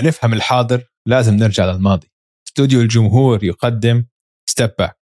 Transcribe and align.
لنفهم 0.00 0.32
الحاضر 0.32 0.84
لازم 1.06 1.34
نرجع 1.34 1.66
للماضي. 1.66 2.10
استوديو 2.48 2.80
الجمهور 2.80 3.44
يقدم 3.44 4.04
Step 4.50 4.70
Back 4.78 4.98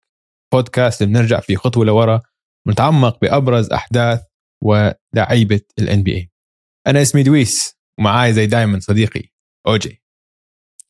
بودكاست 0.53 1.03
بنرجع 1.03 1.41
فيه 1.41 1.57
خطوة 1.57 1.85
لورا 1.85 2.23
ونتعمق 2.67 3.21
بأبرز 3.21 3.71
أحداث 3.71 4.23
ولاعيبه 4.63 5.61
ال 5.79 6.03
NBA 6.03 6.31
أنا 6.87 7.03
اسمي 7.03 7.23
دويس 7.23 7.79
ومعاي 7.99 8.33
زي 8.33 8.47
دايما 8.47 8.81
صديقي 8.81 9.23
أوجي. 9.67 10.03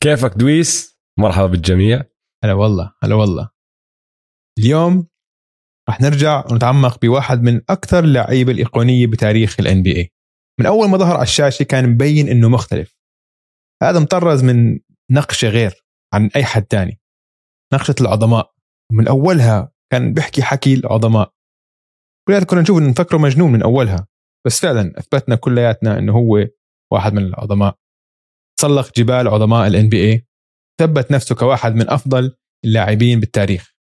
كيفك 0.01 0.33
دويس؟ 0.37 0.99
مرحبا 1.19 1.47
بالجميع. 1.47 2.05
هلا 2.45 2.53
والله 2.53 2.93
هلا 3.03 3.15
والله. 3.15 3.51
اليوم 4.59 5.09
راح 5.89 6.01
نرجع 6.01 6.45
ونتعمق 6.51 7.01
بواحد 7.01 7.43
من 7.43 7.61
أكثر 7.69 8.05
اللعيبة 8.05 8.53
الإيقونية 8.53 9.07
بتاريخ 9.07 9.61
ال 9.61 9.83
NBA 9.83 10.13
من 10.61 10.67
أول 10.67 10.89
ما 10.89 10.99
ظهر 10.99 11.15
على 11.15 11.23
الشاشة 11.23 11.63
كان 11.63 11.89
مبين 11.89 12.29
إنه 12.29 12.49
مختلف. 12.49 12.97
هذا 13.85 14.01
مطرز 14.01 14.45
من 14.45 14.81
نقشة 15.11 15.49
غير 15.49 15.85
عن 16.15 16.31
أي 16.37 16.45
حد 16.45 16.63
تاني. 16.63 17.01
نقشة 17.75 17.95
العظماء. 18.01 18.55
من 18.93 19.09
أولها 19.09 19.73
كان 19.93 20.13
بيحكي 20.15 20.43
حكي 20.43 20.75
العظماء. 20.75 21.35
كلياتنا 22.29 22.49
كنا 22.49 22.61
نشوف 22.61 22.79
نفكره 22.79 23.19
مجنون 23.19 23.53
من 23.53 23.63
أولها. 23.63 24.07
بس 24.47 24.61
فعلا 24.61 24.99
أثبتنا 24.99 25.37
كلياتنا 25.37 25.99
إنه 25.99 26.13
هو 26.13 26.47
واحد 26.93 27.13
من 27.13 27.23
العظماء. 27.23 27.79
تسلق 28.59 28.93
جبال 28.97 29.29
عظماء 29.29 29.67
الان 29.67 29.89
بي 29.89 30.13
اي 30.13 30.27
ثبت 30.81 31.13
نفسه 31.13 31.35
كواحد 31.35 31.75
من 31.75 31.91
أفضل 31.91 32.37
اللاعبين 32.65 33.21
بالتاريخ. 33.21 33.75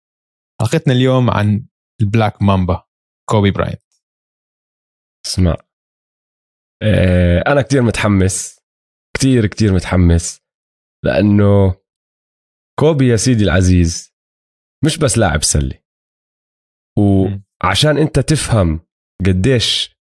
حلقتنا 0.61 0.93
اليوم 0.93 1.29
عن 1.29 1.65
البلاك 2.01 2.41
مامبا 2.41 2.83
كوبي 3.29 3.51
براينت 3.51 3.81
اسمع. 5.25 5.57
آه، 6.83 7.43
أنا 7.47 7.61
كتير 7.61 7.81
متحمس 7.81 8.60
كتير 9.21 9.45
كتير 9.45 9.73
متحمس 9.73 10.41
لأنه 11.05 11.75
كوبي 12.79 13.07
يا 13.07 13.15
سيدي 13.15 13.43
العزيز 13.43 14.13
مش 14.85 14.97
بس 14.97 15.17
لاعب 15.17 15.43
سلة. 15.43 15.79
وعشان 16.97 17.97
أنت 17.97 18.19
تفهم 18.19 18.79
قديش 19.25 19.97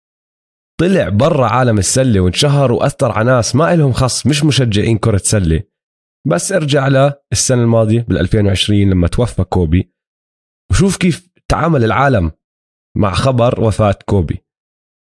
طلع 0.80 1.10
برا 1.10 1.48
عالم 1.48 1.78
السلة 1.78 2.20
وانشهر 2.20 2.72
وأثر 2.72 3.12
على 3.12 3.32
ناس 3.32 3.56
ما 3.56 3.76
لهم 3.76 3.92
خص 3.94 4.28
مش 4.28 4.44
مشجعين 4.44 4.98
كرة 4.98 5.18
سلة. 5.18 5.64
بس 6.28 6.52
ارجع 6.52 6.88
للسنه 6.88 7.62
الماضية 7.62 8.02
بال 8.02 8.18
2020 8.18 8.80
لما 8.90 9.08
توفى 9.08 9.44
كوبي. 9.44 9.94
وشوف 10.72 10.98
كيف 10.98 11.30
تعامل 11.48 11.84
العالم 11.84 12.32
مع 12.98 13.14
خبر 13.14 13.62
وفاة 13.62 14.00
كوبي. 14.06 14.45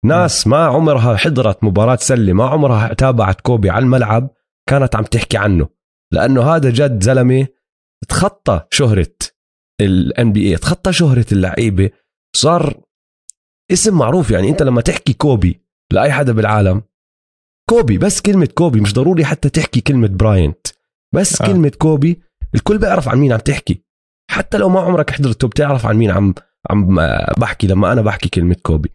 ناس 0.04 0.46
ما 0.46 0.64
عمرها 0.64 1.16
حضرت 1.16 1.64
مباراة 1.64 1.96
سلة 1.96 2.32
ما 2.32 2.44
عمرها 2.48 2.94
تابعت 2.94 3.40
كوبي 3.40 3.70
على 3.70 3.82
الملعب 3.82 4.30
كانت 4.68 4.96
عم 4.96 5.04
تحكي 5.04 5.36
عنه 5.36 5.68
لأنه 6.12 6.42
هذا 6.42 6.70
جد 6.70 7.02
زلمة 7.02 7.46
تخطى 8.08 8.60
شهرة 8.70 9.12
ال 9.80 10.32
NBA 10.32 10.56
تخطى 10.56 10.92
شهرة 10.92 11.26
اللعيبة 11.32 11.90
صار 12.36 12.80
اسم 13.72 13.98
معروف 13.98 14.30
يعني 14.30 14.48
انت 14.48 14.62
لما 14.62 14.80
تحكي 14.80 15.12
كوبي 15.12 15.60
لأي 15.92 16.12
حدا 16.12 16.32
بالعالم 16.32 16.82
كوبي 17.70 17.98
بس 17.98 18.20
كلمة 18.20 18.48
كوبي 18.54 18.80
مش 18.80 18.94
ضروري 18.94 19.24
حتى 19.24 19.48
تحكي 19.48 19.80
كلمة 19.80 20.08
براينت 20.08 20.66
بس 21.14 21.42
آه. 21.42 21.44
آه. 21.44 21.48
كلمة 21.48 21.72
كوبي 21.78 22.22
الكل 22.54 22.78
بيعرف 22.78 23.08
عن 23.08 23.18
مين 23.18 23.32
عم 23.32 23.38
تحكي 23.38 23.84
حتى 24.30 24.58
لو 24.58 24.68
ما 24.68 24.80
عمرك 24.80 25.10
حضرته 25.10 25.48
بتعرف 25.48 25.86
عن 25.86 25.96
مين 25.96 26.10
عم 26.10 26.34
عم 26.70 26.96
بحكي 27.38 27.66
لما 27.66 27.92
أنا 27.92 28.02
بحكي 28.02 28.28
كلمة 28.28 28.56
كوبي 28.62 28.92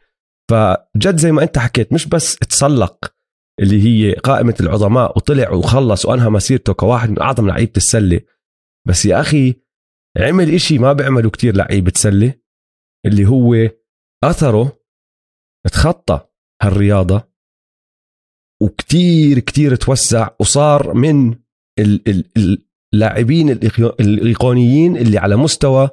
فجد 0.51 1.17
زي 1.17 1.31
ما 1.31 1.43
انت 1.43 1.57
حكيت 1.57 1.93
مش 1.93 2.07
بس 2.07 2.35
تسلق 2.35 3.13
اللي 3.61 3.81
هي 3.83 4.13
قائمة 4.13 4.55
العظماء 4.59 5.17
وطلع 5.17 5.51
وخلص 5.51 6.05
وأنهى 6.05 6.29
مسيرته 6.29 6.73
كواحد 6.73 7.09
من 7.09 7.21
أعظم 7.21 7.47
لعيبة 7.47 7.71
السلة 7.77 8.21
بس 8.87 9.05
يا 9.05 9.21
أخي 9.21 9.55
عمل 10.17 10.53
إشي 10.53 10.77
ما 10.77 10.93
بيعملوا 10.93 11.31
كتير 11.31 11.55
لعيبة 11.55 11.91
سلة 11.95 12.33
اللي 13.05 13.25
هو 13.27 13.55
أثره 14.23 14.79
تخطى 15.73 16.27
هالرياضة 16.63 17.29
وكتير 18.61 19.39
كتير 19.39 19.75
توسع 19.75 20.29
وصار 20.39 20.93
من 20.93 21.31
ال- 21.79 22.09
ال- 22.37 22.65
اللاعبين 22.93 23.55
الإيقو- 23.55 23.95
الإيقونيين 23.99 24.97
اللي 24.97 25.17
على 25.17 25.35
مستوى 25.35 25.89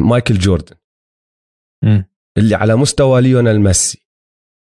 مايكل 0.00 0.34
جوردن 0.38 0.76
مم. 1.84 2.04
اللي 2.38 2.54
على 2.54 2.76
مستوى 2.76 3.22
ليونيل 3.22 3.60
ميسي 3.60 4.06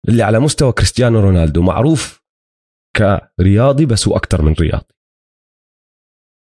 اللي 0.08 0.22
على 0.22 0.40
مستوى 0.40 0.72
كريستيانو 0.72 1.20
رونالدو 1.20 1.62
معروف 1.62 2.22
كرياضي 2.96 3.86
بس 3.86 4.08
هو 4.08 4.16
أكثر 4.16 4.42
من 4.42 4.52
رياضي. 4.52 4.94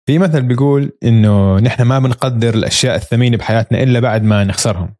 في 0.06 0.18
مثل 0.18 0.42
بيقول 0.42 0.98
إنه 1.02 1.58
نحن 1.58 1.82
ما 1.82 1.98
بنقدر 1.98 2.54
الأشياء 2.54 2.96
الثمينة 2.96 3.36
بحياتنا 3.36 3.82
إلا 3.82 4.00
بعد 4.00 4.22
ما 4.22 4.44
نخسرهم. 4.44 4.94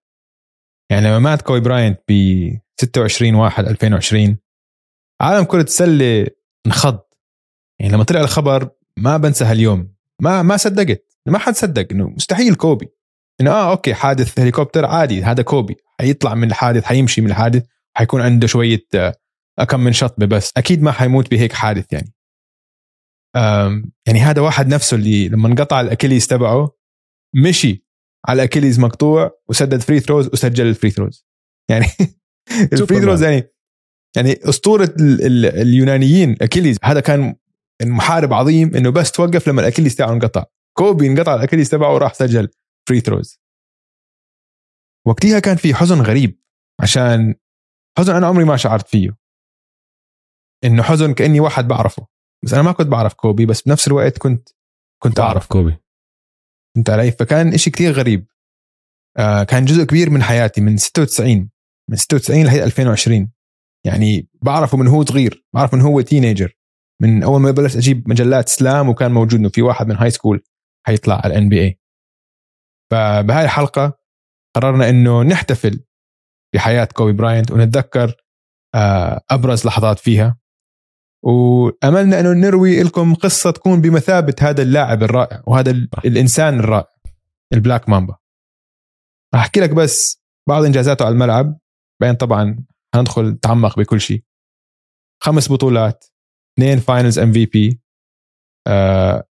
يعني 0.91 1.07
لما 1.07 1.19
مات 1.19 1.43
كوي 1.43 1.61
براينت 1.61 2.01
ب 2.09 2.13
26 2.81 3.35
1 3.35 3.65
2020 3.65 4.39
عالم 5.21 5.45
كرة 5.45 5.63
السلة 5.63 6.27
انخض. 6.67 7.01
يعني 7.81 7.93
لما 7.93 8.05
طلع 8.05 8.21
الخبر 8.21 8.71
ما 8.99 9.17
بنسى 9.17 9.45
هاليوم. 9.45 9.95
ما 10.21 10.43
ما 10.43 10.57
صدقت. 10.57 11.17
ما 11.27 11.39
حد 11.39 11.55
صدق. 11.55 11.87
إنه 11.93 12.09
مستحيل 12.09 12.55
كوبي. 12.55 12.89
إنه 13.41 13.51
آه 13.51 13.71
okay 13.71 13.95
حادث 13.95 14.39
هليكوبتر 14.39 14.85
عادي 14.85 15.25
هذا 15.25 15.43
كوبي. 15.43 15.77
حيطلع 16.03 16.35
من 16.35 16.49
الحادث 16.49 16.85
حيمشي 16.85 17.21
من 17.21 17.31
الحادث 17.31 17.67
حيكون 17.97 18.21
عنده 18.21 18.47
شوية 18.47 18.87
آه، 18.95 19.65
كم 19.69 19.81
من 19.81 19.93
شطبة 19.93 20.27
بس. 20.27 20.53
أكيد 20.57 20.83
ما 20.83 20.93
حيموت 20.93 21.31
بهيك 21.31 21.53
حادث 21.53 21.93
يعني. 21.93 22.13
يعني 24.07 24.21
هذا 24.21 24.41
واحد 24.43 24.69
نفسه 24.69 24.95
اللي 24.95 25.29
لما 25.29 25.49
انقطع 25.49 25.81
ال 25.81 25.86
Achilles 25.86 26.27
تبعه 26.27 26.71
مشي 27.35 27.85
على 28.29 28.37
ال 28.37 28.42
Achilles 28.42 28.81
مقطوع 28.81 29.31
وسدد 29.49 29.81
free 29.81 30.01
throws 30.01 30.27
وسجل 30.33 30.67
ال 30.67 30.72
free 30.72 30.91
throws 30.91 31.27
يعني 31.71 31.87
ال 32.73 32.78
free 32.78 33.01
throws 33.01 33.23
يعني 33.23 33.53
يعني 34.17 34.33
أسطورة 34.49 34.95
ال- 35.01 35.27
ال- 35.27 35.47
اليونانيين 35.61 36.37
Achilles. 36.43 36.77
هذا 36.85 37.01
كان 37.01 37.35
محارب 37.83 38.33
عظيم 38.33 38.77
إنه 38.77 38.91
بس 38.91 39.13
توقف 39.13 39.49
لما 39.49 39.61
ال 39.61 39.65
Achilles 39.65 39.97
تبعه 39.97 40.13
انقطع. 40.13 40.45
كوبي 40.79 41.07
انقطع 41.07 41.35
ال 41.35 41.39
Achilles 41.39 41.71
تبعه 41.71 41.95
وراح 41.95 42.15
سجل 42.15 42.49
free 42.89 43.01
throws 43.01 43.42
وقتها 45.07 45.41
كان 45.41 45.57
في 45.57 45.75
حزن 45.75 46.01
غريب 46.01 46.41
عشان 46.81 47.35
حزن 47.99 48.15
أنا 48.15 48.27
عمري 48.27 48.45
ما 48.45 48.57
شعرت 48.57 48.89
فيه. 48.89 49.17
إنه 50.65 50.83
حزن 50.83 51.15
كأني 51.15 51.41
واحد 51.41 51.69
بعرفه. 51.69 52.07
بس 52.45 52.53
أنا 52.53 52.63
ما 52.63 52.73
كنت 52.73 52.87
بعرف 52.87 53.15
كوبي 53.15 53.47
بس 53.47 53.63
بنفس 53.63 53.89
الوقت 53.89 54.19
كنت 54.19 54.49
كنت 55.03 55.21
اعرف 55.21 55.47
كوبي. 55.47 55.77
فهمت 56.75 56.91
علي؟ 56.91 57.13
فكان 57.13 57.55
إشي 57.55 57.71
كتير 57.71 57.93
غريب. 57.93 58.27
آه 59.19 59.43
كان 59.43 59.65
جزء 59.65 59.85
كبير 59.85 60.11
من 60.11 60.23
حياتي 60.23 60.61
من 60.61 60.77
96 60.77 61.51
من 61.91 61.97
96 61.97 62.45
لهي 62.45 62.65
2020 62.65 63.33
يعني 63.87 64.29
بعرفه 64.43 64.79
من 64.79 64.87
هو 64.89 65.05
صغير 65.05 65.47
بعرف 65.55 65.75
من 65.75 65.81
هو 65.81 66.01
teenager 66.01 66.57
من 67.03 67.23
أول 67.23 67.41
ما 67.41 67.51
بلشت 67.51 67.77
أجيب 67.77 68.09
مجلات 68.09 68.49
SLAM 68.49 68.89
وكان 68.89 69.13
موجود 69.13 69.41
إنه 69.41 69.49
في 69.49 69.63
واحد 69.63 69.87
من 69.87 69.97
high 69.97 70.11
school 70.11 70.43
حيطلع 70.87 71.15
على 71.15 71.27
ال 71.27 71.49
NBA 71.49 71.79
فبهاي 72.91 73.45
الحلقة 73.45 74.02
قررنا 74.57 74.89
إنه 74.89 75.23
نحتفل 75.23 75.85
بحياة 76.55 76.85
كوبي 76.85 77.13
براينت 77.13 77.51
ونتذكر 77.51 78.15
آه 78.75 79.21
أبرز 79.31 79.67
لحظات 79.67 79.99
فيها. 79.99 80.39
وأملنا 81.25 82.21
إنه 82.21 82.33
نروي 82.33 82.83
لكم 82.83 83.15
قصة 83.15 83.51
تكون 83.51 83.81
بمثابة 83.81 84.35
هذا 84.41 84.63
اللاعب 84.63 85.03
الرائع 85.03 85.43
وهذا 85.47 85.71
ال- 85.71 85.89
الإنسان 86.05 86.59
الرائع 86.61 86.93
ال 87.53 87.59
Black 87.59 87.89
Mamba. 87.89 88.17
راح 89.35 89.43
أحكي 89.43 89.61
لك 89.61 89.71
بس 89.71 90.23
بعض 90.49 90.65
إنجازاته 90.65 91.05
على 91.05 91.13
الملعب 91.13 91.59
بعدين 92.01 92.17
طبعا 92.17 92.65
هندخل 92.95 93.29
نتعمق 93.29 93.79
بكل 93.79 94.01
شيء. 94.01 94.25
خمس 95.23 95.53
بطولات 95.53 96.05
اثنين 96.59 96.79
فاينلز 96.79 97.19
ام 97.19 97.33
في 97.33 97.47
بي 97.47 97.81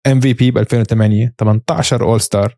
ام 0.06 0.20
في 0.20 0.32
بي 0.32 0.50
ب 0.50 0.58
2008 0.58 1.34
18 1.40 2.02
All-Star 2.04 2.56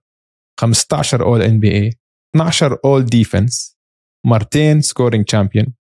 15 0.60 1.22
All-NBA 1.24 1.90
12 2.36 2.78
All-Defense 2.84 3.78
مرتين 4.26 4.80
scoring 4.80 5.24
champion 5.24 5.74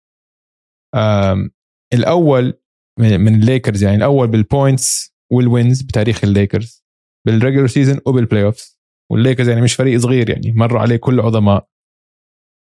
الأول 1.93 2.61
من 2.99 3.35
الليكرز 3.35 3.83
يعني 3.83 3.95
الأول 3.95 4.27
بال 4.27 4.49
points 4.49 5.15
وال 5.31 5.48
wins 5.48 5.81
بتاريخ 5.81 6.23
الليكرز 6.23 6.85
بال 7.27 7.36
regular 7.36 7.67
season 7.67 7.99
وبال 8.07 8.43
playoffs 8.43 8.79
والليكرز 9.11 9.49
يعني 9.49 9.61
مش 9.61 9.73
فريق 9.75 9.99
صغير 9.99 10.29
يعني 10.29 10.51
مروا 10.51 10.79
عليه 10.81 10.97
كل 10.97 11.19
عظماء. 11.19 11.67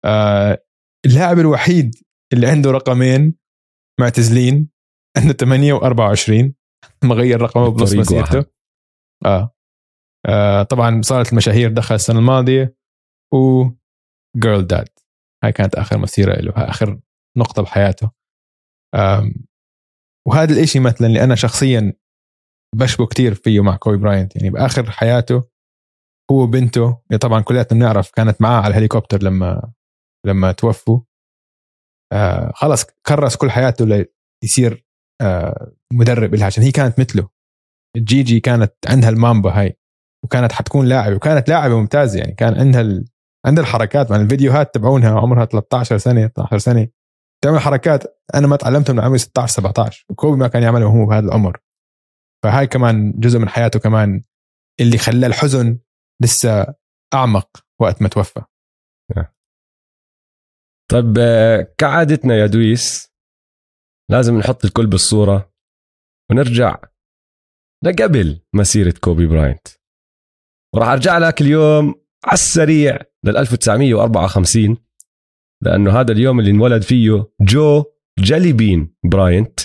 آه 0.04 0.64
اللاعب 1.06 1.38
الوحيد 1.38 1.94
اللي 2.32 2.46
عنده 2.46 2.70
رقمين 2.70 3.34
معتزلين 4.00 4.68
عنده 5.16 5.32
8 5.32 5.74
و24 5.74 6.52
مغير 7.04 7.40
رقمه 7.40 7.68
بنص 7.68 7.92
مسيرته. 8.00 8.50
آه. 9.26 9.54
آه 10.26 10.62
طبعا 10.62 11.02
صالة 11.02 11.32
المشاهير 11.32 11.72
دخل 11.72 11.94
السنة 11.94 12.18
الماضية. 12.18 12.76
و 13.34 13.64
girl 14.36 14.66
dad 14.66 14.88
هاي 15.44 15.52
كانت 15.52 15.74
آخر 15.74 15.98
مسيرة 15.98 16.40
له 16.40 16.52
آخر 16.56 17.00
نقطة 17.38 17.62
بحياته. 17.62 18.10
وهذا 20.28 20.52
الإشي 20.52 20.80
مثلا 20.80 21.06
اللي 21.06 21.24
أنا 21.24 21.34
شخصيا 21.34 21.92
بشبه 22.76 23.06
كتير 23.06 23.34
فيه 23.34 23.60
مع 23.62 23.76
كوبي 23.76 23.96
براينت. 23.96 24.36
يعني 24.36 24.50
بآخر 24.50 24.90
حياته 24.90 25.50
هو 26.30 26.42
وبنته 26.42 27.02
طبعا 27.20 27.40
كلياتنا 27.40 27.78
بنعرف 27.78 28.10
كانت 28.10 28.42
معاه 28.42 28.60
على 28.60 28.72
الهليكوبتر 28.72 29.22
لما 29.22 29.72
لما 30.26 30.52
توفوا. 30.52 31.00
آه 32.12 32.52
خلص 32.54 32.84
كرس 33.06 33.36
كل 33.36 33.50
حياته 33.50 34.06
ليصير 34.44 34.84
آه 35.22 35.72
مدرب 35.92 36.34
لها 36.34 36.46
عشان 36.46 36.62
هي 36.62 36.70
كانت 36.72 37.00
مثله. 37.00 37.28
جيجي 37.96 38.40
كانت 38.40 38.74
عندها 38.88 39.08
المامبا 39.10 39.60
هاي 39.60 39.76
وكانت 40.24 40.52
حتكون 40.52 40.86
لاعبة 40.86 41.16
وكانت 41.16 41.48
لاعبة 41.48 41.80
ممتازة 41.80 42.18
يعني 42.18 42.32
كان 42.32 42.54
عندها 42.54 43.04
عندها 43.46 43.64
الحركات 43.64 44.10
مع 44.10 44.16
الفيديوهات 44.16 44.74
تبعونها 44.74 45.20
عمرها 45.20 45.44
13 45.44 45.98
سنة 45.98 46.26
12 46.26 46.58
سنة. 46.58 46.88
تعمل 47.44 47.58
حركات 47.58 48.20
أنا 48.34 48.46
ما 48.46 48.56
تعلمتها 48.56 48.92
من 48.92 49.00
عمري 49.00 49.18
16 49.18 49.52
17 49.52 50.06
وكوبي 50.10 50.36
ما 50.36 50.48
كان 50.48 50.62
يعملها 50.62 50.86
وهو 50.86 51.06
بهذا 51.06 51.26
العمر. 51.26 51.60
فهاي 52.44 52.66
كمان 52.66 53.12
جزء 53.20 53.38
من 53.38 53.48
حياته 53.48 53.80
كمان 53.80 54.22
اللي 54.80 54.98
خلاه 54.98 55.28
الحزن 55.28 55.78
لسه 56.22 56.74
أعمق 57.14 57.48
وقت 57.80 58.02
ما 58.02 58.08
توفى. 58.08 58.42
طيب 60.90 61.18
آه، 61.18 61.74
كعادتنا 61.78 62.34
يا 62.34 62.46
دويس 62.46 63.12
لازم 64.10 64.38
نحط 64.38 64.64
الكل 64.64 64.86
بالصورة 64.86 65.52
ونرجع 66.30 66.78
لقبل 67.84 68.40
مسيرة 68.54 68.94
كوبي 69.00 69.26
براينت. 69.26 69.68
وراح 70.74 70.88
أرجع 70.88 71.18
لك 71.18 71.40
اليوم 71.40 71.99
على 72.24 72.34
السريع. 72.34 72.98
لل 73.24 73.36
1954 73.36 74.76
لأنه 75.62 76.00
هذا 76.00 76.12
اليوم 76.12 76.40
اللي 76.40 76.50
انولد 76.50 76.82
فيه 76.82 77.30
جو 77.40 77.84
Jellybean 78.18 78.94
براينت 79.04 79.60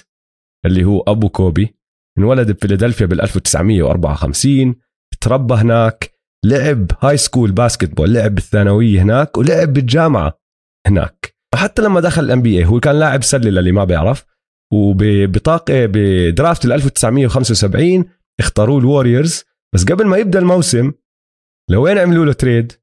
اللي 0.66 0.84
هو 0.84 1.02
أبو 1.08 1.30
كوبي. 1.30 1.76
انولد 2.18 2.52
بفيلادلفيا 2.52 3.06
بال 3.06 3.22
1954 3.22 4.76
تربى 5.22 5.54
هناك 5.54 6.12
لعب 6.46 6.92
high 7.02 7.18
school 7.18 7.52
basketball 7.52 8.14
لعب 8.14 8.36
بالثانوية 8.36 9.02
هناك 9.02 9.38
ولعب 9.38 9.74
بالجامعة 9.74 10.40
هناك. 10.88 11.36
وحتى 11.54 11.82
لما 11.82 12.00
دخل 12.00 12.24
ال 12.24 12.42
NBA 12.42 12.66
هو 12.66 12.80
كان 12.80 13.00
لاعب 13.00 13.24
سله 13.24 13.50
للي 13.50 13.72
ما 13.72 13.84
بيعرف 13.84 14.26
وببطاقه 14.74 15.86
ب 15.86 15.99
draft 15.99 16.66
ال 16.66 16.72
1975 16.72 18.06
اختاروه 18.40 18.80
الوريورز 18.80 19.44
بس 19.74 19.86
قبل 19.86 20.06
ما 20.06 20.18
يبدأ 20.18 20.40
الموسم 20.40 20.92
لوين 21.70 21.98
عملوا 21.98 22.26
له 22.26 22.34
trade؟ 22.34 22.74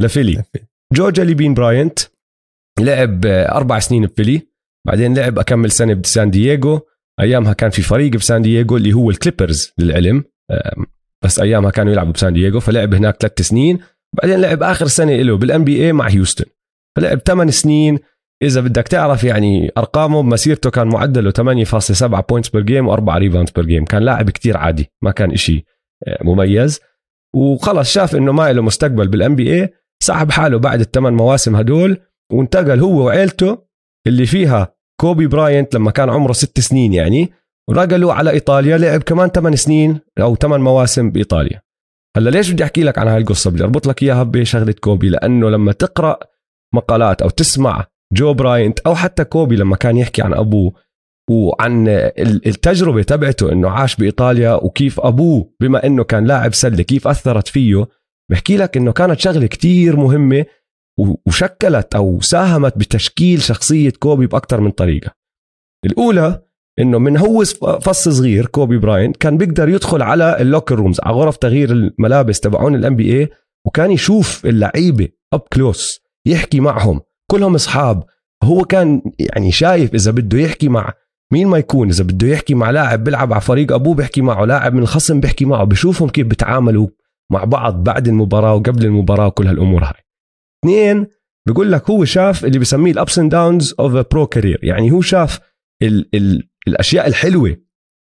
لفيلي. 0.00 0.42
جو 0.92 1.10
Jellybean 1.10 1.54
براينت 1.54 1.98
لعب 2.80 3.26
أربع 3.26 3.78
سنين 3.78 4.06
بفيلي 4.06 4.48
بعدين 4.86 5.18
لعب 5.18 5.38
أكمل 5.38 5.70
سنة 5.70 5.94
بسان 5.94 6.30
دييغو. 6.30 6.80
أيامها 7.20 7.52
كان 7.52 7.70
في 7.70 7.82
فريق 7.82 8.12
بسان 8.12 8.42
دييغو 8.42 8.76
اللي 8.76 8.92
هو 8.92 9.10
الكليبرز 9.10 9.72
للعلم. 9.78 10.24
بس 11.24 11.40
أيامها 11.40 11.70
كانوا 11.70 11.92
يلعبوا 11.92 12.12
بسان 12.12 12.32
دييغو 12.32 12.60
فلعب 12.60 12.94
هناك 12.94 13.16
ثلاث 13.16 13.42
سنين. 13.42 13.80
بعدين 14.16 14.40
لعب 14.40 14.62
آخر 14.62 14.86
سنة 14.86 15.16
له 15.16 15.36
بال 15.36 15.64
NBA 15.64 15.92
مع 15.92 16.08
هيوستن. 16.08 16.44
فلعب 16.96 17.18
ثمان 17.18 17.50
سنين. 17.50 17.98
إذا 18.42 18.60
بدك 18.60 18.88
تعرف 18.88 19.24
يعني 19.24 19.70
أرقامه 19.78 20.22
بمسيرته 20.22 20.70
كان 20.70 20.88
معدله 20.88 21.30
8.7 21.30 22.20
points 22.20 22.48
per 22.48 22.62
game 22.62 22.96
و4 22.96 23.08
rebounds 23.08 23.50
per 23.50 23.64
game 23.64 23.84
كان 23.84 24.02
لاعب 24.02 24.30
كتير 24.30 24.56
عادي 24.56 24.90
ما 25.02 25.10
كان 25.10 25.32
إشي 25.32 25.64
آه، 26.06 26.24
مميز. 26.24 26.80
وخلص 27.36 27.92
شاف 27.92 28.16
إنه 28.16 28.32
ما 28.32 28.52
له 28.52 28.62
مستقبل 28.62 29.08
بال 29.08 29.36
NBA 29.36 29.68
سحب 30.02 30.30
حاله 30.30 30.58
بعد 30.58 30.80
الثمان 30.80 31.12
مواسم 31.12 31.56
هدول 31.56 32.00
وانتقل 32.32 32.80
هو 32.80 33.06
وعيلته 33.06 33.58
اللي 34.06 34.26
فيها 34.26 34.74
كوبي 35.00 35.26
براينت 35.26 35.74
لما 35.74 35.90
كان 35.90 36.10
عمره 36.10 36.32
ست 36.32 36.60
سنين 36.60 36.92
يعني 36.92 37.32
ونقلوا 37.70 38.12
على 38.12 38.30
إيطاليا 38.30 38.78
لعب 38.78 39.02
كمان 39.02 39.28
ثمان 39.28 39.56
سنين 39.56 40.00
أو 40.20 40.36
ثمان 40.36 40.60
مواسم 40.60 41.10
بإيطاليا. 41.10 41.62
هلا 42.16 42.30
ليش 42.30 42.50
بدي 42.50 42.64
أحكي 42.64 42.82
لك 42.82 42.98
عن 42.98 43.08
هاي 43.08 43.18
القصة 43.18 43.50
بدي 43.50 43.64
أربط 43.64 43.86
لك 43.86 44.02
إياها 44.02 44.22
بشغلة 44.22 44.72
كوبي 44.72 45.08
لأنه 45.08 45.50
لما 45.50 45.72
تقرأ 45.72 46.18
مقالات 46.74 47.22
أو 47.22 47.30
تسمع 47.30 47.86
جو 48.12 48.34
براينت 48.34 48.80
أو 48.80 48.94
حتى 48.94 49.24
كوبي 49.24 49.56
لما 49.56 49.76
كان 49.76 49.96
يحكي 49.96 50.22
عن 50.22 50.34
أبوه 50.34 50.72
وعن 51.30 51.88
ال- 51.88 52.46
التجربة 52.48 53.02
تبعته 53.02 53.52
إنه 53.52 53.68
عاش 53.70 53.96
بإيطاليا 53.96 54.54
وكيف 54.54 55.00
أبوه 55.00 55.52
بما 55.60 55.86
إنه 55.86 56.04
كان 56.04 56.24
لاعب 56.24 56.54
سلة 56.54 56.82
كيف 56.82 57.08
أثرت 57.08 57.48
فيه 57.48 57.86
بحكي 58.30 58.56
لك 58.56 58.76
إنه 58.76 58.92
كانت 58.92 59.20
شغلة 59.20 59.46
كتير 59.46 59.96
مهمة 59.96 60.44
و- 60.98 61.14
وشكلت 61.26 61.94
أو 61.94 62.20
ساهمت 62.20 62.78
بتشكيل 62.78 63.42
شخصية 63.42 63.90
كوبي 63.98 64.26
باكثر 64.26 64.60
من 64.60 64.70
طريقة. 64.70 65.10
الأولى 65.86 66.42
إنه 66.78 66.98
من 66.98 67.16
هو 67.16 67.44
فص 67.80 68.08
صغير 68.08 68.46
كوبي 68.46 68.78
براين 68.78 69.12
كان 69.12 69.36
بيقدر 69.36 69.68
يدخل 69.68 70.02
على 70.02 70.36
ال 70.40 70.45
locker 70.45 70.74
rooms 70.74 71.00
على 71.02 71.16
غرف 71.16 71.36
تغيير 71.36 71.70
الملابس 71.70 72.40
تبعون 72.40 72.74
ال 72.74 72.96
NBA 72.96 73.28
وكان 73.66 73.90
يشوف 73.90 74.46
اللعيبة 74.46 75.08
up 75.32 75.40
close 75.52 76.00
يحكي 76.26 76.60
معهم 76.60 77.00
كلهم 77.30 77.54
أصحاب. 77.54 78.04
هو 78.44 78.64
كان 78.64 79.02
يعني 79.18 79.52
شايف 79.52 79.94
إذا 79.94 80.10
بده 80.10 80.38
يحكي 80.38 80.68
مع 80.68 80.92
مين 81.32 81.48
ما 81.48 81.58
يكون 81.58 81.88
إذا 81.88 82.04
بده 82.04 82.28
يحكي 82.28 82.54
مع 82.54 82.70
لاعب 82.70 83.04
بيلعب 83.04 83.32
على 83.32 83.40
فريق 83.40 83.72
أبوه 83.72 83.94
بيحكي 83.94 84.20
معه 84.20 84.44
لاعب 84.44 84.74
من 84.74 84.82
الخصم 84.82 85.20
بيحكي 85.20 85.44
معه 85.44 85.64
بشوفهم 85.64 86.08
كيف 86.08 86.26
بيتعاملوا 86.26 86.88
مع 87.32 87.44
بعض 87.44 87.84
بعد 87.84 88.08
المباراة 88.08 88.54
وقبل 88.54 88.84
المباراة 88.84 89.26
وكل 89.26 89.46
هالأمور 89.46 89.84
هاي. 89.84 90.04
اثنين 90.64 91.06
بيقول 91.46 91.72
لك 91.72 91.90
هو 91.90 92.04
شاف 92.04 92.44
اللي 92.44 92.58
بسميه 92.58 92.92
ال 92.92 92.98
ups 92.98 93.18
and 93.18 93.30
downs 93.30 93.74
of 93.80 93.92
pro 93.92 94.26
career 94.26 94.60
يعني 94.62 94.90
هو 94.90 95.00
شاف 95.00 95.40
ال 95.82 96.08
ال 96.14 96.48
الأشياء 96.68 97.06
الحلوة 97.06 97.56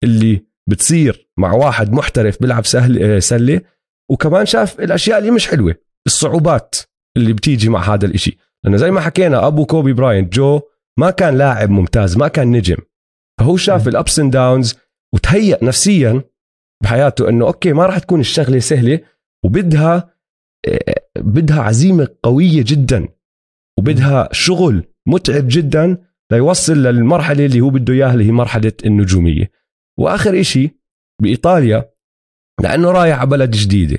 اللي 0.03 0.45
بتصير 0.69 1.29
مع 1.37 1.53
واحد 1.53 1.93
محترف 1.93 2.41
بيلعب 2.41 2.65
سهل 2.65 3.03
آه، 3.03 3.19
سلة 3.19 3.61
وكمان 4.11 4.45
شاف 4.45 4.79
الأشياء 4.79 5.19
اللي 5.19 5.31
مش 5.31 5.47
حلوة 5.47 5.75
الصعوبات 6.07 6.75
اللي 7.17 7.33
بتيجي 7.33 7.69
مع 7.69 7.93
هذا 7.93 8.05
الإشي. 8.05 8.37
لأنه 8.63 8.77
زي 8.77 8.91
ما 8.91 9.01
حكينا 9.01 9.47
أبو 9.47 9.65
كوبي 9.65 9.93
براينت 9.93 10.33
جو 10.33 10.61
ما 10.99 11.11
كان 11.11 11.37
لاعب 11.37 11.69
ممتاز 11.69 12.17
ما 12.17 12.27
كان 12.27 12.51
نجم. 12.51 12.77
فهو 13.39 13.57
شاف 13.57 13.87
ال 13.87 13.95
ups 13.95 14.19
and 14.19 14.33
downs 14.33 14.75
وتهيأ 15.13 15.63
نفسيا 15.63 16.23
بحياته 16.83 17.29
إنه 17.29 17.45
okay 17.47 17.73
ما 17.73 17.85
راح 17.85 17.97
تكون 17.99 18.19
الشغلة 18.19 18.59
سهلة 18.59 18.99
وبدها 19.45 20.15
آه، 20.67 20.95
بدها 21.19 21.61
عزيمة 21.61 22.07
قوية 22.23 22.63
جدا 22.67 23.07
وبدها 23.79 24.29
شغل 24.31 24.83
متعب 25.07 25.45
جدا 25.47 25.97
ليوصل 26.31 26.73
للمرحلة 26.73 27.45
اللي 27.45 27.61
هو 27.61 27.69
بده 27.69 27.93
إياها 27.93 28.13
اللي 28.13 28.25
هي 28.25 28.31
مرحلة 28.31 28.73
النجومية. 28.85 29.51
وآخر 29.99 30.39
إشي 30.39 30.69
بإيطاليا 31.21 31.91
لأنه 32.63 32.91
رايح 32.91 33.19
على 33.19 33.29
بلد 33.29 33.51
جديدة 33.51 33.97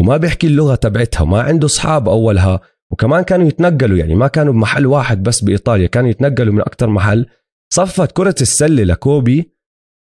وما 0.00 0.16
بيحكي 0.16 0.46
اللغة 0.46 0.74
تبعتها 0.74 1.22
وما 1.22 1.42
عنده 1.42 1.66
أصحاب 1.66 2.08
أولها 2.08 2.60
وكمان 2.90 3.22
كانوا 3.22 3.48
يتنقلوا 3.48 3.98
يعني 3.98 4.14
ما 4.14 4.28
كانوا 4.28 4.52
بمحل 4.52 4.86
واحد 4.86 5.22
بس 5.22 5.44
بإيطاليا 5.44 5.86
كانوا 5.86 6.10
يتنقلوا 6.10 6.54
من 6.54 6.60
أكثر 6.60 6.86
محل. 6.86 7.26
صفت 7.72 8.12
كرة 8.12 8.34
السلة 8.40 8.84
لكوبي 8.84 9.52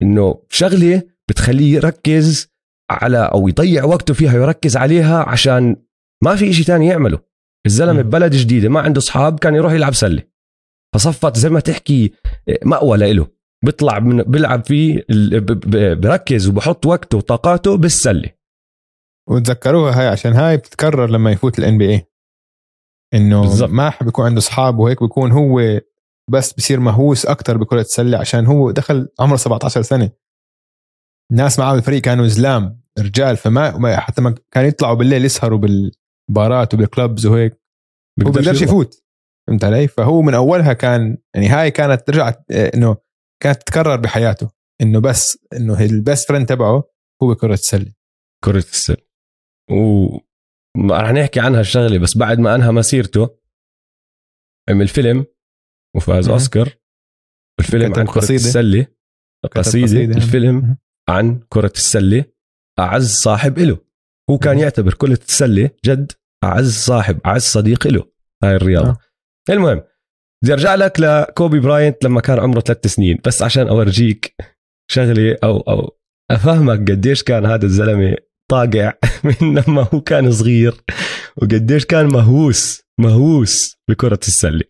إنه 0.02 0.42
شغلة 0.50 1.02
بتخليه 1.28 1.74
يركز 1.74 2.48
على 2.90 3.18
أو 3.18 3.48
يضيع 3.48 3.84
وقته 3.84 4.14
فيها 4.14 4.34
يركز 4.34 4.76
عليها 4.76 5.28
عشان 5.28 5.76
ما 6.24 6.36
في 6.36 6.50
إشي 6.50 6.64
تاني 6.64 6.86
يعمله. 6.86 7.18
الزلمة 7.66 8.02
مم. 8.02 8.08
ببلد 8.08 8.32
جديدة 8.34 8.68
ما 8.68 8.80
عنده 8.80 8.98
أصحاب 8.98 9.38
كان 9.38 9.54
يروح 9.54 9.72
يلعب 9.72 9.94
سلة. 9.94 10.22
فصفت 10.94 11.36
زي 11.36 11.48
ما 11.48 11.60
تحكي 11.60 12.12
مأوى 12.64 12.98
لإله. 12.98 13.26
بيطلع 13.64 13.98
من 13.98 14.22
بيلعب 14.22 14.64
فيه 14.64 15.06
بركز 15.94 16.48
وبحط 16.48 16.86
وقته 16.86 17.18
وطاقاته 17.18 17.76
بالسلة. 17.76 18.30
وتذكروها 19.30 20.00
هاي 20.00 20.08
عشان 20.08 20.32
هاي 20.32 20.56
بتتكرر 20.56 21.10
لما 21.10 21.30
يفوت 21.32 21.58
الان 21.58 21.78
بي 21.78 21.90
اي 21.90 22.06
إنه. 23.14 23.66
ما 23.66 23.90
حب 23.90 24.08
يكون 24.08 24.24
عنده 24.24 24.38
أصحاب 24.38 24.78
وهيك 24.78 25.02
بيكون 25.02 25.32
هو 25.32 25.80
بس 26.30 26.52
بصير 26.52 26.80
مهووس 26.80 27.26
أكثر 27.26 27.56
بكرة 27.56 27.80
السله 27.80 28.18
عشان 28.18 28.46
هو 28.46 28.70
دخل 28.70 29.08
عمره 29.20 29.36
17 29.36 29.82
سنة. 29.82 30.10
الناس 31.32 31.58
معاه 31.58 31.74
بالفريق 31.74 32.02
كانوا 32.02 32.26
زلام 32.26 32.80
رجال 32.98 33.36
فما 33.36 33.78
ما- 33.78 33.96
حتى 34.00 34.22
ما 34.22 34.34
كانوا 34.50 34.68
يطلعوا 34.68 34.94
بالليل 34.94 35.24
يسهروا 35.24 35.58
بالبارات 35.58 36.74
وبال 36.74 36.94
clubs 36.94 37.26
وهيك. 37.26 37.52
هو 37.52 38.30
بيقدرش 38.30 38.62
يفوت. 38.62 39.04
فهمت 39.48 39.64
علي؟ 39.64 39.88
فهو 39.88 40.22
من 40.22 40.34
أولها 40.34 40.72
كان 40.72 41.18
يعني 41.34 41.48
هاي 41.48 41.70
كانت 41.70 42.10
رجعت 42.10 42.44
آه، 42.50 42.70
إنه 42.74 42.96
كانت 43.42 43.62
تتكرر 43.62 43.96
بحياته. 43.96 44.50
إنه 44.80 45.00
بس 45.00 45.38
إنه 45.52 45.80
ال 45.84 45.93
best 45.93 46.28
friend 46.28 46.46
تبعه 46.48 46.84
هو 47.22 47.34
كره 47.34 47.54
السله 47.54 47.92
كرة 48.44 48.58
السلة. 48.58 48.96
و 49.70 50.06
رح 50.90 51.10
نحكي 51.10 51.40
عنها 51.40 51.60
الشغلة 51.60 51.98
بس 51.98 52.16
بعد 52.16 52.38
ما 52.38 52.54
أنهى 52.54 52.72
مسيرته 52.72 53.28
عمل 54.70 54.88
فيلم 54.88 55.26
وفاز. 55.96 56.28
أوسكار 56.28 56.68
الفيلم 57.60 57.94
عن 57.96 58.06
كرة 58.06 58.20
قصيدة. 58.20 58.44
السلة 58.44 58.86
قصيدة 59.52 59.86
قصيدة. 59.86 60.16
الفيلم 60.16 60.54
مهم. 60.54 60.76
عن 61.08 61.40
كرة 61.48 61.72
السلة 61.74 62.24
أعز 62.78 63.10
صاحب 63.10 63.58
إله 63.58 63.78
هو 64.30 64.38
كان 64.38 64.54
مهم. 64.54 64.62
يعتبر 64.62 64.94
كرة 64.94 65.18
السلة 65.28 65.70
جد 65.84 66.12
أعز 66.44 66.72
صاحب 66.72 67.20
أعز 67.26 67.42
صديق 67.42 67.86
له 67.86 68.04
هاي 68.44 68.56
الرياضة 68.56 68.90
آه. 68.90 68.96
المهم 69.50 69.82
بدي 70.42 70.52
أرجع 70.52 70.74
لك 70.74 71.00
لكوبي 71.00 71.60
براينت 71.60 72.04
لما 72.04 72.20
كان 72.20 72.38
عمره 72.38 72.60
ثلاث 72.60 72.86
سنين 72.86 73.18
بس 73.26 73.42
عشان 73.42 73.68
أورجيك 73.68 74.34
شغلة 74.90 75.36
أو 75.44 75.60
أو 75.60 75.96
أفهمك 76.30 76.90
قديش 76.90 77.22
كان 77.22 77.46
هذا 77.46 77.66
الزلمة 77.66 78.16
طاقع 78.50 78.92
من 79.24 79.58
لما 79.58 79.88
هو 79.94 80.00
كان 80.00 80.32
صغير 80.32 80.74
وقديش 81.36 81.84
كان 81.84 82.06
مهووس 82.06 82.82
مهووس 83.00 83.76
بكرة 83.90 84.20
السلة 84.22 84.64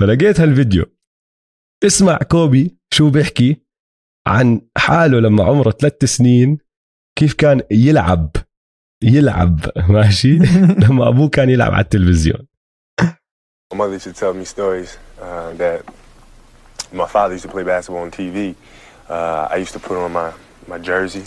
فلقيت 0.00 0.40
هالفيديو 0.40 0.84
اسمع 1.86 2.16
كوبي 2.16 2.76
شو 2.94 3.10
بيحكي 3.10 3.62
عن 4.26 4.60
حاله 4.76 5.20
لما 5.20 5.44
عمره 5.44 5.70
ثلاث 5.70 6.04
سنين 6.04 6.58
كيف 7.18 7.34
كان 7.34 7.62
يلعب 7.70 8.30
يلعب 9.02 9.60
ماشي 9.88 10.38
لما 10.88 11.08
ابوه 11.08 11.28
كان 11.28 11.50
يلعب 11.50 11.72
على 11.72 11.84
التلفزيون 11.84 12.46
My 13.74 13.76
mother 13.78 13.94
used 13.94 14.04
to 14.04 14.12
tell 14.12 14.32
me 14.32 14.44
stories 14.44 14.96
uh, 15.20 15.52
that 15.54 15.84
my 16.92 17.08
father 17.14 17.34
used 17.34 17.46
to 17.48 17.50
play 17.50 17.64
basketball 17.64 18.02
on 18.02 18.12
TV. 18.12 18.54
Uh, 19.08 19.48
I 19.50 19.56
used 19.56 19.72
to 19.72 19.80
put 19.80 19.96
on 20.04 20.12
my, 20.12 20.32
my 20.68 20.78
jersey, 20.78 21.24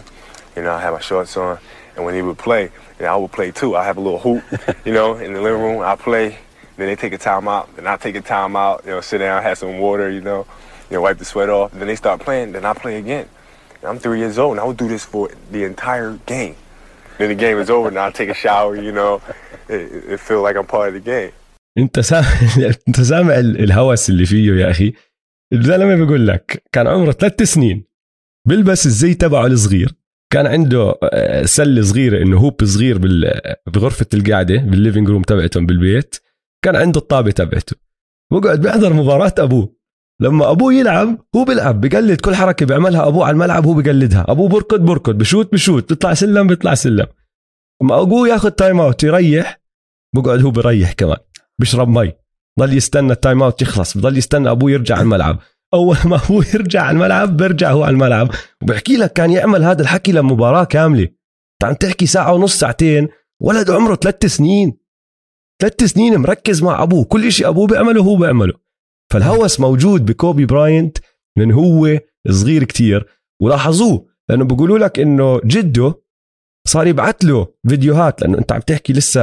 you 0.55 0.63
know, 0.63 0.73
I 0.73 0.79
had 0.79 0.91
my 0.91 1.01
shorts 1.01 1.35
on, 1.35 1.59
and 1.95 2.05
when 2.05 2.15
he 2.15 2.21
would 2.21 2.37
play, 2.37 2.63
you 2.97 3.03
know, 3.03 3.13
I 3.13 3.17
would 3.17 3.33
play 3.33 3.51
too. 3.51 3.75
I 3.75 3.83
have 3.83 3.97
a 3.97 4.03
little 4.07 4.19
hoop, 4.19 4.41
you 4.85 4.93
know, 4.93 5.17
in 5.17 5.33
the 5.33 5.41
living 5.41 5.61
room. 5.61 5.81
I 5.81 5.95
play, 5.97 6.37
then 6.79 6.87
they 6.91 6.95
take 7.03 7.13
a 7.19 7.23
timeout, 7.29 7.65
then 7.75 7.85
I 7.93 7.95
take 8.05 8.15
a 8.23 8.25
timeout, 8.35 8.77
you 8.85 8.91
know, 8.93 9.01
sit 9.09 9.19
down, 9.25 9.35
have 9.47 9.57
some 9.63 9.73
water, 9.87 10.07
you 10.17 10.21
know, 10.29 10.41
you 10.89 10.93
know, 10.95 11.01
wipe 11.05 11.17
the 11.23 11.25
sweat 11.31 11.49
off. 11.57 11.67
Then 11.79 11.87
they 11.91 11.97
start 12.03 12.17
playing, 12.27 12.47
then 12.55 12.63
I 12.71 12.73
play 12.83 12.95
again. 13.03 13.25
And 13.81 13.85
I'm 13.89 13.99
three 14.05 14.19
years 14.23 14.37
old, 14.43 14.51
and 14.53 14.59
I 14.63 14.65
would 14.69 14.79
do 14.83 14.87
this 14.95 15.05
for 15.13 15.23
the 15.55 15.61
entire 15.71 16.11
game. 16.35 16.55
Then 17.17 17.27
the 17.33 17.39
game 17.45 17.57
is 17.63 17.69
over, 17.75 17.87
and 17.91 17.97
I 18.05 18.07
take 18.21 18.29
a 18.37 18.39
shower, 18.45 18.73
you 18.87 18.93
know, 18.99 19.11
it, 19.75 19.81
it 20.13 20.19
feel 20.27 20.41
like 20.47 20.55
I'm 20.59 20.67
part 20.75 20.87
of 20.89 20.93
the 20.99 21.05
game. 21.13 21.31
انت 21.77 21.99
سامع 21.99 22.27
انت 22.87 23.01
سامع 23.01 23.39
ال- 23.39 23.63
الهوس 23.63 24.09
اللي 24.09 24.25
فيه 24.25 24.51
يا 24.53 24.71
أخي 24.71 24.93
الزلمه 25.53 25.95
بيقول 25.95 26.27
لك 26.27 26.63
كان 26.71 26.87
عمره 26.87 27.11
ثلاث 27.11 27.43
سنين 27.43 27.83
بيلبس 28.47 28.85
الزي 28.85 29.13
تبعه 29.13 29.45
الصغير 29.45 29.93
كان 30.33 30.47
عنده 30.47 30.95
آه، 31.03 31.45
سله 31.45 31.81
صغيره 31.81 32.21
انه 32.23 32.37
hoop 32.37 32.63
صغير 32.65 32.97
بغرفه 33.67 34.05
القعده 34.13 34.57
بال 34.57 34.70
living 34.70 35.09
room 35.09 35.21
تبعتهم 35.21 35.65
بالبيت 35.65 36.15
كان 36.65 36.75
عنده 36.75 36.99
الطابة 36.99 37.31
تبعته. 37.31 37.75
بقعد 38.31 38.61
بيحضر 38.61 38.93
مباراة 38.93 39.33
أبوه. 39.37 39.75
لما 40.21 40.51
أبوه 40.51 40.73
يلعب 40.73 41.25
هو 41.35 41.43
بيلعب 41.43 41.81
بقلد 41.81 42.21
كل 42.21 42.35
حركة 42.35 42.65
بيعملها 42.65 43.07
أبوه 43.07 43.25
على 43.25 43.33
الملعب 43.33 43.65
هو 43.65 43.73
بقلدها 43.73 44.25
أبوه 44.29 44.49
بركض 44.49 44.79
بركض 44.79 45.17
بشوت 45.17 45.51
بشوت 45.51 45.89
بيطلع 45.89 46.13
سلم 46.13 46.47
بيطلع 46.47 46.73
سلم. 46.73 47.05
لما 47.83 48.01
أبوه 48.01 48.27
ياخذ 48.27 48.49
time 48.49 48.79
out 48.79 49.03
يريح 49.03 49.61
بقعد 50.15 50.41
هو 50.41 50.51
بريح 50.51 50.91
كمان. 50.91 51.17
بيشرب 51.59 51.87
مي. 51.87 52.13
ضل 52.59 52.73
يستنى 52.73 53.11
ال 53.11 53.18
time 53.18 53.43
out 53.43 53.61
يخلص 53.61 53.97
بضل 53.97 54.17
يستنى 54.17 54.51
أبوه 54.51 54.71
يرجع 54.71 54.95
على 54.95 55.03
الملعب. 55.03 55.39
أول 55.73 55.97
ما 56.05 56.15
أبوه 56.15 56.45
يرجع 56.53 56.81
على 56.81 56.95
الملعب 56.95 57.37
بيرجع 57.37 57.71
هو 57.71 57.83
على 57.83 57.93
الملعب. 57.93 58.31
وبحكي 58.61 58.97
لك 58.97 59.13
كان 59.13 59.31
يعمل 59.31 59.63
هذا 59.63 59.81
الحكي 59.81 60.11
لمباراة 60.11 60.63
كاملة. 60.63 61.03
انت 61.03 61.63
عم 61.63 61.73
تحكي 61.73 62.05
ساعة 62.05 62.33
ونص 62.33 62.59
ساعتين. 62.59 63.07
ولد 63.41 63.71
عمره 63.71 63.95
ثلاث 63.95 64.25
سنين. 64.25 64.78
ثلاث 65.61 65.83
سنين 65.83 66.17
مركز 66.17 66.63
مع 66.63 66.83
أبوه. 66.83 67.05
كل 67.05 67.31
شيء 67.31 67.47
أبوه 67.47 67.67
بيعمله 67.67 68.01
هو 68.01 68.15
بيعمله. 68.15 68.53
فالهوس 69.13 69.59
موجود 69.59 70.05
بكوبي 70.05 70.45
براينت 70.45 70.97
من 71.37 71.51
هو 71.51 71.99
صغير 72.29 72.63
كتير. 72.63 73.07
ولاحظوه 73.41 74.07
لأنه 74.29 74.45
بيقولوا 74.45 74.77
لك 74.79 74.99
إنه 74.99 75.41
جده 75.45 76.01
صار 76.67 76.87
يبعث 76.87 77.15
له 77.25 77.47
فيديوهات 77.69 78.21
لأنه 78.21 78.37
أنت 78.37 78.51
عم 78.51 78.59
تحكي 78.59 78.93
لسه 78.93 79.21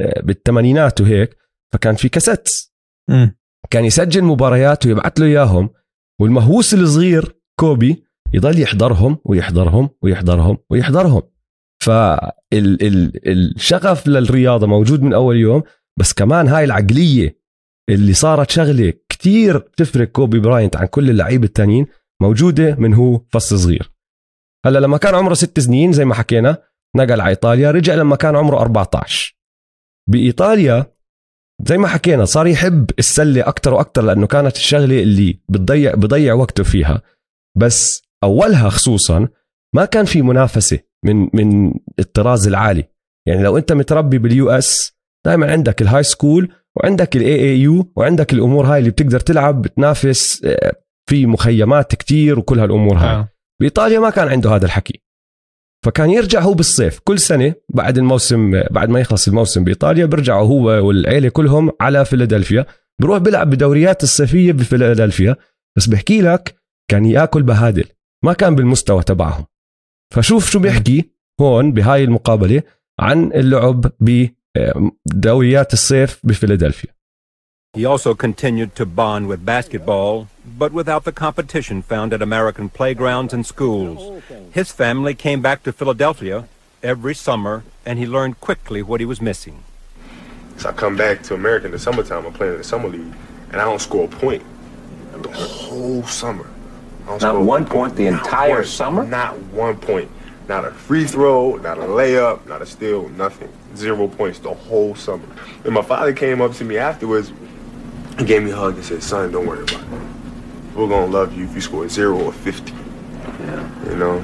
آه، 0.00 0.20
بالثمانينات 0.22 1.00
وهيك. 1.00 1.36
فكان 1.72 1.94
في 1.94 2.08
cassettes. 2.08 2.74
كان 3.70 3.84
يسجل 3.84 4.24
مباريات 4.24 4.86
ويبعث 4.86 5.20
له 5.20 5.26
إياهم. 5.26 5.70
والمهووس 6.20 6.74
الصغير 6.74 7.36
كوبي 7.60 8.04
يضل 8.34 8.60
يحضرهم 8.60 9.18
ويحضرهم 9.24 9.90
ويحضرهم 10.02 10.58
ويحضرهم. 10.70 11.22
فالشغف 11.82 13.26
للرياضة 14.06 14.66
موجود 14.66 15.02
من 15.02 15.12
أول 15.12 15.36
يوم 15.36 15.62
بس 15.98 16.12
كمان 16.12 16.48
هاي 16.48 16.64
العقلية 16.64 17.38
اللي 17.88 18.12
صارت 18.12 18.50
شغلة 18.50 18.92
كتير 19.08 19.58
تفرق 19.58 20.08
كوبي 20.08 20.40
براينت 20.40 20.76
عن 20.76 20.86
كل 20.86 21.10
اللعيبة 21.10 21.44
التانيين 21.44 21.86
موجودة 22.22 22.74
من 22.74 22.94
هو 22.94 23.20
فص 23.32 23.58
صغير. 23.58 23.92
هلأ 24.66 24.78
لما 24.78 24.96
كان 24.98 25.14
عمره 25.14 25.34
ست 25.34 25.60
سنين 25.60 25.92
زي 25.92 26.04
ما 26.04 26.14
حكينا 26.14 26.62
نقل 26.96 27.20
على 27.20 27.30
إيطاليا 27.30 27.70
رجع 27.70 27.94
لما 27.94 28.16
كان 28.16 28.36
عمره 28.36 28.60
14 28.60 29.36
بإيطاليا 30.10 30.96
زي 31.62 31.78
ما 31.78 31.88
حكينا 31.88 32.24
صار 32.24 32.46
يحب 32.46 32.90
السلة 32.98 33.48
أكثر 33.48 33.74
وأكثر 33.74 34.02
لأنه 34.02 34.26
كانت 34.26 34.56
الشغلة 34.56 35.02
اللي 35.02 35.40
بتضيع 35.48 35.94
بضيع 35.94 36.34
وقته 36.34 36.64
فيها. 36.64 37.02
بس 37.56 38.02
أولها 38.24 38.68
خصوصا 38.68 39.28
ما 39.74 39.84
كان 39.84 40.04
في 40.04 40.22
منافسة. 40.22 40.78
من 41.04 41.28
من 41.32 41.74
الطراز 41.98 42.46
العالي. 42.46 42.84
يعني 43.28 43.42
لو 43.42 43.58
أنت 43.58 43.72
متربي 43.72 44.18
بال 44.18 44.50
US 44.50 44.96
دائما 45.26 45.52
عندك 45.52 45.82
ال 45.82 46.02
high 46.02 46.22
school 46.22 46.52
وعندك 46.76 47.16
ال 47.16 47.34
AAU 47.34 47.92
وعندك 47.96 48.32
الأمور 48.32 48.66
هاي 48.66 48.78
اللي 48.78 48.90
بتقدر 48.90 49.20
تلعب 49.20 49.62
بتنافس 49.62 50.44
آه، 50.44 50.72
في 51.10 51.26
مخيمات 51.26 51.94
كتير 51.94 52.38
وكل 52.38 52.60
هالأمور 52.60 52.98
هاي. 52.98 53.08
آه. 53.08 53.28
بإيطاليا 53.60 53.98
ما 53.98 54.10
كان 54.10 54.28
عنده 54.28 54.50
هذا 54.50 54.66
الحكي. 54.66 55.02
فكان 55.84 56.10
يرجع 56.10 56.40
هو 56.40 56.54
بالصيف 56.54 56.98
كل 56.98 57.18
سنة 57.18 57.54
بعد 57.74 57.98
الموسم 57.98 58.62
بعد 58.70 58.88
ما 58.88 59.00
يخلص 59.00 59.28
الموسم 59.28 59.64
بإيطاليا 59.64 60.06
بيرجعوا 60.06 60.46
هو 60.48 60.86
والعيلة 60.86 61.28
كلهم 61.28 61.70
على 61.80 62.04
فيلادلفيا. 62.04 62.66
بروح 63.00 63.18
بيلعب 63.18 63.50
بدوريات 63.50 64.02
الصيفية 64.02 64.52
بفيلادلفيا. 64.52 65.36
بس 65.76 65.86
بحكي 65.86 66.22
لك 66.22 66.56
كان 66.90 67.04
ياكل 67.04 67.42
بهادل. 67.42 67.84
ما 68.24 68.32
كان 68.32 68.54
بالمستوى 68.54 69.02
تبعهم. 69.02 69.44
فشوف 70.13 70.49
شو 70.49 70.59
بيحكي 70.59 71.09
هون 71.41 71.71
بهاي 71.71 72.03
المقابله 72.03 72.63
عن 72.99 73.31
اللعب 73.33 73.91
بدوريات 73.99 75.73
الصيف 75.73 76.19
بفيلادلفيا 76.23 76.91
He 77.77 77.85
also 77.85 78.13
continued 78.13 78.75
to 78.75 78.85
bond 78.85 79.23
with 79.31 79.45
basketball, 79.45 80.27
but 80.61 80.73
without 80.79 81.03
the 81.05 81.13
competition 81.25 81.77
found 81.81 82.09
at 82.11 82.21
American 82.21 82.67
playgrounds 82.77 83.33
and 83.35 83.45
schools. 83.53 83.99
His 84.59 84.69
family 84.81 85.13
came 85.25 85.41
back 85.47 85.59
to 85.63 85.71
Philadelphia 85.79 86.37
every 86.93 87.15
summer, 87.27 87.55
and 87.85 87.95
he 87.97 88.05
learned 88.15 88.41
quickly 88.47 88.81
what 88.89 88.99
he 88.99 89.07
was 89.13 89.21
missing. 89.29 89.57
So 90.59 90.63
I 90.71 90.73
come 90.83 90.95
back 91.05 91.23
to 91.27 91.33
America 91.41 91.65
in 91.69 91.73
the 91.77 91.83
summertime. 91.87 92.25
I'm 92.25 92.33
playing 92.39 92.55
in 92.57 92.61
the 92.65 92.71
summer 92.73 92.89
league, 92.97 93.13
and 93.51 93.57
I 93.61 93.63
don't 93.69 93.83
score 93.87 94.05
a 94.11 94.13
point 94.25 94.43
the 95.27 95.31
whole 95.31 96.03
summer. 96.03 96.47
I 97.05 97.07
don't 97.07 97.21
Not 97.21 97.33
score 97.33 97.43
one 97.55 97.65
point 97.75 97.91
the 97.99 98.07
Not 98.09 98.19
entire 98.25 98.61
one. 98.61 98.65
summer? 98.79 99.03
Not 99.19 99.31
one 99.65 99.75
point. 99.89 100.09
Not 100.53 100.61
a 100.65 100.71
free 100.87 101.05
throw, 101.13 101.41
not 101.67 101.77
a 101.85 101.87
layup, 101.99 102.37
not 102.51 102.59
a 102.65 102.67
steal, 102.75 103.01
nothing. 103.23 103.51
Zero 103.83 104.03
points 104.19 104.37
the 104.47 104.53
whole 104.67 104.93
summer. 105.05 105.27
And 105.65 105.73
my 105.79 105.85
father 105.91 106.13
came 106.23 106.39
up 106.45 106.53
to 106.59 106.63
me 106.69 106.75
afterwards 106.89 107.27
and 108.17 108.25
gave 108.31 108.41
me 108.47 108.51
a 108.51 108.59
hug 108.63 108.73
and 108.79 108.85
said, 108.89 109.01
"Son, 109.11 109.23
don't 109.33 109.47
worry 109.51 109.63
about 109.69 109.83
it. 109.95 110.01
We're 110.75 110.91
gonna 110.95 111.11
love 111.19 111.29
you 111.37 111.43
if 111.47 111.53
you 111.57 111.61
score 111.69 111.85
zero 111.99 112.15
or 112.27 112.33
50. 112.33 112.73
You 113.89 113.95
know." 114.03 114.15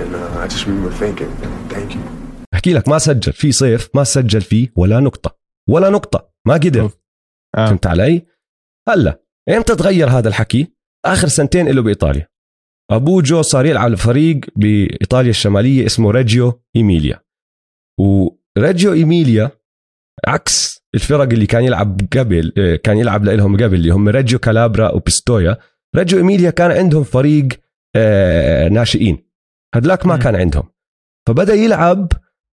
And 0.00 0.10
uh, 0.20 0.42
I 0.42 0.44
just 0.54 0.64
remember 0.66 0.92
thinking, 1.02 1.30
"Thank 1.74 1.88
you." 1.94 2.00
بحكي 2.52 2.72
لك 2.74 2.88
ما 2.88 2.98
سجل 2.98 3.32
في 3.32 3.52
صيف 3.52 3.88
ما 3.94 4.04
سجل 4.04 4.40
فيه 4.40 4.72
ولا 4.76 5.00
نقطه 5.00 5.36
ولا 5.68 5.90
نقطه 5.90 6.28
ما 6.46 6.54
قدر 6.54 6.80
أوف. 6.80 6.96
آه. 7.56 7.66
فهمت 7.66 7.86
علي؟ 7.86 8.26
هلا 8.88 9.20
امتى 9.48 9.74
تغير 9.76 10.08
هذا 10.08 10.28
الحكي؟ 10.28 10.72
آخر 11.13 11.27
سنتين 11.27 11.67
له 11.67 11.81
بإيطاليا. 11.81 12.27
ابوه 12.91 13.21
جو 13.21 13.41
صار 13.41 13.65
يلعب 13.65 13.91
لفريق 13.91 14.39
بإيطاليا 14.55 15.29
الشمالية 15.29 15.85
اسمه 15.85 16.11
ريجيو 16.11 16.61
إيميليا. 16.75 17.19
وريجيو 17.99 18.93
إيميليا 18.93 19.51
عكس 20.27 20.83
الفرق 20.95 21.21
اللي 21.31 21.45
كان 21.45 21.63
يلعب 21.63 22.01
قبل 22.17 22.53
آه، 22.57 22.75
كان 22.75 22.97
يلعب 22.97 23.23
لهم 23.23 23.57
قبل 23.57 23.73
اللي 23.73 23.89
هم 23.89 24.09
ريجيو 24.09 24.39
كالابرا 24.39 24.91
وبيستويا. 24.91 25.57
ريجيو 25.95 26.19
إيميليا 26.19 26.49
كان 26.49 26.71
عندهم 26.71 27.03
فريق 27.03 27.47
آه، 27.95 28.67
ناشئين. 28.67 29.17
هدلاك 29.75 30.05
ما. 30.05 30.17
كان 30.17 30.35
عندهم. 30.35 30.69
فبدأ 31.27 31.53
يلعب 31.53 32.11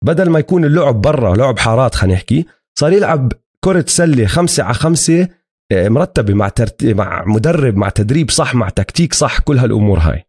بدل 0.05 0.31
ما 0.31 0.39
يكون 0.39 0.65
اللعب 0.65 1.01
برا 1.01 1.37
لعب 1.37 1.59
حارات 1.59 1.95
خلينا 1.95 2.15
نحكي 2.17 2.47
صار 2.79 2.93
يلعب 2.93 3.33
كرة 3.65 3.85
سلة 3.89 4.27
خمسة 4.27 4.63
على 4.63 4.75
خمسة 4.75 5.29
آه، 5.73 5.89
مرتبة 5.89 6.35
مع 6.35 6.49
ترتيب 6.49 6.97
مع 6.97 7.25
مدرب 7.27 7.77
مع 7.77 7.89
تدريب 7.89 8.31
صح 8.31 8.55
مع 8.55 8.69
تكتيك 8.69 9.15
صح 9.15 9.39
كل 9.39 9.59
هالأمور 9.59 9.99
هاي. 9.99 10.25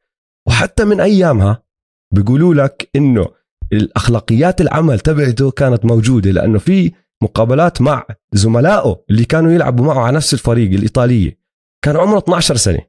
وحتى 0.48 0.86
من 0.86 1.00
أيامها 1.00 1.64
بيقولوا 2.14 2.54
لك 2.54 2.90
إنه 2.96 3.28
الأخلاقيات 3.74 4.62
العمل 4.62 5.00
تبعته 5.00 5.52
كانت 5.52 5.86
موجودة 5.86 6.32
لأنه 6.32 6.60
في 6.60 6.92
مقابلات 7.24 7.82
مع 7.82 8.06
زملائه 8.32 9.04
اللي 9.10 9.26
كانوا 9.26 9.52
يلعبوا 9.52 9.86
معه 9.86 10.00
على 10.00 10.16
نفس 10.16 10.34
الفريق 10.34 10.72
الإيطالية. 10.72 11.40
كان 11.86 11.98
عمره 11.98 12.18
12 12.18 12.56
سنة. 12.56 12.80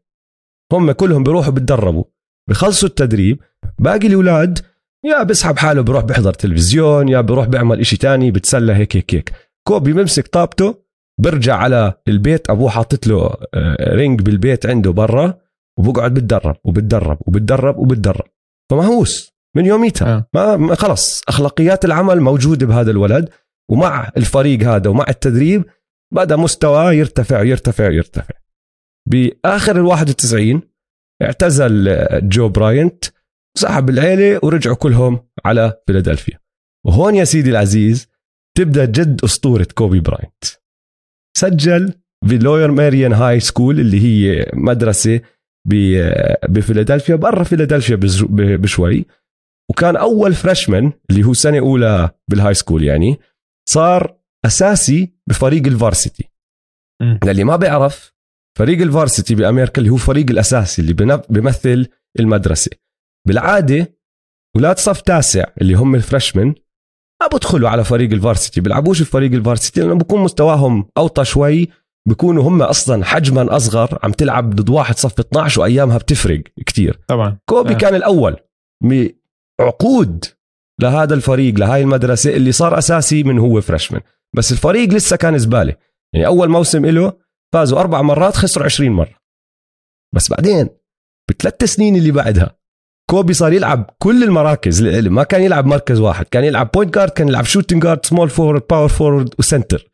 هم 0.73 0.93
كلهم 0.93 1.23
بيروحوا 1.23 1.53
بتدربوا 1.53 2.05
بخلصوا 2.49 2.89
التدريب 2.89 3.41
باقي 3.79 4.07
الأولاد 4.07 4.59
يا 5.05 5.23
بسحب 5.23 5.59
حاله 5.59 5.83
بروح 5.83 6.05
بيحضر 6.05 6.33
تلفزيون 6.35 7.09
يا 7.09 7.21
بروح 7.21 7.47
بيعمل 7.47 7.81
إشي 7.81 7.97
تاني 7.97 8.31
بتسلى 8.31 8.73
هيك 8.73 8.97
هيك 8.97 9.15
هيك. 9.15 9.33
كوبي 9.69 9.93
بمسك 9.93 10.27
طابته 10.29 10.80
برجع 11.21 11.57
على 11.57 11.95
البيت 12.09 12.51
أبوه 12.51 12.71
حاطط 12.71 13.07
له 13.07 13.37
آه، 13.55 13.95
ring 13.95 14.23
بالبيت 14.23 14.67
عنده 14.67 14.91
برا 14.91 15.39
وبقعد 15.79 16.15
بتدرب 16.15 16.57
وبتدرب 16.65 17.19
وبتدرب 17.21 17.79
وبتدرب. 17.79 18.25
فمهووس 18.71 19.33
من 19.57 19.67
يوميتها 19.67 20.27
آه. 20.35 20.57
ما 20.57 20.75
خلص 20.75 21.23
أخلاقيات 21.29 21.85
العمل 21.85 22.21
موجودة 22.21 22.67
بهذا 22.67 22.91
الولد 22.91 23.29
ومع 23.71 24.11
الفريق 24.17 24.63
هذا 24.63 24.91
ومع 24.91 25.05
التدريب 25.09 25.65
بدا 26.15 26.37
مستواه 26.37 26.93
يرتفع 26.93 27.43
يرتفع 27.43 27.91
يرتفع. 27.91 28.35
بآخر 29.09 29.77
ال 29.77 29.87
91 29.87 30.63
اعتزل 31.23 31.89
آه، 31.89 32.19
جو 32.19 32.49
براينت 32.49 33.05
سحب 33.59 33.91
العيلة 33.91 34.41
ورجعوا 34.43 34.77
كلهم 34.77 35.21
على 35.45 35.81
فيلادلفيا. 35.87 36.39
وهون 36.87 37.15
يا 37.15 37.25
سيدي 37.25 37.51
العزيز 37.51 38.09
تبدأ 38.57 38.85
جد 38.85 39.21
أسطورة 39.25 39.67
كوبي 39.75 40.01
براينت. 40.01 40.60
سجل 41.37 41.93
ب 42.25 42.32
Lower 42.32 42.71
Merion 42.71 43.13
high 43.13 43.41
school 43.41 43.81
اللي 43.81 44.01
هي 44.01 44.47
مدرسة 44.55 45.21
ب- 45.69 46.35
بفيلادلفيا 46.49 47.15
برا 47.17 47.45
فيلادلفيا 47.45 47.99
بشوي. 48.57 49.07
وكان 49.71 49.97
أول 49.97 50.35
freshman 50.35 50.93
اللي 51.11 51.25
هو 51.25 51.33
سنة 51.35 51.59
أولى 51.59 52.11
بال 52.31 52.55
high 52.55 52.67
school 52.67 52.85
يعني 52.85 53.19
صار 53.69 54.17
أساسي 54.47 55.13
بفريق 55.29 55.67
ال 55.67 55.73
varsity. 55.73 56.25
للي 57.25 57.45
ما 57.45 57.57
بيعرف 57.57 58.13
فريق 58.59 58.81
ال 58.83 58.89
varsity 58.89 59.35
بأمريكا 59.35 59.79
اللي 59.79 59.91
هو 59.91 59.97
فريق 59.97 60.31
الأساسي 60.31 60.83
اللي 60.83 60.93
بيمثل 61.31 61.87
المدرسة. 62.21 62.71
بالعادة 63.29 63.97
أولاد 64.57 64.79
صف 64.79 65.01
تاسع 65.01 65.45
اللي 65.61 65.75
هم 65.75 65.95
ال 65.95 66.01
freshman 66.01 66.55
ما 67.23 67.27
بدخلوا 67.27 67.69
على 67.69 67.85
فريق 67.85 68.13
ال 68.13 68.19
varsity 68.19 68.61
بيلعبوش 68.61 69.03
في 69.03 69.11
فريق 69.11 69.33
ال 69.33 69.39
varsity 69.39 69.81
لأنه 69.81 69.95
بكون 69.95 70.21
مستواهم 70.21 70.89
أوطى 70.97 71.25
شوي 71.25 71.69
بيكونوا 72.09 72.43
هم 72.43 72.63
أصلا 72.63 73.05
حجما 73.05 73.57
أصغر 73.57 73.99
عم 74.03 74.13
تلعب 74.13 74.55
ضد 74.55 74.71
واحد 74.71 74.97
صف 74.99 75.21
12 75.21 75.61
وأيامها 75.61 75.99
بتفرق 75.99 76.43
كتير. 76.67 77.01
طبعا. 77.09 77.39
كوبي 77.49 77.75
آه. 77.75 77.77
كان 77.77 77.95
الأول 77.95 78.37
عقود 79.61 80.25
لهذا 80.81 81.15
الفريق 81.15 81.55
لهاي 81.55 81.83
المدرسة 81.83 82.37
اللي 82.37 82.53
صار 82.53 82.79
أساسي 82.79 83.23
من 83.23 83.39
هو 83.39 83.61
freshman 83.61 84.01
بس 84.37 84.53
الفريق 84.53 84.89
لسه 84.89 85.17
كان 85.17 85.39
زبالة. 85.39 85.77
يعني 86.15 86.27
أول 86.27 86.49
موسم 86.49 86.87
له 86.87 87.13
فازوا 87.55 87.81
أربع 87.81 88.03
مرات 88.03 88.37
خسروا 88.37 88.65
20 88.65 88.91
مرة. 88.91 89.15
بس 90.15 90.31
بعدين 90.31 90.69
بثلاث 91.31 91.65
سنين 91.65 91.97
اللي 91.97 92.11
بعدها 92.11 92.60
كوبي 93.11 93.33
صار 93.33 93.53
يلعب 93.53 93.91
كل 93.99 94.25
المراكز 94.25 94.83
ما 95.07 95.23
كان 95.23 95.43
يلعب 95.43 95.67
مركز 95.67 96.01
واحد. 96.01 96.25
كان 96.25 96.45
يلعب 96.45 96.71
point 96.75 96.95
guard 96.95 97.11
كان 97.11 97.29
يلعب 97.29 97.45
shooting 97.45 97.83
guard 97.83 98.07
small 98.07 98.31
forward 98.31 98.63
power 98.71 98.89
forward 98.89 99.35
و 99.39 99.45
center. 99.45 99.91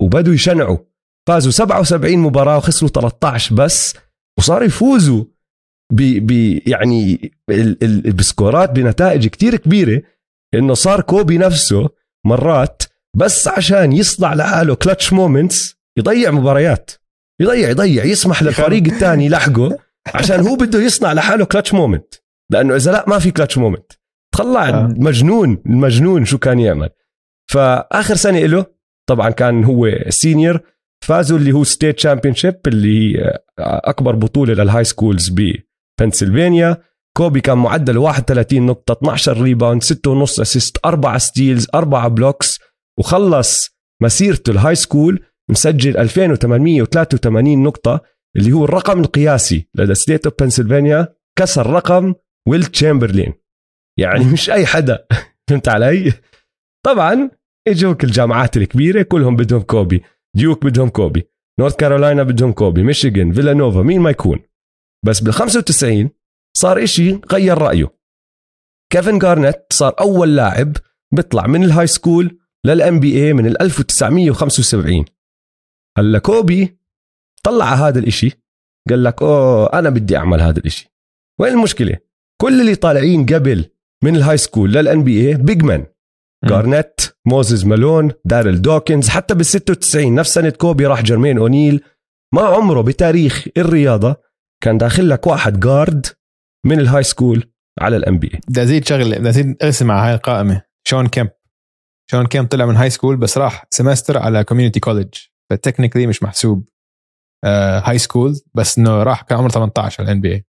وبدوا 0.00 0.34
يشنعوا. 0.34 0.78
فازوا 1.28 1.52
77 1.52 2.18
مباراة 2.18 2.56
وخسروا 2.56 2.90
13 2.90 3.54
بس. 3.54 3.94
وصاروا 4.38 4.66
يفوزوا 4.66 5.24
ب 5.92 6.26
ب 6.26 6.30
يعني 6.68 7.32
ال- 7.50 7.84
ال- 7.84 8.12
بسكورات 8.12 8.70
بنتائج 8.70 9.26
كتير 9.26 9.56
كبيرة. 9.56 10.02
إنه 10.54 10.74
صار 10.74 11.00
كوبي 11.00 11.38
نفسه 11.38 11.88
مرات 12.26 12.82
بس 13.16 13.48
عشان 13.48 13.92
يصنع 13.92 14.34
لحاله 14.34 14.74
clutch 14.74 15.12
moments 15.12 15.76
يضيع 15.98 16.30
مباريات. 16.30 16.90
يضيع 17.40 17.68
يضيع 17.70 18.04
يسمح 18.04 18.42
للفريق 18.42 18.82
الثاني 18.84 19.26
يلحقه 19.26 19.78
عشان 20.14 20.40
هو 20.40 20.56
بده 20.56 20.78
يصنع 20.82 21.12
لحاله 21.12 21.44
clutch 21.44 21.74
moment 21.74 22.14
لأنه 22.50 22.76
إذا 22.76 22.92
لا 22.92 23.04
ما 23.08 23.18
في 23.18 23.30
clutch 23.30 23.58
moment 23.58 23.92
طلع 24.38 24.68
آه. 24.68 24.94
مجنون 24.96 25.62
المجنون 25.66 26.24
شو 26.24 26.38
كان 26.38 26.58
يعمل. 26.60 26.88
فآخر 27.50 28.14
سنه 28.14 28.38
له 28.38 28.66
طبعا 29.08 29.30
كان 29.30 29.64
هو 29.64 29.90
senior 30.08 30.60
فازوا 31.04 31.38
اللي 31.38 31.52
هو 31.52 31.64
state 31.64 31.96
championship 31.96 32.60
اللي 32.66 33.16
هي 33.16 33.38
أكبر 33.58 34.14
بطولة 34.14 34.54
لل 34.54 34.84
high 34.84 35.02
schools 35.02 35.34
ببنسلفانيا 36.00 36.82
كوبي 37.16 37.40
كان 37.40 37.58
معدله 37.58 38.00
31 38.00 38.66
نقطة 38.66 38.92
12 38.92 39.42
rebound 39.42 39.82
6 39.82 40.10
ونص 40.10 40.40
assist 40.40 40.78
4 40.84 41.18
steals 41.18 41.66
4 41.74 42.08
blocks 42.08 42.60
وخلص 42.98 43.78
مسيرته 44.02 44.50
ال 44.50 44.74
high 44.74 44.94
school 44.94 45.24
مسجل 45.50 45.96
2883 45.96 47.62
نقطة 47.62 48.00
اللي 48.36 48.52
هو 48.52 48.64
الرقم 48.64 49.00
القياسي 49.00 49.68
ل 49.74 49.79
the 49.79 49.94
state 49.94 50.26
of 50.26 50.34
بنسلفانيا 50.40 51.08
كسر 51.38 51.66
رقم 51.70 52.14
ويل 52.48 52.64
تشامبرلين. 52.64 53.34
يعني 53.98 54.24
مش 54.24 54.50
أي 54.50 54.66
حدا. 54.66 55.06
فهمت 55.48 55.68
علي؟ 55.68 56.12
طبعا 56.86 57.30
إجوك 57.68 58.04
الجامعات 58.04 58.56
الكبيرة 58.56 59.02
كلهم 59.02 59.36
بدهم 59.36 59.60
كوبي. 59.62 60.02
ديوك 60.36 60.64
بدهم 60.64 60.88
كوبي. 60.88 61.28
نورث 61.60 61.76
كارولاينا 61.76 62.22
بدهم 62.22 62.52
كوبي. 62.52 62.82
ميشيغان 62.82 63.32
فيلانوفا 63.32 63.82
مين 63.82 64.00
ما 64.00 64.10
يكون. 64.10 64.38
بس 65.06 65.20
بال 65.20 65.32
95 65.32 66.10
صار 66.56 66.84
إشي 66.84 67.20
غير 67.32 67.58
رأيه. 67.58 67.98
كيفن 68.92 69.18
جارنيت 69.18 69.72
صار 69.72 69.94
أول 70.00 70.36
لاعب 70.36 70.76
بيطلع 71.14 71.46
من 71.46 71.64
ال 71.64 71.86
high 71.86 72.38
school 72.64 73.00
لل 73.00 73.26
NBA 73.26 73.32
من 73.32 73.46
ال 73.46 73.62
1975 73.62 75.04
هلأ 75.98 76.18
كوبي 76.18 76.78
طلع 77.44 77.74
هذا 77.74 77.98
الإشي 77.98 78.30
قال 78.90 79.04
لك 79.04 79.22
أوه 79.22 79.78
أنا 79.78 79.90
بدي 79.90 80.16
أعمل 80.16 80.40
هذا 80.40 80.58
الإشي. 80.58 80.92
وين 81.40 81.52
المشكلة؟ 81.52 82.07
كل 82.40 82.60
اللي 82.60 82.74
طالعين 82.74 83.26
قبل 83.26 83.70
من 84.04 84.16
ال 84.16 84.36
high 84.36 84.72
school 84.72 85.04
لل 85.04 85.28
NBA 85.28 85.34
big 85.34 85.62
man. 85.62 85.86
جارنيت 86.44 87.00
موزيس 87.26 87.64
مالون 87.64 88.12
داريل 88.24 88.62
دوكنز 88.62 89.08
حتى 89.08 89.34
بال 89.34 89.46
96 89.46 90.14
نفس 90.14 90.34
سنة 90.34 90.50
كوبي 90.50 90.86
راح 90.86 91.02
جيرمين 91.02 91.38
اونيل 91.38 91.84
ما 92.34 92.42
عمره 92.42 92.80
بتاريخ 92.80 93.46
الرياضة 93.56 94.16
كان 94.62 94.78
داخل 94.78 95.08
لك 95.08 95.26
واحد 95.26 95.60
guard 95.60 96.06
من 96.66 96.80
ال 96.80 97.02
high 97.02 97.22
school 97.22 97.52
على 97.80 97.96
ال 97.96 98.18
NBA 98.18 98.40
بدي 98.48 98.62
أزيد 98.62 98.88
شغلة 98.88 99.18
بدي 99.18 99.28
أزيد 99.28 99.56
ارسم 99.62 99.90
على 99.90 100.08
هاي 100.08 100.14
القائمة. 100.14 100.62
شون 100.88 101.06
كيمب. 101.08 101.30
شون 102.10 102.26
كيمب 102.26 102.48
طلع 102.48 102.66
من 102.66 102.76
high 102.76 102.90
school 102.90 103.16
بس 103.16 103.38
راح 103.38 103.66
semester 103.70 104.18
على 104.18 104.44
community 104.44 104.80
college 104.80 105.14
ف 105.50 105.55
technically 105.55 106.06
مش 106.06 106.22
محسوب 106.22 106.68
high 107.84 107.98
school 107.98 108.34
بس 108.54 108.78
إنه 108.78 109.02
راح 109.02 109.22
كان 109.22 109.38
عمره 109.38 109.48
18 109.50 110.02
على 110.02 110.06
ال 110.12 110.20
NBA 110.20 110.44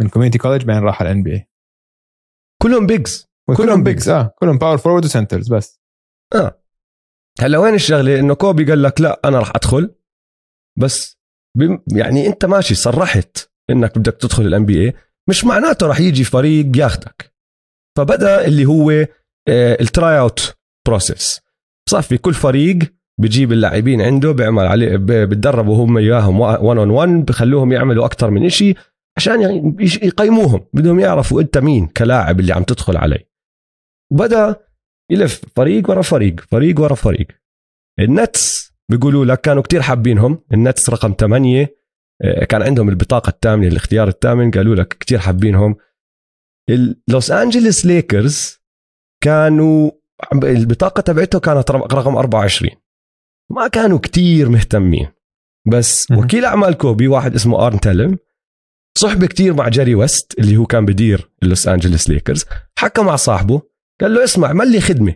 من 0.00 0.08
community 0.08 0.38
college 0.38 0.64
بعدين 0.64 0.82
راح 0.82 1.02
على 1.02 1.10
ال 1.10 1.22
NBA 1.22 1.48
كلهم 2.62 2.86
bigs 2.86 3.28
كلهم 3.56 3.82
bigs 3.82 4.08
آه 4.08 4.34
كلهم 4.38 4.58
power 4.58 4.78
forward 4.78 5.04
و 5.04 5.10
centers 5.10 5.52
بس. 5.52 5.80
آه. 6.34 6.62
هلا 7.40 7.58
وين 7.58 7.74
الشغلة؟ 7.74 8.18
إنه 8.18 8.34
كوبي 8.34 8.64
قال 8.64 8.82
لك 8.82 9.00
لا 9.00 9.20
أنا 9.24 9.38
راح 9.38 9.52
أدخل. 9.56 9.94
بس 10.78 11.18
بم 11.56 11.82
يعني 11.92 12.26
أنت 12.26 12.44
ماشي 12.44 12.74
صرحت 12.74 13.50
إنك 13.70 13.98
بدك 13.98 14.16
تدخل 14.16 14.46
ال 14.46 14.66
NBA 14.66 14.94
مش 15.28 15.44
معناته 15.44 15.86
راح 15.86 16.00
يجي 16.00 16.24
فريق 16.24 16.76
ياخدك. 16.76 17.34
فبدأ 17.96 18.46
اللي 18.46 18.66
هو 18.66 19.06
ال 19.48 20.18
tryout 20.18 20.56
process 20.86 21.40
صافي 21.90 22.18
كل 22.18 22.34
فريق 22.34 22.78
بجيب 23.20 23.52
اللاعبين 23.52 24.00
عنده 24.02 24.32
بيعمل 24.32 24.66
عليه 24.66 24.96
بتدربوا 24.96 25.84
هم 25.84 25.98
إياهم 25.98 26.40
1 26.40 26.58
on 26.78 26.90
1 26.90 27.08
بخلوهم 27.08 27.72
يعملوا 27.72 28.04
أكثر 28.06 28.30
من 28.30 28.46
إشي. 28.46 28.74
عشان 29.18 29.42
ي- 29.42 29.76
يش- 29.84 30.02
يقيموهم 30.02 30.66
بدهم 30.72 31.00
يعرفوا 31.00 31.40
أنت 31.40 31.58
مين 31.58 31.86
كلاعب 31.86 32.40
اللي 32.40 32.52
عم 32.52 32.62
تدخل 32.62 32.96
عليه 32.96 33.30
وبدأ 34.12 34.56
يلف 35.10 35.42
فريق 35.56 35.90
ورا 35.90 36.02
فريق 36.02 36.40
فريق 36.40 36.80
ورا 36.80 36.94
فريق. 36.94 37.26
النتس 38.00 38.72
بيقولوا 38.90 39.24
لك 39.24 39.40
كانوا 39.40 39.62
كتير 39.62 39.82
حابينهم. 39.82 40.38
النتس 40.52 40.90
رقم 40.90 41.14
8 41.20 41.76
كان 42.48 42.62
عندهم 42.62 42.88
البطاقة 42.88 43.30
الثامنة 43.30 43.68
الاختيار 43.68 44.08
الثامن. 44.08 44.50
قالوا 44.50 44.74
لك 44.74 44.88
كتير 44.88 45.18
حابينهم. 45.18 45.76
اللوس 46.70 47.30
أنجلس 47.30 47.86
ليكرز 47.86 48.58
كانوا 49.24 49.90
البطاقة 50.34 51.00
تبعته 51.00 51.40
كانت 51.40 51.70
رقم 51.70 52.16
24 52.16 52.70
ما 53.50 53.68
كانوا 53.68 53.98
كتير 53.98 54.48
مهتمين. 54.48 55.08
بس. 55.66 56.10
وكيل 56.10 56.44
أعمال 56.44 56.74
كوبي 56.74 57.08
واحد 57.08 57.34
اسمه 57.34 57.66
آرن 57.66 57.80
تيلم 57.80 58.18
صحبة 58.98 59.26
كتير 59.26 59.54
مع 59.54 59.68
جيري 59.68 59.94
ويست 59.94 60.38
اللي 60.38 60.56
هو 60.56 60.66
كان 60.66 60.84
بدير 60.84 61.30
اللوس 61.42 61.68
أنجلس 61.68 62.10
ليكرز. 62.10 62.44
حكى 62.78 63.02
مع 63.02 63.16
صاحبه 63.16 63.62
قال 64.00 64.14
له 64.14 64.24
اسمع 64.24 64.48
اعمل 64.48 64.72
لي 64.72 64.80
خدمة. 64.80 65.14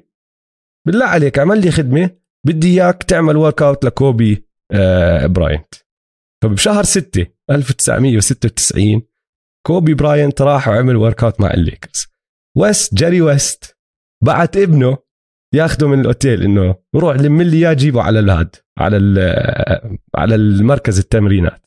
بالله 0.86 1.04
عليك 1.06 1.38
اعمل 1.38 1.60
لي 1.60 1.70
خدمة 1.70 2.10
بدي 2.46 2.68
إياك 2.82 3.02
تعمل 3.02 3.36
workout 3.36 3.84
لكوبي 3.84 4.46
آه 4.72 5.26
براينت. 5.26 5.74
فبشهر 6.42 6.84
6 6.84 7.26
1996 7.50 9.02
كوبي 9.66 9.94
براينت 9.94 10.42
راح 10.42 10.68
وعمل 10.68 10.96
workout 10.96 11.40
مع 11.40 11.54
الليكرز. 11.54 12.06
ويست 12.56 12.94
جيري 12.94 13.20
ويست 13.20 13.78
بعت 14.24 14.56
ابنه 14.56 14.98
ياخده 15.54 15.88
من 15.88 16.00
الأوتيل 16.00 16.42
إنه 16.42 16.74
روح 16.96 17.16
لم 17.16 17.42
لي 17.42 17.56
اياه 17.66 17.72
جيبه 17.72 18.02
على 18.02 18.18
الهاد 18.18 18.56
على 18.78 18.96
ال- 18.96 19.98
على 20.16 20.34
المركز 20.34 20.98
التمرينات. 20.98 21.62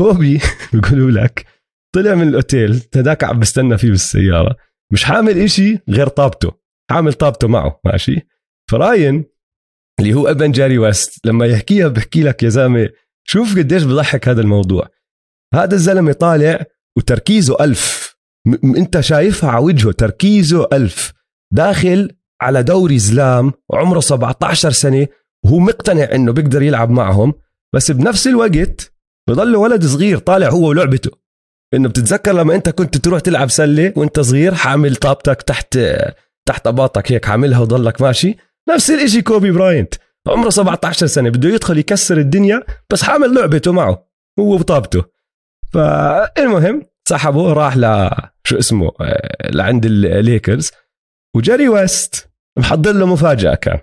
كوبي 0.00 0.40
بيقولوا 0.72 1.10
لك 1.10 1.46
طلع 1.94 2.14
من 2.14 2.28
الأوتيل 2.28 2.82
هذاك 2.96 3.24
عم 3.24 3.38
بستنى 3.38 3.78
فيه 3.78 3.90
بالسيارة 3.90 4.56
مش 4.92 5.04
حامل 5.04 5.38
إشي 5.38 5.78
غير 5.88 6.08
طابته 6.08 6.52
حامل 6.90 7.12
طابته 7.12 7.48
معه 7.48 7.80
ماشي؟ 7.84 8.20
فراين 8.70 9.24
اللي 10.00 10.14
هو 10.14 10.28
أبن 10.28 10.52
جاري 10.52 10.78
ويست 10.78 11.26
لما 11.26 11.46
يحكيها 11.46 11.88
بحكي 11.88 12.22
لك 12.22 12.42
يا 12.42 12.48
زلمة 12.48 12.88
شوف 13.24 13.58
قديش 13.58 13.82
بضحك 13.82 14.28
هذا 14.28 14.40
الموضوع. 14.40 14.88
هذا 15.54 15.74
الزلمة 15.74 16.12
طالع 16.12 16.64
وتركيزه 16.98 17.56
ألف 17.60 18.16
م- 18.46 18.76
أنت 18.76 19.00
شايفها 19.00 19.50
على 19.50 19.64
وجهه 19.64 19.92
تركيزه 19.92 20.68
ألف. 20.72 21.12
داخل 21.52 22.10
على 22.42 22.62
دوري 22.62 22.98
زلام 22.98 23.52
عمره 23.72 24.00
17 24.00 24.70
سنة 24.70 25.06
وهو 25.44 25.58
مقتنع 25.58 26.08
إنه 26.14 26.32
بيقدر 26.32 26.62
يلعب 26.62 26.90
معهم 26.90 27.34
بس 27.74 27.90
بنفس 27.90 28.26
الوقت 28.26 28.89
بضل 29.28 29.56
ولد 29.56 29.86
صغير 29.86 30.18
طالع 30.18 30.48
هو 30.48 30.68
ولعبته. 30.68 31.10
إنه 31.74 31.88
بتتذكر 31.88 32.32
لما 32.32 32.54
أنت 32.54 32.68
كنت 32.68 32.96
تروح 32.96 33.20
تلعب 33.20 33.50
سلة 33.50 33.92
وأنت 33.96 34.20
صغير 34.20 34.54
حامل 34.54 34.96
طابتك 34.96 35.42
تحت 35.42 35.78
تحت 36.48 36.66
أباطك 36.66 37.12
هيك 37.12 37.24
حاملها 37.24 37.58
وضلك 37.60 38.02
ماشي؟ 38.02 38.36
نفس 38.68 38.90
الإشي 38.90 39.22
كوبي 39.22 39.50
براينت. 39.50 39.94
عمره 40.28 40.50
17 40.50 41.06
سنة 41.06 41.30
بده 41.30 41.48
يدخل 41.48 41.78
يكسر 41.78 42.18
الدنيا 42.18 42.62
بس 42.90 43.02
حامل 43.02 43.34
لعبته 43.34 43.72
معه 43.72 44.08
هو 44.38 44.54
وطابته. 44.54 45.04
فالمهم 45.72 46.86
سحبه 47.08 47.52
راح 47.52 47.76
ل 47.76 48.10
شو 48.44 48.58
اسمه 48.58 48.92
آه، 49.00 49.50
لعند 49.50 49.86
الليكرز 49.86 50.70
وجيري 51.36 51.68
ويست 51.68 52.30
محضر 52.58 52.92
له 52.92 53.06
مفاجأة 53.06 53.54
كان. 53.54 53.78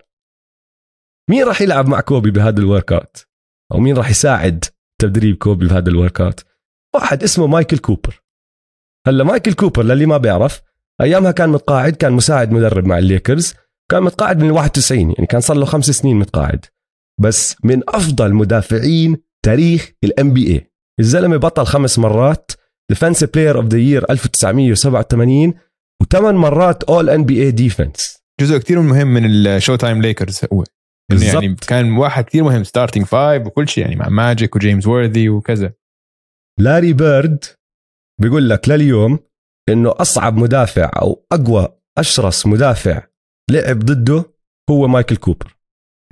مين 1.30 1.44
راح 1.44 1.62
يلعب 1.62 1.88
مع 1.88 2.02
كوبي 2.02 2.32
بهذا 2.32 2.60
ال 2.60 2.92
workout 2.92 3.28
أو 3.72 3.80
مين 3.80 3.98
راح 3.98 4.10
يساعد 4.10 4.66
تدريب 5.02 5.36
كوبي 5.36 5.68
بهذا 5.68 5.90
ال 5.90 6.22
workout 6.22 6.46
واحد 6.96 7.24
اسمه 7.24 7.48
مايكل 7.48 7.78
كوبر. 7.78 8.24
هلا 9.08 9.24
مايكل 9.24 9.54
كوبر 9.54 9.84
للي 9.84 10.06
ما 10.06 10.18
بيعرف 10.18 10.62
أيامها 11.02 11.32
كان 11.32 11.50
متقاعد 11.50 11.96
كان 11.96 12.14
مساعد 12.14 12.52
مدرب 12.52 12.86
مع 12.86 12.98
الليكرز. 12.98 13.54
كان 13.92 14.04
متقاعد 14.04 14.38
من 14.38 14.50
ال 14.50 14.52
91 14.52 15.00
يعني 15.00 15.26
كان 15.26 15.42
صار 15.42 15.58
له 15.58 15.66
خمس 15.66 15.86
سنين 15.86 16.16
متقاعد. 16.20 16.66
بس 17.22 17.56
من 17.64 17.82
أفضل 17.88 18.34
مدافعين 18.34 19.18
تاريخ 19.46 19.92
ال 20.04 20.34
NBA 20.34 20.72
الزلمة 21.00 21.38
بطل 21.38 21.66
خمس 21.66 22.00
مرات 22.00 22.52
defensive 22.90 23.30
player 23.34 23.58
of 23.58 23.66
the 23.66 23.78
year 23.78 24.06
1987 24.10 25.54
وثمان 26.02 26.36
مرات 26.36 26.84
all 26.84 27.10
NBA 27.10 27.44
defense 27.44 28.18
جزء 28.42 28.58
كثير 28.58 28.82
مهم 28.82 29.08
من 29.08 29.26
ال 29.26 29.76
Showtime 29.76 30.02
ليكرز 30.02 30.42
هو. 30.54 30.64
يعني. 31.12 31.56
كان 31.56 31.92
واحد 31.92 32.24
كثير 32.24 32.44
مهم 32.44 32.64
starting 32.64 33.06
five 33.06 33.48
وكل 33.48 33.70
شيء 33.70 33.84
يعني 33.84 33.96
مع 33.96 34.10
ماجيك 34.10 34.56
وجيمس 34.56 34.88
وورثي 34.88 35.30
وكذا. 35.30 35.74
لاري 36.60 36.94
بيرد 36.94 37.46
بيقول 38.22 38.50
لك 38.50 38.70
لليوم 38.70 39.20
إنه 39.70 39.94
أصعب 39.98 40.38
مدافع 40.38 40.92
أو 41.02 41.26
أقوى 41.32 41.80
أشرس 41.98 42.46
مدافع 42.46 43.08
لعب 43.52 43.80
ضده 43.80 44.26
هو 44.70 44.88
مايكل 44.88 45.16
كوبر 45.16 45.58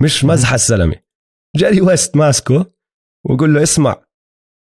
مش 0.02 0.24
مزحة 0.24 0.54
الزلمه 0.54 0.96
جيري 1.56 1.80
ويست 1.80 2.16
ماسكه 2.16 2.72
ويقول 3.26 3.54
له 3.54 3.62
اسمع 3.62 4.04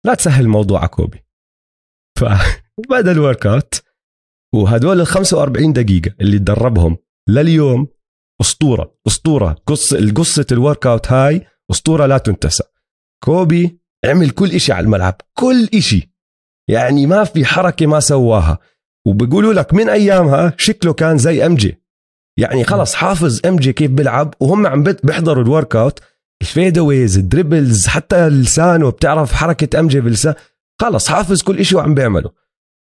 لا 0.07 0.15
تسهل 0.15 0.45
الموضوع 0.45 0.79
على 0.79 0.89
كوبي. 0.89 1.25
فبدأ 2.19 3.13
ال 3.13 3.47
workout 3.47 3.83
وهدول 4.55 5.01
ال 5.01 5.07
45 5.07 5.73
دقيقة 5.73 6.15
اللي 6.21 6.39
تدربهم 6.39 6.97
لليوم 7.29 7.89
أسطورة 8.41 8.95
أسطورة. 9.07 9.57
قصه 9.67 10.13
قصه 10.13 10.47
ال 10.53 10.87
workout 10.87 11.13
هاي 11.13 11.47
أسطورة 11.71 12.07
لا 12.07 12.19
تنتسى. 12.19 12.65
كوبي 13.25 13.81
عمل 14.05 14.31
كل 14.31 14.51
إشي 14.51 14.73
على 14.73 14.85
الملعب 14.85 15.21
كل 15.39 15.69
إشي. 15.75 16.13
يعني 16.69 17.07
ما 17.07 17.25
في 17.25 17.45
حركة 17.45 17.87
ما 17.87 18.01
سواها. 18.01 18.59
وبيقولوا 19.07 19.53
لك 19.53 19.75
من 19.75 19.89
أيامها 19.89 20.55
شكله 20.59 20.93
كان 20.93 21.19
زي 21.19 21.47
MJ. 21.47 21.83
يعني 22.39 22.65
خلص 22.65 22.95
حافظ 22.95 23.41
MJ 23.47 23.73
كيف 23.73 23.91
بيلعب 23.91 24.35
وهم 24.41 24.67
عم 24.67 24.83
بيحضروا 24.83 25.45
ال 25.45 25.48
workout. 25.48 25.77
ال 25.77 26.01
fadeaways 26.43 27.19
ال 27.19 27.26
dribbles 27.26 27.87
حتى 27.87 28.29
لسانه 28.29 28.91
بتعرف 28.91 29.33
حركة 29.33 29.81
MJ 29.81 30.01
بلسان 30.01 30.35
خلص 30.81 31.09
حافظ 31.09 31.43
كل 31.43 31.59
إشي 31.59 31.77
وعم 31.77 31.95
بيعمله. 31.95 32.31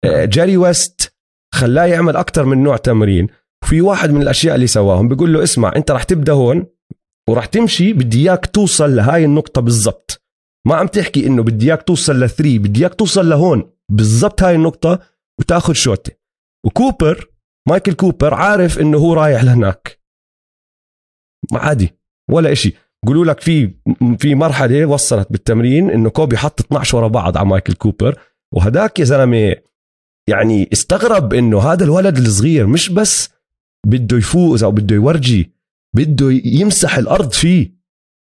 آه، 0.04 0.24
جيري 0.24 0.56
ويست 0.56 1.14
خلاه 1.54 1.84
يعمل 1.84 2.16
أكتر 2.16 2.44
من 2.44 2.62
نوع 2.62 2.76
تمرين. 2.76 3.28
وفي 3.64 3.80
واحد 3.80 4.10
من 4.10 4.22
الأشياء 4.22 4.54
اللي 4.54 4.66
سواهم 4.66 5.08
بيقول 5.08 5.32
له 5.32 5.42
اسمع 5.42 5.72
أنت 5.76 5.90
رح 5.90 6.02
تبدأ 6.02 6.32
هون 6.32 6.66
ورح 7.28 7.46
تمشي 7.46 7.92
بدي 7.92 8.30
إياك 8.30 8.46
توصل 8.46 8.96
لهاي 8.96 9.24
النقطة 9.24 9.60
بالضبط. 9.60 10.22
ما 10.66 10.74
عم 10.74 10.86
تحكي 10.86 11.26
إنه 11.26 11.42
بدي 11.42 11.66
إياك 11.66 11.82
توصل 11.82 12.20
ل 12.20 12.26
three 12.26 12.58
بدي 12.58 12.80
إياك 12.80 12.94
توصل 12.94 13.28
لهون 13.28 13.72
بالضبط 13.92 14.42
هاي 14.42 14.54
النقطة 14.54 15.00
وتأخذ 15.40 15.72
شوتة. 15.72 16.12
وكوبر 16.66 17.30
مايكل 17.68 17.92
كوبر 17.92 18.34
عارف 18.34 18.78
إنه 18.78 18.98
هو 18.98 19.14
رايح 19.14 19.44
لهناك. 19.44 20.00
عادي 21.52 21.98
ولا 22.30 22.52
إشي. 22.52 22.74
بيقولوا 23.04 23.24
لك 23.24 23.40
في 23.40 23.74
في 24.18 24.34
مرحلة 24.34 24.86
وصلت 24.86 25.32
بالتمرين 25.32 25.90
إنه 25.90 26.10
كوبي 26.10 26.36
حط 26.36 26.60
12 26.60 26.96
ورا 26.96 27.08
بعض 27.08 27.36
على 27.38 27.46
مايكل 27.46 27.74
كوبر. 27.74 28.20
وهداك 28.54 29.00
يا 29.00 29.04
زلمة 29.04 29.56
يعني 30.28 30.68
استغرب 30.72 31.34
إنه 31.34 31.60
هذا 31.60 31.84
الولد 31.84 32.18
الصغير 32.18 32.66
مش 32.66 32.88
بس 32.88 33.35
بده 33.86 34.16
يفوز 34.16 34.64
أو 34.64 34.70
بده 34.70 34.94
يورجي 34.96 35.52
بده 35.96 36.26
يمسح 36.44 36.98
الأرض 36.98 37.32
فيه. 37.32 37.76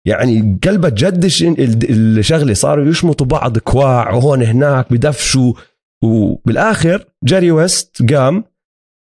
يعني 0.08 0.60
قلبت 0.64 0.94
جدش 0.94 1.44
ال- 1.44 2.18
الشغلة 2.20 2.54
صاروا 2.54 2.86
يشمطوا 2.86 3.26
بعض 3.28 3.58
كواع 3.58 4.14
وهون 4.14 4.44
هناك 4.44 4.94
بدفشوا. 4.94 5.54
وبالآخر 6.04 7.06
جيري 7.24 7.52
ويست 7.52 8.14
قام 8.14 8.44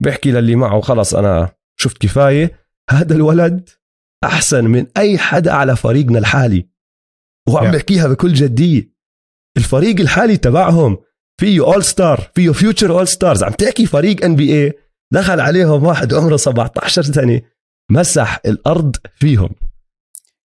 بيحكي 0.04 0.32
للي 0.32 0.56
معه 0.56 0.82
خلص 0.82 1.16
أنا 1.16 1.52
شفت 1.80 1.98
كفاية 1.98 2.52
هذا 2.90 3.16
الولد 3.16 3.70
أحسن 4.24 4.66
من 4.66 4.86
أي 4.98 5.18
حدا 5.18 5.52
على 5.54 5.76
فريقنا 5.76 6.20
الحالي. 6.20 6.68
وعم. 7.50 7.72
بحكيها 7.72 8.08
بكل 8.08 8.34
جدية. 8.34 8.98
الفريق 9.58 10.00
الحالي 10.00 10.38
تبعهم 10.38 10.98
فيه 11.40 11.66
all 11.66 11.84
star 11.84 12.32
فيه 12.36 12.52
future 12.52 12.92
all 12.92 13.08
stars 13.08 13.44
عم 13.44 13.52
تحكي 13.52 13.86
فريق 13.86 14.26
NBA 14.26 14.74
دخل 15.14 15.40
عليهم 15.40 15.84
واحد 15.84 16.14
عمره 16.14 16.36
17 16.36 17.02
سنة 17.02 17.42
مسح 17.92 18.40
الأرض 18.46 18.96
فيهم. 19.16 19.50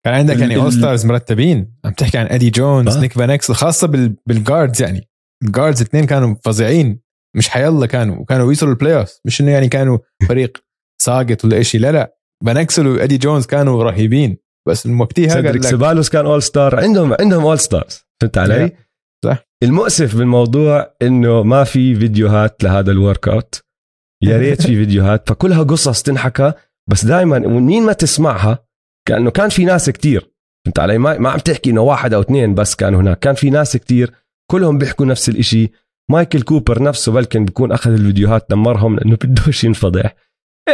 كان 0.05 0.13
عندك 0.13 0.39
يعني 0.39 0.55
اول 0.55 0.73
ستارز 0.73 1.05
مرتبين. 1.05 1.73
عم 1.85 1.91
تحكي 1.91 2.17
عن 2.17 2.25
ايدي 2.25 2.49
جونز 2.49 2.97
آه. 2.97 3.01
نيك 3.01 3.13
فانكسل 3.13 3.51
خاصة 3.51 3.87
بال 3.87 4.15
بال 4.25 4.39
guards 4.39 4.81
يعني. 4.81 5.09
ال 5.43 5.49
guards 5.49 5.81
اثنين 5.81 6.05
كانوا 6.05 6.35
فظيعين. 6.43 7.01
مش 7.35 7.49
حيلا 7.49 7.85
كانوا 7.85 8.15
وكانوا 8.15 8.47
يوصلوا 8.47 8.71
ال 8.71 8.99
playoff 8.99 9.19
مش 9.25 9.41
إنه 9.41 9.51
يعني 9.51 9.67
كانوا 9.67 9.97
فريق 10.27 10.57
ساقط 11.05 11.45
ولا 11.45 11.63
شيء 11.63 11.81
لا 11.81 11.91
لا. 11.91 12.17
فانكسل 12.45 12.87
وايدي 12.87 13.17
جونز 13.17 13.45
كانوا 13.45 13.83
رهيبين. 13.83 14.37
بس 14.67 14.87
وقتها 14.87 15.35
كان 15.35 15.65
سيبالوس 15.65 16.09
كان 16.09 16.25
all 16.25 16.43
star 16.43 16.79
عندهم 16.79 17.15
عندهم 17.19 17.43
all 17.43 17.59
stars 17.59 17.99
فهمت 18.21 18.37
علي؟ 18.37 18.71
صح. 19.25 19.37
المؤسف 19.63 20.15
بالموضوع 20.15 20.95
إنه 21.01 21.43
ما 21.43 21.63
في 21.63 21.95
فيديوهات 21.95 22.63
لهذا 22.63 22.91
ال 22.91 23.27
workout 23.27 23.61
يا 24.23 24.37
ريت 24.37 24.61
في 24.61 24.75
فيديوهات. 24.75 25.29
فكلها 25.29 25.63
قصص 25.63 26.01
تنحكى 26.01 26.53
بس 26.89 27.05
دائما 27.05 27.47
ومين 27.47 27.83
ما 27.83 27.93
تسمعها 27.93 28.59
كأنه 29.07 29.31
كان 29.31 29.49
في 29.49 29.65
ناس 29.65 29.89
كتير. 29.89 30.31
فهمت 30.65 30.79
علي؟ 30.79 30.97
ما, 30.97 31.17
ما 31.17 31.29
عم 31.29 31.39
تحكي 31.39 31.69
إنه 31.69 31.81
واحد 31.81 32.13
أو 32.13 32.21
اثنين 32.21 32.55
بس 32.55 32.75
كانوا 32.75 33.01
هناك. 33.01 33.19
كان 33.19 33.35
في 33.35 33.49
ناس 33.49 33.77
كتير 33.77 34.13
كلهم 34.51 34.77
بيحكوا 34.77 35.05
نفس 35.05 35.29
الإشي. 35.29 35.71
مايكل 36.11 36.41
كوبر 36.41 36.83
نفسه 36.83 37.11
بلكن 37.11 37.45
بيكون 37.45 37.71
أخذ 37.71 37.91
الفيديوهات 37.91 38.45
دمرهم 38.49 38.95
لأنه 38.95 39.15
بدوش 39.23 39.63
ينفضح. 39.63 40.15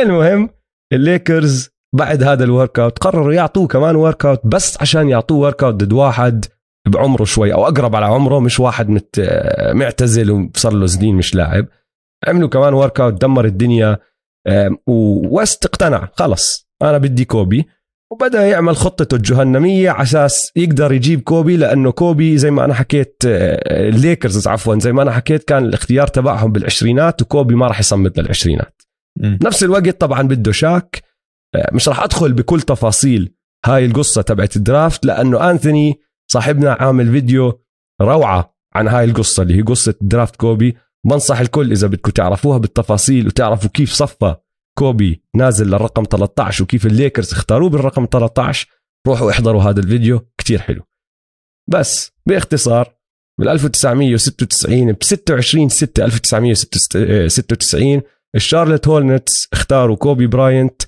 المهم 0.02 0.50
الليكرز 0.94 1.70
بعد 1.96 2.24
هذا 2.24 2.44
ال 2.44 2.80
workout 2.80 3.00
قرروا 3.00 3.34
يعطوه 3.34 3.68
كمان 3.68 3.96
workout 3.96 4.42
بس 4.46 4.82
عشان 4.82 5.10
يعطوه 5.10 5.38
workout 5.38 5.74
ضد 5.74 5.94
واحد 5.94 6.46
بعمره 6.88 7.24
شوي 7.24 7.54
أو 7.54 7.68
أقرب 7.68 7.96
على 7.96 8.06
عمره 8.06 8.40
مش 8.40 8.60
واحد 8.60 9.02
معتزل 9.74 10.32
وصار 10.32 10.74
له 10.74 10.86
سنين 10.86 11.16
مش 11.16 11.36
لاعب. 11.36 11.68
عملوا 12.28 12.50
كمان 12.50 12.74
workout 12.74 13.22
دمر 13.22 13.46
الدنيا 13.46 13.98
ووست 14.88 15.66
اقتنع 15.66 16.10
خلص. 16.14 16.70
أنا 16.82 16.98
بدي 16.98 17.26
كوبي. 17.26 17.66
وبدأ 18.12 18.48
يعمل 18.48 18.76
خطته 18.76 19.16
الجهنمية 19.16 19.90
على 19.90 20.04
أساس 20.04 20.52
يقدر 20.56 20.92
يجيب 20.92 21.22
كوبي 21.22 21.58
لأنه 21.58 21.92
كوبي 21.92 22.38
زي 22.38 22.52
ما 22.52 22.66
أنا 22.66 22.74
حكيت 22.74 23.24
آه، 23.28 23.90
الليكرز 23.90 24.48
عفوا 24.48 24.80
زي 24.80 24.92
ما 24.92 25.02
أنا 25.02 25.12
حكيت 25.12 25.44
كان 25.44 25.66
الاختيار 25.66 26.08
تبعهم 26.08 26.52
بالعشرينات 26.52 27.22
وكوبي 27.22 27.56
ما 27.56 27.68
راح 27.68 27.80
يصمد 27.80 28.20
للعشرينات. 28.20 28.82
مم. 29.20 29.38
بنفس 29.42 29.64
الوقت 29.64 30.02
طبعا 30.02 30.22
بده 30.22 30.52
شاك. 30.52 31.04
آه، 31.56 31.70
مش 31.74 31.90
راح 31.90 32.04
أدخل 32.04 32.34
بكل 32.34 32.62
تفاصيل 32.62 33.34
هاي 33.66 33.86
القصة 33.86 34.22
تبعت 34.22 34.56
ال 34.56 34.64
draft 34.64 35.06
لأنه 35.06 35.52
أنثوني 35.52 36.00
صاحبنا 36.32 36.72
عامل 36.80 37.12
فيديو 37.12 37.62
روعة 38.02 38.56
عن 38.76 38.88
هاي 38.88 39.06
القصة 39.06 39.44
اللي 39.44 39.58
هي 39.58 39.62
قصة 39.62 39.96
draft 40.02 40.36
كوبي. 40.36 40.78
بنصح 41.06 41.40
الكل 41.40 41.72
إذا 41.72 41.88
بدكم 41.88 42.12
تعرفوها 42.12 42.58
بالتفاصيل 42.58 43.28
وتعرفوا 43.28 43.70
كيف 43.70 43.94
صفى 43.94 44.36
كوبي 44.78 45.24
نازل 45.36 45.68
للرقم 45.68 46.04
13 46.12 46.64
وكيف 46.64 46.86
الليكرز 46.86 47.32
اختاروه 47.32 47.70
بالرقم 47.70 48.08
13 48.12 48.68
روحوا 49.08 49.32
احضروا 49.32 49.62
هذا 49.62 49.80
الفيديو 49.80 50.28
كتير 50.38 50.60
حلو. 50.62 50.84
بس 51.70 52.12
باختصار 52.26 52.96
بال 53.40 53.50
1996 53.50 54.92
ب 54.92 55.04
26 55.04 55.70
6 55.70 56.06
1996 56.06 58.02
الشارلت 58.36 58.88
هورنتس 58.88 59.48
اختاروا 59.54 59.96
كوبي 59.96 60.28
براينت 60.28 60.82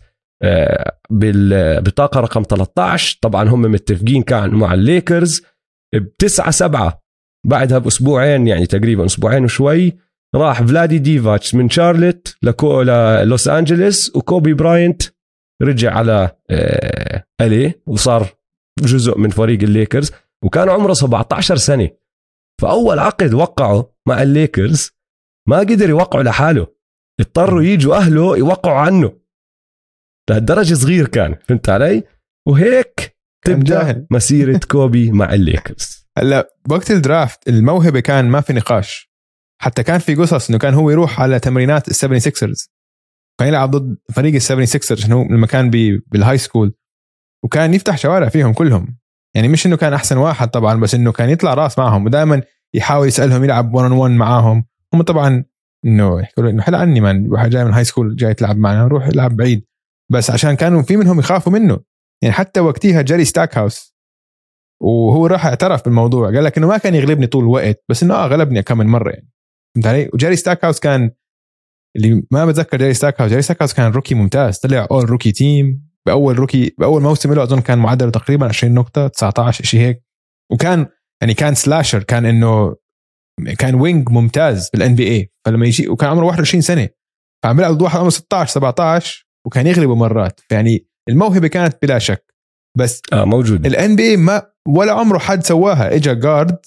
آه، 0.44 1.00
بالبطاقة 1.10 2.20
رقم 2.20 2.44
13 2.50 3.18
طبعا 3.22 3.50
هم 3.50 3.62
متفقين 3.62 4.24
كانوا 4.24 4.60
مع 4.60 4.74
الليكرز 4.74 5.42
بتسعة 5.96 6.52
سبعة 6.52 7.02
بعدها 7.46 7.78
بأسبوعين 7.78 8.48
يعني 8.48 8.66
تقريبا 8.66 9.06
أسبوعين 9.06 9.44
وشوي. 9.44 9.98
راح 10.36 10.64
فلادي 10.64 11.00
ديفاتش 11.00 11.56
من 11.56 11.70
شارلت 11.70 12.38
لكو 12.44 12.82
لوس 13.24 13.48
أنجلوس 13.48 14.16
وكوبي 14.16 14.54
براينت 14.54 15.04
رجع 15.62 15.94
على 15.94 16.38
آه، 16.50 17.24
أل 17.42 17.63
إي 17.63 17.74
وصار 17.88 18.28
جزء 18.80 19.18
من 19.18 19.30
فريق 19.30 19.64
الليكرز 19.64 20.12
وكان 20.44 20.70
عمره 20.70 20.94
17 20.94 21.56
سنة. 21.56 21.90
فأول 22.62 23.00
عقد 23.00 23.34
وقعه 23.34 23.96
مع 24.08 24.22
الليكرز 24.22 24.92
ما 25.48 25.60
قدر 25.60 25.90
يوقعه 25.90 26.22
لحاله. 26.22 26.68
اضطروا 27.20 27.64
يجوا 27.64 27.96
أهله 27.96 28.38
يوقعوا 28.38 28.78
عنه. 28.78 29.20
لهالدرجة 30.30 30.74
صغير 30.74 31.08
كان 31.08 31.36
فهمت 31.48 31.70
علي؟ 31.70 32.04
وهيك 32.48 33.18
تبدأ. 33.46 34.08
مسيرة 34.12 34.60
كوبي 34.72 35.12
مع 35.12 35.34
الليكرز. 35.34 36.08
هلا 36.18 36.50
وقت 36.70 36.92
ال 36.92 37.01
draft 37.01 37.48
الموهبة 37.50 38.00
كان 38.00 38.26
ما 38.26 38.42
في 38.42 38.54
نقاش. 38.54 39.12
حتى 39.62 39.84
كان 39.84 40.00
في 40.00 40.16
قصص 40.16 40.50
إنه 40.50 40.58
كان 40.60 40.74
هو 40.74 40.90
يروح 40.90 41.22
على 41.22 41.40
تمرينات 41.40 41.88
ال 41.88 42.22
76ers 42.22 42.70
كان 43.40 43.48
يلعب 43.48 43.72
ضد 43.72 43.98
فريق 44.14 44.34
ال 44.34 44.42
76 44.42 44.98
عشان 44.98 45.12
هو 45.12 45.24
لما 45.24 45.48
كان 45.48 45.70
بال 46.08 46.38
high 46.38 46.52
school 46.52 46.74
وكان 47.44 47.74
يفتح 47.74 47.98
شوارع 47.98 48.30
فيهم 48.30 48.54
كلهم. 48.54 48.98
يعني 49.36 49.48
مش 49.48 49.66
إنه 49.66 49.78
كان 49.78 49.94
أحسن 49.94 50.18
واحد 50.18 50.50
طبعا 50.50 50.80
بس 50.80 50.96
إنه 50.96 51.12
كان 51.12 51.30
يطلع 51.30 51.54
راس 51.54 51.80
معهم. 51.80 52.06
ودائما 52.06 52.42
يحاول 52.74 53.08
يسألهم 53.08 53.44
يلعب 53.44 53.74
1 53.74 53.90
on 53.90 53.94
1 53.94 54.12
معاهم. 54.12 54.66
هم 54.94 55.02
طبعا 55.02 55.46
إنه 55.86 56.22
يحكوا 56.22 56.44
له 56.44 56.50
إنه 56.50 56.62
حل 56.62 56.76
عني 56.76 57.02
من 57.02 57.32
واحد 57.32 57.50
جاي 57.50 57.66
من 57.66 57.74
high 57.74 57.84
school 57.84 58.16
جاي 58.16 58.34
تلعب 58.34 58.58
معنا 58.58 58.88
روح 58.88 59.06
العب 59.06 59.36
بعيد. 59.36 59.66
بس 60.12 60.32
عشان 60.32 60.54
كانوا 60.54 60.82
في 60.82 60.98
منهم 60.98 61.20
يخافوا 61.20 61.52
منه. 61.52 61.80
يعني 62.22 62.34
حتى 62.34 62.60
وقتها 62.60 63.02
جيري 63.02 63.26
ستاك 63.26 63.58
هاوس 63.58 63.96
وهو 64.82 65.28
راح 65.28 65.46
اعترف 65.46 65.86
بالموضوع. 65.86 66.26
قال 66.26 66.44
لك 66.44 66.58
إنه 66.58 66.68
ما 66.68 66.78
كان 66.78 66.96
يغلبني 66.96 67.28
طول 67.28 67.44
الوقت 67.44 67.84
بس 67.90 68.04
إنه 68.04 68.14
آه 68.14 68.28
غلبني 68.28 68.64
كم 68.64 68.78
من 68.78 68.88
مرة 68.88 69.10
يعني. 69.10 69.30
فهمت 69.78 69.88
علي؟ 69.88 70.10
وجيري 70.14 70.36
ستاك 70.36 70.66
هاوس 70.66 70.80
كان 70.80 71.12
اللي 71.96 72.24
ما 72.32 72.46
بتذكر 72.46 72.78
جيري 72.78 72.94
ستاك 72.94 73.22
هاوس 73.22 73.30
جيري 73.30 73.42
ستاك 73.42 73.62
هاوس 73.62 73.74
كان 73.74 73.92
rookie 73.92 74.16
ممتاز. 74.16 74.58
طلع 74.58 74.88
all 74.92 75.10
rookie 75.10 75.32
team 75.32 75.88
بأول 76.06 76.40
rookie 76.40 76.76
بأول 76.78 77.02
موسم 77.02 77.34
له 77.34 77.44
أظن 77.44 77.62
كان 77.62 77.80
معدله 77.80 78.12
تقريبا 78.12 78.46
20 78.48 78.74
نقطة 78.74 79.08
19 79.08 79.64
شيء 79.64 79.80
هيك. 79.80 80.04
وكان 80.52 80.86
يعني 81.22 81.34
كان 81.34 81.56
slasher 81.56 82.04
كان 82.04 82.26
إنه 82.26 82.76
كان 83.60 83.76
wing 83.76 84.10
ممتاز 84.10 84.70
بال 84.74 84.96
NBA 84.96 85.32
فلما 85.46 85.66
يجي 85.66 85.88
وكان 85.90 86.10
عمره 86.10 86.26
21 86.26 86.62
سنة. 86.62 86.90
فعم 87.44 87.56
بيلعب 87.56 87.74
ضد 87.74 87.82
واحد 87.82 87.98
عمره 87.98 88.10
16 88.10 88.52
17 88.52 89.28
وكان 89.46 89.68
يغلبه 89.68 89.96
مرات. 89.96 90.40
فيعني 90.50 90.88
الموهبة 91.10 91.48
كانت 91.48 91.78
بلا 91.82 92.00
شك. 92.00 92.34
بس 92.78 93.02
آه 93.14 93.26
موجود 93.26 93.66
ال 93.66 93.96
NBA 93.96 94.18
ما 94.18 94.52
ولا 94.68 94.92
عمره 94.92 95.18
حد 95.18 95.46
سواها. 95.46 95.96
اجى 95.96 96.16
guard 96.16 96.58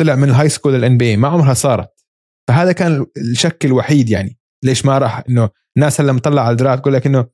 طلع 0.00 0.14
من 0.14 0.28
ال 0.28 0.48
high 0.48 0.72
school 0.72 0.98
لل 0.98 1.10
NBA 1.10 1.16
ما 1.16 1.28
عمرها 1.28 1.54
صارت. 1.54 1.93
فهذا 2.48 2.72
كان 2.72 3.06
الشك 3.16 3.64
الوحيد 3.64 4.10
يعني 4.10 4.38
ليش 4.64 4.84
ما 4.86 4.98
راح؟ 4.98 5.22
إنه 5.28 5.50
الناس 5.76 6.00
هلا 6.00 6.12
مطلع 6.12 6.42
على 6.42 6.52
ال 6.52 6.57
draft 6.57 6.80
تقول 6.82 6.94
لك 6.94 7.06
إنه 7.06 7.26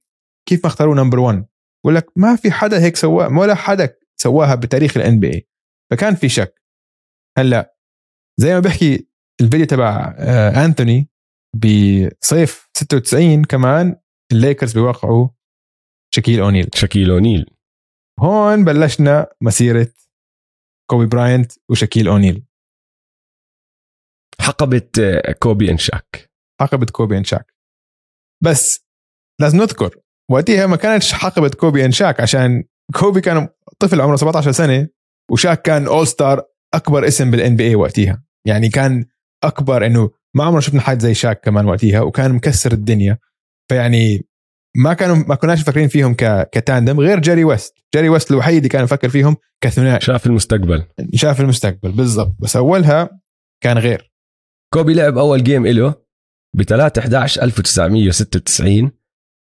كيف 0.48 0.64
ما 0.64 0.66
اختاروه 0.66 0.94
number 0.94 1.18
1 1.18 1.46
بقول 1.84 1.94
لك 1.94 2.12
ما 2.16 2.36
في 2.36 2.50
حدا 2.50 2.82
هيك 2.82 2.96
سواها 2.96 3.38
ولا 3.38 3.54
حدا 3.54 3.96
سواها 4.20 4.54
بتاريخ 4.54 4.96
ال 4.96 5.20
NBA 5.20 5.48
فكان 5.92 6.14
في 6.14 6.28
شك. 6.28 6.62
هلا 7.38 7.76
زي 8.40 8.54
ما 8.54 8.60
بحكي 8.60 9.08
الفيديو 9.40 9.66
تبع 9.66 10.14
آه، 10.18 10.64
انثوني 10.64 11.08
بصيف 11.56 12.70
96 12.76 13.44
كمان 13.44 13.96
الليكرز 14.32 14.72
بيوقعوا 14.72 15.28
شكيل 16.14 16.40
أونيل. 16.40 16.70
شاكيل 16.74 17.10
أونيل. 17.10 17.50
هون 18.20 18.64
بلشنا 18.64 19.26
مسيرة 19.40 19.92
كوبي 20.90 21.06
براينت 21.06 21.52
وشكيل 21.70 22.08
أونيل. 22.08 22.44
حقبة 24.40 24.88
آه، 25.00 25.32
كوبي 25.32 25.70
and 25.70 26.00
شاك 26.00 26.30
حقبة 26.60 26.86
كوبي 26.86 27.18
and 27.18 27.24
شاك. 27.24 27.54
بس 28.42 28.86
لازم 29.40 29.58
نذكر 29.58 29.96
وقتها 30.30 30.66
ما 30.66 30.76
كانتش 30.76 31.12
حقبة 31.12 31.48
كوبي 31.48 31.84
and 31.84 31.92
شاك 31.92 32.20
عشان 32.20 32.64
كوبي 32.94 33.20
كان 33.20 33.48
طفل 33.78 34.00
عمره 34.00 34.16
17 34.16 34.52
سنة 34.52 34.88
وشاك 35.30 35.62
كان 35.62 35.86
all 35.86 36.06
star 36.06 36.42
أكبر 36.74 37.06
اسم 37.06 37.30
بال 37.30 37.56
NBA 37.56 37.74
وقتها. 37.74 38.22
يعني 38.46 38.68
كان 38.68 39.04
أكبر 39.44 39.86
إنه 39.86 40.10
ما 40.34 40.44
عمرنا 40.44 40.60
شفنا 40.60 40.80
حد 40.80 41.00
زي 41.00 41.14
شاك 41.14 41.40
كمان 41.40 41.66
وقتها 41.66 42.00
وكان 42.00 42.32
مكسر 42.32 42.72
الدنيا. 42.72 43.18
فيعني 43.68 44.26
ما 44.76 44.94
كانوا 44.94 45.16
ما 45.16 45.34
كناش 45.34 45.62
فاكرين 45.62 45.88
فيهم 45.88 46.14
ك... 46.14 46.50
ك 46.52 46.59
tandem 46.59 47.00
غير 47.00 47.18
جيري 47.20 47.44
ويست. 47.44 47.74
جيري 47.94 48.08
ويست 48.08 48.30
الوحيد 48.30 48.56
اللي 48.56 48.68
كان 48.68 48.84
يفكر 48.84 49.08
فيهم 49.08 49.36
كثنائي 49.60 50.00
شاف 50.00 50.26
المستقبل. 50.26 50.84
شاف 51.14 51.40
المستقبل 51.40 51.92
بالضبط. 51.92 52.36
بس 52.38 52.56
أولها 52.56 53.20
كان 53.62 53.78
غير. 53.78 54.09
كوبي 54.74 54.94
لعب 54.94 55.18
أول 55.18 55.42
game 55.44 55.66
له 55.66 55.94
ب 56.56 56.62
3 56.62 57.00
11 57.00 57.42
1996 57.42 58.90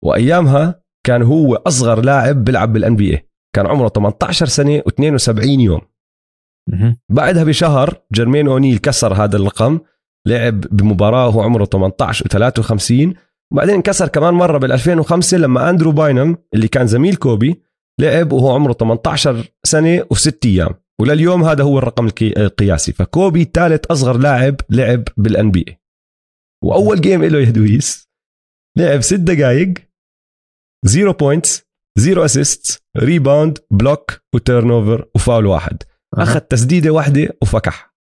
وأيامها 0.04 0.82
كان 1.06 1.22
هو 1.22 1.54
أصغر 1.54 2.00
لاعب 2.00 2.44
بيلعب 2.44 2.72
بال 2.72 2.96
NBA 2.96 3.28
كان 3.56 3.66
عمره 3.66 3.88
18 3.88 4.46
سنة 4.46 4.78
و72 4.80 5.44
يوم. 5.44 5.80
بعدها 7.12 7.44
بشهر 7.44 8.02
جيرمين 8.12 8.48
أونيل 8.48 8.78
كسر 8.78 9.14
هذا 9.14 9.36
الرقم 9.36 9.80
لعب 10.26 10.60
بمباراة 10.60 11.26
وهو 11.28 11.42
عمره 11.42 11.64
18 11.64 12.24
و53 12.24 13.16
وبعدين 13.52 13.74
انكسر 13.74 14.08
كمان 14.08 14.34
مرة 14.34 14.58
بال 14.58 14.72
2005 14.72 15.36
لما 15.36 15.70
أندرو 15.70 15.92
باينم 15.92 16.36
اللي 16.54 16.68
كان 16.68 16.86
زميل 16.86 17.16
كوبي 17.16 17.62
لعب 18.00 18.32
وهو 18.32 18.54
عمره 18.54 18.72
18 18.72 19.52
سنة 19.64 20.04
وست 20.10 20.46
أيام. 20.46 20.74
ولليوم 21.00 21.44
هذا 21.44 21.64
هو 21.64 21.78
الرقم 21.78 22.06
القي- 22.08 22.36
القياسي. 22.40 22.92
فكوبي 22.92 23.44
ثالث 23.54 23.86
أصغر 23.86 24.18
لاعب 24.18 24.56
لعب 24.70 25.04
بال 25.16 25.50
NBA 25.50 25.78
وأول 26.64 27.00
game 27.00 27.24
له 27.24 27.38
يا 27.38 27.50
دويس. 27.50 28.08
لعب 28.78 29.00
ست 29.00 29.14
دقائق 29.14 29.74
zero 30.86 31.12
points 31.12 31.62
zero 31.98 32.24
assist 32.24 32.82
rebound 32.96 33.58
block 33.70 34.12
و 34.12 34.20
turnover 34.34 35.08
و 35.14 35.20
foul 35.20 35.46
واحد. 35.46 35.82
أخذ 36.14 36.40
تسديدة 36.40 36.90
واحدة 36.90 37.28
وفكح 37.42 37.94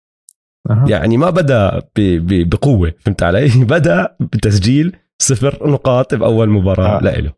أها. 0.69 0.85
يعني 0.89 1.17
ما 1.17 1.29
بدأ 1.29 1.79
ب- 1.79 1.85
ب- 2.27 2.49
بقوة 2.49 2.93
فهمت 2.99 3.23
علي؟ 3.23 3.49
بدأ 3.75 4.15
بتسجيل 4.19 4.95
صفر 5.21 5.69
نقاط 5.69 6.15
بأول 6.15 6.49
مباراة 6.49 6.95
آه. 6.95 6.97
آه. 7.09 7.19
له 7.21 7.33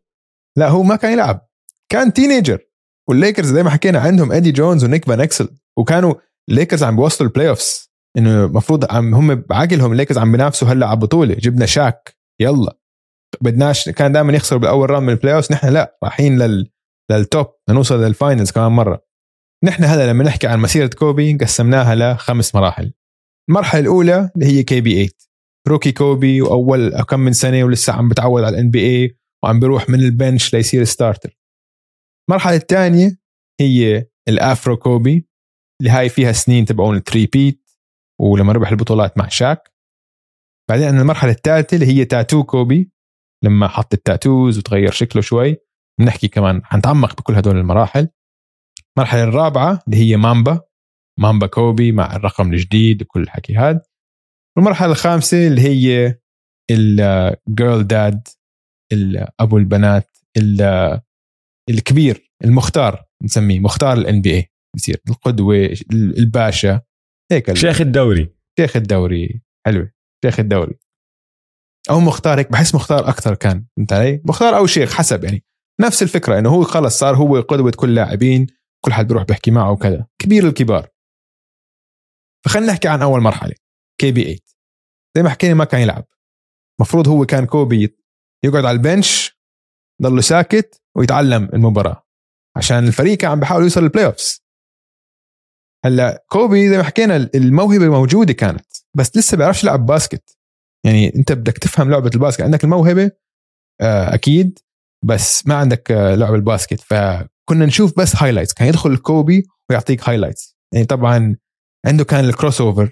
لا 0.57 0.69
هو 0.69 0.83
ما 0.83 0.95
كان 0.95 1.13
يلعب. 1.13 1.47
كان 1.91 2.13
teenager 2.13 2.59
والليكرز 3.09 3.53
زي 3.53 3.63
ما 3.63 3.69
حكينا 3.69 3.99
عندهم 3.99 4.31
ايدي 4.31 4.51
جونز 4.51 4.83
ونيك 4.83 5.05
فان 5.05 5.21
إكسل 5.21 5.49
وكانوا 5.77 6.13
الليكرز 6.49 6.83
عم 6.83 6.95
بيوصلوا 6.95 7.29
ال 7.29 7.49
playoffs 7.49 7.93
إنه 8.17 8.45
المفروض 8.45 8.91
عم 8.91 9.15
هم 9.15 9.35
بعقلهم 9.35 9.91
الليكرز 9.91 10.17
عم 10.17 10.31
بينافسوا 10.31 10.67
هلأ 10.67 10.87
على 10.87 10.99
بطوله 10.99 11.35
جبنا 11.35 11.65
شاك 11.65 12.15
يلا. 12.41 12.77
بدناش 13.41 13.89
كان 13.89 14.11
دائما 14.11 14.33
يخسروا 14.33 14.61
بأول 14.61 14.89
round 14.89 15.07
من 15.07 15.13
ال 15.13 15.35
playoffs 15.35 15.51
نحن 15.51 15.67
لا 15.67 15.97
رايحين 16.03 16.37
لل 16.39 16.69
لل 17.11 17.26
top 17.26 17.47
نوصل 17.69 18.03
لل 18.03 18.15
finals 18.15 18.51
كمان 18.51 18.71
مرة. 18.71 19.05
نحن 19.63 19.83
هلأ 19.83 20.11
لما 20.11 20.23
نحكي 20.23 20.47
عن 20.47 20.59
مسيرة 20.59 20.87
كوبي 20.87 21.33
قسمناها 21.33 21.95
لخمس 21.95 22.55
مراحل. 22.55 22.93
المرحلة 23.49 23.81
الأولى 23.81 24.31
اللي 24.35 24.45
هي 24.45 24.63
KB 24.63 24.93
8 24.93 25.09
rookie 25.67 25.91
كوبي 25.91 26.41
وأول 26.41 27.01
كم 27.01 27.19
من 27.19 27.33
سنة 27.33 27.63
ولسه 27.63 27.93
عم 27.93 28.09
بتعود 28.09 28.43
على 28.43 28.55
ال 28.55 28.71
NBA 28.71 29.17
وعم 29.43 29.59
بيروح 29.59 29.89
من 29.89 29.99
ال 29.99 30.08
bench 30.08 30.53
ليصير 30.53 30.83
starter 30.83 31.37
المرحلة 32.29 32.55
الثانية 32.55 33.17
هي 33.61 34.05
ال 34.27 34.37
afro 34.37 34.77
كوبي 34.77 35.27
اللي 35.81 35.91
هاي 35.91 36.09
فيها 36.09 36.31
سنين 36.31 36.65
تبعون 36.65 36.97
ال 36.97 37.25
three-peat 37.25 37.71
ولما 38.21 38.53
ربح 38.53 38.69
البطولات 38.69 39.17
مع 39.17 39.27
شاك. 39.27 39.73
بعدين 40.69 40.85
عندنا 40.85 41.01
المرحلة 41.01 41.31
الثالثة 41.31 41.75
اللي 41.75 41.85
هي 41.85 42.05
تاتو 42.05 42.43
كوبي 42.43 42.91
لما 43.43 43.67
حط 43.67 43.93
ال 43.93 44.01
tattoos 44.01 44.57
وتغير 44.57 44.91
شكله 44.91 45.21
شوي. 45.21 45.57
بنحكي 45.99 46.27
كمان 46.27 46.65
حنتعمق 46.65 47.17
بكل 47.17 47.35
هدول 47.35 47.57
المراحل. 47.57 48.09
المرحلة 48.97 49.23
الرابعة 49.23 49.79
اللي 49.87 49.97
هي 49.97 50.17
مامبا 50.17 50.61
مامبا 51.19 51.47
كوبي 51.47 51.91
مع 51.91 52.15
الرقم 52.15 52.53
الجديد 52.53 53.01
وكل 53.01 53.21
الحكي 53.21 53.55
هذا 53.57 53.81
والمرحلة 54.57 54.91
الخامسة 54.91 55.47
اللي 55.47 55.61
هي 55.61 56.15
الجيرل 56.71 57.87
داد 57.87 58.27
أبو 59.39 59.57
البنات 59.57 60.17
ال- 60.37 61.01
الكبير 61.69 62.31
المختار 62.43 63.05
نسميه 63.23 63.59
مختار 63.59 63.97
الان 63.97 64.21
بي 64.21 64.33
اي 64.33 64.51
بصير 64.75 65.01
القدوة 65.09 65.75
الباشا 65.93 66.81
هيك 67.31 67.53
شيخ 67.53 67.81
الدوري. 67.81 68.35
شيخ 68.59 68.75
الدوري 68.75 69.41
حلوة 69.65 69.91
شيخ 70.25 70.39
الدوري. 70.39 70.79
أو 71.89 71.99
مختار 71.99 72.39
هيك 72.39 72.51
بحس 72.51 72.75
مختار 72.75 73.09
أكثر 73.09 73.35
كان 73.35 73.65
فهمت 73.77 73.93
علي؟ 73.93 74.21
مختار 74.25 74.57
أو 74.57 74.65
شيخ 74.65 74.93
حسب 74.93 75.23
يعني. 75.23 75.43
نفس 75.81 76.03
الفكرة 76.03 76.39
إنه 76.39 76.49
هو 76.49 76.63
خلص 76.63 76.99
صار 76.99 77.15
هو 77.15 77.41
قدوة 77.41 77.71
كل 77.71 77.89
اللاعبين 77.89 78.47
كل 78.85 78.93
حد 78.93 79.07
بيروح 79.07 79.23
بيحكي 79.23 79.51
معه 79.51 79.71
وكذا. 79.71 80.07
كبير 80.21 80.47
الكبار. 80.47 80.89
فخلينا 82.45 82.71
نحكي 82.71 82.87
عن 82.87 83.01
أول 83.01 83.21
مرحلة 83.21 83.55
KB 84.01 84.23
8 84.23 84.37
زي 85.17 85.23
ما 85.23 85.29
حكينا 85.29 85.53
ما 85.53 85.65
كان 85.65 85.81
يلعب. 85.81 86.05
مفروض 86.81 87.07
هو 87.07 87.25
كان 87.25 87.45
كوبي 87.45 87.97
يقعد 88.45 88.65
على 88.65 88.77
ال 88.77 88.87
bench 88.87 89.39
ضله 90.01 90.21
ساكت 90.21 90.82
ويتعلم 90.97 91.49
المباراة. 91.53 92.03
عشان 92.57 92.87
الفريق 92.87 93.17
كان 93.17 93.31
عم 93.31 93.39
بيحاول 93.39 93.63
يوصل 93.63 93.81
لل 93.81 94.05
playoffs 94.05 94.43
هلأ 95.85 96.25
كوبي 96.31 96.69
زي 96.69 96.77
ما 96.77 96.83
حكينا 96.83 97.29
الموهبة 97.35 97.89
موجودة 97.89 98.33
كانت 98.33 98.65
بس 98.97 99.17
لسه 99.17 99.37
بيعرفش 99.37 99.63
يلعب 99.63 99.85
basket. 99.85 100.37
يعني 100.85 101.15
انت 101.15 101.31
بدك 101.31 101.57
تفهم 101.57 101.91
لعبة 101.91 102.11
ال 102.15 102.18
basket. 102.18 102.41
عندك 102.41 102.63
الموهبة 102.63 103.11
آه، 103.81 104.13
أكيد 104.13 104.59
بس 105.05 105.47
ما 105.47 105.55
عندك 105.55 105.91
آه، 105.91 106.15
لعب 106.15 106.33
ال 106.33 106.39
basket. 106.39 106.79
فكنا 106.79 107.65
نشوف 107.65 107.99
بس 107.99 108.15
highlights 108.15 108.53
كان 108.53 108.67
يدخل 108.67 108.97
كوبي 108.97 109.43
ويعطيك 109.69 110.09
highlights 110.09 110.57
يعني 110.73 110.85
طبعا 110.85 111.35
عنده 111.85 112.03
كان 112.03 112.25
ال 112.25 112.61
crossover 112.61 112.91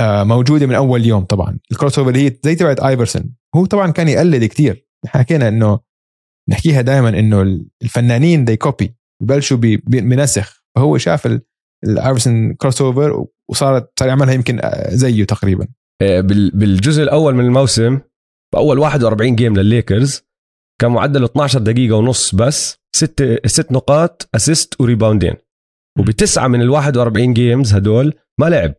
آه، 0.00 0.24
موجودة 0.24 0.66
من 0.66 0.74
أول 0.74 1.06
يوم 1.06 1.24
طبعا. 1.24 1.58
ال 1.72 1.98
crossover 1.98 2.16
هي 2.16 2.36
زي 2.44 2.54
تبعت 2.54 2.80
ايفرسون 2.80 3.34
هو 3.56 3.66
طبعا 3.66 3.90
كان 3.90 4.08
يقلد 4.08 4.44
كتير. 4.44 4.88
حكينا 5.06 5.48
إنه 5.48 5.80
نحكيها 6.52 6.80
دائما 6.80 7.08
إنه 7.08 7.60
الفنانين 7.82 8.44
دي 8.44 8.56
كوبي 8.56 8.94
ببلشوا 9.22 9.56
بنسخ 9.86 10.64
فهو 10.76 10.98
شاف 10.98 11.38
الايفرسون 11.84 12.54
crossover 12.54 13.26
وصارت 13.50 13.90
صار 13.98 14.08
يعملها 14.08 14.34
يمكن 14.34 14.60
زيه 14.88 15.24
تقريبا. 15.24 15.68
آه، 16.02 16.20
بالجزء 16.54 17.02
الأول 17.02 17.34
من 17.34 17.44
الموسم 17.44 18.00
بأول 18.54 18.78
41 18.78 19.36
game 19.36 19.56
للليكرز 19.56 20.22
كان 20.80 20.90
معدله 20.90 21.24
12 21.26 21.58
دقيقة 21.58 21.96
ونص 21.96 22.34
بس 22.34 22.78
ست 22.96 23.40
ست 23.46 23.72
نقاط 23.72 24.28
assist 24.34 24.80
وريباوندين 24.80 25.34
وبتسعة 25.98 26.48
من 26.48 26.62
ال 26.62 26.70
41 26.70 27.34
games 27.34 27.74
هدول 27.74 28.14
ما 28.40 28.46
لعب. 28.46 28.74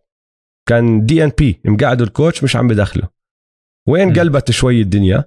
كان 0.69 1.05
DNP 1.05 1.61
مقعدوا 1.65 2.05
ال 2.05 2.11
coach 2.11 2.43
مش 2.43 2.55
عم 2.55 2.67
بدخله. 2.67 3.09
وين. 3.87 4.13
قلبت 4.13 4.51
شوي 4.51 4.81
الدنيا؟ 4.81 5.23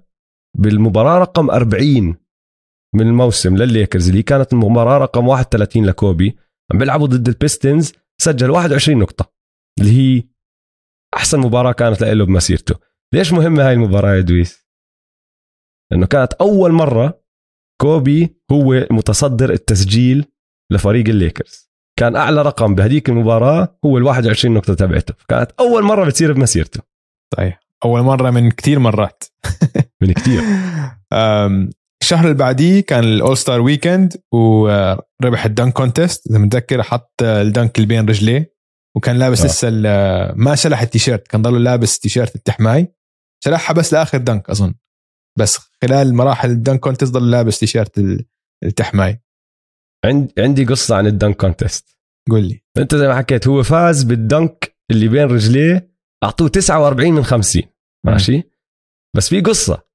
بالمباراة 0.58 1.18
رقم 1.18 1.50
40 1.50 2.16
من 2.96 3.06
الموسم 3.06 3.56
للليكرز 3.56 4.08
اللي 4.08 4.22
كانت 4.22 4.52
المباراه 4.52 4.98
رقم 4.98 5.28
31 5.28 5.86
لكوبي. 5.86 6.36
عم 6.72 6.78
بيلعبوا 6.78 7.06
ضد 7.06 7.28
البيستونز 7.28 7.92
سجل 8.22 8.50
21 8.50 8.98
نقطة. 8.98 9.32
اللي 9.80 9.90
هي 9.90 10.22
أحسن 11.16 11.40
مباراة 11.40 11.72
كانت 11.72 12.02
له 12.02 12.26
بمسيرته. 12.26 12.74
ليش 13.14 13.32
مهمة 13.32 13.68
هاي 13.68 13.72
المباراة 13.72 14.14
يا 14.14 14.20
دويس؟ 14.20 14.66
لأنه 15.92 16.06
كانت 16.06 16.32
أول 16.32 16.72
مرة 16.72 17.22
كوبي 17.80 18.36
هو 18.52 18.86
متصدر 18.90 19.50
التسجيل 19.52 20.24
لفريق 20.72 21.08
الليكرز. 21.08 21.70
كان 21.98 22.16
أعلى 22.16 22.42
رقم 22.42 22.74
بهديك 22.74 23.08
المباراة 23.08 23.78
هو 23.84 23.98
ال 23.98 24.02
21 24.02 24.54
نقطة 24.54 24.74
تبعته. 24.74 25.14
كانت 25.28 25.50
أول 25.60 25.82
مرة 25.82 26.04
بتصير 26.04 26.32
بمسيرته. 26.32 26.80
صحيح. 27.34 27.60
أول 27.84 28.00
مرة 28.00 28.30
من 28.30 28.50
كثير 28.50 28.78
مرات. 28.78 29.24
من 30.02 30.12
كثير 30.12 30.40
الشهر 32.02 32.24
اللي 32.24 32.34
بعديه 32.34 32.80
كان 32.80 33.04
ال 33.04 33.12
all 33.12 33.36
star 33.36 33.60
weekend 33.60 34.22
وربح 34.32 35.44
ال 35.44 35.50
dunk 35.50 35.72
contest 35.72 36.26
إذا 36.30 36.38
متذكر 36.38 36.82
حط 36.82 37.22
ال 37.22 37.33
dunk 37.33 37.76
اللي 37.76 37.86
بين 37.88 38.08
رجليه 38.08 38.56
وكان 38.96 39.18
لابس 39.18 39.40
آه. 39.40 39.46
لسه 39.46 39.70
ما 40.36 40.54
شلح 40.54 40.80
التيشيرت 40.80 41.28
كان 41.28 41.42
ضله 41.42 41.58
لابس 41.58 41.98
تيشيرت 41.98 42.34
التحماي 42.36 42.94
شلحها 43.44 43.74
بس 43.74 43.92
لآخر 43.92 44.18
dunk 44.18 44.50
أظن. 44.50 44.74
بس 45.38 45.58
خلال 45.82 46.14
مراحل 46.14 46.50
ال 46.50 46.56
dunk 46.56 46.80
contest 46.80 47.12
ضل 47.12 47.30
لابس 47.30 47.58
تيشيرت 47.58 48.00
التحماي 48.64 49.22
عندي 50.04 50.34
عندي 50.38 50.64
قصة 50.64 50.96
عن 50.96 51.06
ال 51.06 51.12
dunk 51.12 51.36
contest 51.36 51.98
قول 52.30 52.42
لي. 52.48 52.62
أنت 52.78 52.94
زي 52.94 53.08
ما 53.08 53.16
حكيت 53.16 53.48
هو 53.48 53.62
فاز 53.62 54.02
بال 54.02 54.27
dunk 54.27 54.76
اللي 54.90 55.08
بين 55.08 55.22
رجليه 55.22 55.96
أعطوه 56.24 56.48
49 56.48 57.12
من 57.12 57.24
50 57.24 57.62
ماشي؟ 58.06 58.42
بس 59.16 59.28
في 59.28 59.40
قصة. 59.40 59.86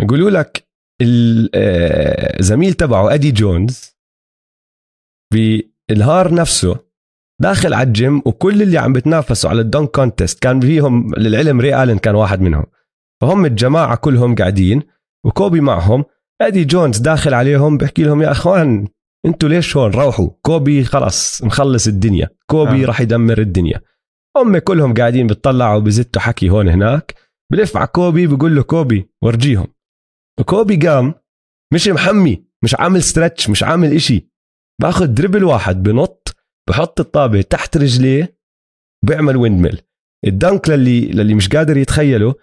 يقولوا 0.00 0.30
لك 0.30 0.67
الزميل 1.02 2.70
آه، 2.70 2.74
تبعه 2.74 3.14
إيدي 3.14 3.32
جونز 3.32 3.96
بالهار 5.32 6.34
نفسه 6.34 6.88
داخل 7.42 7.74
على 7.74 7.86
ال 7.86 7.92
game 7.92 8.18
وكل 8.18 8.62
اللي 8.62 8.78
عم 8.78 8.92
بتنافسوا 8.92 9.50
على 9.50 9.60
ال 9.60 9.66
dunk 9.66 9.90
contest 9.90 10.42
كان 10.42 10.60
فيهم 10.60 11.14
للعلم 11.14 11.60
ري 11.60 11.82
آلن 11.82 11.98
كان 11.98 12.14
واحد 12.14 12.40
منهم. 12.40 12.66
فهم 13.22 13.46
الجماعة 13.46 13.96
كلهم 13.96 14.34
قاعدين 14.34 14.82
وكوبي 15.26 15.60
معهم. 15.60 16.04
أدي 16.40 16.64
جونز 16.64 16.98
داخل 16.98 17.34
عليهم 17.34 17.78
بحكي 17.78 18.02
لهم 18.02 18.22
يا 18.22 18.30
أخوان 18.30 18.88
أنتوا 19.26 19.48
ليش 19.48 19.76
هون 19.76 19.90
روحوا؟ 19.90 20.30
كوبي 20.42 20.84
خلص 20.84 21.42
مخلص 21.42 21.86
الدنيا. 21.86 22.30
كوبي 22.50 22.84
آه. 22.84 22.86
راح 22.86 23.00
يدمر 23.00 23.38
الدنيا. 23.38 23.80
هم 24.36 24.58
كلهم 24.58 24.94
قاعدين 24.94 25.26
بتطلعوا 25.26 25.80
بزتوا 25.80 26.22
حكي 26.22 26.50
هون 26.50 26.68
هناك. 26.68 27.14
بلف 27.52 27.76
على 27.76 27.86
كوبي 27.86 28.26
بقول 28.26 28.56
له 28.56 28.62
كوبي 28.62 29.10
ورجيهم. 29.22 29.66
وكوبي 30.40 30.76
قام 30.76 31.14
مش 31.74 31.88
محمي 31.88 32.44
مش 32.64 32.74
عامل 32.74 33.02
stretch 33.02 33.50
مش 33.50 33.62
عامل 33.62 33.94
إشي. 33.94 34.28
باخذ 34.80 35.06
dribble 35.06 35.44
واحد 35.44 35.82
بنط 35.82 36.36
بحط 36.68 37.00
الطابة 37.00 37.40
تحت 37.42 37.76
رجليه 37.76 38.38
بيعمل 39.06 39.36
windmill 39.36 39.60
ال 39.60 39.80
dunk 40.26 40.68
للي 40.68 41.00
للي 41.00 41.34
مش 41.34 41.48
قادر 41.48 41.76
يتخيله 41.76 42.34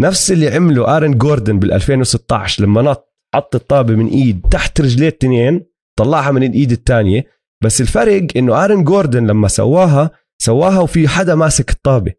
نفس 0.00 0.32
اللي 0.32 0.48
عمله 0.48 0.96
آرن 0.96 1.18
جوردن 1.18 1.58
بال 1.58 1.72
2016 1.72 2.62
لما 2.64 2.82
نط 2.82 3.14
حط 3.34 3.54
الطابة 3.54 3.94
من 3.94 4.08
إيد 4.08 4.46
تحت 4.50 4.80
رجليه 4.80 5.08
التنين 5.08 5.66
طلعها 5.98 6.30
من 6.30 6.42
الإيد 6.42 6.70
الثانية 6.72 7.26
بس 7.64 7.80
الفرق 7.80 8.26
إنه 8.36 8.64
آرن 8.64 8.84
جوردن 8.84 9.26
لما 9.26 9.48
سواها 9.48 10.10
سواها 10.42 10.80
وفي 10.80 11.08
حدا 11.08 11.34
ماسك 11.34 11.70
الطابة. 11.70 12.12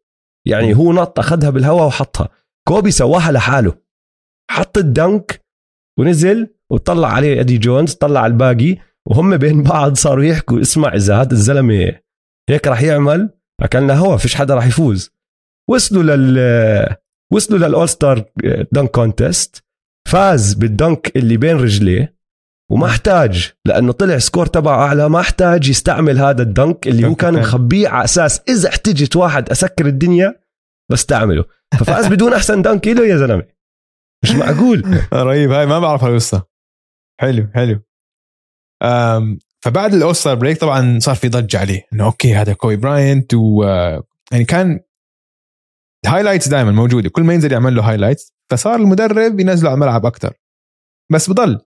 يعني 0.48 0.76
هو 0.76 0.94
نط 0.94 1.20
أخذها 1.20 1.50
بالهواء 1.50 1.88
وحطها. 1.88 2.30
كوبي 2.68 2.92
سواها 2.92 3.32
لحاله. 3.32 3.74
حط 4.52 4.78
ال 4.78 4.91
dunk 4.91 5.42
ونزل 6.00 6.48
وطلع 6.72 7.08
عليه 7.08 7.40
ادي 7.40 7.58
جونز 7.58 7.94
طلع 7.94 8.26
الباقي 8.26 8.78
وهم 9.08 9.38
بين 9.38 9.64
بعض 9.64 9.96
صاروا 9.96 10.24
يحكوا 10.24 10.62
اسمع 10.62 10.94
إذا 10.96 11.22
هذا 11.22 11.32
الزلمة 11.32 12.00
هيك 12.50 12.68
راح 12.68 12.82
يعمل 12.82 13.30
أكلنا 13.62 13.94
هوا 13.94 14.18
فيش 14.18 14.36
حدا 14.36 14.56
راح 14.56 14.68
يفوز. 14.68 15.12
وصلوا 15.70 16.04
لل 16.04 16.96
وصلوا 17.34 17.60
لل 17.60 17.90
All-Star 17.90 18.26
dunk 18.72 18.92
contest 18.92 19.64
فاز 20.08 20.54
بال 20.54 20.73
dunk 20.73 21.12
اللي 21.16 21.38
بين 21.38 21.58
رجليه 21.58 22.16
وما 22.72 22.88
احتاج 22.88 23.52
لأنه 23.66 23.92
طلع 23.92 24.18
score 24.18 24.46
تبعه 24.46 24.86
أعلى 24.86 25.10
ما 25.10 25.20
احتاج 25.20 25.70
يستعمل 25.70 26.18
هذا 26.18 26.42
ال 26.42 26.51
dunk 26.51 26.88
اللي 26.88 27.08
هو 27.08 27.16
كان 27.16 27.34
مخبيه 27.34 27.88
على 27.88 28.04
أساس 28.04 28.42
إذا 28.50 28.70
احتجت 28.70 29.16
واحد 29.16 29.50
أسكر 29.50 29.86
الدنيا 29.86 30.40
بستعمله. 30.92 31.46
ففاز 31.80 32.08
بدون 32.08 32.34
أحسن 32.34 32.62
dunk 32.62 32.88
له 32.88 33.08
يا 33.08 33.18
زلمة. 33.18 33.46
مش 34.24 34.32
معقول. 34.32 34.84
رهيب. 35.14 35.52
هاي 35.52 35.66
ما 35.66 35.80
بعرف 35.80 36.06
القصة. 36.06 36.44
حلو 37.22 37.48
حلو. 37.56 37.82
فبعد 39.64 39.94
ال 39.94 39.98
All-Star 39.98 40.36
break 40.36 40.58
طبعا 40.58 41.00
صار 41.00 41.16
في 41.16 41.30
ضجة 41.30 41.60
عليه. 41.60 41.82
إنه 41.94 42.06
okay 42.06 42.36
هذا 42.36 42.54
كوبي 42.54 42.76
براينت 42.76 43.34
و 43.34 43.64
يعني 44.32 44.46
كان 44.48 44.80
ال 46.06 46.10
highlights 46.10 46.48
دائما 46.48 46.72
موجودة. 46.72 47.10
كل 47.10 47.24
ما 47.24 47.34
ينزل 47.34 47.52
يعمل 47.52 47.76
له 47.76 47.90
highlights 47.90 48.34
فصار 48.52 48.76
المدرب 48.76 49.40
ينزله 49.40 49.70
على 49.70 49.76
الملعب 49.76 50.06
أكثر 50.06 50.34
بس 51.12 51.30
بضل. 51.30 51.60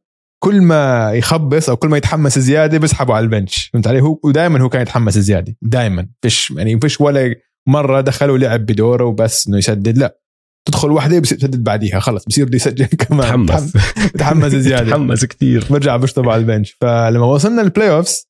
كل 0.43 0.61
ما 0.61 1.11
يخبص 1.13 1.69
أو 1.69 1.75
كل 1.75 1.87
ما 1.89 1.97
يتحمس 1.97 2.39
زيادة 2.39 2.77
بيسحبوا 2.77 3.15
على 3.15 3.23
ال 3.23 3.30
bench. 3.30 3.69
فهمت 3.73 3.87
علي؟ 3.87 4.01
هو 4.01 4.19
ودائما 4.23 4.61
هو 4.61 4.69
كان 4.69 4.81
يتحمس 4.81 5.17
زيادة. 5.17 5.55
دائما 5.61 6.07
فيش 6.21 6.51
يعني 6.51 6.79
فيش 6.79 7.01
ولا 7.01 7.35
مرة 7.67 8.01
دخلوا 8.01 8.37
لعب 8.37 8.65
بدوره 8.65 9.05
وبس 9.05 9.47
إنه 9.47 9.57
يسدد. 9.57 9.97
لا. 9.97 10.19
تدخل 10.65 10.91
واحدة 10.91 11.19
بصير 11.19 11.37
يسدد 11.37 11.63
بعديها. 11.63 11.99
خلص 11.99 12.25
بصير 12.25 12.45
بده 12.45 12.55
يسجل 12.55 12.85
كمان. 13.07 13.45
تحمس. 13.45 13.73
تحمس. 14.17 14.51
زيادة. 14.51 14.91
تحمس 14.91 15.25
كثير 15.25 15.67
برجع 15.69 15.95
بشطب 15.97 16.29
على 16.29 16.39
ال 16.41 16.46
bench. 16.46 16.77
فلما 16.81 17.25
وصلنا 17.25 17.61
ال 17.61 17.91
playoffs 17.91 18.27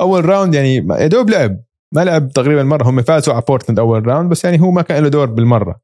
أول 0.00 0.24
round 0.24 0.54
يعني 0.54 0.74
يا 0.76 1.06
دوب 1.06 1.30
لعب. 1.30 1.60
ما 1.94 2.04
لعب 2.04 2.32
تقريبا 2.32 2.62
مرة. 2.62 2.88
هم 2.90 3.02
فازوا 3.02 3.34
على 3.34 3.42
بورتلاند 3.48 3.78
أول 3.78 4.06
round 4.06 4.30
بس 4.30 4.44
يعني 4.44 4.60
هو 4.60 4.70
ما 4.70 4.82
كان 4.82 5.02
له 5.02 5.08
دور 5.08 5.26
بالمرة. 5.26 5.80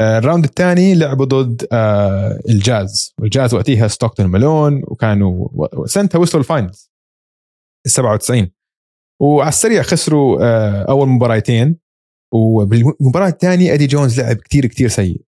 آه، 0.00 0.18
ال 0.18 0.22
round 0.22 0.44
الثاني 0.44 0.94
لعبوا 0.94 1.24
ضد 1.24 1.66
آه، 1.72 2.40
الجاز. 2.48 3.14
والجاز 3.20 3.54
وقتها 3.54 3.88
ستوكتون 3.88 4.26
مالون 4.26 4.82
وكانوا 4.84 5.48
سنتها 5.86 6.18
وصلوا 6.18 6.42
ال 6.42 6.49
finals 6.49 6.92
ال 7.86 7.90
97 7.90 8.50
وعلى 9.22 9.48
السريع 9.48 9.82
خسروا 9.82 10.38
آه، 10.42 10.82
أول 10.90 11.08
مباراتين. 11.08 11.78
وبالمباراه 12.34 13.28
الثانية 13.28 13.74
ادي 13.74 13.86
جونز 13.86 14.20
لعب 14.20 14.36
كتير 14.36 14.66
كتير 14.66 14.88
سيء. 14.88 15.22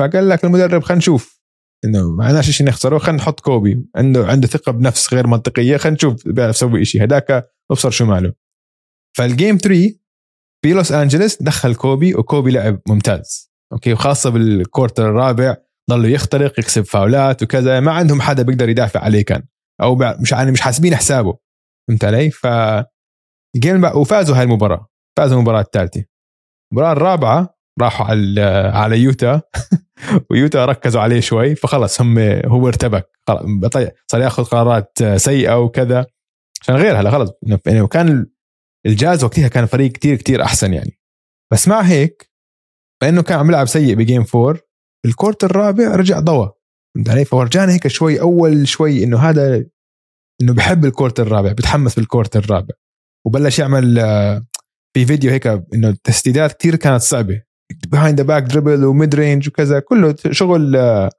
فقال 0.00 0.28
لك 0.28 0.44
المدرب 0.44 0.82
خلينا 0.82 0.98
نشوف. 0.98 1.40
إنه 1.84 2.10
ما 2.10 2.24
عندناش 2.24 2.50
شيء 2.50 2.66
نخسره 2.66 2.98
خلينا 2.98 3.18
نحط 3.18 3.40
كوبي. 3.40 3.84
عنده 3.96 4.26
عنده 4.26 4.46
ثقة 4.46 4.72
بنفس 4.72 5.14
غير 5.14 5.26
منطقية. 5.26 5.76
خلينا 5.76 5.94
نشوف 5.94 6.28
بيعرف 6.28 6.56
يسوي 6.56 6.84
شيء 6.84 7.04
هداك 7.04 7.50
ابصر 7.70 7.90
شو 7.90 8.04
ماله. 8.04 8.32
فال 9.16 9.29
game 9.29 9.56
3 9.56 9.94
في 10.62 10.72
لوس 10.72 10.92
انجلس 10.92 11.42
دخل 11.42 11.74
كوبي 11.74 12.14
وكوبي 12.14 12.50
لعب 12.50 12.80
ممتاز. 12.88 13.52
okay؟ 13.72 13.92
وخاصة 13.92 14.30
بال 14.30 14.48
quarter 14.48 15.10
الرابع 15.10 15.56
ضلوا 15.90 16.06
يخترق 16.06 16.60
يكسب 16.60 16.82
فاولات 16.82 17.42
وكذا. 17.42 17.80
ما 17.80 17.92
عندهم 17.92 18.20
حدا 18.20 18.42
بيقدر 18.42 18.68
يدافع 18.68 19.00
عليه 19.00 19.24
كان. 19.24 19.42
أو 19.82 19.96
مش 20.20 20.32
يعني 20.32 20.52
مش 20.52 20.60
حاسبين 20.60 20.96
حسابه. 20.96 21.38
فهمت 21.88 22.04
علي؟ 22.04 22.30
ف 22.30 22.46
وفازوا 23.94 24.36
هاي 24.36 24.42
المباراة. 24.42 24.88
فازوا 25.18 25.36
المباراة 25.36 25.60
الثالثة. 25.60 26.04
المباراة 26.72 26.92
الرابعة 26.92 27.53
راحوا 27.80 28.06
على 28.06 28.40
على 28.74 28.98
يوتا. 28.98 29.42
ويوتا 30.30 30.64
ركزوا 30.64 31.00
عليه 31.00 31.20
شوي 31.20 31.54
فخلص 31.54 32.00
هم 32.00 32.18
هو 32.46 32.68
ارتبك. 32.68 33.10
صار 34.06 34.20
ياخذ 34.20 34.44
قرارات 34.44 34.98
سيئة 35.16 35.60
وكذا. 35.60 36.06
عشان 36.62 36.74
غير 36.74 37.00
هلا 37.00 37.10
خلص 37.10 37.30
يعني 37.66 37.80
وكان 37.80 38.26
الجاز 38.86 39.24
وقتها 39.24 39.48
كان 39.48 39.66
فريق 39.66 39.92
كتير 39.92 40.16
كتير 40.16 40.42
أحسن 40.42 40.72
يعني. 40.72 40.98
بس 41.52 41.68
مع 41.68 41.80
هيك 41.80 42.30
لأنه 43.02 43.22
كان 43.22 43.38
عم 43.38 43.48
يلعب 43.48 43.66
سيء 43.66 43.94
ب 43.94 44.00
game 44.00 44.24
four 44.24 44.60
ال 45.06 45.11
quarter 45.11 45.44
الرابع 45.44 45.96
رجع 45.96 46.20
ضوى 46.20 46.52
فهمت 46.94 47.10
علي؟ 47.10 47.24
فورجانا 47.24 47.72
هيك 47.72 47.88
شوي 47.88 48.20
أول 48.20 48.68
شوي 48.68 49.04
إنه 49.04 49.18
هذا 49.18 49.64
إنه 50.42 50.54
بحب 50.54 50.84
ال 50.84 50.88
quarter 50.88 51.20
الرابع 51.20 51.52
بتحمس 51.52 51.94
بال 51.94 52.03
quarter 52.03 52.36
الرابع. 52.36 52.74
وبلش 53.26 53.58
يعمل 53.58 53.98
آه، 53.98 54.46
في 54.94 55.06
فيديو 55.06 55.30
هيك 55.30 55.46
إنه 55.46 55.88
التسديدات 55.88 56.52
كتير 56.52 56.76
كانت 56.76 57.02
صعبة. 57.02 57.42
behind 57.88 58.20
the 58.20 58.26
back 58.26 58.42
dribble 58.42 58.84
و 58.84 59.14
mid-range 59.14 59.48
وكذا 59.48 59.80
كله 59.80 60.14
شغل 60.30 60.76
آه، 60.76 61.10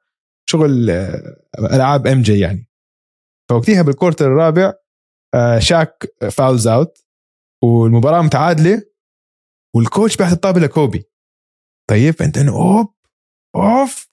شغل 0.49 0.89
آه، 0.89 1.38
ألعاب 1.60 2.08
MJ 2.07 2.39
يعني. 2.39 2.70
فوقتها 3.49 3.82
بال 3.82 3.90
quarter 3.90 4.21
الرابع 4.22 4.74
شاك 5.60 6.14
fouls 6.32 6.67
out 6.67 7.05
والمباراه 7.64 8.22
متعادلة 8.22 8.82
وال 9.76 9.88
coach 9.88 10.17
بيعطي 10.18 10.34
الطابة 10.34 10.60
لكوبي. 10.60 11.03
طيب 11.89 12.14
فانت 12.14 12.38
انه 12.38 12.51
أوب 12.51 12.93
أوف 13.56 14.10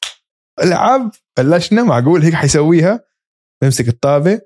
ألعب 0.63 1.11
بلشنا 1.39 1.83
معقول 1.83 2.23
هيك 2.23 2.35
حيسويها. 2.35 3.05
بيمسك 3.63 3.89
الطابة 3.89 4.41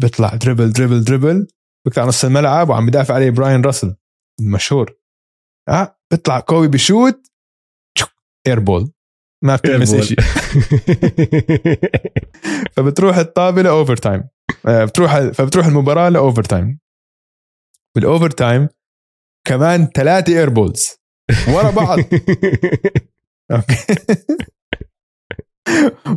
بيطلع 0.00 0.34
dribble 0.34 0.72
dribble 0.72 1.04
dribble 1.04 1.46
بيقطع 1.84 2.04
نص 2.04 2.24
الملعب 2.24 2.68
وعم 2.68 2.86
بدافع 2.86 3.14
عليه 3.14 3.30
براين 3.30 3.62
راسل 3.62 3.96
المشهور. 4.40 4.96
آه 5.68 5.98
بيطلع 6.10 6.40
كوبي 6.40 6.68
بشوت 6.68 7.29
air 8.46 8.60
ball 8.60 8.92
ما 9.44 9.56
بتلمس 9.56 9.94
شيء 9.96 10.20
فبتروح 12.76 13.16
الطابة 13.16 13.62
ل 13.62 13.96
overtime 13.96 14.24
آه، 14.66 14.84
بتروح 14.84 15.18
فبتروح 15.18 15.66
المباراة 15.66 16.08
ل 16.08 16.42
overtime 16.42 16.80
بال 17.96 18.30
overtime 18.30 18.68
كمان 19.46 19.86
ثلاثة 19.86 20.38
air 20.38 20.48
balls 20.48 21.00
ورا 21.48 21.70
بعض. 21.70 21.98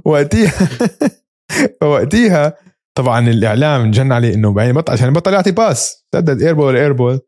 وقتيها 0.06 0.70
فوقتيها 1.82 2.58
طبعا 2.98 3.30
الإعلام 3.30 3.92
جن 3.92 4.12
عليه 4.12 4.34
إنه 4.34 4.54
بعدين 4.54 4.74
بطل 4.74 4.94
عشان 4.94 5.14
بطل 5.14 5.34
يعطي 5.34 5.52
pass. 5.52 6.06
سدد 6.16 6.42
air 6.42 6.54
ball 6.54 6.76
air 6.76 6.94
ball 6.94 7.20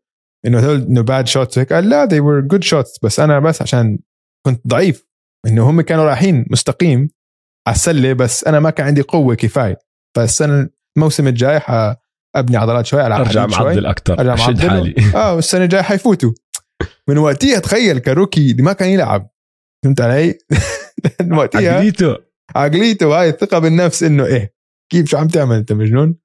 إنه 0.46 0.60
هدول 0.60 0.82
إنه 0.82 1.02
bad 1.01 1.28
shots 1.28 1.59
هيك 1.60 1.74
قال 1.74 1.89
لا 1.89 2.08
they 2.08 2.22
were 2.22 2.56
good 2.56 2.64
shots. 2.70 3.00
بس 3.04 3.20
أنا 3.20 3.39
بس 3.39 3.62
عشان 3.62 4.00
كنت 4.46 4.68
ضعيف 4.68 5.08
إنه 5.48 5.70
هم 5.70 5.82
كانوا 5.82 6.04
رايحين 6.04 6.46
مستقيم 6.50 7.10
على 7.68 7.76
السلة 7.76 8.14
بس 8.14 8.43
أنا 8.43 8.60
ما 8.60 8.70
كان 8.70 8.88
عندي 8.88 9.02
قوة 9.02 9.36
كفاية. 9.36 9.78
فالسنة 10.16 10.70
الموسم 10.98 11.28
الجاي 11.28 11.62
ابني 12.36 12.58
عضلات 12.58 12.86
شوي 12.86 13.02
على 13.02 13.16
أرجع 13.16 13.46
معضل 13.46 13.86
أكثر 13.86 14.20
أرجع 14.20 14.36
معضل. 14.36 14.70
حالي. 14.70 14.96
آه 15.16 15.36
والسنة 15.36 15.64
الجايه 15.64 15.82
حيفوتوا. 15.82 16.32
من 17.08 17.18
وقتها 17.18 17.60
تخيل 17.60 18.00
كروكي 18.00 18.52
اللي 18.52 18.64
ما 18.64 18.74
كان 18.74 18.89
يلعب. 18.89 19.30
فهمت 19.84 20.02
علي؟ 20.02 20.38
من 21.22 21.34
وقتها 21.34 21.76
عقليته. 21.76 22.18
عقليته 22.56 23.22
هاي 23.22 23.30
الثقة 23.30 23.60
بالنفس 23.60 24.04
إنه 24.04 24.26
إيه 24.26 24.56
كيف 24.91 25.10
شو 25.10 25.18
عم 25.18 25.28
تعمل 25.28 25.56
أنت 25.56 25.74
مجنون؟ 25.74 26.16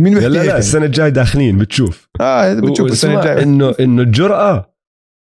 مين 0.00 0.18
لا 0.18 0.28
لا, 0.28 0.44
لا 0.44 0.58
السنة 0.58 0.86
الجاي 0.86 1.10
داخلين 1.10 1.58
بتشوف. 1.58 2.08
آه 2.20 2.54
بتشوف 2.54 2.90
السنة 2.90 3.18
الجايه 3.18 3.42
انه 3.42 3.74
إنه 3.80 4.02
الجرأة 4.02 4.73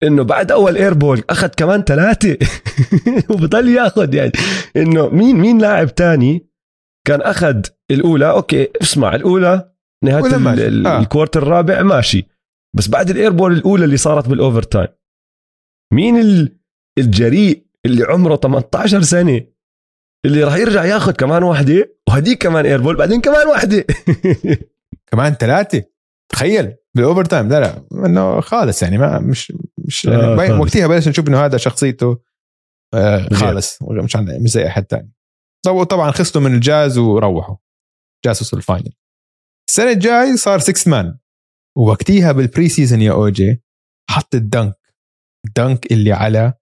إنه 0.04 0.24
بعد 0.24 0.52
أول 0.52 0.78
إيربول 0.78 1.24
أخذ 1.30 1.48
كمان 1.48 1.82
ثلاثة. 1.82 2.38
وبضل 3.30 3.70
ياخذ 3.70 4.14
يعني. 4.14 4.32
إنه 4.76 5.10
مين 5.10 5.36
مين 5.36 5.58
لاعب 5.58 5.96
تاني 5.96 6.50
كان 7.08 7.22
أخذ 7.22 7.62
الأولى؟ 7.92 8.30
okay 8.30 8.68
اسمع 8.82 9.16
الأولى 9.16 9.74
نهاية 10.04 10.36
آه. 10.88 11.00
ال 11.00 11.05
quarter 11.05 11.44
الرابع 11.44 11.82
ماشي. 11.82 12.28
بس 12.76 12.88
بعد 12.88 13.10
ال 13.10 13.15
air 13.15 13.32
ball 13.32 13.54
الأولى 13.54 13.86
اللي 13.86 13.98
صارت 13.98 14.28
بال 14.28 14.64
overtime 14.64 14.88
مين 15.94 16.50
الجريء 16.98 17.66
اللي 17.86 18.04
عمره 18.04 18.36
18 18.36 19.02
سنة؟ 19.02 19.42
اللي 20.26 20.44
راح 20.44 20.56
يرجع 20.56 20.86
ياخذ 20.86 21.12
كمان 21.12 21.44
واحدة؟ 21.44 21.96
وهديك 22.10 22.42
كمان 22.42 22.66
air 22.66 22.79
ball 22.79 22.96
بعدين 22.96 23.22
كمان 23.22 23.48
واحدة. 23.48 23.86
كمان 25.12 25.34
ثلاثة. 25.34 25.84
تخيل 26.30 26.76
بال 26.96 27.26
overtime 27.26 27.50
لا 27.50 27.60
لا 27.60 27.84
إنه 28.06 28.42
خالص 28.42 28.84
يعني 28.84 28.98
ما 28.98 29.20
مش 29.20 29.54
مش 29.84 30.06
يعني 30.06 30.24
آه 30.24 30.60
وقتها 30.60 30.88
بلشنا 30.88 31.10
نشوف 31.10 31.28
إنه 31.28 31.46
هذا 31.46 31.58
شخصيته 31.58 32.22
آه 32.94 33.28
خالص 33.34 33.80
مش 33.82 34.16
مش 34.16 34.50
زي 34.50 34.68
احد 34.68 34.86
ثاني 34.90 35.12
طبعا 35.66 36.12
خسروا 36.12 36.44
من 36.44 36.56
الجاز 36.56 36.98
وروحوا. 36.98 37.56
جاز 38.26 38.42
وصل 38.42 38.58
ال 38.58 38.63
final. 38.63 38.94
السنة 39.70 39.92
الجاي 39.92 40.38
صار 40.38 40.60
6 40.60 40.92
man 40.92 41.18
ووقتيها 41.78 42.32
بال 42.32 42.70
pre-season 42.70 43.02
يا 43.02 43.12
اوجي 43.12 43.64
حط 44.10 44.36
ال 44.36 44.43
dunk. 44.43 44.80
ال 45.48 45.57
dunk 45.57 45.92
اللي 45.92 46.12
على 46.12 46.54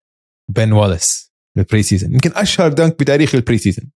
بن 0.50 0.72
واليس 0.72 1.32
بال 1.58 1.84
pre-season 1.84 2.14
يمكن 2.14 2.32
أشهر 2.36 2.74
dunk 2.74 3.00
بتاريخ 3.00 3.36
ال 3.36 3.58
pre-season 3.58 3.92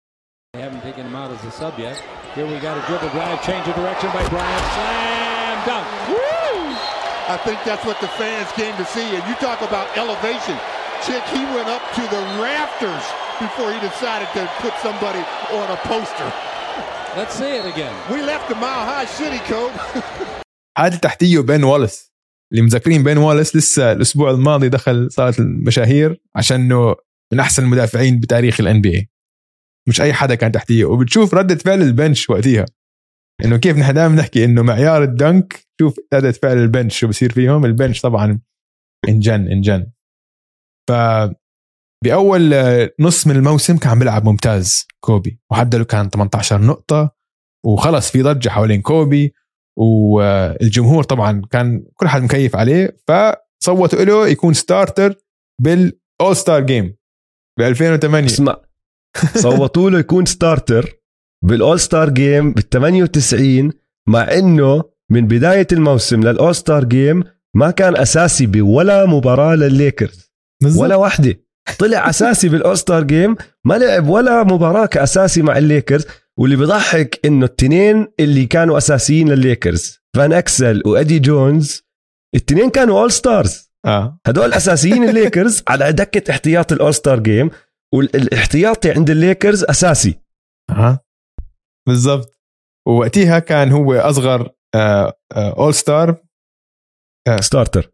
I 7.36 7.38
think 7.48 7.60
that's 7.70 7.86
what 7.90 7.98
the 8.06 8.12
fans 8.22 8.50
came 8.62 8.76
to 8.82 8.86
see. 8.96 9.08
And 9.16 9.24
you 9.30 9.36
talk 9.48 9.60
about 9.70 9.88
elevation. 10.04 10.58
Chick, 11.06 11.24
he 11.36 11.44
went 11.56 11.70
up 11.76 11.84
to 11.98 12.04
the 12.16 12.22
rafters 12.48 13.06
before 13.44 13.70
he 13.76 13.80
decided 13.90 14.30
to 14.38 14.44
put 14.64 14.74
somebody 14.88 15.24
on 15.60 15.68
a 15.78 15.80
poster. 15.92 16.30
Let's 17.20 17.34
see 17.40 17.54
it 17.60 17.66
again. 17.74 17.94
We 18.14 18.20
left 18.32 18.46
the 18.52 18.58
mile 18.66 18.84
high 18.94 19.10
city 19.20 19.42
code. 19.52 19.74
هذا 20.78 20.96
تحتيه 20.98 21.40
بين 21.40 21.64
واليس 21.64 22.12
اللي 22.52 22.62
مذكرين 22.62 23.04
بين 23.04 23.18
واليس 23.18 23.56
لسه 23.56 23.92
الأسبوع 23.92 24.32
الماضي 24.32 24.70
دخل 24.70 25.12
صارت 25.12 25.40
المشاهير 25.40 26.22
عشان 26.36 26.62
انه 26.62 26.96
من 27.34 27.40
احسن 27.40 27.64
المدافعين 27.64 28.20
بتاريخ 28.20 28.60
الان 28.60 28.82
بي 28.82 28.96
اي 28.96 29.10
مش 29.88 30.02
اي 30.02 30.14
حدا 30.14 30.36
كان 30.36 30.52
تحتيه 30.52 30.86
وبتشوف 30.86 31.34
رده 31.34 31.56
فعل 31.56 31.82
البنش 31.82 32.30
وقتها 32.30 32.66
إنه 33.46 33.58
كيف 33.58 33.78
نحن 33.78 33.94
دائما 33.94 34.16
نحكي 34.16 34.46
إنه 34.46 34.62
معيار 34.62 35.04
ال 35.04 35.17
dunk 35.17 35.68
شوف 35.82 36.00
رده 36.14 36.32
فعل 36.32 36.58
ال 36.58 36.65
bench 36.65 37.00
شو 37.00 37.08
بصير 37.08 37.32
فيهم؟ 37.32 37.66
ال 37.66 37.72
bench 37.72 38.02
طبعا 38.02 38.40
إنجن 39.10 39.48
إنجن. 39.48 39.92
ف 40.90 40.92
بأول 42.04 42.54
نص 43.00 43.28
من 43.28 43.36
الموسم 43.36 43.78
كان 43.78 44.00
بيلعب 44.00 44.26
ممتاز 44.26 44.88
كوبي 45.00 45.40
وحدله 45.52 45.84
كان 45.84 46.10
18 46.10 46.62
نقطة 46.62 47.16
وخلص 47.66 48.12
في 48.12 48.22
ضجة 48.22 48.50
حوالين 48.50 48.82
كوبي 48.82 49.34
والجمهور 49.80 51.04
طبعا 51.04 51.42
كان 51.52 51.86
كل 51.96 52.08
حد 52.08 52.22
مكيف 52.22 52.56
عليه 52.56 52.98
فصوتوا 53.08 54.04
له 54.04 54.28
يكون 54.28 54.54
starter 54.54 55.16
بال 55.62 56.36
All-Star 56.36 56.64
game 56.64 56.96
ب 57.60 57.62
2008 57.62 58.28
اسمع 58.28 58.62
صوتوا 59.36 59.90
له 59.90 60.00
يكون 60.00 60.26
starter 60.26 62.54
بال 62.54 62.56
All 62.56 62.59
Star 62.59 62.64
Game 62.64 62.68
بال 62.68 62.70
98 62.70 63.72
مع 64.08 64.32
إنه 64.34 64.84
من 65.12 65.28
بداية 65.28 65.68
الموسم 65.72 66.22
لل 66.22 66.36
All 66.36 66.56
Star 66.56 66.84
Game 66.84 67.24
ما 67.56 67.72
كان 67.72 67.98
أساسي 67.98 68.46
بولا 68.46 69.06
مباراة 69.06 69.56
للليكرز 69.56 70.32
ولا 70.76 70.96
واحدة. 70.96 71.40
طلع 71.80 72.10
أساسي 72.10 72.50
بال 72.50 72.61
All 72.61 72.78
Star 72.78 73.04
Game 73.04 73.36
ما 73.66 73.78
لعب 73.78 74.08
ولا 74.08 74.44
مباراة 74.44 74.86
كأساسي 74.86 75.42
مع 75.42 75.58
الليكرز 75.58 76.06
واللي 76.38 76.56
بضحك 76.56 77.20
إنه 77.26 77.46
التنين 77.46 78.08
اللي 78.20 78.46
كانوا 78.46 78.78
أساسيين 78.78 79.30
للليكرز 79.30 80.00
فان 80.16 80.34
إكسل 80.34 80.82
وادي 80.86 81.20
جونز 81.20 81.84
التنين 82.36 82.70
كانوا 82.70 83.00
All 83.00 83.12
Stars 83.12 83.72
آه. 83.86 84.20
هدول 84.28 84.54
أساسيين 84.54 85.10
الليكرز 85.10 85.64
على 85.70 85.92
دكة 85.92 86.32
احتياط 86.32 86.72
ال 86.72 86.77
All 86.77 86.94
Star 86.94 87.20
Game 87.20 87.50
والإحتياطي 87.94 88.92
عند 88.92 89.10
الليكرز 89.10 89.64
أساسي. 89.64 90.20
أها 90.70 91.00
بالضبط. 91.88 92.40
ووقتها 92.88 93.40
كان 93.40 93.72
هو 93.72 93.94
أصغر 93.94 94.50
All 95.36 95.74
Star 95.74 96.18
starter 97.40 97.92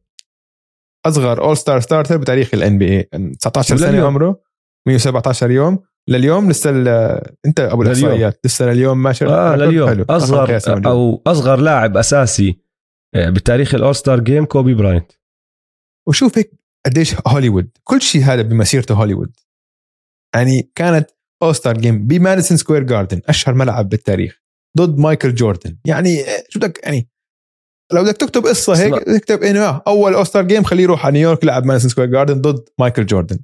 أصغر 1.06 1.44
All 1.44 1.58
Star 1.58 1.80
starter 1.80 2.18
بتاريخ 2.18 2.54
ال 2.54 2.78
NBA 2.78 3.04
19 3.40 3.78
سنة 3.78 4.06
عمره. 4.06 4.42
117 4.88 5.52
يوم. 5.52 5.80
لليوم 6.10 6.50
لسه 6.50 6.70
أنت 7.46 7.60
أبو 7.60 7.82
الإحصائيات. 7.82 8.40
لسه 8.46 8.66
لليوم 8.66 9.04
ماشي 9.04 9.26
آه 9.26 9.56
لليوم. 9.56 9.90
حلو. 9.90 10.06
أصغر 10.10 10.60
أو 10.88 11.22
أصغر 11.28 11.60
لاعب 11.60 11.98
أساسي 11.98 12.60
آه، 13.16 13.30
بتاريخ 13.30 13.76
ال 13.76 13.81
All 13.81 13.96
Star 13.96 14.20
Game 14.20 14.46
كوبي 14.46 14.74
براينت. 14.74 15.12
وشوف 16.08 16.38
هيك 16.38 16.52
قديش 16.86 17.16
هوليوود. 17.28 17.70
كل 17.84 18.02
شيء 18.02 18.22
هذا 18.22 18.42
بمسيرته 18.42 18.96
هوليوود. 18.96 19.38
يعني 20.36 20.72
كانت 20.76 21.10
All 21.44 21.56
Star 21.56 21.78
Game 21.78 22.08
بماديسون 22.08 22.58
سكوير 22.58 22.84
جاردن 22.84 23.22
أشهر 23.28 23.56
ملعب 23.56 23.90
بالتاريخ 23.90 24.42
ضد 24.78 24.98
مايكل 24.98 25.36
جوردن 25.36 25.78
يعني 25.86 26.22
آه، 26.22 26.44
شو 26.50 26.60
بدك؟ 26.60 26.80
يعني 26.84 27.10
لو 27.94 28.04
بدك 28.04 28.18
تكتب 28.18 28.46
قصة 28.46 28.76
هيك. 28.78 28.94
اكتب 28.94 29.44
إنه 29.44 29.82
أول 29.88 30.14
All 30.14 30.26
Star 30.26 30.42
Game 30.42 30.64
خليه 30.64 30.84
يروح 30.84 31.06
على 31.06 31.14
نيويورك 31.14 31.44
يلعب 31.44 31.66
ماديسون 31.66 31.90
سكوير 31.90 32.08
جاردن 32.08 32.42
ضد 32.42 32.70
مايكل 32.80 33.06
جوردن 33.06 33.40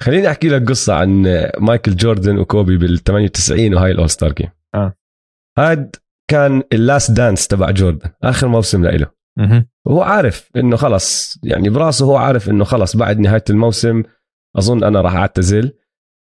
خليني 0.00 0.30
أحكي 0.30 0.48
لك 0.48 0.68
قصة 0.68 0.94
عن 0.94 1.22
مايكل 1.58 1.96
جوردن 1.96 2.38
وكوبي 2.38 2.76
بال 2.76 2.98
98 2.98 3.74
وهاي 3.74 3.90
ال 3.90 3.95
All 3.95 4.10
Star 4.10 4.32
Game 4.32 4.48
آه. 4.74 4.94
هاد 5.58 5.96
كان 6.30 6.62
ال 6.72 6.80
last 6.80 7.10
dance 7.10 7.48
تبع 7.48 7.70
جوردن 7.70 8.10
آخر 8.22 8.48
موسم 8.48 8.84
لإله. 8.84 9.10
وهو 9.86 10.02
عارف 10.02 10.50
إنه 10.56 10.76
خلص 10.76 11.38
يعني 11.42 11.70
براسه 11.70 12.06
هو 12.06 12.16
عارف 12.16 12.50
إنه 12.50 12.64
خلص 12.64 12.96
بعد 12.96 13.18
نهاية 13.18 13.44
الموسم 13.50 14.02
أظن 14.56 14.84
أنا 14.84 15.00
راح 15.00 15.14
أعتزل. 15.14 15.72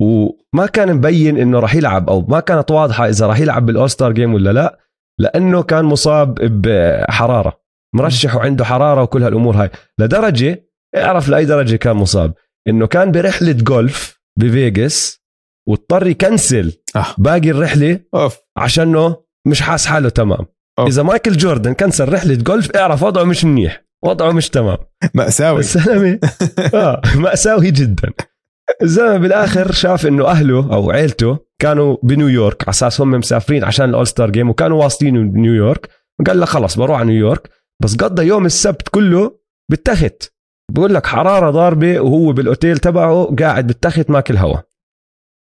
وما 0.01 0.65
كان 0.73 0.93
مبين 0.95 1.37
إنه 1.37 1.59
راح 1.59 1.75
يلعب 1.75 2.09
أو 2.09 2.21
ما 2.21 2.39
كانت 2.39 2.71
واضحة 2.71 3.09
إذا 3.09 3.27
راح 3.27 3.39
يلعب 3.39 3.65
بالاوستار 3.65 4.11
جيم 4.11 4.33
ولا 4.33 4.53
لا 4.53 4.79
لأنه 5.19 5.63
كان 5.63 5.85
مصاب 5.85 6.33
بحرارة. 6.35 7.61
مرشح 7.95 8.35
وعنده 8.35 8.65
حرارة 8.65 9.01
وكل 9.03 9.23
هالأمور 9.23 9.55
هاي. 9.55 9.69
لدرجة 9.99 10.65
أعرف 10.95 11.29
لأي 11.29 11.45
درجة 11.45 11.75
كان 11.75 11.95
مصاب. 11.95 12.33
إنه 12.67 12.87
كان 12.87 13.11
برحلة 13.11 13.51
جولف 13.51 14.19
بفيغاس 14.39 15.21
واضطر 15.67 16.07
يكنسل 16.07 16.73
آه. 16.95 17.05
باقي 17.17 17.49
الرحلة 17.51 17.99
أوف. 18.15 18.37
عشانه 18.57 19.17
مش 19.47 19.61
حاس 19.61 19.85
حاله 19.85 20.09
تمام. 20.09 20.45
أوه. 20.79 20.87
إذا 20.87 21.03
مايكل 21.03 21.31
جوردن 21.37 21.73
كنسل 21.73 22.13
رحلة 22.13 22.35
جولف 22.35 22.71
اعرف 22.75 23.03
وضعه 23.03 23.23
مش 23.23 23.45
منيح. 23.45 23.83
وضعه 24.05 24.31
مش 24.31 24.49
تمام. 24.49 24.77
مأساوي. 25.13 25.59
الزلمه 25.59 26.19
آه 26.73 27.01
مأساوي 27.15 27.71
جدا. 27.71 28.13
الزلمة 28.81 29.17
بالآخر 29.17 29.71
شاف 29.71 30.05
إنه 30.05 30.27
أهله 30.27 30.73
أو 30.73 30.91
عيلته 30.91 31.37
كانوا 31.59 31.97
بنيويورك 32.03 32.61
على 32.61 32.69
أساس 32.69 33.01
هم 33.01 33.11
مسافرين 33.11 33.63
عشان 33.63 33.89
ال 33.89 33.94
All 33.94 34.07
Star 34.07 34.29
Game 34.29 34.49
وكانوا 34.49 34.83
واصلين 34.83 35.31
بنيويورك 35.31 35.89
قال 36.27 36.39
لك 36.39 36.47
خلص 36.47 36.77
بروح 36.77 36.99
على 36.99 37.07
نيويورك 37.07 37.49
بس 37.83 37.95
قضى 37.95 38.25
يوم 38.27 38.45
السبت 38.45 38.89
كله 38.89 39.39
بالتخت. 39.71 40.33
بقول 40.71 40.93
لك 40.93 41.05
حرارة 41.05 41.51
ضاربة 41.51 41.99
وهو 41.99 42.33
بالأوتيل 42.33 42.77
تبعه 42.77 43.35
قاعد 43.39 43.67
بالتخت 43.67 44.09
ماكل 44.09 44.37
هوا. 44.37 44.57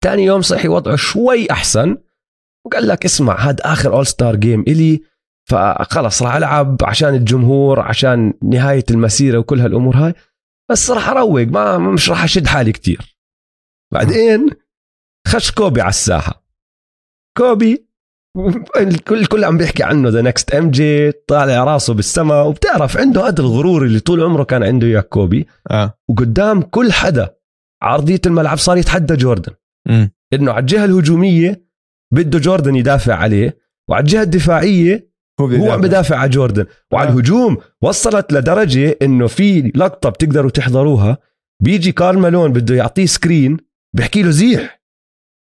تاني 0.03 0.24
يوم 0.24 0.41
صحي 0.41 0.68
وضعه 0.68 0.95
شوي 0.95 1.51
أحسن. 1.51 1.97
وقال 2.65 2.88
لك 2.88 3.05
اسمع 3.05 3.47
هاد 3.47 3.61
آخر 3.61 3.93
All 3.93 4.08
Star 4.08 4.36
Game 4.36 4.62
إلي. 4.61 5.01
فخلص 5.49 6.24
راح 6.24 6.36
ألعب 6.36 6.78
عشان 6.84 7.15
الجمهور 7.15 7.80
عشان 7.80 8.34
نهاية 8.43 8.86
المسيرة 8.91 9.38
وكل 9.38 9.59
هالأمور 9.59 9.95
هاي. 9.95 10.13
بس 10.72 10.91
راح 10.91 11.09
اروق 11.09 11.41
ما 11.41 11.78
مش 11.78 12.09
راح 12.09 12.24
اشد 12.24 12.47
حالي 12.47 12.72
كتير. 12.72 13.18
بعدين 13.93 14.49
خش 15.28 15.51
كوبي 15.51 15.82
على 15.82 15.89
الساحة. 15.89 16.43
كوبي 17.38 17.88
الكل 18.78 19.20
الكل 19.20 19.43
عم 19.43 19.57
بيحكي 19.57 19.84
عنه 19.84 20.09
the 20.10 20.22
next 20.22 20.55
MJ 20.55 21.12
طالع 21.11 21.63
راسه 21.63 21.93
بالسماء. 21.93 22.47
وبتعرف 22.47 22.97
عنده 22.97 23.28
هذا 23.28 23.41
الغرور 23.41 23.86
اللي 23.86 23.99
طول 23.99 24.24
عمره 24.24 24.43
كان 24.43 24.63
عنده 24.63 24.88
إياه 24.88 25.01
كوبي. 25.01 25.47
آه. 25.72 25.99
وقدام 26.09 26.61
كل 26.61 26.91
حدا 26.91 27.36
ع 27.82 27.88
أرضية 27.88 28.22
الملعب 28.26 28.57
صار 28.57 28.78
يتحدى 28.78 29.15
جوردن. 29.15 29.53
مم. 29.88 30.11
إنه 30.34 30.51
على 30.51 30.59
الجهة 30.59 30.86
الهجومية 30.86 31.68
بده 32.13 32.39
جوردن 32.39 32.76
يدافع 32.76 33.15
عليه 33.15 33.57
وعلى 33.89 34.01
الجهة 34.01 34.22
الدفاعية 34.22 35.07
هو 35.40 35.72
عم 35.72 35.82
بدافع 35.82 36.16
على 36.18 36.30
جوردن. 36.30 36.66
وعلى 36.92 37.10
آه. 37.10 37.14
الهجوم 37.14 37.58
وصلت 37.82 38.34
لدرجة 38.34 38.98
إنه 39.02 39.28
في 39.28 39.62
لقطة 39.76 40.10
بتقدروا 40.10 40.50
تحضروها. 40.52 41.18
بيجي 41.64 41.92
كارل 41.92 42.18
مالون 42.18 42.54
بده 42.54 42.76
يعطيه 42.76 43.06
screen 43.05 43.58
بحكي 43.96 44.24
له 44.24 44.30
زيح. 44.30 44.82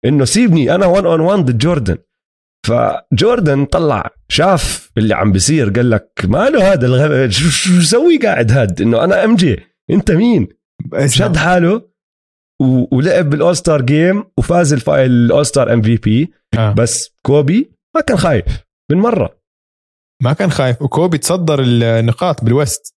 إنه 0.04 0.24
سيبني 0.24 0.74
أنا 0.74 0.86
1 0.86 1.04
on 1.06 1.20
1 1.20 1.38
ضد 1.44 1.58
جوردن. 1.58 1.96
فجوردن 2.66 3.64
طلع 3.64 4.10
شاف 4.28 4.90
اللي 4.98 5.14
عم 5.14 5.32
بيصير. 5.32 5.70
قال 5.70 5.90
لك 5.90 6.12
ماله 6.24 6.72
هذا 6.72 6.86
الغبي 6.86 7.30
شو 7.30 7.78
بسوي 7.78 8.18
قاعد 8.18 8.52
هاد؟ 8.52 8.82
إنه 8.82 9.04
أنا 9.04 9.24
MJ. 9.24 9.56
أنت 9.90 10.10
مين؟ 10.10 10.48
شد 11.06 11.36
حاله 11.36 11.90
و- 12.62 12.96
ولعب 12.96 13.30
بال 13.30 13.41
All 13.41 13.56
Star 13.56 13.82
Game 13.82 14.24
وفاز 14.38 14.72
ال 14.88 15.03
All 15.03 15.46
Star 15.46 15.72
MVP. 15.72 16.32
بس 16.76 17.16
كوبي 17.26 17.70
ما 17.94 18.00
كان 18.00 18.16
خايف. 18.16 18.44
بالمرة 18.90 19.39
ما 20.22 20.32
كان 20.32 20.50
خايف. 20.50 20.82
وكوبي 20.82 21.18
تصدر 21.18 21.60
النقاط 21.62 22.44
بال 22.44 22.59
West. 22.59 22.94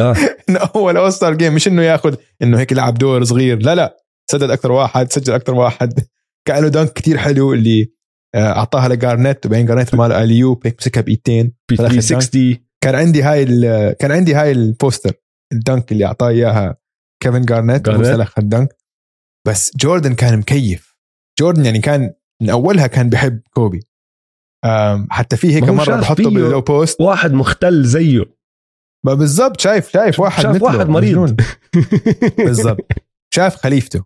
آه. 0.00 0.14
إنه 0.48 0.58
أول 0.76 0.96
All 0.96 1.12
Star 1.12 1.34
Game 1.34 1.54
مش 1.54 1.68
إنه 1.68 1.82
ياخذ 1.82 2.14
إنه 2.42 2.58
هيك 2.58 2.72
لعب 2.72 2.94
دور 2.94 3.24
صغير. 3.24 3.58
لا 3.62 3.74
لا. 3.74 3.96
سدد 4.30 4.50
أكثر 4.50 4.72
واحد 4.72 5.12
سجل 5.12 5.32
أكثر 5.32 5.54
واحد. 5.54 6.00
كان 6.48 6.62
له 6.62 6.68
dunk 6.68 6.92
كتير 6.92 7.18
حلو 7.18 7.52
اللي 7.52 7.92
آه، 8.34 8.52
أعطاها 8.52 8.88
لجارنيت 8.88 9.46
وبعدين 9.46 9.66
جارنيت 9.66 9.94
عمل 9.94 10.12
alley-oop 10.12 10.66
هيك 10.66 10.76
مسكها 10.80 11.00
بإيدتين. 11.00 11.52
ب 11.70 11.74
فدخل 11.74 12.02
360 12.02 12.56
كان 12.80 12.94
عندي 12.94 13.22
هاي 13.22 13.42
ال- 13.42 13.92
كان 13.98 14.12
عندي 14.12 14.34
هاي 14.34 14.52
ال 14.52 14.61
poster 14.61 15.12
ال 15.52 15.60
dunk 15.60 15.92
اللي 15.92 16.06
أعطاه 16.06 16.28
إياها 16.28 16.76
كيفن 17.22 17.42
جارنيت. 17.44 17.88
وسلخ 17.88 18.38
ال 18.38 18.43
dunk. 18.43 18.68
بس 19.46 19.70
جوردن 19.76 20.14
كان 20.14 20.38
مكيف. 20.38 20.96
جوردن 21.40 21.64
يعني 21.64 21.78
كان 21.80 22.12
من 22.42 22.50
أولها 22.50 22.86
كان 22.86 23.10
بحب 23.10 23.40
كوبي. 23.54 23.80
حتى 25.10 25.36
في 25.36 25.54
هيك 25.54 25.64
مرة 25.64 25.96
بحطه 25.96 26.24
بال 26.30 26.42
low 26.42 26.60
post 26.60 27.00
واحد 27.00 27.32
مختل 27.32 27.84
زيه. 27.84 28.24
ما 29.06 29.14
بالضبط 29.14 29.60
شايف 29.60 29.90
شايف 29.92 30.20
واحد 30.20 30.42
شاف 30.42 30.54
مثله 30.54 30.64
واحد 30.64 30.88
مريض. 30.88 31.40
بالضبط. 32.46 32.92
شاف 33.34 33.56
خليفته. 33.56 34.02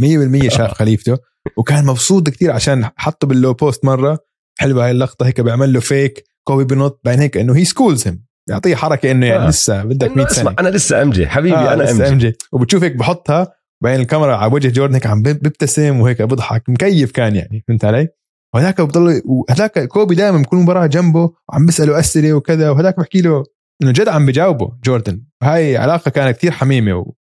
100% 0.00 0.48
شاف 0.48 0.72
خليفته. 0.72 1.18
وكان 1.56 1.84
مبسوط 1.86 2.28
كتير 2.30 2.50
عشان 2.52 2.88
حطه 2.96 3.26
بال 3.26 3.37
low 3.37 3.54
post 3.54 3.84
مرة. 3.84 4.18
حلوة 4.58 4.84
هاي 4.84 4.90
اللقطة 4.90 5.26
هيك 5.26 5.40
بيعمل 5.40 5.72
له 5.72 5.80
fake 5.80 6.24
كوبي 6.44 6.64
بنط 6.64 7.00
بعدين 7.04 7.20
هيك 7.20 7.36
إنه 7.36 7.56
he 7.56 7.64
schools 7.64 8.08
him 8.08 8.24
بيعطيه 8.48 8.74
حركة 8.74 9.10
إنه 9.10 9.26
يعني 9.26 9.44
آه. 9.44 9.48
لسه 9.48 9.82
بدك 9.84 10.06
إنه 10.06 10.16
100 10.16 10.26
اسمع 10.26 10.50
سنة. 10.50 10.56
أنا 10.60 10.68
لسه 10.68 11.02
MJ 11.02 11.26
حبيبي 11.26 11.56
آه 11.56 11.72
أنا 11.74 11.82
لسه 11.82 12.06
MJ 12.06 12.12
MJ 12.12 12.36
وبتشوف 12.52 12.82
هيك 12.84 12.96
بحطها 12.96 13.52
بعدين 13.82 14.00
الكاميرا 14.00 14.36
على 14.36 14.52
وجه 14.52 14.68
جوردن 14.68 14.94
هيك 14.94 15.06
عم 15.06 15.22
بي- 15.22 15.32
بيبتسم 15.32 16.00
وهيك 16.00 16.22
بضحك. 16.22 16.68
مكيف 16.68 17.10
كان 17.12 17.36
يعني 17.36 17.64
فهمت 17.68 17.84
علي؟ 17.84 18.08
وهذاك 18.54 18.80
بضل 18.80 19.22
وهذاك 19.24 19.88
كوبي 19.88 20.14
دائما 20.14 20.38
بكون 20.42 20.62
مباراة 20.62 20.86
جنبه 20.86 21.34
وعم 21.48 21.66
بيساله 21.66 21.98
أسئلة 21.98 22.32
وكذا 22.32 22.70
وهذاك 22.70 22.96
بحكي 22.96 23.20
له 23.22 23.44
إنه 23.82 23.90
جد 23.92 24.08
عم 24.08 24.26
بجاوبه 24.26 24.78
جوردن. 24.84 25.24
هاي 25.42 25.76
علاقة 25.76 26.10
كانت 26.10 26.36
كثير 26.36 26.50
حميمة 26.52 27.14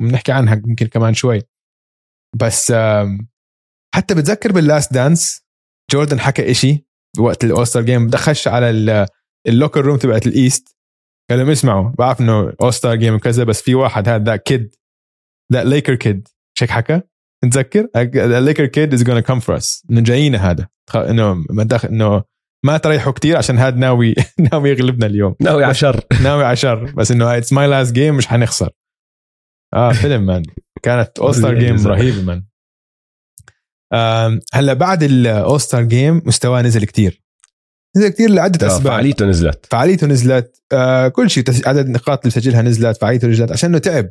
وبنحكي 0.00 0.32
عنها 0.32 0.54
يمكن 0.66 0.86
كمان 0.86 1.14
شوي. 1.14 1.42
بس 2.36 2.72
حتى 3.94 4.14
بتذكر 4.14 4.52
بال 4.52 4.65
last 4.65 4.92
dance 4.92 5.46
جوردن 5.92 6.20
حكى 6.20 6.50
إشي 6.50 6.86
بوقت 7.16 7.44
ال 7.44 7.49
All 7.49 7.63
Star 7.63 7.82
Game 7.82 8.08
دخش 8.08 8.48
على 8.48 8.70
ال- 8.70 9.06
ال 9.48 9.53
locker 9.53 9.80
room 9.84 9.96
تبعت 9.96 10.26
ال 10.26 10.36
East 10.36 10.76
قال 11.30 11.38
لهم 11.38 11.50
اسمعوا 11.50 11.90
بعرف 11.98 12.20
إنه 12.20 12.52
All 12.62 12.76
Star 12.76 12.94
Game 12.94 13.14
وكذا 13.14 13.44
بس 13.44 13.62
في 13.62 13.74
واحد 13.74 14.08
هذا 14.08 14.24
the 14.24 14.36
kid 14.36 14.74
the 15.52 15.64
Laker 15.64 15.94
kid 15.94 16.28
مش 16.54 16.62
هيك 16.62 16.70
حكى؟ 16.70 17.00
نتذكر 17.44 17.88
the 17.96 18.40
Laker 18.40 18.66
kid 18.66 18.94
is 18.94 19.02
gonna 19.04 19.18
come 19.18 19.40
for 19.40 19.56
us 19.56 19.86
إنه 19.90 20.00
جاينا 20.00 20.50
هذا. 20.50 20.68
إنه 20.94 21.34
ما 21.50 21.62
دخل 21.64 21.88
إنه 21.88 22.24
ما 22.64 22.76
تريحوا 22.78 23.12
كتير 23.12 23.36
عشان 23.36 23.58
هذا 23.58 23.76
ناوي 23.76 24.14
ناوي 24.52 24.70
يغلبنا 24.70 25.06
اليوم. 25.06 25.34
ناوي 25.40 25.64
على 25.64 25.74
شر 25.74 26.04
ناوي 26.22 26.44
على 26.44 26.56
شر 26.56 26.84
بس 26.84 27.10
إنه 27.10 27.36
it's 27.36 27.52
my 27.52 27.66
last 27.66 27.92
game 27.92 28.16
مش 28.16 28.26
حنخسر. 28.26 28.70
آه 29.74 29.92
فيلم 29.92 30.26
man 30.26 30.42
كانت 30.82 31.18
All 31.18 31.33
Star 31.33 31.54
Game 31.58 31.86
رهيبه 31.86 32.22
man 32.22 32.44
هلا 34.54 34.72
بعد 34.72 35.02
ال 35.02 35.12
All 35.12 35.42
Star 35.42 35.82
Game 35.82 36.22
مستواه 36.24 36.62
نزل 36.62 36.84
كتير. 36.84 37.22
نزل 37.96 38.08
كتير 38.08 38.30
لعدة 38.30 38.66
آه، 38.66 38.70
أسباب. 38.70 38.92
فعاليته 38.92 39.26
نزلت. 39.26 39.66
فعاليته 39.70 40.06
نزلت. 40.06 40.62
آه 40.72 41.08
كل 41.08 41.30
شيء 41.30 41.44
عدد 41.66 41.86
النقاط 41.86 42.18
اللي 42.18 42.30
سجلها 42.30 42.62
نزلت 42.62 42.96
فعاليته 42.96 43.28
نزلت 43.28 43.52
عشان 43.52 43.70
إنه 43.70 43.78
تعب. 43.78 44.10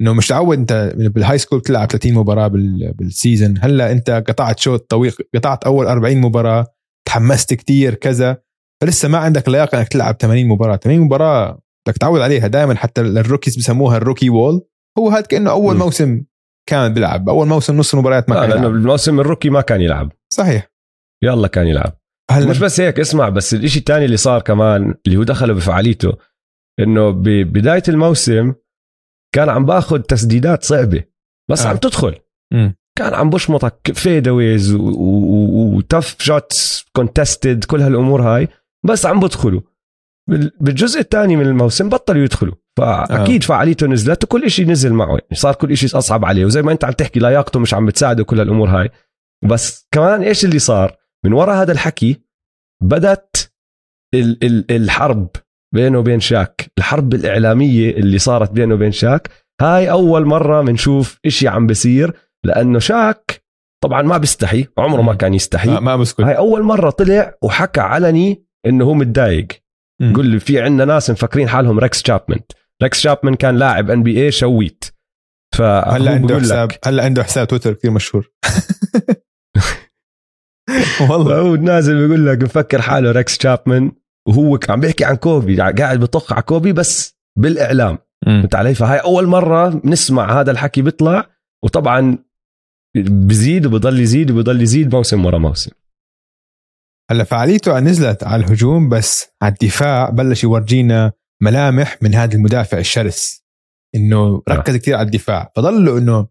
إنه 0.00 0.12
مش 0.12 0.26
تعود 0.28 0.58
أنت 0.58 0.92
بال 0.96 1.38
high 1.38 1.47
school 1.47 1.60
تلعب 1.60 1.88
30 1.90 2.14
مباراة 2.14 2.48
بال- 2.48 2.92
بال 2.94 3.09
season 3.09 3.54
هلأ 3.60 3.92
أنت 3.92 4.10
قطعت 4.28 4.58
شوط 4.58 4.90
طويل 4.90 5.12
قطعت 5.34 5.64
أول 5.64 5.86
40 5.86 6.16
مباراة 6.16 6.66
تحمست 7.08 7.54
كتير 7.54 7.94
كذا. 7.94 8.36
فلسه 8.82 9.08
ما 9.08 9.18
عندك 9.18 9.48
لياقة 9.48 9.78
إنك 9.78 9.88
تلعب 9.88 10.16
80 10.20 10.48
مباراة. 10.48 10.76
80 10.76 11.00
مباراة 11.00 11.60
بدك 11.88 11.98
تعود 11.98 12.20
عليها 12.20 12.46
دائما 12.46 12.74
حتى 12.74 13.00
ال 13.00 13.07
rookies 13.07 13.56
بسموها 13.56 13.96
ال 13.96 14.01
rookie 14.01 14.30
wall 14.30 14.62
هو 14.98 15.08
هذا 15.08 15.20
كأنه 15.20 15.50
أول 15.50 15.74
م. 15.76 15.78
موسم 15.78 16.22
كان 16.68 16.94
بيلعب. 16.94 17.28
أول 17.28 17.46
موسم 17.48 17.76
نص 17.76 17.94
المباريات 17.94 18.28
ما 18.30 18.34
لا 18.34 18.40
كان 18.40 18.50
لأنه. 18.50 18.68
بالموسم 18.68 19.20
ال 19.20 19.24
rookie 19.24 19.50
ما 19.50 19.60
كان 19.60 19.80
يلعب. 19.80 20.12
صحيح. 20.32 20.70
يلا 21.24 21.48
كان 21.48 21.66
يلعب. 21.66 21.92
هلأ 22.30 22.46
مش 22.50 22.58
بس 22.58 22.80
هيك 22.80 23.00
اسمع 23.00 23.28
بس 23.28 23.54
الإشي 23.54 23.78
الثاني 23.78 24.04
اللي 24.04 24.16
صار 24.16 24.40
كمان 24.42 24.94
اللي 25.06 25.16
هو 25.18 25.22
دخله 25.22 25.54
بفعاليته 25.54 26.12
إنه 26.80 27.10
ببدايه 27.10 27.82
الموسم 27.88 28.52
كان 29.34 29.48
عم 29.48 29.64
باخذ 29.64 30.00
تسديدات 30.00 30.64
صعبة 30.64 31.04
بس 31.50 31.66
آه. 31.66 31.68
عم 31.68 31.76
تدخل. 31.76 32.14
مم. 32.52 32.74
كان 32.98 33.14
عم 33.14 33.30
بشمطك 33.30 33.92
fadeaways 33.94 34.74
و 34.74 34.98
tough 34.98 36.16
shots 36.18 36.84
contested 36.92 37.64
كل 37.64 37.80
هالأمور 37.80 38.22
هاي 38.22 38.48
بس 38.86 39.06
عم 39.06 39.20
بدخلوا. 39.20 39.60
بال- 40.30 40.52
بالجزء 40.60 41.00
الثاني 41.00 41.36
من 41.36 41.46
الموسم 41.46 41.88
بطلوا 41.88 42.24
يدخلوا. 42.24 42.54
فأكيد 42.78 43.42
فعاليته 43.42 43.86
نزلت 43.86 44.24
وكل 44.24 44.50
شيء 44.50 44.66
نزل 44.70 44.92
معه. 44.92 45.08
يعني 45.10 45.34
صار 45.34 45.54
كل 45.54 45.76
شيء 45.76 45.98
أصعب 45.98 46.24
عليه. 46.24 46.44
وزي 46.44 46.62
ما 46.62 46.72
أنت 46.72 46.84
عم 46.84 46.92
تحكي 46.92 47.20
لياقته 47.20 47.60
مش 47.60 47.74
عم 47.74 47.86
بتساعده 47.86 48.24
كل 48.24 48.38
هالأمور 48.40 48.68
هاي. 48.68 48.90
بس 49.50 49.86
كمان 49.94 50.22
إيش 50.22 50.44
اللي 50.44 50.58
صار؟ 50.58 50.96
من 51.24 51.32
وراء 51.32 51.62
هذا 51.62 51.72
الحكي 51.72 52.20
بدت 52.82 53.52
ال- 54.14 54.44
ال- 54.44 54.70
الحرب 54.76 55.28
بينه 55.74 55.98
وبين 55.98 56.20
شاك. 56.20 56.72
الحرب 56.78 57.14
الإعلامية 57.14 57.90
اللي 57.90 58.18
صارت 58.18 58.50
بينه 58.50 58.74
وبين 58.74 58.92
شاك 58.92 59.30
هاي 59.60 59.90
أول 59.90 60.26
مرة 60.26 60.62
بنشوف 60.62 61.18
إشي 61.26 61.48
عم 61.48 61.66
بصير 61.66 62.12
لأنه 62.44 62.78
شاك 62.78 63.44
طبعا 63.84 64.02
ما 64.02 64.18
بيستحي 64.18 64.66
عمره 64.78 65.02
ما. 65.02 65.14
كان 65.14 65.34
يستحي. 65.34 65.70
ما, 65.70 65.80
ما 65.80 65.96
بسكت 65.96 66.20
هاي 66.20 66.36
أول 66.36 66.62
مرة 66.62 66.90
طلع 66.90 67.34
وحكى 67.42 67.80
علني 67.80 68.44
إنه 68.66 68.84
هو 68.84 68.94
متضايق. 68.94 69.46
قل 70.14 70.26
لي 70.26 70.40
في 70.40 70.60
عندنا 70.60 70.84
ناس 70.84 71.10
مفكرين 71.10 71.48
حالهم 71.48 71.78
ريكس 71.78 72.02
شابمان. 72.06 72.40
ريكس 72.82 73.00
شابمان 73.00 73.34
كان 73.34 73.56
لاعب 73.56 73.90
NBA 73.90 74.30
شويت. 74.30 74.84
هلأ 75.60 76.10
عنده 76.10 76.38
حساب 76.38 76.72
هلأ 76.84 77.04
عنده 77.04 77.22
حساب 77.22 77.46
تويتر 77.46 77.72
كثير 77.72 77.90
مشهور. 77.90 78.30
والله. 81.10 81.38
هو 81.40 81.56
نازل 81.56 82.06
بيقول 82.06 82.26
لك 82.26 82.42
مفكر 82.42 82.82
حاله 82.82 83.12
ريكس 83.12 83.42
شابمان. 83.42 83.92
وهو 84.28 84.58
عم 84.68 84.80
بيحكي 84.80 85.04
عن 85.04 85.16
كوبي 85.16 85.56
قاعد 85.60 86.00
بطق 86.00 86.32
على 86.32 86.42
كوبي 86.42 86.72
بس 86.72 87.18
بالإعلام. 87.38 87.98
فهمت 88.26 88.54
علي؟ 88.54 88.74
فهاي 88.74 88.98
أول 88.98 89.26
مرة 89.26 89.80
نسمع 89.84 90.40
هذا 90.40 90.50
الحكي 90.50 90.82
بيطلع 90.82 91.26
وطبعا 91.64 92.18
بزيد 93.06 93.66
وبضل 93.66 94.00
يزيد 94.00 94.30
وبضل 94.30 94.62
يزيد 94.62 94.94
موسم 94.94 95.26
ورا 95.26 95.38
موسم. 95.38 95.70
هلا 97.10 97.24
فعاليته 97.24 97.80
نزلت 97.80 98.24
على 98.24 98.44
الهجوم 98.44 98.88
بس 98.88 99.26
على 99.42 99.52
الدفاع 99.52 100.10
بلش 100.10 100.44
يورجينا 100.44 101.12
ملامح 101.42 102.02
من 102.02 102.14
هذا 102.14 102.34
المدافع 102.34 102.78
الشرس. 102.78 103.44
إنه 103.94 104.42
ركز 104.48 104.76
كثير 104.76 104.96
على 104.96 105.06
الدفاع. 105.06 105.52
فضل 105.56 105.84
له 105.84 105.98
إنه 105.98 106.28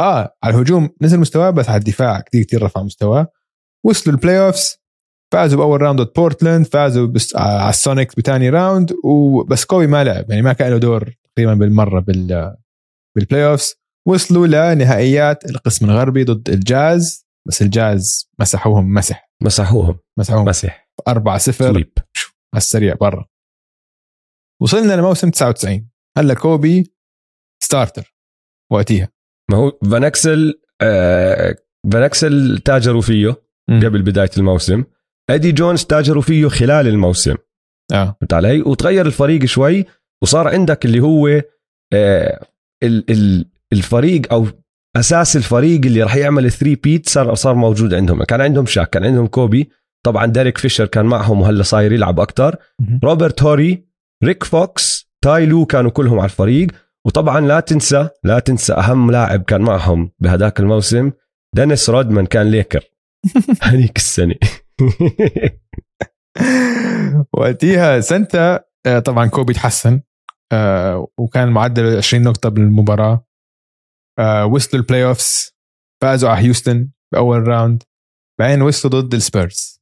آه 0.00 0.36
على 0.42 0.54
الهجوم 0.54 0.90
نزل 1.02 1.20
مستواه 1.20 1.50
بس 1.50 1.68
على 1.68 1.78
الدفاع 1.78 2.20
كثير 2.20 2.44
كثير 2.44 2.62
رفع 2.62 2.82
مستواه. 2.82 3.32
وصلوا 3.84 4.16
ال 4.16 4.46
playoffs 4.46 4.78
فازوا 5.32 5.58
بأول 5.58 5.82
round 5.82 6.00
ضد 6.00 6.12
بورتلاند 6.12 6.66
فازوا 6.66 7.06
بس 7.06 7.36
على 7.36 7.70
السونيكس 7.70 8.14
بثاني 8.14 8.50
round 8.50 8.92
وبس 9.04 9.64
كوبي 9.64 9.86
ما 9.86 10.04
لعب 10.04 10.30
يعني 10.30 10.42
ما 10.42 10.52
كان 10.52 10.70
له 10.72 10.78
دور 10.78 11.14
تقريبا 11.36 11.54
بالمرة 11.54 12.00
بال 12.00 12.56
بال 13.16 13.46
playoffs 13.46 13.74
وصلوا 14.08 14.46
لنهائيات 14.46 15.50
القسم 15.50 15.90
الغربي 15.90 16.24
ضد 16.24 16.50
الجاز 16.50 17.26
بس 17.48 17.62
الجاز 17.62 18.30
مسحوهم 18.40 18.94
مسح. 18.94 19.30
مسحوهم. 19.42 19.98
مسحوهم. 20.18 20.44
مسح. 20.44 20.90
4 21.08 21.38
0 21.38 21.64
على 21.66 21.84
السريع 22.56 22.94
برا. 22.94 23.26
وصلنا 24.62 24.92
لموسم 24.92 25.30
99 25.30 25.90
هلا 26.18 26.34
كوبي 26.34 26.92
starter 27.62 28.14
وقتها 28.72 29.08
ما 29.50 29.56
هو 29.56 29.78
فان 29.90 30.18
اكسل 30.18 30.60
آه 30.82 31.56
فان 31.92 32.18
اكسل 32.18 32.58
تاجروا 32.58 33.00
فيه. 33.02 33.42
قبل 33.70 34.02
بداية 34.02 34.30
الموسم. 34.38 34.84
ادي 35.30 35.52
جونز 35.52 35.84
تاجروا 35.84 36.22
فيه 36.22 36.48
خلال 36.48 36.88
الموسم. 36.88 37.34
آه. 37.92 38.16
فهمت 38.20 38.32
علي؟ 38.32 38.62
وتغير 38.62 39.06
الفريق 39.06 39.44
شوي 39.44 39.84
وصار 40.22 40.48
عندك 40.48 40.84
اللي 40.84 41.00
هو 41.00 41.42
آه 41.92 42.46
ال 42.82 43.10
ال 43.10 43.46
الفريق 43.72 44.32
أو 44.32 44.46
أساس 44.96 45.36
الفريق 45.36 45.80
اللي 45.84 46.02
راح 46.02 46.16
يعمل 46.16 46.46
ال 46.46 46.74
three-peat 46.74 47.08
صار 47.08 47.34
صار 47.34 47.54
موجود 47.54 47.94
عندهم. 47.94 48.24
كان 48.24 48.40
عندهم 48.40 48.66
شاك 48.66 48.90
كان 48.90 49.04
عندهم 49.04 49.26
كوبي 49.26 49.70
طبعا 50.06 50.26
ديريك 50.26 50.58
فيشر 50.58 50.86
كان 50.86 51.06
معهم 51.06 51.40
وهلأ 51.40 51.62
صاير 51.62 51.92
يلعب 51.92 52.20
أكثر. 52.20 52.56
روبرت 53.04 53.42
هوري 53.42 53.84
ريك 54.24 54.44
فوكس 54.44 55.10
تاي 55.24 55.46
لو 55.46 55.66
كانوا 55.66 55.90
كلهم 55.90 56.18
على 56.18 56.24
الفريق. 56.24 56.68
وطبعا 57.06 57.40
لا 57.40 57.60
تنسى 57.60 58.08
لا 58.24 58.38
تنسى 58.38 58.72
أهم 58.72 59.10
لاعب 59.10 59.42
كان 59.42 59.60
معهم 59.60 60.10
بهداك 60.20 60.60
الموسم 60.60 61.12
دينيس 61.56 61.90
رودمان 61.90 62.26
كان 62.26 62.50
ليكر. 62.50 62.84
هذيك 63.62 63.96
السنة. 63.96 64.34
وقتها 67.38 68.00
سنتها 68.00 68.60
آه، 68.86 68.98
طبعا 68.98 69.26
كوبي 69.26 69.52
تحسن 69.52 70.00
آه، 70.52 71.08
وكان 71.18 71.48
معدل 71.48 71.96
20 71.96 72.22
نقطة 72.22 72.48
بالمباراة. 72.48 73.24
وصلوا 74.50 74.82
ال 74.82 75.04
playoffs 75.04 75.56
فازوا 76.02 76.30
على 76.30 76.44
هيوستن 76.46 76.90
بأول 77.12 77.48
round. 77.48 77.82
بعدين 78.40 78.62
وصلوا 78.62 79.00
ضد 79.00 79.14
السبيرز 79.14 79.80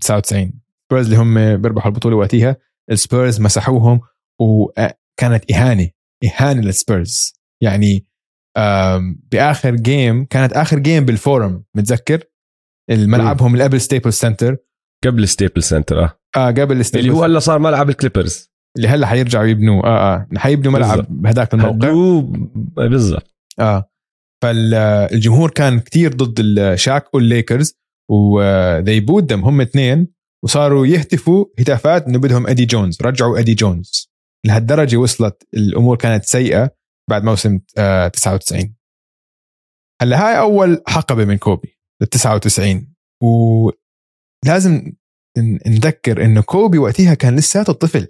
99 0.00 0.60
السبيرز 0.82 1.04
اللي 1.06 1.16
هم 1.16 1.62
بيربحوا 1.62 1.90
البطولة 1.90 2.16
وقتها 2.16 2.56
السبيرز 2.90 3.40
مسحوهم 3.40 4.00
وكانت 4.40 5.52
إهانة 5.52 5.90
إهانة 6.24 6.60
للسبيرز. 6.60 7.32
يعني 7.62 8.06
آم، 8.56 9.20
بآخر 9.32 9.74
game 9.74 10.24
كانت 10.24 10.52
آخر 10.52 10.78
game 10.78 11.04
بالفوروم 11.04 11.64
متذكر؟ 11.76 12.24
الملعبهم 12.90 13.52
اللي 13.52 13.64
قبل 13.64 13.80
ستيبلز 13.80 14.12
سنتر 14.12 14.56
قبل 15.04 15.28
ستيبلز 15.28 15.62
سنتر 15.62 16.04
آه. 16.04 16.18
آه 16.36 16.50
قبل 16.50 16.84
ستيبلز 16.84 17.04
اللي 17.04 17.18
هو 17.18 17.24
هلا 17.24 17.38
صار 17.38 17.58
ملعب 17.58 17.88
الكليبرز. 17.90 18.50
اللي 18.76 18.88
هلا 18.88 19.06
حيرجعوا 19.06 19.46
يبنوه. 19.46 19.84
آه 19.84 20.14
آه. 20.14 20.28
حيبنوا 20.36 20.72
ملعب. 20.72 21.06
بهداك 21.08 21.54
الموقع. 21.54 21.90
بالضبط. 22.76 23.34
آه. 23.60 23.90
فالجمهور 24.42 25.50
كان 25.50 25.80
كتير 25.80 26.12
ضد 26.12 26.40
الشاك 26.40 27.14
والليكرز 27.14 27.74
و 28.10 28.28
they 28.28 29.00
booed 29.00 29.22
them 29.22 29.40
هم 29.40 29.60
اثنين 29.60 30.08
وصاروا 30.44 30.86
يهتفوا 30.86 31.44
هتافات 31.58 32.06
إنه 32.06 32.18
بدهم 32.18 32.46
ادي 32.46 32.64
جونز 32.64 32.98
رجعوا 33.02 33.38
ادي 33.38 33.54
جونز 33.54 34.10
لهالدرجة 34.46 34.96
وصلت 34.96 35.46
الأمور 35.54 35.96
كانت 35.96 36.24
سيئة 36.24 36.70
بعد 37.10 37.24
موسم 37.24 37.60
آه 37.78 38.08
99 38.08 38.74
هلا 40.02 40.28
هاي 40.28 40.38
أول 40.38 40.82
حقبة 40.86 41.24
من 41.24 41.36
كوبي. 41.38 41.79
لل 42.00 42.06
99 42.06 42.94
ولازم 43.22 44.92
نذكر 45.66 46.24
انه 46.24 46.42
كوبي 46.42 46.78
وقتها 46.78 47.14
كان 47.14 47.36
لساته 47.36 47.72
طفل. 47.72 48.08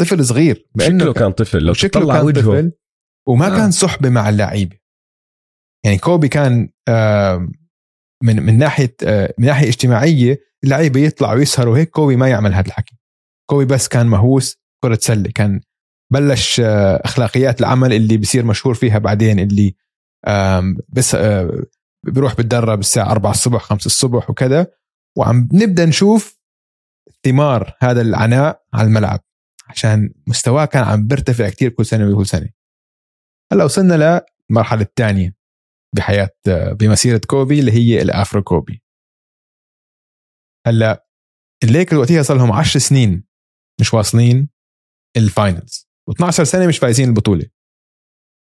طفل 0.00 0.24
صغير. 0.24 0.68
شكله 0.80 1.12
كان 1.12 1.32
طفل. 1.32 1.58
لو 1.58 1.72
شكله 1.72 2.12
كان 2.12 2.24
وجهه. 2.24 2.40
طفل 2.40 2.72
وما 3.28 3.46
آه. 3.46 3.56
كان 3.56 3.70
صحبه 3.70 4.08
مع 4.08 4.28
اللعيبه 4.28 4.76
يعني 5.84 5.98
كوبي 5.98 6.28
كان 6.28 6.68
من 8.22 8.42
من 8.42 8.58
ناحية 8.58 8.96
آه، 9.04 9.34
من 9.38 9.46
ناحية 9.46 9.68
اجتماعية 9.68 10.40
اللعيبه 10.64 11.00
يطلعوا 11.00 11.40
يسهروا 11.40 11.76
هيك 11.76 11.90
كوبي 11.90 12.16
ما 12.16 12.28
يعمل 12.28 12.54
هذا 12.54 12.66
الحكي. 12.66 12.96
كوبي 13.50 13.64
بس 13.64 13.88
كان 13.88 14.06
مهووس 14.06 14.56
كرة 14.84 14.98
سلة. 15.00 15.30
كان 15.34 15.60
بلش 16.12 16.60
آه، 16.60 17.02
أخلاقيات 17.04 17.60
العمل 17.60 17.92
اللي 17.92 18.16
بصير 18.16 18.44
مشهور 18.44 18.74
فيها 18.74 18.98
بعدين 18.98 19.38
اللي 19.38 19.74
بس 20.88 21.14
آه، 21.14 21.64
بيروح 22.06 22.34
بتدرب 22.34 22.80
الساعة 22.80 23.10
4 23.10 23.30
الصبح 23.30 23.62
5 23.62 23.86
الصبح 23.86 24.30
وكذا 24.30 24.66
وعم 25.18 25.48
نبدأ 25.52 25.84
نشوف 25.86 26.40
ثمار 27.24 27.76
هذا 27.80 28.00
العناء 28.00 28.62
على 28.74 28.86
الملعب 28.86 29.20
عشان 29.68 30.14
مستواه 30.26 30.64
كان 30.64 30.84
عم 30.84 31.06
بيرتفع 31.06 31.48
كتير 31.48 31.70
كل 31.70 31.86
سنة 31.86 32.10
وكل 32.10 32.26
سنة. 32.26 32.48
هلأ 33.52 33.64
وصلنا 33.64 34.22
للمرحلة 34.50 34.82
الثانية 34.82 35.36
بحياة 35.96 36.30
بمسيرة 36.72 37.20
كوبي 37.26 37.60
اللي 37.60 37.72
هي 37.72 38.02
ال 38.02 38.10
Afro 38.10 38.42
كوبي. 38.42 38.82
هلأ 40.66 41.06
الليكرز 41.64 41.98
وقتها 41.98 42.22
صار 42.22 42.36
لهم 42.36 42.52
10 42.52 42.80
سنين 42.80 43.24
مش 43.80 43.94
واصلين 43.94 44.48
ال 45.16 45.26
finals 45.26 45.88
و12 46.10 46.30
سنة 46.30 46.66
مش 46.66 46.78
فايزين 46.78 47.08
البطولة. 47.08 47.46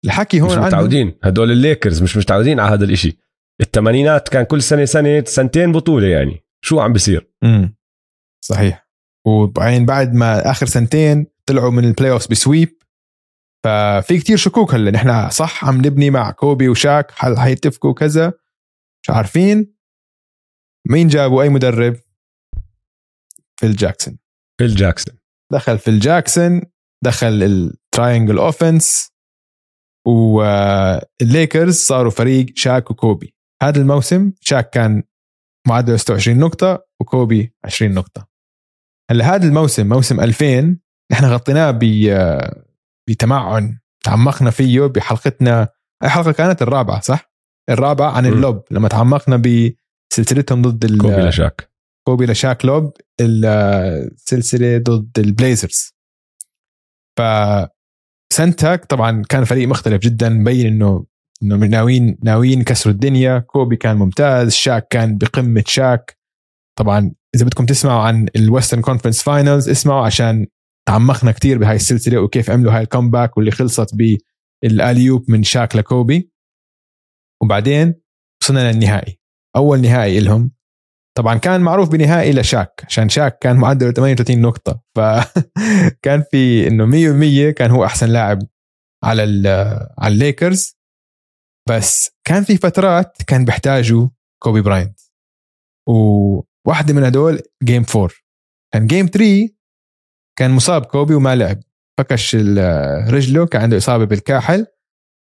الحكي 0.05 0.41
هون 0.41 0.59
مش 0.59 0.65
متعودين 0.65 1.19
هدول 1.23 1.51
الليكرز 1.51 2.03
مش 2.03 2.17
متعودين 2.17 2.59
على 2.59 2.73
هذا 2.75 2.85
الإشي. 2.85 3.22
الثمانينات 3.61 4.29
كان 4.29 4.43
كل 4.43 4.61
سنة 4.61 4.85
سنة 4.85 5.23
سنتين 5.23 5.71
بطولة 5.71 6.07
يعني. 6.07 6.45
شو 6.65 6.79
عم 6.79 6.93
بيصير؟ 6.93 7.31
امم 7.43 7.75
صحيح. 8.45 8.89
وبعدين 9.27 9.85
بعد 9.85 10.13
ما 10.13 10.51
آخر 10.51 10.65
سنتين 10.65 11.27
طلعوا 11.45 11.71
من 11.71 11.85
ال 11.85 12.11
playoffs 12.11 12.27
ب 12.27 12.36
sweep 12.36 12.83
ففي 13.63 14.19
كتير 14.19 14.37
شكوك 14.37 14.73
هلأ. 14.73 14.91
نحن 14.91 15.29
صح 15.29 15.65
عم 15.65 15.77
نبني 15.77 16.09
مع 16.09 16.31
كوبي 16.31 16.69
وشاك 16.69 17.11
هل 17.17 17.39
حيتفقوا 17.39 17.93
كذا؟ 17.93 18.33
مش 19.03 19.09
عارفين. 19.09 19.75
مين 20.89 21.07
جابوا 21.07 21.43
أي 21.43 21.49
مدرب؟ 21.49 21.95
فيل 23.59 23.75
جاكسون. 23.75 24.17
فيل 24.59 24.75
جاكسون. 24.75 25.15
دخل 25.51 25.79
فيل 25.79 25.99
جاكسون 25.99 26.61
دخل 27.03 27.43
ال 27.43 27.54
triangle 27.54 28.37
offense 28.37 29.11
والليكرز 30.07 31.75
صاروا 31.75 32.11
فريق 32.11 32.45
شاك 32.55 32.91
وكوبي. 32.91 33.35
هذا 33.63 33.81
الموسم 33.81 34.31
شاك 34.41 34.69
كان 34.69 35.03
معدل 35.67 35.99
26 35.99 36.37
نقطة 36.39 36.85
وكوبي 37.01 37.53
20 37.65 37.91
نقطة 37.93 38.27
هلأ 39.11 39.35
هذا 39.35 39.45
الموسم 39.47 39.89
موسم 39.89 40.19
2000 40.19 40.77
نحن 41.11 41.25
غطيناه 41.25 41.71
ب 41.71 41.79
بتمعن 43.09 43.79
تعمقنا 44.03 44.49
فيه 44.51 44.81
بحلقتنا 44.81 45.67
أي 46.03 46.09
حلقة 46.09 46.31
كانت 46.31 46.61
الرابعة 46.61 47.01
صح؟ 47.01 47.33
الرابعة 47.69 48.11
عن. 48.11 48.25
ال 48.25 48.35
lob 48.35 48.63
لما 48.71 48.87
تعمقنا 48.87 49.37
بسلسلتهم 49.37 50.61
ضد 50.61 50.85
ال- 50.85 50.97
كوبي 51.01 51.15
لشاك 51.21 51.69
كوبي 52.07 52.25
لشاك 52.25 52.65
lob 52.65 52.93
السلسله 53.21 54.77
ضد 54.77 55.19
البليزرز 55.19 55.93
ف 57.19 57.21
سنتها 58.33 58.85
طبعا 58.85 59.23
كان 59.29 59.43
فريق 59.43 59.67
مختلف 59.67 60.01
جدا 60.01 60.29
مبين 60.29 60.67
إنه 60.67 61.05
إنه 61.43 61.55
ناويين 61.55 62.17
ناويين 62.23 62.61
يكسروا 62.61 62.93
الدنيا. 62.93 63.39
كوبي 63.39 63.75
كان 63.75 63.97
ممتاز. 63.97 64.51
شاك 64.51 64.87
كان 64.87 65.17
بقمة 65.17 65.63
شاك. 65.67 66.17
طبعا 66.79 67.11
إذا 67.35 67.45
بدكم 67.45 67.65
تسمعوا 67.65 68.01
عن 68.01 68.27
ال 68.35 68.41
Western 68.41 68.81
Conference 68.81 69.23
finals 69.23 69.69
اسمعوا 69.69 70.05
عشان 70.05 70.47
تعمقنا 70.87 71.31
كتير 71.31 71.57
بهاي 71.57 71.75
السلسلة 71.75 72.19
وكيف 72.19 72.49
عملوا 72.49 72.73
هاي 72.73 72.81
ال 72.81 72.87
comeback 72.87 73.37
واللي 73.37 73.51
خلصت 73.51 73.95
بال 74.63 74.76
alley-oop 74.76 75.31
من 75.31 75.43
شاك 75.43 75.75
لكوبي. 75.75 76.31
وبعدين 77.43 77.95
وصلنا 78.41 78.71
للنهائي. 78.71 79.19
أول 79.55 79.81
نهائي 79.81 80.19
لهم. 80.19 80.51
طبعا 81.17 81.37
كان 81.37 81.61
معروف 81.61 81.89
بنهائي 81.89 82.31
لشاك 82.31 82.81
عشان 82.85 83.09
شاك 83.09 83.37
كان 83.39 83.55
معدله 83.55 83.91
38 83.91 84.41
نقطة. 84.41 84.81
فكان 84.95 86.23
في 86.31 86.67
إنه 86.67 86.85
100% 87.49 87.53
كان 87.53 87.71
هو 87.71 87.85
أحسن 87.85 88.09
لاعب 88.09 88.39
على 89.03 89.21
على 89.97 90.13
الليكرز. 90.13 90.77
بس 91.69 92.09
كان 92.27 92.43
في 92.43 92.57
فترات 92.57 93.23
كان 93.27 93.45
بيحتاجوا 93.45 94.07
كوبي 94.43 94.61
براينت. 94.61 94.99
وواحدة 95.89 96.93
من 96.93 97.03
هدول 97.03 97.41
game 97.63 97.85
4 97.95 98.09
كان 98.73 98.87
game 98.87 99.05
3 99.05 99.49
كان 100.39 100.51
مصاب 100.51 100.85
كوبي 100.85 101.13
وما 101.13 101.35
لعب. 101.35 101.59
فكش 101.99 102.35
رجله 103.09 103.45
كان 103.45 103.61
عنده 103.61 103.77
إصابة 103.77 104.05
بالكاحل. 104.05 104.67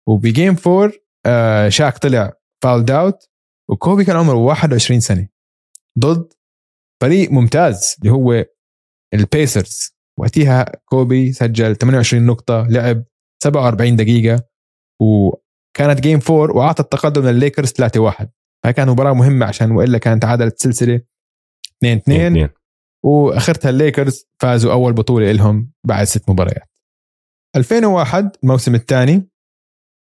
وب 0.08 0.24
game 0.24 0.56
4 0.66 0.92
آه، 1.26 1.68
شاك 1.68 1.98
طلع 1.98 2.32
foul 2.64 2.90
out 2.90 3.30
وكوبي 3.70 4.04
كان 4.04 4.16
عمره 4.16 4.34
21 4.34 5.00
سنة. 5.00 5.28
ضد 5.98 6.32
فريق 7.02 7.30
ممتاز 7.30 7.96
اللي 7.98 8.12
هو 8.12 8.44
البيسرز 9.14 9.94
وقتها 10.18 10.64
كوبي 10.84 11.32
سجل 11.32 11.76
28 11.76 12.26
نقطة 12.26 12.66
لعب 12.70 13.04
47 13.42 13.96
دقيقة. 13.96 14.42
وكانت 15.74 16.00
game 16.00 16.20
4 16.30 16.56
واعطى 16.56 16.82
التقدم 16.82 17.26
للليكرز 17.26 17.72
3-1 17.72 18.26
هاي 18.64 18.72
كانت 18.72 18.90
مباراة 18.90 19.12
مهمة 19.12 19.46
عشان 19.46 19.70
وإلا 19.70 19.98
كانت 19.98 20.22
تعادلت 20.22 20.58
سلسلة 20.58 21.00
2 21.78 21.96
2 21.98 22.48
وأخرتها 23.04 23.68
الليكرز 23.70 24.26
فازوا 24.40 24.72
أول 24.72 24.92
بطولة 24.92 25.32
لهم 25.32 25.72
بعد 25.86 26.04
ست 26.04 26.30
مباريات. 26.30 26.68
2001 27.56 28.36
الموسم 28.42 28.74
الثاني 28.74 29.28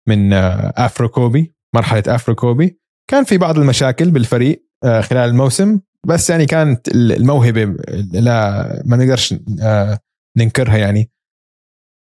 من 0.08 0.34
afro 0.34 1.10
كوبي 1.10 1.56
مرحلة 1.76 2.04
afro 2.08 2.36
كوبي 2.36 2.80
كان 3.10 3.24
في 3.24 3.38
بعض 3.38 3.58
المشاكل 3.58 4.12
بالفريق 4.12 4.66
آه، 4.84 5.02
خلال 5.02 5.30
الموسم 5.30 5.80
بس 6.08 6.30
يعني 6.30 6.46
كانت 6.46 6.88
الموهبة 6.88 7.64
لا 8.14 8.84
ما 8.86 8.98
نقدرش 8.98 9.36
آه، 9.62 10.00
ننكرها 10.38 10.78
يعني. 10.78 11.12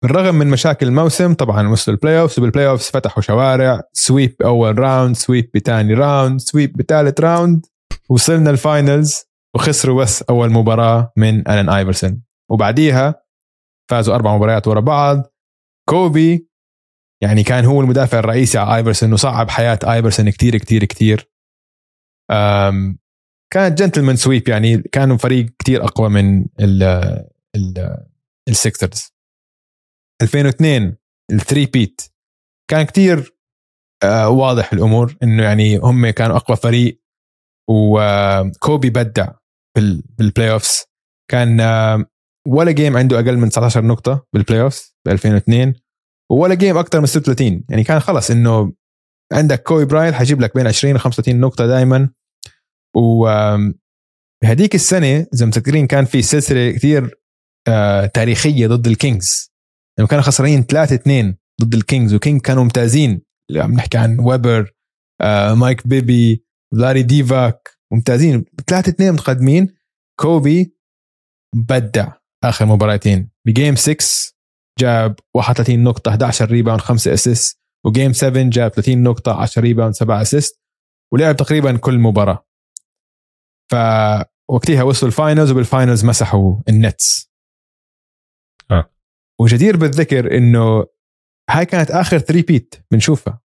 بالرغم 0.04 0.36
من 0.36 0.48
مشاكل 0.48 0.88
الموسم 0.88 1.34
طبعا 1.34 1.68
وصلوا 1.68 1.96
ال 1.98 2.20
playoffs 2.20 2.40
وبال 2.40 2.68
playoffs 2.68 2.90
فتحوا 2.90 3.24
شوارع 3.24 3.82
sweep 3.94 4.36
أول 4.42 4.80
round 4.80 5.16
sweep 5.16 5.50
بثاني 5.54 5.94
round 5.94 6.40
sweep 6.40 6.78
بثالث 6.78 7.20
round 7.20 7.66
وصلنا 8.10 8.50
ال 8.50 8.61
finals 8.61 9.24
وخسروا 9.56 10.02
بس 10.02 10.22
أول 10.22 10.52
مباراة 10.52 11.12
من 11.18 11.40
ألن 11.40 11.70
ايفرسون 11.70 12.22
وبعديها 12.52 13.24
فازوا 13.90 14.16
أربع 14.16 14.36
مباريات 14.36 14.68
ورا 14.68 14.80
بعض. 14.80 15.34
كوبي 15.90 16.50
يعني 17.22 17.44
كان 17.44 17.66
هو 17.66 17.82
المدافع 17.82 18.20
الرئيسي 18.20 18.58
على 18.58 18.76
ايفرسون 18.76 19.14
وصعب 19.14 19.50
حياة 19.50 19.80
ايفرسون 19.84 20.30
كتير 20.30 20.58
كتير 20.58 20.86
كتير. 20.86 21.32
كانت 23.54 23.78
gentleman 23.80 24.16
sweep 24.16 24.50
يعني 24.50 24.78
كانوا 24.78 25.18
فريق 25.18 25.46
كتير 25.60 25.84
أقوى 25.84 26.10
من 26.10 26.46
ال 26.60 26.84
ال 27.56 28.00
2002 30.22 30.98
ال 31.32 31.66
three-peat 31.66 32.02
كان 32.70 32.86
كتير 32.86 33.38
آه، 34.04 34.30
واضح 34.30 34.74
الأمور 34.74 35.18
إنه 35.24 35.44
يعني 35.44 35.78
هم 35.78 36.10
كانوا 36.10 36.36
أقوى 36.36 36.58
فريق 36.58 37.02
وكوبي 37.70 38.90
بدع 38.90 39.28
بال 40.18 40.52
playoffs 40.52 40.84
كان 41.32 41.60
آه، 41.60 42.06
ولا 42.48 42.72
game 42.72 42.98
عنده 42.98 43.20
أقل 43.20 43.38
من 43.38 43.50
19 43.50 43.86
نقطة 43.86 44.26
بال 44.34 44.62
playoffs 44.62 44.96
ب 45.06 45.10
2002 45.10 45.74
ولا 46.32 46.56
game 46.56 46.78
أكثر 46.78 47.00
من 47.00 47.06
36 47.06 47.64
يعني 47.70 47.84
كان 47.84 48.00
خلص 48.00 48.32
إنه 48.32 48.74
عندك 49.34 49.64
كوبي 49.64 49.86
براينت 49.86 50.14
حيجيب 50.14 50.42
لك 50.42 50.56
بين 50.56 50.68
20 50.68 50.96
و 50.96 51.00
35 51.00 51.40
نقطة 51.40 51.68
دائما 51.68 52.10
و 52.96 53.28
بهديك 54.44 54.76
السنة 54.76 55.28
إذا 55.34 55.46
متذكرين 55.46 55.88
كان 55.88 56.06
في 56.06 56.22
سلسلة 56.22 56.72
كثير 56.72 57.20
آه، 57.68 58.06
تاريخية 58.06 58.68
ضد 58.68 58.88
الكينجز. 58.88 59.53
لما 60.00 60.08
كانوا 60.08 60.24
خسرانين 60.24 60.64
3 60.64 60.96
2 60.96 61.38
ضد 61.62 61.74
الكينجز 61.74 62.14
وكينج 62.14 62.42
كانوا 62.42 62.64
ممتازين. 62.64 63.22
اللي 63.50 63.62
عم 63.64 63.74
نحكي 63.74 63.98
عن 63.98 64.20
ويبر 64.20 64.74
آه 65.22 65.54
مايك 65.54 65.88
بيبي 65.88 66.46
فلادي 66.74 67.04
ديفاتس 67.04 67.70
ممتازين. 67.94 68.46
3 68.68 68.90
2 68.90 69.14
متقدمين. 69.14 69.76
كوبي 70.20 70.76
بدع 71.56 72.12
آخر 72.44 72.66
مباراتين. 72.66 73.30
ب 73.48 73.54
game 73.54 73.76
6 73.76 74.34
جاب 74.80 75.16
31 75.36 75.84
نقطة 75.84 76.10
11 76.10 76.52
rebound 76.52 76.82
5 76.82 77.14
assist 77.14 77.60
و 77.86 77.91
game 77.91 78.14
7 78.14 78.44
جاب 78.50 78.72
30 78.72 79.04
نقطة 79.04 79.42
10 79.42 79.62
rebound 79.62 79.94
7 79.94 80.22
assist 80.22 80.62
ولعب 81.14 81.36
تقريبا 81.36 81.78
كل 81.78 81.98
مباراة. 82.00 82.46
فوقتها 83.72 84.84
وصلوا 84.84 85.12
ال 85.12 85.18
finals 85.18 85.52
وبال 85.52 85.70
finals 85.70 86.06
مسحوا 86.06 86.56
النتس. 86.70 87.33
وجدير 89.42 89.78
بالذكر 89.78 90.38
إنه 90.38 90.86
هاي 91.50 91.66
كانت 91.66 91.92
آخر 91.92 92.20
three-peat 92.20 92.76
بنشوفها. 92.92 93.42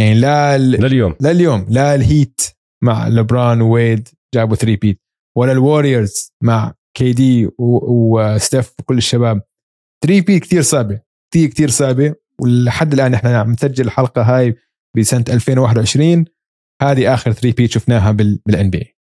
يعني 0.00 0.14
لا. 0.14 0.58
لليوم 0.58 1.14
لليوم. 1.20 1.66
لا 1.70 1.94
الهيت 1.94 2.40
مع 2.82 3.08
لبران 3.08 3.60
وويد 3.60 4.08
جابوا 4.34 4.56
three-peat 4.56 5.02
ولا 5.36 5.52
الوريورز 5.52 6.32
مع 6.42 6.74
كي 6.96 7.12
دي 7.12 7.48
وستيف 7.58 8.72
وكل 8.80 8.98
الشباب. 8.98 9.42
three-peat 10.04 10.42
كثير 10.42 10.62
صعبة 10.62 11.00
كثير 11.32 11.48
كثير 11.48 11.70
صعبة 11.70 12.14
ولحد 12.40 12.92
الآن 12.92 13.14
إحنا 13.14 13.38
عم 13.40 13.52
نسجل 13.52 13.86
الحلقة 13.86 14.22
هاي 14.22 14.56
بسنة 14.96 15.24
2021 15.28 16.24
هذه 16.82 17.14
آخر 17.14 17.32
three-peat 17.32 17.70
شفناها 17.70 18.10
بال 18.46 18.70
NBA 18.70 18.96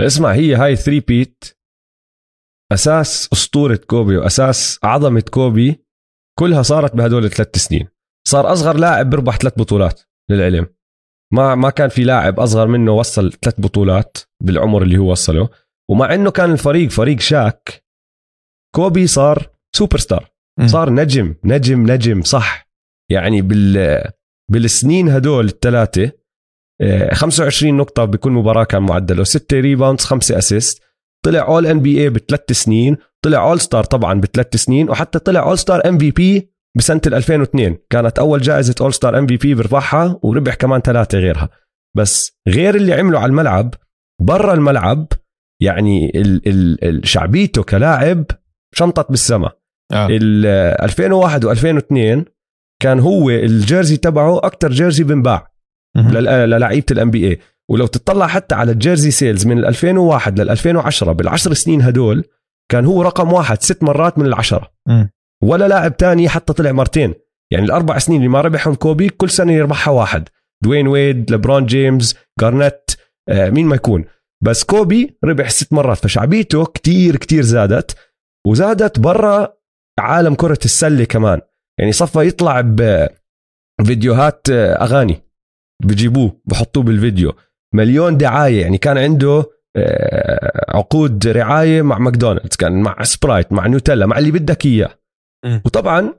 اسمع 0.00 0.32
هي 0.32 0.54
هاي 0.54 0.76
three-peat 0.76 1.44
أساس 2.72 3.28
أسطورة 3.32 3.76
كوبي 3.76 4.16
وأساس 4.16 4.78
عظمة 4.82 5.20
كوبي 5.20 5.84
كلها 6.38 6.62
صارت 6.62 6.96
بهدول 6.96 7.24
الثلاث 7.24 7.56
سنين. 7.56 7.88
صار 8.28 8.52
أصغر 8.52 8.76
لاعب 8.76 9.10
بيربح 9.10 9.36
ثلاث 9.36 9.52
بطولات 9.56 10.00
للعلم. 10.30 10.66
ما 11.32 11.54
ما 11.54 11.70
كان 11.70 11.88
في 11.88 12.04
لاعب 12.04 12.40
أصغر 12.40 12.66
منه 12.66 12.92
وصل 12.92 13.32
ثلاث 13.32 13.60
بطولات 13.60 14.18
بالعمر 14.42 14.82
اللي 14.82 14.98
هو 14.98 15.10
وصله. 15.10 15.48
ومع 15.90 16.14
إنه 16.14 16.30
كان 16.30 16.52
الفريق 16.52 16.90
فريق 16.90 17.20
شاك 17.20 17.84
كوبي 18.74 19.06
صار 19.06 19.50
سوبر 19.76 19.98
ستار 19.98 20.30
صار 20.66 20.90
نجم 20.90 21.34
نجم 21.44 21.90
نجم 21.90 22.22
صح. 22.22 22.68
يعني 23.10 23.42
بال 23.42 24.02
بالسنين 24.50 25.08
هدول 25.08 25.44
الثلاثة 25.44 26.12
25 27.12 27.76
نقطة 27.76 28.04
بكل 28.04 28.30
مباراة 28.30 28.64
كان 28.64 28.82
معدله. 28.82 29.24
6 29.24 29.60
rebounds 29.60 30.04
5 30.04 30.38
assist 30.38 30.82
طلع 31.24 31.48
All-NBA 31.48 32.10
بثلاث 32.10 32.52
سنين 32.52 32.96
طلع 33.24 33.48
All-Star 33.48 33.84
طبعا 33.84 34.20
بثلاث 34.20 34.56
سنين 34.56 34.90
وحتى 34.90 35.18
طلع 35.18 35.42
All-Star 35.42 35.88
MVP 35.88 36.50
بسنه 36.76 37.00
2002 37.06 37.76
كانت 37.90 38.18
أول 38.18 38.40
جائزة 38.40 38.74
All-Star 38.80 39.18
MVP 39.18 39.54
برفعها 39.54 40.18
وربح 40.22 40.54
كمان 40.54 40.80
ثلاثة 40.80 41.18
غيرها. 41.18 41.48
بس 41.96 42.38
غير 42.48 42.74
اللي 42.74 42.94
عمله 42.94 43.18
على 43.18 43.30
الملعب 43.30 43.74
برا 44.22 44.54
الملعب 44.54 45.06
يعني 45.62 46.12
ال 46.14 46.48
ال 46.48 46.84
ال 46.84 47.08
شعبيته 47.08 47.62
كلاعب 47.62 48.24
شنطت 48.74 49.10
بالسماء 49.10 49.58
آه. 49.92 50.08
2001 50.10 51.44
و2002 51.46 52.24
كان 52.82 53.00
هو 53.00 53.30
ال 53.30 53.39
jersey 53.39 53.96
تبعه 53.96 54.38
أكثر 54.38 54.70
jersey 54.70 55.04
بنباع 55.04 55.50
للعيبة 55.96 56.86
ال 56.90 57.10
NBA 57.10 57.38
ولو 57.70 57.86
تطلع 57.86 58.26
حتى 58.26 58.54
على 58.54 58.72
ال 58.72 58.77
jersey 58.77 59.10
sales 59.10 59.46
من 59.46 59.64
2001 59.64 60.40
لل 60.40 60.50
2010 60.50 61.12
بالعشر 61.12 61.54
سنين 61.54 61.82
هدول 61.82 62.24
كان 62.70 62.84
هو 62.84 63.02
رقم 63.02 63.32
واحد 63.32 63.62
ست 63.62 63.82
مرات 63.82 64.18
من 64.18 64.26
العشرة. 64.26 64.70
م. 64.88 65.04
ولا 65.42 65.68
لاعب 65.68 65.96
تاني 65.96 66.28
حتى 66.28 66.52
طلع 66.52 66.72
مرتين. 66.72 67.14
يعني 67.52 67.64
الأربع 67.64 67.98
سنين 67.98 68.18
اللي 68.18 68.28
ما 68.28 68.40
ربحهم 68.40 68.74
كوبي 68.74 69.08
كل 69.08 69.30
سنة 69.30 69.52
يربحها 69.52 69.92
واحد. 69.92 70.28
دوين 70.64 70.88
ويد 70.88 71.30
لبرون 71.30 71.66
جيمس 71.66 72.16
جارنيت 72.40 72.90
آه 73.28 73.50
مين 73.50 73.66
ما 73.66 73.76
يكون. 73.76 74.04
بس 74.44 74.64
كوبي 74.64 75.18
ربح 75.24 75.50
ست 75.50 75.72
مرات 75.72 75.98
فشعبيته 75.98 76.64
كتير 76.64 77.16
كتير 77.16 77.42
زادت 77.42 77.96
وزادت 78.46 78.98
برا 79.00 79.56
عالم 79.98 80.34
كرة 80.34 80.58
السلة 80.64 81.04
كمان. 81.04 81.40
يعني 81.80 81.92
صفى 81.92 82.26
يطلع 82.26 82.60
بفيديوهات 83.80 84.50
آه، 84.50 84.74
أغاني. 84.74 85.22
بجيبوه 85.82 86.40
بحطوه 86.44 86.82
بالفيديو. 86.82 87.32
مليون 87.74 88.16
دعاية 88.16 88.60
يعني 88.60 88.78
كان 88.78 88.98
عنده 88.98 89.50
آه، 89.76 90.76
عقود 90.76 91.26
رعاية 91.26 91.82
مع 91.82 91.98
ماكدونالدز 91.98 92.56
كان 92.56 92.82
مع 92.82 93.02
سبرايت 93.02 93.52
مع 93.52 93.66
نوتيلا 93.66 94.06
مع 94.06 94.18
اللي 94.18 94.30
بدك 94.30 94.66
إياه. 94.66 94.98
وطبعا 95.64 96.14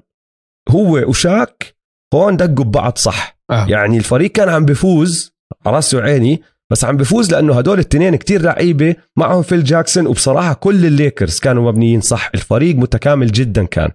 هو 0.70 1.10
وشاك 1.10 1.76
هون 2.14 2.38
دقوا 2.38 2.66
ببعض 2.66 2.97
صح. 2.97 3.38
آه. 3.51 3.66
يعني 3.70 3.97
الفريق 3.97 4.32
كان 4.32 4.49
عم 4.49 4.66
بفوز 4.66 5.34
راسي 5.68 5.97
وعيني 5.97 6.41
بس 6.72 6.86
عم 6.86 6.97
بفوز 6.97 7.32
لأنه 7.32 7.58
هدول 7.58 7.80
التنين 7.80 8.16
كتير 8.16 8.41
لعيبة 8.41 8.95
معهم 9.18 9.41
فيل 9.41 9.64
جاكسون 9.64 10.08
وبصراحة 10.08 10.53
كل 10.53 10.86
الليكرز 10.86 11.39
كانوا 11.39 11.72
مبنيين 11.72 12.01
صح. 12.01 12.32
الفريق 12.36 12.76
متكامل 12.76 13.32
جدا 13.32 13.66
كان. 13.66 13.91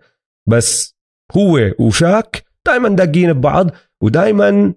بس 0.48 0.96
هو 1.36 1.70
وشاك 1.78 2.44
دائما 2.66 2.88
داقين 2.88 3.32
ببعض 3.32 3.70
ودائما 4.02 4.74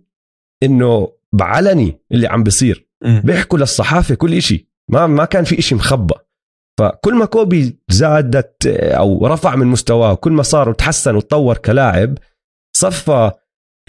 إنه 0.64 1.12
بالعلني 1.34 2.00
اللي 2.12 2.28
عم 2.28 2.44
بيصير. 2.44 2.88
بيحكوا 3.24 3.60
للصحافة 3.60 4.16
كل 4.16 4.34
إشي. 4.34 4.70
ما 4.92 5.08
ما 5.08 5.26
كان 5.26 5.44
في 5.44 5.60
إشي 5.60 5.76
مخبى 5.76 6.14
فكل 6.80 7.16
ما 7.16 7.26
كوبي 7.26 7.80
زادت 7.90 8.68
أو 8.68 9.28
رفع 9.28 9.56
من 9.56 9.68
مستواه 9.68 10.14
كل 10.14 10.32
ما 10.32 10.44
صار 10.44 10.70
وتحسن 10.70 11.16
وتطور 11.16 11.58
كلاعب 11.58 12.18
صفى 12.78 13.32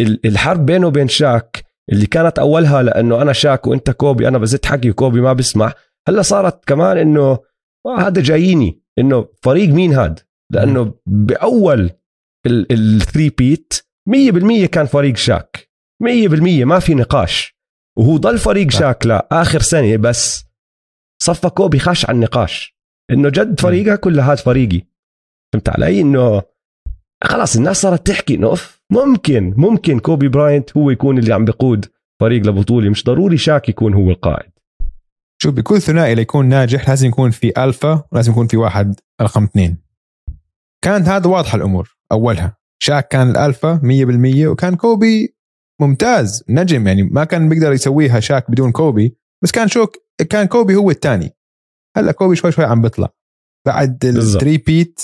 الحرب 0.01 0.67
بينه 0.67 0.87
وبين 0.87 1.09
شاك 1.09 1.65
اللي 1.93 2.07
كانت 2.07 2.39
أولها 2.39 2.83
لأنه 2.83 3.23
أنا 3.23 3.33
شاك 3.33 3.67
وأنت 3.67 3.91
كوبي 3.91 4.29
أنا 4.29 4.39
بزت 4.39 4.67
حكي 4.67 4.91
وكوبي 4.91 5.21
ما 5.21 5.33
بسمع. 5.33 5.73
هلأ 6.09 6.23
صارت 6.23 6.65
كمان 6.65 6.99
إنه 6.99 7.39
آه 7.87 7.99
هذا 8.01 8.23
جاييني. 8.23 8.83
إنه 8.99 9.29
فريق 9.43 9.69
مين 9.69 9.93
هاد؟ 9.93 10.21
لأنه 10.53 10.95
بأول 11.07 11.91
ال 12.47 13.31
three-peat 13.31 13.75
100% 14.11 14.67
كان 14.67 14.87
فريق 14.87 15.17
شاك. 15.17 15.71
100% 16.03 16.65
ما 16.65 16.79
في 16.79 16.95
نقاش. 16.95 17.55
وهو 17.99 18.17
ضل 18.17 18.39
فريق 18.39 18.71
شاك 18.71 19.07
لاخر 19.07 19.61
سنه 19.61 19.97
بس 19.97 20.45
صفى 21.23 21.51
كوبي 21.51 21.79
خاش 21.79 22.07
على 22.07 22.17
النقاش. 22.17 22.77
إنه 23.11 23.29
جد 23.29 23.61
فريقك 23.61 24.07
ولا 24.07 24.23
هذا 24.27 24.35
فريقي. 24.35 24.83
فهمت 25.53 25.69
علي؟ 25.69 26.01
إنه 26.01 26.43
خلاص 27.25 27.57
الناس 27.57 27.81
صارت 27.81 28.07
تحكي 28.07 28.35
إنه 28.35 28.57
ممكن 28.91 29.55
ممكن 29.57 29.99
كوبي 29.99 30.29
براينت 30.29 30.77
هو 30.77 30.91
يكون 30.91 31.19
اللي 31.19 31.35
عم 31.35 31.45
بقود 31.45 31.87
فريق 32.21 32.47
لبطولة. 32.47 32.91
مش 32.91 33.05
ضروري 33.05 33.37
شاك 33.37 33.69
يكون 33.69 33.95
هو 33.95 34.11
القائد. 34.11 34.51
شوف 35.43 35.55
بكل 35.55 35.81
ثنائي 35.81 36.15
ليكون 36.15 36.49
ناجح؟ 36.49 36.89
لازم 36.89 37.09
يكون 37.09 37.31
في 37.31 37.53
ألفا 37.65 38.05
ولازم 38.13 38.33
يكون 38.33 38.47
في 38.47 38.57
واحد 38.57 39.01
رقم 39.23 39.45
اثنين. 39.45 39.79
كانت 40.85 41.09
هذا 41.09 41.27
واضحة 41.27 41.57
الأمور 41.57 41.97
أولها. 42.13 42.57
شاك 42.83 43.09
كان 43.09 43.31
الألفا 43.31 43.81
100% 43.83 44.47
وكان 44.47 44.77
كوبي 44.77 45.35
ممتاز 45.81 46.45
نجم 46.49 46.87
يعني 46.87 47.03
ما 47.03 47.25
كان 47.25 47.49
بيقدر 47.49 47.72
يسويها 47.72 48.20
شاك 48.20 48.51
بدون 48.51 48.72
كوبي 48.72 49.16
بس 49.45 49.51
كان 49.51 49.68
شوك 49.68 49.97
كان 50.31 50.47
كوبي 50.47 50.77
هو 50.77 50.91
الثاني 50.91 51.37
هلا 51.97 52.12
كوبي 52.12 52.37
شوي 52.37 52.53
شوي 52.53 52.64
عم 52.64 52.83
بيطلع. 52.83 53.09
بعد 53.66 54.05
ال 54.05 54.59
three-peat 54.59 55.01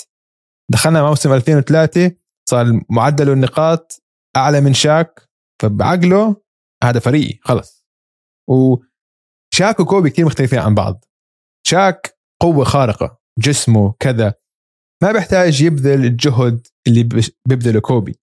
دخلنا 0.71 1.03
موسم 1.03 1.33
2003 1.33 2.11
صار 2.49 2.81
معدل 2.89 3.29
النقاط 3.29 4.03
أعلى 4.37 4.61
من 4.61 4.73
شاك 4.73 5.29
فبعقله 5.61 6.41
هذا 6.83 6.99
فريقي 6.99 7.39
خلص. 7.41 7.87
وشاك 8.49 9.79
وكوبي 9.79 10.09
كثير 10.09 10.25
مختلفين 10.25 10.59
عن 10.59 10.75
بعض. 10.75 11.05
شاك 11.67 12.17
قوة 12.41 12.63
خارقة 12.63 13.19
جسمه 13.39 13.93
كذا. 13.99 14.33
ما 15.03 15.11
بيحتاج 15.11 15.61
يبذل 15.61 16.05
الجهد 16.05 16.67
اللي 16.87 17.03
بيبذله 17.45 17.79
كوبي. 17.79 18.19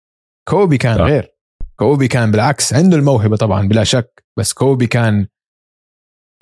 كوبي 0.50 0.78
كان 0.78 0.98
صح. 0.98 1.04
غير. 1.04 1.33
كوبي 1.76 2.08
كان 2.08 2.32
بالعكس 2.32 2.74
عنده 2.74 2.98
الموهبة 2.98 3.38
طبعا 3.38 3.68
بلا 3.68 3.84
شك. 3.84 4.24
بس 4.40 4.54
كوبي 4.54 4.88
كان 4.88 5.28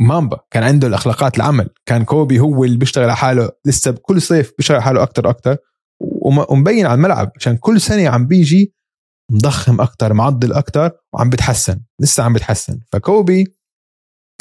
مامبا 0.01 0.39
كان 0.51 0.63
عنده 0.63 0.87
الأخلاقات 0.87 1.37
العمل. 1.37 1.69
كان 1.85 2.05
كوبي 2.05 2.39
هو 2.39 2.63
اللي 2.63 2.77
بيشتغل 2.77 3.03
على 3.03 3.15
حاله. 3.15 3.51
لسه 3.65 3.91
كل 3.91 4.21
صيف 4.21 4.53
بيشتغل 4.57 4.75
على 4.77 4.83
حاله 4.85 5.03
أكثر 5.03 5.29
أكثر 5.29 5.57
ومبين 6.49 6.85
على 6.85 6.93
الملعب 6.93 7.31
عشان 7.35 7.57
كل 7.57 7.81
سنة 7.81 8.09
عم 8.09 8.27
بيجي 8.27 8.73
مضخم 9.31 9.81
أكثر 9.81 10.13
معضل 10.13 10.53
أكثر 10.53 10.91
وعم 11.13 11.29
بتحسن 11.29 11.81
لسه 12.01 12.23
عم 12.23 12.33
بتحسن 12.33 12.79
فكوبي 12.91 13.55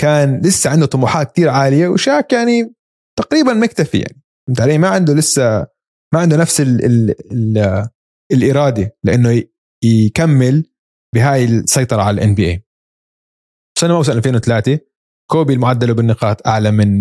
كان 0.01 0.41
لسه 0.41 0.71
عنده 0.71 0.87
طموحات 0.87 1.33
كتير 1.33 1.49
عالية 1.49 1.89
وشاك 1.89 2.33
يعني 2.33 2.75
تقريبا 3.19 3.53
مكتفي 3.53 3.99
يعني. 3.99 4.23
فهمت 4.47 4.61
علي؟ 4.61 4.79
ما 4.79 4.89
عنده 4.89 5.15
لسه 5.15 5.67
ما 6.15 6.21
عنده 6.21 6.37
نفس 6.37 6.61
ال 6.61 6.85
ال 6.85 7.15
ال 7.33 7.89
الإرادة 8.33 8.97
لأنه 9.05 9.43
يكمل 9.85 10.70
بهاي 11.15 11.45
السيطرة 11.45 12.03
على 12.03 12.15
ال 12.15 12.35
NBA 12.35 12.65
سنة 13.79 13.95
موسم 13.95 14.13
2003 14.13 14.81
كوبي 15.31 15.53
المعدل 15.53 15.95
بالنقاط 15.95 16.47
أعلى 16.47 16.71
من 16.71 17.01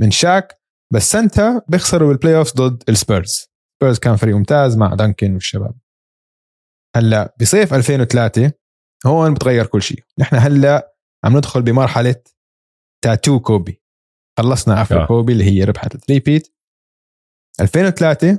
من 0.00 0.10
شاك 0.10 0.60
بس 0.94 1.10
سنتها 1.10 1.62
بيخسروا 1.68 2.08
بال 2.08 2.36
playoff 2.36 2.56
ضد 2.56 2.82
السبيرز. 2.88 3.50
سبيرز 3.80 3.98
كان 3.98 4.16
فريق 4.16 4.36
ممتاز 4.36 4.76
مع 4.76 4.94
دانكن 4.94 5.34
والشباب. 5.34 5.74
هلأ 6.96 7.34
بصيف 7.40 7.74
2003 7.74 8.52
هون 9.06 9.34
بتغير 9.34 9.66
كل 9.66 9.82
شيء. 9.82 10.04
نحن 10.18 10.36
هلأ 10.36 10.94
عم 11.24 11.36
ندخل 11.36 11.62
بمرحلة 11.62 12.22
تاتو 13.04 13.40
كوبي. 13.40 13.82
خلصنا 14.38 14.74
عفوا 14.74 15.06
كوبي 15.06 15.32
اللي 15.32 15.44
هي 15.44 15.64
ربحت 15.64 15.94
ال 15.94 16.02
three 16.02 16.42
2003 17.60 18.38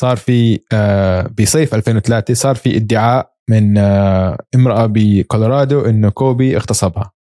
صار 0.00 0.16
في 0.16 0.60
آه 0.72 1.26
بصيف 1.26 1.74
2003 1.74 2.34
صار 2.34 2.54
في 2.54 2.76
ادعاء 2.76 3.35
من 3.50 3.78
آه 3.78 4.38
امرأة 4.54 4.86
بكولورادو 4.86 5.80
إنه 5.80 6.10
كوبي 6.10 6.56
اغتصبها. 6.56 7.12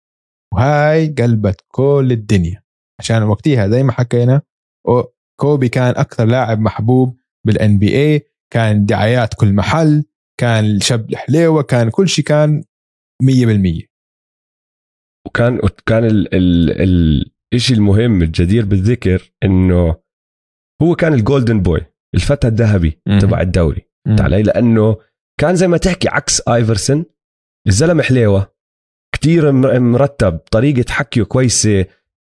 وهاي 0.54 1.06
قلبت 1.06 1.60
كل 1.68 2.08
الدنيا. 2.10 2.62
عشان 3.00 3.22
وقتها 3.22 3.68
زي 3.68 3.82
ما 3.82 3.92
حكينا 3.92 4.42
كوبي 5.40 5.68
كان 5.68 5.94
أكثر 5.96 6.24
لاعب 6.24 6.60
محبوب 6.60 7.16
بال 7.46 7.78
NBA 7.78 8.22
كان 8.52 8.86
دعايات 8.86 9.34
كل 9.34 9.52
محل 9.52 10.04
كان 10.40 10.80
شب 10.80 11.10
الحليوه 11.10 11.62
كان 11.62 11.90
كل 11.90 12.08
شيء 12.08 12.24
كان 12.24 12.64
100% 13.22 13.86
وكان 15.26 15.60
كان 15.86 16.04
ال 16.04 16.34
ال 16.34 17.30
الشيء 17.54 17.76
المهم 17.76 18.22
الجدير 18.22 18.64
بالذكر 18.64 19.32
إنه 19.44 19.96
هو 20.82 20.94
كان 20.94 21.14
ال 21.14 21.21
golden 21.21 21.62
boy 21.62 21.80
الفتى 22.14 22.48
الذهبي 22.48 23.00
تبع 23.20 23.40
الدوري. 23.40 23.88
علي 24.20 24.42
لأنه 24.42 24.96
كان 25.40 25.56
زي 25.56 25.68
ما 25.68 25.76
تحكي 25.76 26.08
عكس 26.08 26.48
ايفرسون 26.48 27.04
الزلمة 27.68 28.02
حليوة 28.02 28.54
كتير 29.14 29.52
مرتب 29.52 30.38
طريقة 30.38 30.92
حكيه 30.92 31.22
كويسة 31.22 31.84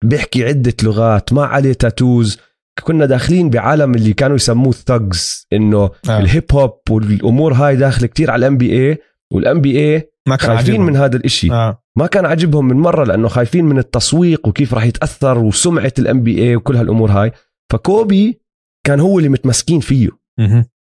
بيحكي 0.05 0.45
عدة 0.45 0.75
لغات 0.83 1.33
ما 1.33 1.45
عليه 1.45 1.73
tattoos 1.73 2.39
كنا 2.83 3.07
داخلين 3.07 3.51
بعالم 3.51 3.95
اللي 3.95 4.13
كانوا 4.13 4.37
يسموه 4.37 4.73
thugs 4.73 5.47
إنه 5.53 5.91
آه. 6.09 6.19
ال 6.19 6.25
hip 6.25 6.45
hop 6.53 6.81
والأمور 6.91 7.53
هاي 7.53 7.77
داخلة 7.77 8.07
كتير 8.07 8.31
على 8.31 8.39
ال 8.41 8.59
NBA 8.59 8.99
وال 9.33 9.61
NBA 9.61 10.11
ما 10.29 10.37
كان 10.37 10.57
خايفين 10.57 10.75
عجبهم. 10.75 10.87
من 10.87 10.97
هذا 10.97 11.17
الإشي 11.17 11.53
آه. 11.53 11.83
ما 11.97 12.07
كان 12.07 12.27
عجبهم 12.27 12.69
من 12.69 12.77
مرة 12.77 13.05
لأنه 13.05 13.29
خايفين 13.29 13.65
من 13.65 13.79
التسويق 13.79 14.49
وكيف 14.49 14.75
راح 14.75 14.85
يتأثر 14.85 15.39
وسمعة 15.39 15.93
ال 15.99 16.23
NBA 16.23 16.57
وكل 16.57 16.77
هالأمور 16.77 17.11
هاي 17.11 17.33
فكوبي 17.73 18.41
كان 18.87 19.01
هو 19.01 19.19
اللي 19.19 19.29
متمسكين 19.29 19.81
فيه 19.81 20.09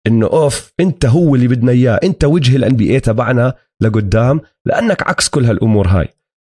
إنه 0.07 0.27
أوف 0.27 0.73
أنت 0.79 1.05
هو 1.05 1.35
اللي 1.35 1.47
بدنا 1.47 1.71
إياه 1.71 1.99
أنت 2.03 2.23
وجه 2.23 2.55
ال 2.55 2.75
NBA 2.75 2.99
تبعنا 2.99 3.53
لقدام 3.81 4.41
لأنك 4.65 5.07
عكس 5.07 5.29
كل 5.29 5.45
هالأمور 5.45 5.87
هاي. 5.87 6.07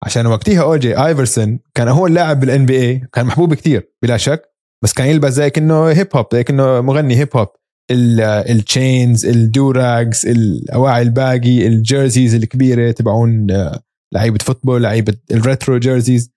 عشان 0.04 0.26
وقتها 0.26 0.62
اوجي 0.62 1.06
آيفرسون 1.06 1.60
كان 1.76 1.88
هو 1.88 2.08
اللاعب 2.08 2.40
بال 2.40 2.66
NBA 2.66 3.08
كان 3.14 3.26
محبوب 3.26 3.54
كثير 3.54 3.90
بلا 4.02 4.18
شك 4.18 4.52
بس 4.84 4.94
كان 4.94 5.08
يلبس 5.08 5.34
زي 5.34 5.50
كانه 5.50 5.88
hip 5.88 6.08
hop 6.16 6.26
زي 6.34 6.44
كانه 6.44 6.82
مغني 6.82 7.16
hip 7.16 7.38
hop 7.38 7.48
ال 7.92 8.11
chains 8.11 9.26
ال 9.26 9.40
durags 9.40 10.28
الاواعي 10.28 11.02
ال 11.02 11.13
baggy 11.13 11.68
ال 11.68 11.76
jerseys 11.76 12.36
الكبيرة 12.36 12.92
تبعون 12.92 13.52
آه، 13.52 13.80
لعيبة 14.14 14.38
football 14.42 14.84
لعيبة 14.84 15.18
ال 15.32 15.39
retro 15.39 15.78
jerseys 15.78 16.32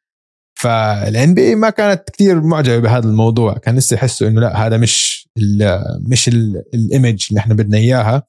فال 0.61 1.34
NBA 1.34 1.55
ما 1.55 1.70
كانت 1.70 2.11
كثير 2.11 2.40
معجبة 2.40 2.78
بهذا 2.78 3.09
الموضوع 3.09 3.59
كان 3.59 3.76
لسه 3.76 3.94
يحسوا 3.94 4.28
إنه 4.28 4.40
لا 4.40 4.66
هذا 4.66 4.76
مش 4.76 5.23
ال 5.39 5.80
مش 6.11 6.28
ال 6.74 6.83
image 6.83 7.26
اللي 7.30 7.39
إحنا 7.41 7.55
بدنا 7.55 7.78
إياها 7.78 8.26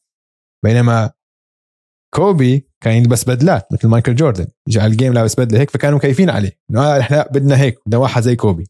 بينما 0.66 1.12
كوبي 2.16 2.70
كان 2.84 2.94
يلبس 2.94 3.30
بدلات 3.30 3.74
مثل 3.74 3.88
مايكل 3.88 4.16
جوردن. 4.16 4.48
جاء 4.68 4.86
ال 4.86 4.91
game 4.91 5.14
لابس 5.14 5.40
بدلة 5.40 5.60
هيك 5.60 5.70
فكانوا 5.70 5.98
مكيفين 5.98 6.30
عليه. 6.30 6.60
إنه 6.72 6.82
آه 6.82 7.00
إحنا 7.00 7.28
بدنا 7.32 7.60
هيك 7.60 7.80
بدنا 7.86 7.98
واحد 7.98 8.22
زي 8.22 8.36
كوبي. 8.36 8.68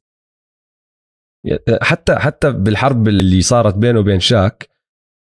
حتى 1.82 2.16
حتى 2.16 2.52
بالحرب 2.52 3.08
اللي 3.08 3.42
صارت 3.42 3.76
بينه 3.76 4.00
وبين 4.00 4.20
شاك 4.20 4.70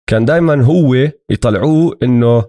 كان 0.08 0.24
دائما 0.24 0.64
هو 0.64 0.94
يطلعوه 1.30 1.98
إنه 2.02 2.44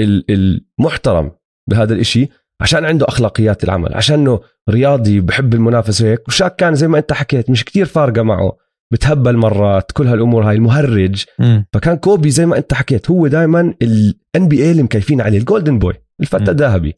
المحترم 0.00 1.32
بهذا 1.70 1.94
الإشي 1.94 2.28
عشان 2.62 2.84
عنده 2.84 3.06
أخلاقيات 3.08 3.64
العمل 3.64 3.94
عشانه 3.94 4.40
رياضي 4.70 5.20
بحب 5.20 5.54
المنافسة 5.54 6.04
وهيك 6.04 6.28
وشاك 6.28 6.56
كان 6.56 6.74
زي 6.74 6.88
ما 6.88 6.98
أنت 6.98 7.12
حكيت 7.12 7.50
مش 7.50 7.64
كتير 7.64 7.86
فارقة 7.86 8.22
معه. 8.22 8.56
بتهبل 8.92 9.36
مرات 9.36 9.92
كل 9.92 10.06
هالأمور 10.06 10.48
هاي 10.48 10.54
المهرج. 10.54 11.24
م. 11.38 11.62
فكان 11.72 11.96
كوبي 11.96 12.30
زي 12.30 12.46
ما 12.46 12.58
أنت 12.58 12.74
حكيت 12.74 13.10
هو 13.10 13.26
دائما 13.26 13.74
ال 13.82 14.48
NBA 14.48 14.70
اللي 14.70 14.82
مكيفين 14.82 15.20
عليه 15.20 15.38
ال 15.38 15.44
golden 15.44 15.78
boy 15.78 15.94
الفتى 16.20 16.50
الذهبي. 16.50 16.94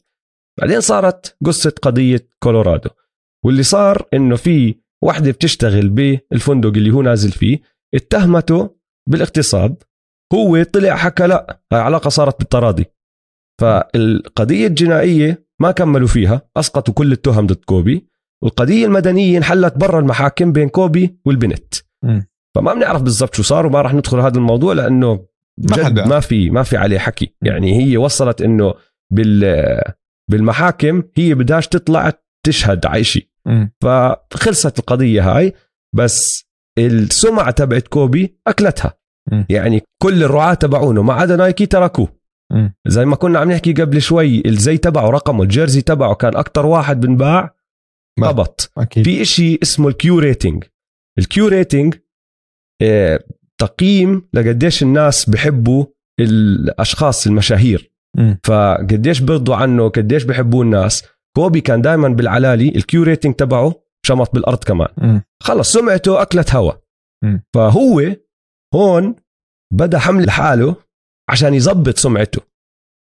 بعدين 0.59 0.81
صارت 0.81 1.37
قصة 1.45 1.73
قضية 1.81 2.27
كولورادو. 2.39 2.89
واللي 3.45 3.63
صار 3.63 4.07
إنه 4.13 4.35
في 4.35 4.75
وحدة 5.03 5.31
بتشتغل 5.31 5.89
بالفندق 5.89 6.69
اللي 6.69 6.91
هو 6.91 7.01
نازل 7.01 7.31
فيه 7.31 7.61
اتهمته 7.95 8.75
بالاغتصاب. 9.09 9.77
هو 10.33 10.63
طلع 10.63 10.95
حكى 10.95 11.27
لا 11.27 11.61
هاي 11.73 11.79
علاقة 11.79 12.09
صارت 12.09 12.39
بالتراضي. 12.39 12.85
فالقضية 13.61 14.67
الجنائية 14.67 15.45
ما 15.61 15.71
كملوا 15.71 16.07
فيها 16.07 16.41
أسقطوا 16.57 16.93
كل 16.93 17.11
التهم 17.11 17.47
ضد 17.47 17.63
كوبي. 17.65 18.07
والقضية 18.43 18.85
المدنية 18.85 19.37
انحلت 19.37 19.77
برا 19.77 19.99
المحاكم 19.99 20.51
بين 20.51 20.69
كوبي 20.69 21.17
والبنت. 21.25 21.73
فما 22.55 22.73
بنعرف 22.73 23.01
بالضبط 23.01 23.35
شو 23.35 23.43
صار 23.43 23.65
وما 23.65 23.81
راح 23.81 23.93
ندخل 23.93 24.19
هذا 24.19 24.37
الموضوع 24.37 24.73
حد 25.83 25.93
جد. 25.93 26.07
ما 26.07 26.19
في 26.19 26.49
ما 26.49 26.63
في 26.63 26.77
عليه 26.77 26.97
حكي 26.99 27.35
يعني 27.41 27.83
هي 27.83 27.97
وصلت 27.97 28.41
إنه 28.41 28.73
بال 29.13 29.81
بالمحاكم 30.31 31.03
هي 31.17 31.33
بدهاش 31.33 31.67
تطلع 31.67 32.13
تشهد 32.45 32.85
على 32.85 33.03
شيء. 33.03 33.27
فخلصت 33.81 34.79
القضية 34.79 35.37
هاي 35.37 35.53
بس 35.95 36.45
السمعة 36.77 37.51
تبعت 37.51 37.87
كوبي 37.87 38.37
أكلتها. 38.47 38.93
يعني 39.49 39.81
كل 40.01 40.23
الرعاة 40.23 40.53
تبعونه 40.53 41.01
ما 41.03 41.13
عدا 41.13 41.35
نايكي 41.35 41.65
تركوه. 41.65 42.07
زي 42.87 43.05
ما 43.05 43.15
كنا 43.15 43.39
عم 43.39 43.51
نحكي 43.51 43.73
قبل 43.73 44.01
شوي 44.01 44.43
الزي 44.45 44.77
تبعه 44.77 45.09
رقمه 45.09 45.43
ال 45.43 45.48
jersey 45.48 45.81
تبعه 45.81 46.15
كان 46.15 46.35
أكتر 46.35 46.65
واحد 46.65 46.99
بنباع 46.99 47.55
هبط 48.19 48.71
أكيد. 48.77 49.03
في 49.05 49.21
إشي 49.21 49.59
اسمه 49.63 49.87
ال 49.87 50.03
Q 50.03 50.19
rating 50.19 50.63
ال 51.19 51.33
Q 51.33 51.47
rating 51.47 51.95
تقييم 53.57 54.29
لقديش 54.33 54.83
الناس 54.83 55.29
بحبوا 55.29 55.85
الأشخاص 56.19 57.27
المشاهير. 57.27 57.91
فقديش 58.43 59.19
برضوا 59.19 59.55
عنه 59.55 59.89
قديش 59.89 60.23
بحبوه 60.23 60.61
الناس. 60.61 61.03
كوبي 61.35 61.61
كان 61.61 61.81
دائما 61.81 62.07
بالعلالي 62.07 62.69
ال 62.69 62.86
Q 62.86 63.03
rating 63.03 63.35
تبعه 63.35 63.83
شمط 64.05 64.33
بالأرض 64.33 64.63
كمان. 64.63 65.21
خلص 65.43 65.73
سمعته 65.73 66.21
أكلت 66.21 66.55
هوا. 66.55 66.73
فهو 67.55 68.15
هون 68.75 69.15
بدأ 69.73 69.99
حمل 69.99 70.29
حاله 70.29 70.75
عشان 71.29 71.53
يظبط 71.53 71.97
سمعته. 71.97 72.41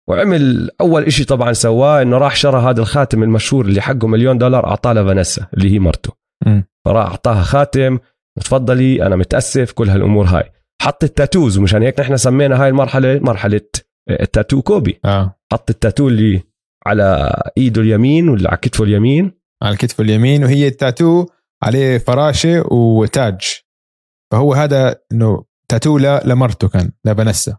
وعمل 0.08 0.70
أول 0.80 1.04
إشي 1.04 1.24
طبعا 1.24 1.52
سواه 1.52 2.02
إنه 2.02 2.18
راح 2.18 2.36
شرى 2.36 2.60
هذا 2.60 2.80
الخاتم 2.80 3.22
المشهور 3.22 3.64
اللي 3.64 3.80
حقه 3.80 4.08
مليون 4.08 4.38
دولار 4.38 4.66
أعطاه 4.66 4.92
لفانيسا 4.92 5.46
اللي 5.54 5.70
هي 5.70 5.78
مرته. 5.78 6.12
فراح 6.84 7.06
أعطاها 7.06 7.42
خاتم 7.42 7.98
تفضلي 8.40 9.06
أنا 9.06 9.16
متأسف 9.16 9.72
كل 9.72 9.88
هالأمور 9.88 10.24
هاي. 10.24 10.52
حط 10.82 11.04
ال 11.04 11.11
tattoos 11.11 11.58
ومشان 11.58 11.82
هيك 11.82 12.00
نحن 12.00 12.16
سمينا 12.16 12.62
هاي 12.62 12.68
المرحلة 12.68 13.18
مرحلة 13.18 13.60
التاتو 14.10 14.62
كوبي. 14.62 15.00
آه. 15.04 15.40
حط 15.52 15.70
التاتو 15.70 16.08
اللي 16.08 16.42
على 16.86 17.34
إيده 17.58 17.82
اليمين 17.82 18.28
واللي 18.28 18.48
على 18.48 18.56
كتفه 18.56 18.84
اليمين. 18.84 19.32
على 19.62 19.72
الكتف 19.72 20.00
اليمين 20.00 20.44
وهي 20.44 20.68
التاتو 20.68 21.26
عليه 21.62 21.98
فراشه 21.98 22.72
وتاج. 22.72 23.40
فهو 24.32 24.54
هذا 24.54 24.96
إنه 25.12 25.44
تاتو 25.68 25.98
لمرته 25.98 26.68
كان 26.68 26.90
لفانيسا. 27.04 27.56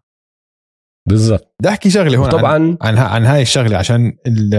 بالضبط. 1.10 1.56
بدي 1.60 1.70
أحكي 1.70 1.90
شغلة 1.90 2.18
هون 2.18 2.30
طبعا 2.30 2.78
عن 2.82 2.98
ها- 2.98 3.08
عن 3.08 3.26
هاي 3.26 3.42
الشغلة 3.42 3.78
عشان 3.78 4.18
ال 4.28 4.56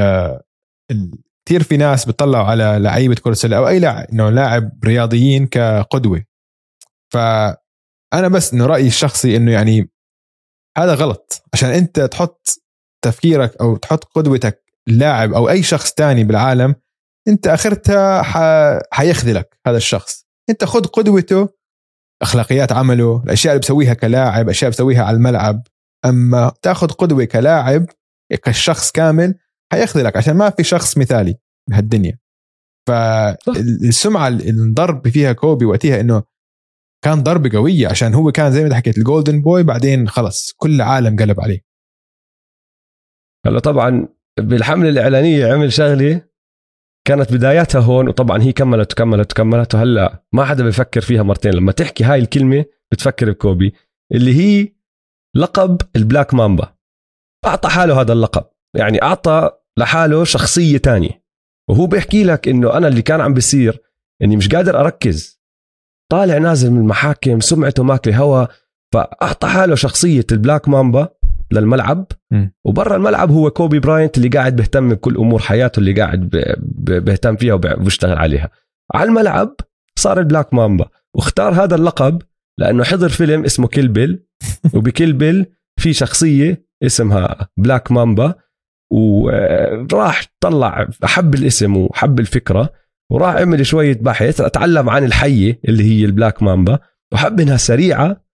ال 0.90 1.10
كثير 1.48 1.62
في 1.62 1.76
ناس 1.76 2.04
بتطلعوا 2.04 2.44
على 2.46 2.78
لعيبة 2.80 3.14
كرة 3.14 3.30
السلة 3.32 3.56
أو 3.56 3.68
أي 3.68 3.78
لاعب 3.78 4.06
إنه 4.12 4.30
لاعب 4.30 4.70
رياضيين 4.84 5.46
كقدوة. 5.46 6.24
فأنا 7.12 8.28
بس 8.32 8.52
إنه 8.54 8.66
رأيي 8.66 8.86
الشخصي 8.86 9.36
إنه 9.36 9.52
يعني 9.52 9.90
هذا 10.78 10.94
غلط. 10.94 11.42
عشان 11.54 11.70
أنت 11.70 12.00
تحط 12.00 12.48
تفكيرك 13.04 13.56
أو 13.60 13.76
تحط 13.76 14.04
قدوتك 14.04 14.64
لاعب 14.86 15.32
أو 15.32 15.50
أي 15.50 15.62
شخص 15.62 15.92
تاني 15.92 16.24
بالعالم 16.24 16.74
أنت 17.28 17.46
آخرتها 17.48 18.22
ح... 18.22 18.38
حيخذلك 18.92 19.58
هذا 19.66 19.76
الشخص. 19.76 20.26
أنت 20.50 20.64
خذ 20.64 20.84
قدوته 20.86 21.48
أخلاقيات 22.22 22.72
عمله 22.72 23.22
الأشياء 23.24 23.52
اللي 23.54 23.60
بسويها 23.62 23.94
كلاعب 23.94 24.48
اشياء 24.48 24.70
بسويها 24.70 25.04
على 25.04 25.16
الملعب. 25.16 25.62
أما 26.04 26.52
تأخذ 26.62 26.88
قدوة 26.88 27.24
كلاعب 27.24 27.86
كشخص 28.44 28.90
كامل 28.90 29.34
حيخذلك 29.72 30.16
عشان 30.16 30.36
ما 30.36 30.50
في 30.50 30.64
شخص 30.64 30.98
مثالي 30.98 31.34
بهالدنيا. 31.70 32.18
فالسمعة 32.88 34.28
اللي 34.28 34.50
انضرب 34.50 35.08
فيها 35.08 35.32
كوبي 35.32 35.64
وقتها 35.64 36.00
إنه 36.00 36.22
كان 37.04 37.22
ضربة 37.22 37.58
قوية 37.58 37.88
عشان 37.88 38.14
هو 38.14 38.32
كان 38.32 38.52
زي 38.52 38.64
ما 38.64 38.74
حكيت 38.74 38.98
ال 38.98 39.04
golden 39.04 39.42
boy 39.42 39.62
بعدين 39.62 40.08
خلص 40.08 40.52
كل 40.56 40.74
العالم 40.74 41.16
قلب 41.16 41.40
عليه. 41.40 41.60
هلا 43.46 43.58
طبعا 43.58 44.08
بالحملة 44.38 44.88
الإعلانية 44.88 45.52
عمل 45.52 45.72
شغلة 45.72 46.22
كانت 47.06 47.32
بداياتها 47.32 47.80
هون 47.80 48.08
وطبعا 48.08 48.42
هي 48.42 48.52
كملت 48.52 48.92
وكملت 48.92 49.32
وكملت 49.32 49.74
وهلأ 49.74 50.24
ما 50.32 50.44
حدا 50.44 50.64
بفكر 50.64 51.00
فيها 51.00 51.22
مرتين. 51.22 51.54
لما 51.54 51.72
تحكي 51.72 52.04
هاي 52.04 52.18
الكلمة 52.18 52.64
بتفكر 52.92 53.30
بكوبي 53.30 53.74
اللي 54.14 54.34
هي 54.34 54.79
لقب 55.36 55.80
البلاك 55.96 56.34
مامبا. 56.34 56.74
أعطى 57.46 57.68
حاله 57.68 58.00
هذا 58.00 58.12
اللقب. 58.12 58.44
يعني 58.76 59.02
أعطى 59.02 59.50
لحاله 59.78 60.24
شخصية 60.24 60.78
تانية. 60.78 61.24
وهو 61.70 61.86
بيحكي 61.86 62.24
لك 62.24 62.48
إنه 62.48 62.76
أنا 62.76 62.88
اللي 62.88 63.02
كان 63.02 63.20
عم 63.20 63.34
بيصير 63.34 63.82
إني 64.22 64.36
مش 64.36 64.48
قادر 64.48 64.80
أركز. 64.80 65.40
طالع 66.12 66.38
نازل 66.38 66.70
من 66.70 66.80
المحاكم 66.80 67.40
سمعته 67.40 67.82
ماكلة 67.82 68.16
هوا 68.16 68.46
فأعطى 68.94 69.48
حاله 69.48 69.74
شخصية 69.74 70.26
البلاك 70.32 70.68
مامبا 70.68 71.08
للملعب. 71.52 72.06
وبرا 72.64 72.96
الملعب 72.96 73.30
هو 73.30 73.50
كوبي 73.50 73.78
براينت 73.78 74.16
اللي 74.16 74.28
قاعد 74.28 74.56
بيهتم 74.56 74.88
بكل 74.88 75.16
أمور 75.16 75.40
حياته 75.40 75.80
اللي 75.80 75.92
قاعد 75.92 76.30
بيهتم 76.86 77.36
فيها 77.36 77.54
وبيشتغل 77.54 78.18
عليها. 78.18 78.50
على 78.94 79.08
الملعب 79.08 79.56
صار 79.98 80.18
البلاك 80.18 80.54
مامبا. 80.54 80.88
واختار 81.14 81.64
هذا 81.64 81.74
اللقب 81.74 82.22
لأنه 82.58 82.84
حضر 82.84 83.08
فيلم 83.08 83.44
اسمه 83.44 83.68
كيل 83.68 83.88
بيل. 83.88 84.26
وبكيل 84.74 85.12
بيل 85.12 85.46
في 85.80 85.92
شخصية 85.92 86.66
اسمها 86.82 87.48
بلاك 87.56 87.92
مامبا 87.92 88.34
وراح 88.92 90.22
طلع 90.40 90.88
حب 91.04 91.34
الاسم 91.34 91.76
وحب 91.76 92.20
الفكرة 92.20 92.72
وراح 93.10 93.34
عمل 93.34 93.66
شوية 93.66 93.98
بحث 94.00 94.40
أتعلم 94.40 94.90
عن 94.90 95.04
الحية 95.04 95.60
اللي 95.68 95.84
هي 95.84 96.04
البلاك 96.04 96.42
مامبا 96.42 96.78
وحب 97.12 97.40
إنها 97.40 97.56
سريعة 97.56 98.24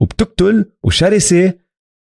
وبتقتل 0.00 0.64
وشرسة 0.84 1.52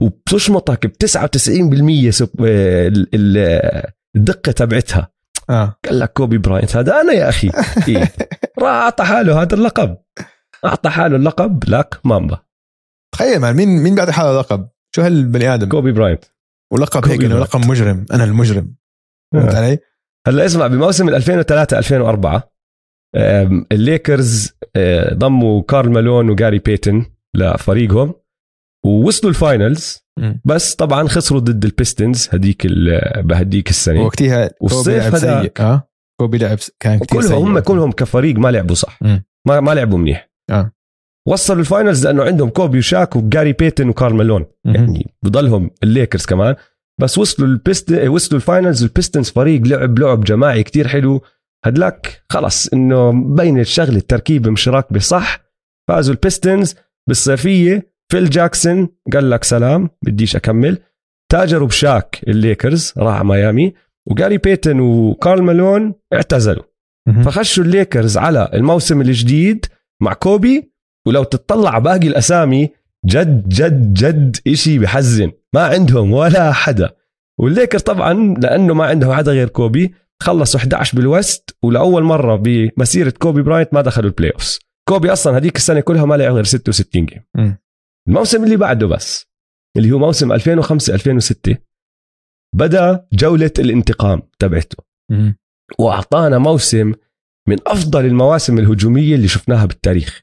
وبتشمطك 0.03 0.87
ب 0.87 0.91
99% 0.93 2.11
سب- 2.11 2.45
ال- 2.45 3.09
ال- 3.15 3.83
الدقة 4.17 4.53
تبعتها. 4.53 5.09
آه. 5.51 5.77
قال 5.85 5.99
لك 5.99 6.13
كوبي 6.13 6.39
براينت 6.39 6.77
هذا 6.77 7.01
أنا 7.01 7.13
يا 7.13 7.29
أخي. 7.29 7.51
إيه. 7.89 8.13
راح 8.63 8.69
أعطى 8.71 9.05
حاله 9.05 9.43
هذا 9.43 9.55
اللقب. 9.55 9.97
أعطى 10.65 10.91
حاله 10.91 11.17
اللقب 11.17 11.61
بلاك 11.61 12.01
مامبا 12.05 12.39
تخيل 13.13 13.39
مان 13.41 13.57
مين 13.57 13.69
مين 13.69 13.95
بيعطي 13.95 14.13
حاله 14.13 14.39
لقب 14.41 14.69
شو 14.97 15.03
هالبني 15.03 15.55
آدم 15.55 15.69
كوبي 15.69 15.93
براينت 15.93 16.25
ولقب 16.73 17.09
هيك 17.09 17.25
إنه. 17.25 17.39
لقب 17.39 17.67
مجرم 17.67 18.07
أنا 18.13 18.25
المجرم 18.25 18.75
فهمت 19.35 19.55
آه. 19.55 19.57
علي؟ 19.57 19.79
هلأ 20.27 20.47
اسمع 20.47 20.67
بموسم 20.67 21.09
2003 21.09 21.79
2004 21.79 22.53
آم، 23.17 23.67
الليكرز 23.73 24.53
آه، 24.77 25.15
ضموا 25.15 25.63
كارل 25.63 25.91
مالون 25.91 26.31
وجاري 26.31 26.59
بيتن 26.59 27.07
لفريقهم 27.37 28.15
ووصلوا 28.87 29.31
ال 29.31 29.40
finals. 29.40 30.03
بس 30.45 30.75
طبعا 30.75 31.09
خسروا 31.09 31.41
ضد 31.41 31.65
البيستونز 31.65 32.29
هديك 32.33 32.67
ال- 32.67 33.23
بهديك 33.23 33.71
السنة 33.71 34.03
وقتها 34.03 34.47
كوبي 34.49 34.57
والصيف 34.61 35.25
لعب. 35.25 35.51
آه 35.61 35.89
كوبي 36.21 36.39
لعب 36.39 36.59
كان 36.81 36.99
كثير 36.99 37.21
كلهم 37.23 37.47
هم. 37.57 37.59
كلهم 37.59 37.93
كفريق 37.93 38.37
ما 38.39 38.49
لعبوا 38.49 38.75
صح. 38.75 38.99
ما 39.49 39.61
ما 39.61 39.75
لعبوا 39.75 39.99
منيح 39.99 40.31
آه. 40.51 40.73
وصلوا 41.29 41.61
ال 41.61 41.67
finals 41.67 42.07
لأنه 42.07 42.23
عندهم 42.23 42.49
كوبي 42.49 42.79
وشاك 42.79 43.17
وجاري 43.17 43.53
بيتن 43.53 43.89
وكارل 43.89 44.15
مالون. 44.15 44.47
يعني 44.65 45.15
بضلهم 45.25 45.71
الليكرز 45.83 46.27
كمان. 46.27 46.55
بس 47.01 47.19
وصلوا 47.19 47.49
البيست 47.49 47.93
وصلوا 47.93 48.41
ال 48.41 48.47
finals 48.47 48.83
والبيستونز 48.83 49.31
فريق 49.31 49.63
لعب 49.67 49.99
لعب 49.99 50.25
جماعي 50.25 50.63
كتير 50.63 50.89
حلو. 50.89 51.23
هدلاك 51.65 52.23
خلص 52.31 52.69
إنه 52.69 53.13
مبين 53.13 53.61
الشغلة 53.61 53.97
التركيبه 53.97 54.51
مش 54.51 54.69
راكبه 54.69 54.99
صح 54.99 55.41
فازوا 55.89 56.15
البيستونز 56.15 56.75
بالصيفية. 57.09 57.93
فيل 58.13 58.31
جاكسون 58.31 58.89
قال 59.13 59.31
لك 59.31 59.45
سلام 59.45 59.91
بديش 60.05 60.37
أكمل. 60.37 60.79
تاجروا 61.33 61.69
بشاك 61.69 62.21
الليكرز 62.29 62.93
راح 62.99 63.25
ميامي. 63.25 63.75
وجاري 64.11 64.39
بيتن 64.39 64.81
وكارل 64.81 65.43
مالون 65.43 65.95
اعتزلوا. 66.13 66.65
فخشوا 67.25 67.65
الليكرز 67.65 68.19
على 68.19 68.51
الموسم 68.55 69.01
الجديد 69.01 69.67
مع 70.03 70.13
كوبي. 70.13 70.72
ولو 71.07 71.23
تطلع 71.25 71.79
باقي 71.79 72.09
الأسامي 72.09 72.71
جد 73.07 73.49
جد 73.49 73.95
جد 73.95 74.37
إشي 74.49 74.79
بحزن. 74.79 75.33
ما 75.55 75.61
عندهم 75.67 76.13
ولا 76.13 76.53
حدا. 76.53 76.91
والليكرز 77.41 77.79
طبعا 77.79 78.13
لأنه 78.39 78.75
ما 78.75 78.85
عندهم 78.87 79.13
حدا 79.13 79.33
غير 79.33 79.49
كوبي 79.49 79.95
خلصوا 80.23 80.61
11 80.61 80.97
بال 80.99 81.18
West 81.18 81.57
ولأول 81.63 82.03
مرة 82.03 82.37
بمسيرة 82.37 83.11
كوبي 83.11 83.43
براينت 83.43 83.75
ما 83.75 83.81
دخلوا 83.81 84.11
ال 84.11 84.31
playoffs 84.31 84.59
كوبي 84.89 85.13
أصلا 85.13 85.37
هذيك 85.37 85.57
السنة 85.57 85.81
كلها 85.81 86.05
ما 86.05 86.15
لعب 86.15 86.35
غير 86.35 86.45
66 86.45 87.07
game. 87.07 87.23
الموسم 88.09 88.45
اللي 88.45 88.57
بعده 88.57 88.87
بس 88.87 89.27
اللي 89.77 89.93
هو 89.93 89.99
موسم 89.99 90.33
2005 90.33 90.95
2006 90.95 91.57
بدأ 92.55 93.07
جولة 93.13 93.51
الانتقام 93.59 94.23
تبعته. 94.39 94.77
وأعطانا 95.79 96.39
موسم 96.39 96.93
من 97.49 97.57
أفضل 97.67 98.05
المواسم 98.07 98.59
الهجومية 98.59 99.15
اللي 99.15 99.29
شفناها 99.29 99.67
بالتاريخ. 99.67 100.23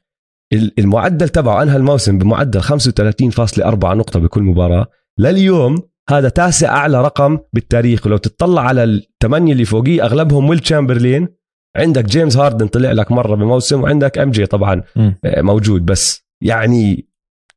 المعدل 0.52 1.28
تبعه 1.28 1.62
أنهى 1.62 1.76
الموسم 1.76 2.18
بمعدل 2.18 2.62
35.4 2.62 3.94
نقطة 3.94 4.20
بكل 4.20 4.42
مباراة. 4.42 4.86
لليوم 5.18 5.82
هذا 6.10 6.28
تاسع 6.28 6.76
أعلى 6.76 7.02
رقم 7.02 7.38
بالتاريخ. 7.52 8.06
ولو 8.06 8.16
تطلع 8.16 8.62
على 8.62 8.84
الثمانية 8.84 9.52
اللي 9.52 9.64
فوقيه 9.64 10.04
أغلبهم 10.04 10.48
ويل 10.48 10.58
تشامبرلين. 10.58 11.28
عندك 11.76 12.04
جيمس 12.04 12.36
هاردن 12.36 12.66
طلع 12.66 12.92
لك 12.92 13.12
مرة 13.12 13.34
بموسم 13.36 13.82
وعندك 13.82 14.18
إم 14.18 14.30
جي 14.30 14.46
طبعا. 14.46 14.82
آه، 15.24 15.42
موجود. 15.42 15.86
بس 15.86 16.26
يعني 16.42 17.08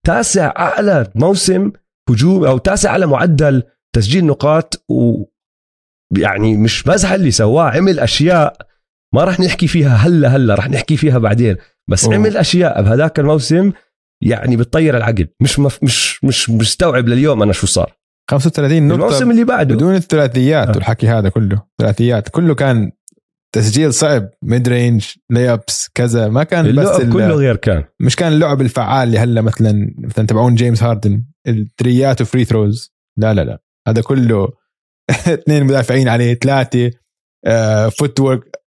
تاسع 0.05 0.53
أعلى 0.57 1.11
موسم 1.15 1.71
هجوم 2.09 2.45
أو 2.45 2.57
تاسع 2.57 2.89
أعلى 2.89 3.05
معدل 3.05 3.63
تسجيل 3.95 4.25
نقاط 4.25 4.85
و 4.89 5.23
يعني 6.17 6.57
مش 6.57 6.87
مزح 6.87 7.11
اللي 7.11 7.31
سواه. 7.31 7.63
عمل 7.63 7.99
أشياء 7.99 8.57
ما 9.13 9.23
راح 9.23 9.39
نحكي 9.39 9.67
فيها 9.67 9.95
هلأ 9.95 10.27
هلأ 10.27 10.55
راح 10.55 10.69
نحكي 10.69 10.97
فيها 10.97 11.17
بعدين. 11.17 11.57
بس 11.93 12.05
أوه. 12.05 12.15
عمل 12.15 12.37
أشياء 12.37 12.81
بهذاك 12.81 13.19
الموسم 13.19 13.71
يعني 14.23 14.57
بتطير 14.57 14.97
العقل. 14.97 15.27
مش 15.41 15.59
مف 15.59 15.83
مش 15.83 16.23
مش 16.23 16.49
مستوعب 16.49 17.07
لليوم 17.07 17.41
أنا 17.43 17.53
شو 17.53 17.67
صار. 17.67 17.93
35 18.31 18.87
نقطة 18.87 18.95
الموسم 18.95 19.31
اللي 19.31 19.43
بعده. 19.43 19.75
بدون 19.75 19.95
الثلاثيات 19.95 20.67
آه. 20.67 20.71
والحكي 20.75 21.07
هذا 21.07 21.29
كله. 21.29 21.61
ثلاثيات. 21.81 22.29
كله 22.29 22.55
كان 22.55 22.91
تسجيل 23.55 23.93
صعب. 23.93 24.29
mid 24.43 24.67
range 24.69 25.05
layups 25.31 25.89
كذا. 25.95 26.27
ما 26.27 26.43
كان 26.43 26.63
بس 26.63 26.69
اللعب 26.69 27.01
ال- 27.01 27.13
كله 27.13 27.35
غير 27.35 27.55
كان. 27.55 27.83
مش 27.99 28.15
كان 28.15 28.33
اللعب 28.33 28.61
الفعال 28.61 29.07
اللي 29.07 29.19
هلا 29.19 29.41
مثلا 29.41 29.93
مثلا 29.97 30.27
تبعون 30.27 30.55
جيمس 30.55 30.83
هاردن 30.83 31.23
التريات 31.47 32.21
و 32.21 32.26
free 32.26 32.45
throws 32.45 32.93
لا 33.17 33.33
لا 33.33 33.41
لا. 33.41 33.59
هذا 33.87 34.01
كله 34.01 34.47
اثنين 35.33 35.63
مدافعين 35.63 36.07
عليه 36.07 36.33
ثلاثة 36.33 36.91
آه 37.45 37.89
فوت 37.89 38.21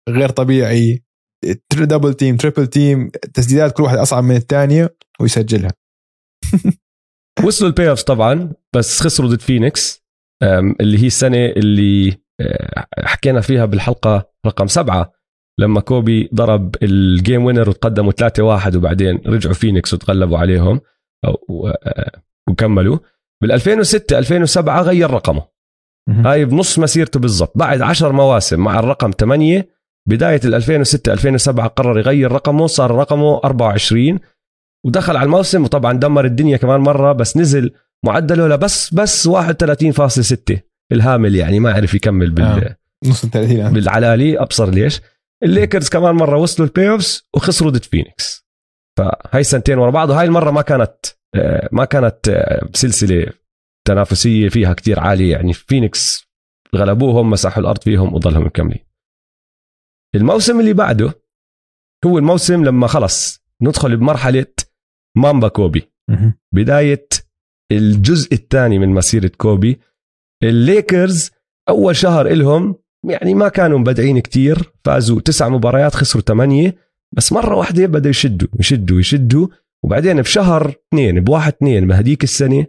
غير 0.09 0.29
طبيعي. 0.29 1.02
double 1.73 2.13
team 2.13 2.37
triple 2.37 2.67
team 2.67 3.09
تسديدات 3.33 3.77
كل 3.77 3.83
واحد 3.83 3.97
أصعب 3.97 4.23
من 4.23 4.35
الثانية 4.35 4.95
ويسجلها. 5.19 5.71
وصلوا 7.45 7.69
ال 7.69 7.89
playoffs 7.89 8.03
طبعا 8.03 8.53
بس 8.75 9.01
خسروا 9.01 9.29
ضد 9.29 9.41
فينيكس 9.41 10.03
اللي 10.81 10.97
هي 10.97 11.07
السنة 11.07 11.45
اللي 11.45 12.17
أه، 12.41 12.85
حكينا 12.99 13.41
فيها 13.41 13.65
بالحلقة 13.65 14.29
رقم 14.45 14.67
سبعة 14.67 15.13
لما 15.59 15.81
كوبي 15.81 16.29
ضرب 16.33 16.75
ال 16.83 16.95
game 16.95 17.45
winner 17.45 17.69
وتقدموا 17.69 18.11
3-1 18.11 18.75
وبعدين 18.75 19.21
رجعوا 19.25 19.53
فينيكس 19.53 19.93
وتغلبوا 19.93 20.37
عليهم 20.37 20.81
أه، 21.25 21.37
وكملوا. 22.49 22.97
بال 23.41 23.51
2006 23.51 24.17
2007 24.17 24.81
غير 24.81 25.11
رقمه. 25.11 25.53
هاي 26.09 26.45
بنص 26.45 26.79
مسيرته 26.79 27.19
بالضبط 27.19 27.51
بعد 27.55 27.81
10 27.81 28.11
مواسم 28.11 28.59
مع 28.59 28.79
الرقم 28.79 29.11
8 29.11 29.69
بداية 30.09 30.41
ال 30.45 30.55
2006 30.55 31.13
2007 31.13 31.67
قرر 31.67 31.99
يغير 31.99 32.31
رقمه 32.31 32.67
صار 32.67 32.91
رقمه 32.91 33.41
24 33.43 34.19
ودخل 34.85 35.17
على 35.17 35.25
الموسم 35.25 35.63
وطبعا 35.63 35.93
دمر 35.93 36.25
الدنيا 36.25 36.57
كمان 36.57 36.79
مرة 36.79 37.11
بس 37.11 37.37
نزل 37.37 37.71
معدله 38.05 38.47
لبس 38.47 38.93
بس 38.93 39.29
31.6 39.29 40.57
الهامل 40.91 41.35
يعني 41.35 41.59
ما 41.59 41.73
عرف 41.73 41.93
يكمل 41.93 42.31
بال 42.31 42.43
آه. 42.43 42.77
نص 43.05 43.23
ال 43.23 43.31
30 43.31 43.61
آه. 43.61 43.69
بالعلالي 43.69 44.39
أبصر 44.39 44.69
ليش 44.69 45.01
الليكرز 45.43 45.89
كمان 45.89 46.15
مرة 46.15 46.37
وصلوا 46.37 46.67
ال 46.67 46.89
playoffs 46.89 47.27
وخسروا 47.33 47.71
ضد 47.71 47.83
فينيكس 47.83 48.45
فهاي 48.97 49.43
سنتين 49.43 49.77
ورا 49.77 49.89
بعض 49.89 50.09
وهاي 50.09 50.25
المرة 50.25 50.51
ما 50.51 50.61
كانت 50.61 50.95
آه، 51.35 51.69
ما 51.71 51.85
كانت 51.85 52.29
آه، 52.29 52.69
سلسلة 52.73 53.25
تنافسية 53.87 54.49
فيها 54.49 54.73
كتير 54.73 54.99
عالية 54.99 55.31
يعني 55.31 55.53
فينيكس 55.53 56.27
غلبوهم 56.75 57.29
مسحوا 57.29 57.61
الأرض 57.61 57.81
فيهم 57.83 58.13
وضلهم 58.13 58.45
مكملين 58.45 58.92
الموسم 60.15 60.59
اللي 60.59 60.73
بعده 60.73 61.13
هو 62.05 62.17
الموسم 62.17 62.63
لما 62.63 62.87
خلص 62.87 63.43
ندخل 63.61 63.97
بمرحلة 63.97 64.45
مامبا 65.17 65.47
كوبي. 65.47 65.91
بداية 66.53 67.07
الجزء 67.71 68.33
الثاني 68.33 68.79
من 68.79 68.89
مسيرة 68.89 69.31
كوبي. 69.37 69.79
الليكرز 70.43 71.31
أول 71.69 71.95
شهر 71.95 72.27
إلهم 72.27 72.75
يعني 73.09 73.33
ما 73.33 73.49
كانوا 73.49 73.79
مبدعين 73.79 74.19
كتير 74.19 74.71
فازوا 74.85 75.21
تسع 75.21 75.49
مباريات 75.49 75.95
خسروا 75.95 76.23
ثمانية 76.23 76.75
بس 77.15 77.33
مرة 77.33 77.55
واحدة 77.55 77.85
بدأوا 77.85 78.09
يشدوا 78.09 78.47
يشدوا 78.59 78.99
يشدوا. 78.99 79.47
وبعدين 79.83 80.21
بشهر 80.21 80.69
اثنين 80.69 81.23
بواحد 81.23 81.53
اثنين 81.53 81.87
بهديك 81.87 82.23
السنة 82.23 82.65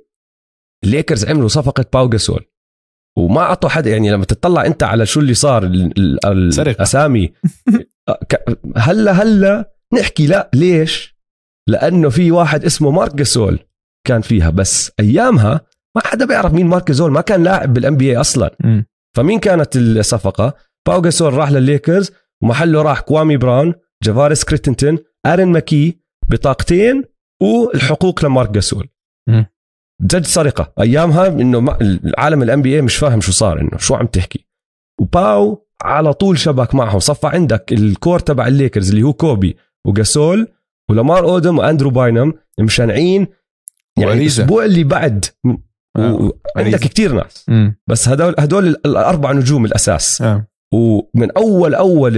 الليكرز 0.85 1.25
عملوا 1.25 1.49
صفقة 1.49 1.85
باو 1.93 2.09
جاسول. 2.09 2.45
وما 3.19 3.41
أعطوا 3.41 3.69
حدا 3.71 3.91
يعني 3.91 4.11
لما 4.11 4.25
تطلع 4.25 4.67
أنت 4.67 4.83
على 4.83 5.07
شو 5.07 5.21
اللي 5.21 5.35
صار. 5.35 5.65
الأسامي 5.65 7.33
ك- 8.29 8.59
هلأ 8.77 9.13
هلأ 9.13 9.73
نحكي 9.95 10.27
لا 10.27 10.51
ليش؟ 10.55 11.15
لأنه 11.69 12.09
في 12.09 12.31
واحد 12.31 12.65
اسمه 12.65 12.91
مارك 12.91 13.15
جاسول 13.15 13.59
كان 14.07 14.21
فيها 14.21 14.51
بس 14.51 14.93
أيامها 15.01 15.61
ما 15.97 16.03
حدا 16.07 16.27
بيعرف 16.27 16.53
مين 16.53 16.67
مارك 16.67 16.89
جاسول 16.89 17.11
ما 17.13 17.21
كان 17.21 17.45
لاعب 17.45 17.75
بال 17.75 17.97
NB 17.97 18.17
أصلا. 18.21 18.57
فمين 19.17 19.39
كانت 19.39 19.77
الصفقة؟ 19.77 20.55
باو 20.87 21.01
جاسول 21.03 21.35
راح 21.35 21.51
للليكرز 21.51 22.11
ومحله 22.43 22.83
راح 22.83 23.01
كوامي 23.01 23.37
براون 23.37 23.75
جافاريس 24.03 24.45
كريتنتون 24.45 24.99
آرون 25.27 25.49
ماكي 25.49 25.99
بطاقتين 26.31 27.03
والحقوق 27.43 28.25
لمارك 28.25 28.51
جاسول. 28.51 28.89
جد 30.03 30.25
سرقة 30.27 30.73
أيامها 30.81 31.27
إنه 31.27 31.61
ما- 31.61 31.79
العالم 31.81 32.43
ال 32.43 32.63
NB 32.63 32.83
مش 32.83 32.97
فاهم 32.97 33.21
شو 33.21 33.33
صار 33.33 33.61
إنه 33.61 33.79
شو 33.79 33.95
عم 33.95 34.07
تحكي 34.07 34.47
وباو 35.01 35.67
على 35.83 36.13
طول 36.13 36.39
شبك 36.39 36.75
معهم 36.75 36.99
صفى 36.99 37.27
عندك 37.27 37.73
الكور 37.73 38.19
تبع 38.19 38.47
الليكرز 38.47 38.91
اللي 38.91 39.03
هو 39.03 39.13
كوبي 39.13 39.57
وجاسول 39.87 40.49
ولامار 40.91 41.25
أودم 41.25 41.59
وأندرو 41.59 41.91
باينم 41.91 42.33
مش 42.61 42.85
هينين 42.86 43.27
يعني. 43.99 44.13
الأسبوع 44.23 44.65
اللي 44.65 44.85
بعد 44.85 45.25
آه. 45.97 46.33
عندك. 46.57 46.79
كتير 46.81 47.13
ناس 47.13 47.45
مم. 47.49 47.77
بس 47.87 48.09
هدول 48.09 48.35
هدول 48.39 48.67
ال- 48.67 48.87
الأربع 48.87 49.33
نجوم 49.33 49.65
الأساس 49.65 50.23
آه. 50.23 50.47
ومن 50.75 51.31
اول 51.37 51.75
أول 51.75 52.13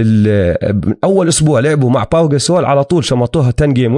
من 0.85 0.95
أول 1.03 1.27
أسبوع 1.27 1.59
لعبوا 1.59 1.89
مع 1.89 2.03
باو 2.03 2.29
جاسول 2.29 2.65
على 2.65 2.83
طول 2.83 3.05
شمطوها 3.05 3.53
10 3.59 3.65
game 3.71 3.95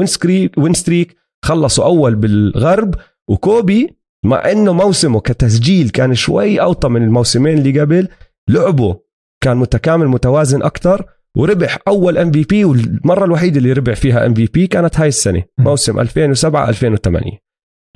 win 0.58 0.74
streak 0.74 1.18
خلصوا 1.46 1.86
أول 1.86 2.16
بالغرب 2.16 2.96
وكوبي 3.30 3.98
مع 4.26 4.52
إنه 4.52 4.74
موسمه 4.74 5.20
كتسجيل 5.20 5.90
كان 5.90 6.16
شوي 6.16 6.62
أوطى 6.62 6.90
من 6.90 7.04
الموسمين 7.04 7.58
اللي 7.58 7.80
قبل 7.82 8.08
لعبه 8.50 9.00
كان 9.44 9.58
متكامل 9.58 10.08
متوازن 10.08 10.64
أكثر 10.64 11.06
وربح 11.38 11.78
أول 11.88 12.18
MVP 12.18 12.66
والمرة 12.66 13.26
الوحيدة 13.26 13.58
اللي 13.58 13.74
ربح 13.74 13.94
فيها 13.94 14.26
MVP 14.26 14.68
كانت 14.68 15.00
هاي 15.00 15.08
السنة. 15.08 15.44
موسم 15.60 16.00
2007 16.00 16.70
2008 16.70 17.32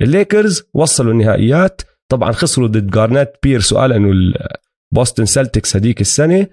الليكرز 0.02 0.62
وصلوا 0.74 1.12
النهائيات 1.12 1.82
طبعا 2.08 2.32
خسروا 2.32 2.68
ضد 2.68 2.90
جارنيت 2.90 3.32
بيرس 3.42 3.72
والن 3.72 4.04
والبوستن 4.04 5.24
سلتكس 5.24 5.76
هذيك 5.76 6.00
السنة 6.00 6.46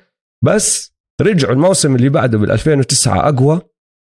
بس 0.44 0.94
رجعوا 1.22 1.54
الموسم 1.54 1.96
اللي 1.96 2.10
بعده 2.10 2.38
بال 2.38 2.52
2009 2.52 3.30
أقوى 3.30 3.62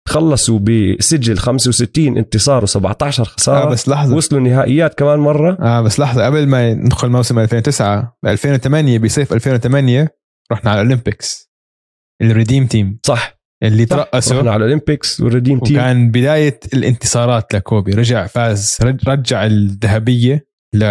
خلصوا 0.09 0.59
بسجل 0.59 1.37
65 1.37 2.17
انتصار 2.17 2.65
و17 2.67 3.21
خسارة. 3.21 3.63
آه 3.67 3.69
بس 3.69 3.89
لحظة. 3.89 4.15
وصلوا 4.15 4.41
النهائيات 4.41 4.93
كمان 4.99 5.19
مرة. 5.19 5.57
آه 5.61 5.81
بس 5.81 5.99
لحظة 5.99 6.25
قبل 6.25 6.47
ما 6.47 6.73
ندخل 6.73 7.09
موسم 7.09 7.39
2009 7.39 8.17
ب 8.23 8.27
2008 8.27 8.99
بصيف 8.99 9.33
2008 9.33 10.15
رحنا 10.51 10.71
على 10.71 10.81
ال 10.81 10.88
Olympics. 10.88 11.49
ال 12.21 12.28
Redeem 12.28 12.65
Team. 12.65 12.99
صح. 13.03 13.39
اللي 13.63 13.83
رحنا 13.83 13.95
ترقصوا 14.03 14.37
على 14.51 14.55
ال 14.55 14.63
Olympics 14.63 15.21
وال 15.21 15.31
Redeem 15.31 15.59
Team. 15.59 15.77
وكان 15.77 16.11
بداية 16.11 16.59
الانتصارات 16.73 17.53
لكوبي. 17.53 17.91
رجع 17.91 18.27
فاز 18.27 18.77
رج- 18.81 19.09
رجع 19.09 19.45
الذهبية 19.45 20.45
ل 20.73 20.83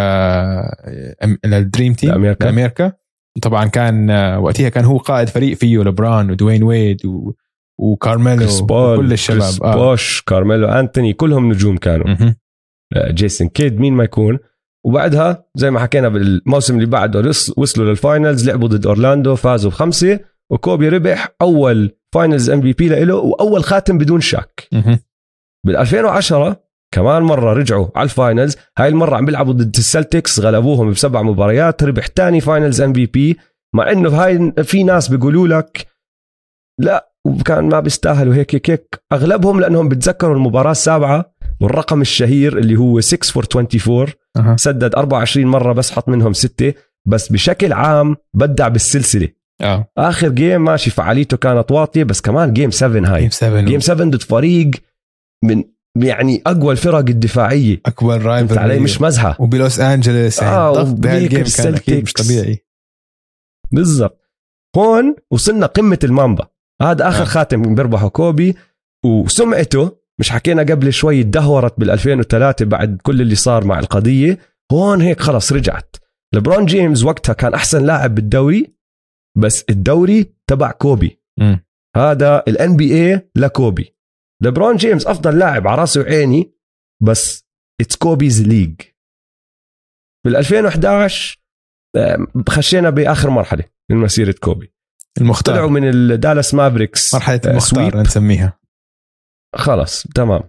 لل 1.44 1.58
Dream 1.58 1.94
Team 1.94 2.10
لأمريكا. 2.10 2.44
لامريكا 2.44 2.92
طبعا 3.42 3.64
كان 3.66 4.10
آه، 4.10 4.38
وقتها 4.40 4.68
كان 4.68 4.84
هو 4.84 4.98
قائد 4.98 5.28
فريق 5.28 5.56
فيه 5.56 5.78
لبران 5.78 6.30
ودوين 6.30 6.62
ويد 6.62 7.06
و... 7.06 7.32
وكارميلو 7.78 8.46
وكل 8.70 9.12
الشباب. 9.12 9.40
كريس 9.40 9.62
آه. 9.62 9.76
بوش 9.76 10.22
كارميلو 10.22 10.68
أنتوني 10.68 11.12
كلهم 11.12 11.48
نجوم 11.48 11.76
كانوا. 11.76 12.06
مهم. 12.06 12.34
آه، 12.96 13.10
جيسون 13.10 13.48
كيد 13.48 13.80
مين 13.80 13.92
ما 13.92 14.04
يكون. 14.04 14.38
وبعدها 14.86 15.48
زي 15.54 15.70
ما 15.70 15.80
حكينا 15.80 16.08
بالموسم 16.08 16.74
اللي 16.74 16.86
بعده 16.86 17.32
وصلوا 17.56 17.86
لل 17.90 18.05
finals 18.05 18.48
لعبوا 18.48 18.68
ضد 18.68 18.86
أورلاندو 18.86 19.34
فازوا 19.34 19.70
بخمسة. 19.70 20.20
وكوبي 20.52 20.88
ربح 20.88 21.28
أول 21.42 21.90
finals 22.14 22.50
MVP 22.50 22.88
له 23.04 23.14
وأول 23.14 23.64
خاتم 23.64 23.98
بدون 23.98 24.20
شك. 24.20 24.68
بال 25.66 25.76
2010 25.76 26.68
كمان 26.94 27.22
مرة 27.22 27.52
رجعوا 27.52 27.88
على 27.96 28.04
ال 28.04 28.11
finals 28.11 28.56
هاي 28.78 28.88
المرة 28.88 29.16
عم 29.16 29.24
بيلعبوا 29.24 29.52
ضد 29.52 29.76
السلتكس 29.76 30.40
غلبوهم 30.40 30.90
بسبع 30.90 31.22
مباريات 31.22 31.82
ربح 31.82 32.06
تاني 32.06 32.40
finals 32.40 32.80
MVP 32.80 33.38
مع 33.74 33.92
إنه 33.92 34.10
هاي 34.10 34.52
في 34.62 34.82
ناس 34.82 35.08
بيقولوا 35.08 35.48
لك 35.48 35.86
لا 36.80 37.07
وكان 37.26 37.68
ما 37.68 37.80
بيستاهلوا 37.80 38.34
هيك 38.34 38.54
هيك 38.54 38.70
هيك. 38.70 39.02
أغلبهم 39.12 39.60
لأنهم 39.60 39.88
بتذكروا 39.88 40.34
المباراة 40.34 40.70
السابعة 40.70 41.34
والرقم 41.60 42.00
الشهير 42.00 42.58
اللي 42.58 42.76
هو 42.76 43.00
6 43.00 43.26
for 43.32 43.44
24 43.56 44.06
أها. 44.36 44.56
سدد 44.56 44.94
24 44.94 45.46
مرة 45.46 45.72
بس 45.72 45.90
حط 45.90 46.08
منهم 46.08 46.32
ستة. 46.32 46.74
بس 47.06 47.32
بشكل 47.32 47.72
عام 47.72 48.16
بدع 48.34 48.68
بالسلسلة. 48.68 49.28
آه. 49.62 49.90
آخر 49.98 50.28
game 50.28 50.64
ماشي 50.64 50.90
فعاليته 50.90 51.36
كانت 51.36 51.70
واطية 51.72 52.04
بس 52.04 52.20
كمان 52.20 52.52
game 52.52 52.70
7 52.70 53.14
هاي. 53.14 53.20
game 53.20 53.30
7 53.30 53.60
game 53.60 53.80
7 53.80 54.10
ضد 54.10 54.22
فريق 54.22 54.70
من 55.44 55.64
يعني 55.96 56.42
أقوى 56.46 56.72
الفرق 56.72 56.98
الدفاعية. 56.98 57.80
اكبر 57.86 58.20
فهمت 58.20 58.58
علي؟ 58.58 58.68
rival 58.68 58.82
مش 58.82 59.00
مزحه 59.00 59.36
وب 59.40 59.56
لوس 59.56 59.80
انجلوس 59.80 60.42
يعني 60.42 60.54
آه، 60.56 60.70
الضغط 60.82 60.94
بهال 61.00 61.19
game 61.19 61.44
كان 61.56 61.74
أكيد 61.74 62.02
مش. 62.02 62.12
طبيعي. 62.12 62.64
بالضبط. 63.72 64.20
هون 64.76 65.16
وصلنا 65.30 65.66
قمة 65.66 65.98
المامبا 66.04 66.46
هذا 66.82 67.08
آخر 67.08 67.22
آه. 67.22 67.24
خاتم 67.24 67.74
بيربحه 67.74 68.08
كوبي 68.08 68.56
وسمعته 69.04 69.98
مش 70.20 70.30
حكينا 70.30 70.62
قبل 70.62 70.92
شوي 70.92 71.22
تدهورت 71.22 71.80
بال 71.80 71.90
2003 71.90 72.64
بعد 72.64 73.00
كل 73.02 73.20
اللي 73.20 73.34
صار 73.34 73.64
مع 73.64 73.78
القضية 73.78 74.38
هون 74.72 75.00
هيك 75.00 75.20
خلص 75.20 75.52
رجعت. 75.52 75.96
لبرون 76.34 76.64
جيمس 76.66 77.04
وقتها 77.04 77.32
كان 77.32 77.54
أحسن 77.54 77.86
لاعب 77.86 78.14
بالدوري 78.14 78.74
بس 79.38 79.64
الدوري 79.70 80.34
تبع 80.50 80.70
كوبي. 80.70 81.22
مم. 81.40 81.64
هذا 81.96 82.42
ال 82.48 82.76
NBA 82.76 83.30
لكوبي. 83.36 83.96
لبرون 84.42 84.76
جيمس 84.76 85.06
أفضل 85.06 85.38
لاعب 85.38 85.66
على 85.68 85.80
راسي 85.80 86.00
وعيني 86.00 86.52
بس 87.02 87.44
it's 87.80 87.96
Kobe's 87.96 88.42
league 88.42 88.80
بال 90.26 90.36
2011 90.36 91.38
آه، 91.96 92.26
خشينا 92.48 92.90
بآخر 92.90 93.30
مرحلة 93.30 93.64
من 93.90 93.96
مسيرة 93.96 94.34
كوبي. 94.40 94.74
المختار. 95.20 95.54
طلعوا 95.54 95.70
من 95.70 95.88
الدالاس 95.88 96.54
مافريكس 96.54 97.14
مرحلة 97.14 97.40
آه، 97.46 97.50
المختار. 97.50 98.00
نسميها. 98.00 98.58
خلص 99.56 100.06
تمام. 100.14 100.42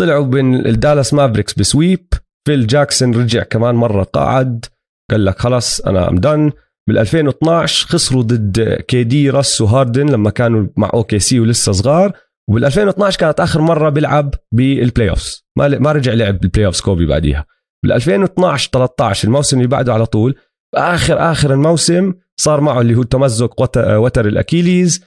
طلعوا 0.00 0.24
من 0.24 0.66
الدالاس 0.66 1.14
مافريكس 1.14 1.54
ب 1.54 1.61
sweep. 1.61 2.06
فيل 2.46 2.66
جاكسون 2.66 3.14
رجع 3.14 3.42
كمان 3.42 3.74
مرة 3.74 4.02
قاعد. 4.02 4.64
قال 5.10 5.24
لك 5.24 5.38
خلص 5.38 5.80
أنا 5.80 6.08
I'm 6.08 6.16
done 6.16 6.52
بال 6.88 6.98
2012 6.98 7.88
خسروا 7.88 8.22
ضد 8.22 8.60
KD 8.88 9.30
Russ 9.30 9.60
وهاردن 9.60 10.06
لما 10.08 10.30
كانوا 10.30 10.66
مع 10.76 10.90
OKC 10.94 11.40
ولسه 11.40 11.72
صغار. 11.72 12.12
وبال 12.50 12.64
2012 12.64 13.18
كانت 13.18 13.40
آخر 13.40 13.60
مرة 13.60 13.88
بيلعب 13.90 14.34
بال 14.52 15.10
playoffs 15.10 15.46
ما 15.58 15.68
ما 15.68 15.92
رجع 15.92 16.12
لعب 16.12 16.38
بال 16.38 16.66
playoffs 16.66 16.80
كوبي 16.80 17.06
بعديها. 17.06 17.46
بال 17.84 17.92
2012 17.92 18.70
13 18.72 19.28
الموسم 19.28 19.56
اللي 19.56 19.68
بعده 19.68 19.92
على 19.94 20.06
طول. 20.06 20.34
آخر 20.74 21.30
آخر 21.30 21.52
الموسم 21.54 22.14
صار 22.40 22.60
معه 22.60 22.80
اللي 22.80 22.94
هو 22.94 23.02
تمزق 23.02 23.60
وت- 23.60 23.78
وتر 23.78 24.26
ال 24.26 24.34
Achilles. 24.34 25.04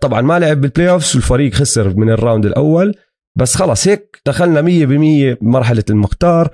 طبعا 0.00 0.20
ما 0.20 0.38
لعب 0.38 0.60
بال 0.60 0.90
playoffs 0.90 1.16
والفريق 1.16 1.52
خسر 1.54 1.96
من 1.96 2.10
ال 2.10 2.16
round 2.16 2.46
الأول. 2.46 2.94
بس 3.38 3.54
خلص 3.56 3.88
هيك 3.88 4.20
دخلنا 4.26 4.62
100% 4.62 5.38
بمرحله 5.42 5.84
المختار. 5.90 6.50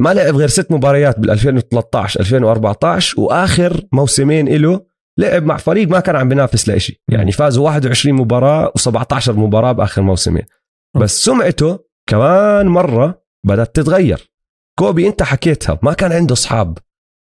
ما 0.00 0.14
لعب 0.14 0.36
غير 0.36 0.48
ست 0.48 0.70
مباريات 0.72 1.18
بال 1.18 1.30
2013 1.30 2.20
2014 2.20 3.20
وآخر 3.20 3.80
موسمين 3.92 4.48
له 4.48 4.80
لعب 5.18 5.44
مع 5.44 5.56
فريق 5.56 5.88
ما 5.88 6.00
كان 6.00 6.16
عم 6.16 6.28
بينافس 6.28 6.68
لإشي. 6.68 7.02
يعني 7.08 7.32
فازوا 7.32 7.64
21 7.64 8.14
مباراة 8.14 8.72
و17 8.78 9.28
مباراة 9.28 9.72
بآخر 9.72 10.02
موسمين. 10.02 10.42
بس 10.96 11.24
سمعته 11.24 11.78
كمان 12.08 12.66
مرة 12.66 13.22
بدأت 13.46 13.74
تتغير. 13.76 14.32
كوبي 14.78 15.06
أنت 15.08 15.22
حكيتها 15.22 15.78
ما 15.82 15.92
كان 15.92 16.12
عنده 16.12 16.32
أصحاب. 16.32 16.78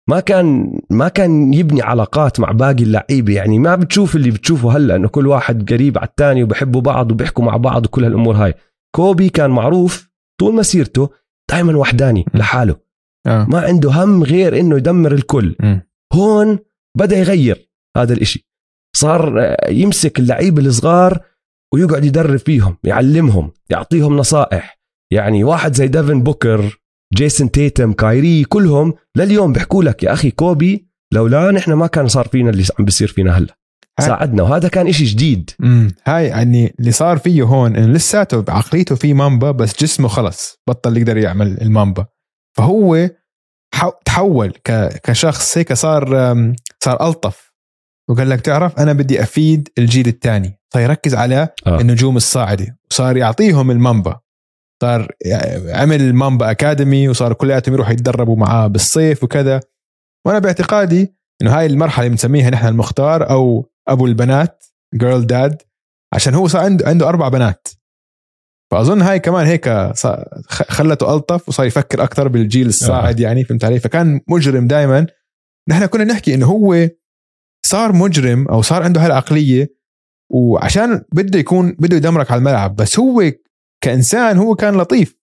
ما 0.08 0.20
كان 0.20 0.80
ما 0.90 1.08
كان 1.08 1.54
يبني 1.54 1.82
علاقات 1.82 2.40
مع 2.40 2.52
باقي 2.52 2.84
اللعيبة. 2.84 3.34
يعني 3.34 3.60
ما 3.60 3.76
بتشوف 3.76 4.16
اللي 4.16 4.32
بتشوفه 4.32 4.78
هلا 4.78 4.96
إنه 4.96 5.08
كل 5.08 5.28
واحد 5.28 5.74
قريب 5.74 5.98
على 5.98 6.08
الثاني 6.08 6.44
وبحبوا 6.44 6.82
بعض 6.82 7.12
وبيحكوا 7.12 7.44
مع 7.44 7.58
بعض 7.58 7.86
وكل 7.86 8.04
هالأمور 8.04 8.36
هاي. 8.36 8.54
كوبي 8.96 9.30
كان 9.30 9.50
معروف 9.50 10.10
طول 10.40 10.56
مسيرته 10.56 11.10
دائما 11.52 11.78
وحداني 11.78 12.26
لحاله. 12.34 12.76
آه. 13.28 13.46
ما 13.50 13.60
عنده 13.60 13.92
هم 13.92 14.24
غير 14.24 14.60
إنه 14.60 14.78
يدمر 14.78 15.12
الكل. 15.12 15.56
هون 16.14 16.60
بدأ 16.98 17.18
يغير 17.18 17.70
هذا 17.98 18.14
الإشي. 18.14 18.50
صار 18.96 19.42
آه، 19.42 19.70
يمسك 19.72 20.20
اللعيبة 20.20 20.62
الصغار 20.62 21.20
ويقعد 21.74 22.06
يدرب 22.06 22.38
فيهم 22.38 22.78
يعلمهم 22.84 23.52
يعطيهم 23.70 24.18
نصائح. 24.18 24.80
يعني 25.14 25.44
واحد 25.44 25.76
زي 25.76 25.88
ديفن 25.88 26.24
بوكر 26.24 26.80
جيسون 27.14 27.52
تيتم 27.52 27.94
كايري 27.94 28.44
كلهم 28.44 28.94
لليوم 29.18 29.54
بيحكوا 29.54 29.84
لك 29.84 30.04
يا 30.04 30.14
أخي 30.14 30.32
كوبي 30.32 30.88
لولا 31.14 31.52
نحن 31.52 31.74
ما 31.74 31.88
كان 31.88 32.08
صار 32.08 32.28
فينا 32.28 32.50
اللي 32.50 32.64
عم 32.80 32.86
بيصير 32.86 33.08
فينا 33.08 33.38
هلا. 33.38 33.56
ساعدنا 34.02 34.44
وهذا 34.44 34.68
كان 34.68 34.88
إشي 34.88 35.04
جديد. 35.06 35.50
امم 35.64 35.92
هاي 36.08 36.26
يعني 36.28 36.76
اللي 36.80 36.92
صار 36.92 37.18
فيه 37.18 37.44
هون 37.44 37.76
إنه 37.76 37.94
لساته 37.94 38.42
بعقليته 38.42 38.96
في 38.96 39.14
مامبا 39.14 39.52
بس 39.52 39.84
جسمه 39.84 40.08
خلص 40.08 40.60
بطل 40.68 40.98
يقدر 40.98 41.18
يعمل 41.18 41.62
المامبا 41.62 42.06
فهو 42.58 43.10
حو- 43.76 43.92
تحول 44.06 44.54
كشخص 45.04 45.58
هيك 45.58 45.74
صار 45.74 46.06
صار 46.84 47.08
ألطف. 47.08 47.50
وقال 48.10 48.30
لك 48.30 48.42
تعرف 48.42 48.80
أنا 48.80 48.94
بدي 48.94 49.24
أفيد 49.24 49.70
الجيل 49.78 50.08
الثاني. 50.08 50.60
صار 50.74 50.84
يركز 50.84 51.16
على 51.16 51.50
آه. 51.68 51.82
النجوم 51.82 52.18
الصاعدة 52.18 52.78
وصار 52.92 53.18
يعطيهم 53.18 53.72
المامبا 53.72 54.20
صار 54.82 55.12
يع- 55.26 55.78
عمل 55.82 56.02
المامبا 56.02 56.52
أكاديمي 56.52 57.10
وصار 57.10 57.34
كلياتهم 57.34 57.74
يروحوا 57.76 57.94
يتدربوا 57.94 58.36
معاه 58.38 58.68
بالصيف 58.68 59.24
وكذا. 59.24 59.60
وأنا 60.26 60.40
باعتقادي 60.40 61.16
إنه 61.42 61.58
هاي 61.58 61.66
المرحلة 61.66 62.00
اللي 62.06 62.10
بنسميها 62.10 62.50
نحن 62.50 62.68
المختار 62.68 63.30
أو 63.30 63.70
أبو 63.88 64.06
البنات 64.06 64.64
جيرل 64.96 65.28
داد 65.28 65.62
عشان 66.14 66.34
هو 66.34 66.48
صار 66.48 66.62
عنده 66.62 66.88
عنده 66.88 67.10
أربع 67.10 67.28
بنات. 67.30 67.68
فأظن 68.72 69.02
هاي 69.02 69.20
كمان 69.20 69.46
هيك 69.46 69.70
خلته 70.50 71.16
ألطف 71.16 71.50
وصار 71.50 71.66
يفكر 71.66 72.04
أكثر 72.04 72.28
بالجيل 72.28 72.68
الصاعد 72.68 73.20
يعني 73.20 73.44
فهمت 73.44 73.66
علي؟ 73.66 73.80
فكان 73.80 74.22
مجرم 74.28 74.68
دائما 74.68 75.08
نحن 75.70 75.86
كنا 75.86 76.04
نحكي 76.04 76.34
إنه 76.34 76.46
هو 76.46 76.90
صار 77.66 77.94
مجرم 77.94 78.48
أو 78.48 78.62
صار 78.62 78.84
عنده 78.84 79.06
هالعقلية 79.06 79.76
وعشان 80.32 81.04
بده 81.14 81.40
يكون 81.40 81.76
بده 81.80 81.98
يدمرك 81.98 82.32
على 82.32 82.40
الملعب 82.40 82.76
بس 82.76 83.00
هو 83.00 83.24
كإنسان 83.84 84.38
هو 84.38 84.56
كان 84.56 84.78
لطيف. 84.78 85.20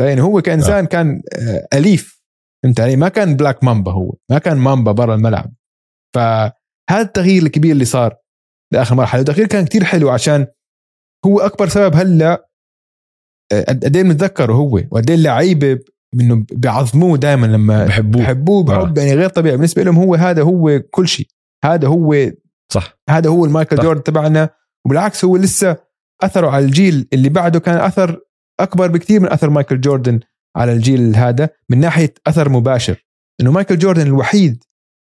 علي؟ 0.00 0.08
يعني 0.08 0.20
هو 0.20 0.42
كإنسان 0.42 0.86
كان 0.86 1.22
آه، 1.38 1.68
أليف. 1.74 2.24
فهمت 2.62 2.80
علي؟ 2.80 2.96
ما 2.96 3.08
كان 3.08 3.36
بلاك 3.36 3.64
مامبا 3.64 3.92
هو. 3.92 4.14
ما 4.30 4.38
كان 4.38 4.56
مامبا 4.56 4.92
برا 4.92 5.14
الملعب. 5.14 5.52
فهذا 6.14 6.52
التغيير 6.92 7.42
الكبير 7.42 7.72
اللي 7.72 7.84
صار 7.84 8.16
لآخر 8.72 8.94
مرحلة. 8.94 9.20
والتغيير 9.20 9.46
كان 9.46 9.64
كتير 9.64 9.84
حلو 9.84 10.10
عشان 10.10 10.46
هو 11.26 11.40
أكبر 11.40 11.68
سبب 11.68 11.94
هلأ 11.94 12.48
آه، 13.52 13.64
قد 13.68 13.96
إيه 13.96 14.02
بنتذكره 14.02 14.52
هو؟ 14.52 14.80
وقد 14.90 15.10
إيه 15.10 15.16
اللعيبة 15.16 15.78
إنه 16.14 16.46
بيعظموه 16.52 17.16
دائما 17.16 17.46
لما 17.46 17.86
بحبوه. 17.86 18.22
بحبوه 18.22 18.64
بحب 18.64 18.98
يعني 18.98 19.14
غير 19.14 19.28
طبيعي. 19.28 19.56
بالنسبة 19.56 19.82
لهم 19.82 19.96
هو 19.96 20.14
هذا 20.14 20.42
هو 20.42 20.80
كل 20.90 21.08
شيء. 21.08 21.26
هذا 21.64 21.88
هو 21.88 22.30
صح. 22.72 22.98
هذا 23.10 23.30
هو 23.30 23.44
المايكل. 23.44 23.76
جوردن 23.76 24.02
تبعنا. 24.02 24.50
وبالعكس 24.86 25.24
هو 25.24 25.36
لسه 25.36 25.76
أثره 26.22 26.50
على 26.50 26.64
الجيل 26.64 27.08
اللي 27.12 27.28
بعده 27.28 27.60
كان 27.60 27.76
أثر 27.78 28.20
أكبر 28.60 28.86
بكثير 28.90 29.20
من 29.20 29.32
أثر 29.32 29.50
مايكل 29.50 29.80
جوردن 29.80 30.20
على 30.56 30.72
الجيل 30.72 31.16
هذا 31.16 31.48
من 31.70 31.80
ناحية 31.80 32.14
أثر 32.26 32.48
مباشر. 32.48 33.04
إنه 33.40 33.52
مايكل 33.52 33.78
جوردن 33.78 34.06
الوحيد 34.06 34.64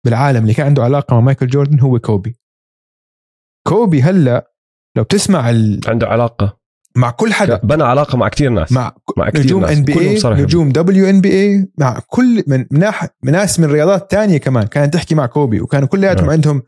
بالعالم 0.05 0.43
اللي 0.43 0.55
كان 0.55 0.67
عنده 0.67 0.83
علاقة 0.85 1.15
مع 1.15 1.21
مايكل 1.21 1.47
جوردن 1.47 1.81
هو 1.81 1.99
كوبي. 1.99 2.37
كوبي 3.69 4.03
هلا 4.03 4.51
لو 4.97 5.03
بتسمع 5.03 5.51
ال... 5.51 5.81
عنده 5.87 6.07
علاقة. 6.07 6.59
مع 6.97 7.11
كل 7.11 7.33
حدا. 7.33 7.57
بنى 7.57 7.83
علاقة 7.83 8.17
مع 8.19 8.29
كتير 8.29 8.51
ناس. 8.51 8.73
مع 8.73 8.95
مع 9.17 9.31
كتير 9.31 9.43
نجوم 9.43 9.65
NBA 9.65 10.19
نجوم 10.25 10.69
WNBA 10.73 11.69
مع 11.79 11.99
كل 12.07 12.45
من 12.47 12.67
من 12.71 12.79
ناح- 12.81 13.09
ناس 13.25 13.61
من 13.61 13.71
رياضات 13.71 14.11
تانية 14.11 14.39
كمان 14.39 14.67
كانت 14.67 14.95
تحكي 14.95 15.15
مع 15.15 15.27
كوبي 15.27 15.61
وكانوا 15.61 15.89
كلياتهم 15.89 16.29
آه. 16.29 16.33
عندهم 16.33 16.63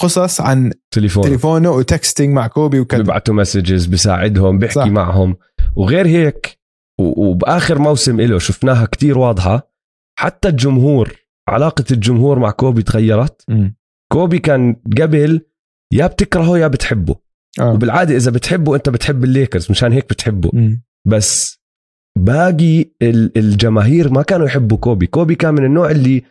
قصص 0.00 0.40
عن 0.40 0.72
تليفون 0.90 1.24
تليفونه 1.24 1.70
و 1.70 1.77
texting 1.77 2.28
مع 2.34 2.46
كوبي 2.46 2.80
وكذا 2.80 3.00
بيبعتوا 3.02 3.34
messages 3.34 3.86
بيساعدهم 3.86 4.58
بيحكي 4.58 4.74
صح. 4.74 4.86
معهم 4.86 5.36
وغير 5.76 6.06
هيك 6.06 6.58
وبآخر 7.00 7.78
موسم 7.78 8.20
له 8.20 8.38
شفناها 8.38 8.86
كتير 8.86 9.18
واضحة 9.18 9.72
حتى 10.18 10.48
الجمهور 10.48 11.12
علاقة 11.48 11.84
الجمهور 11.90 12.38
مع 12.38 12.50
كوبي 12.50 12.82
تغيرت 12.82 13.42
مم. 13.48 13.76
كوبي 14.12 14.38
كان 14.38 14.76
قبل 15.00 15.40
يا 15.92 16.06
بتكرهه 16.06 16.58
يا 16.58 16.66
بتحبه 16.68 17.16
آه. 17.60 17.72
وبالعادة 17.72 18.16
إذا 18.16 18.30
بتحبه 18.30 18.76
أنت 18.76 18.88
بتحب 18.88 19.24
الليكرز 19.24 19.70
مشان 19.70 19.92
هيك 19.92 20.04
بتحبه 20.10 20.50
مم. 20.52 20.82
بس 21.08 21.60
باقي 22.18 22.80
ال- 23.02 23.38
الجماهير 23.38 24.12
ما 24.12 24.22
كانوا 24.22 24.46
يحبوا 24.46 24.76
كوبي 24.78 25.06
كوبي 25.06 25.34
كان 25.34 25.54
من 25.54 25.64
النوع 25.64 25.90
اللي 25.90 26.22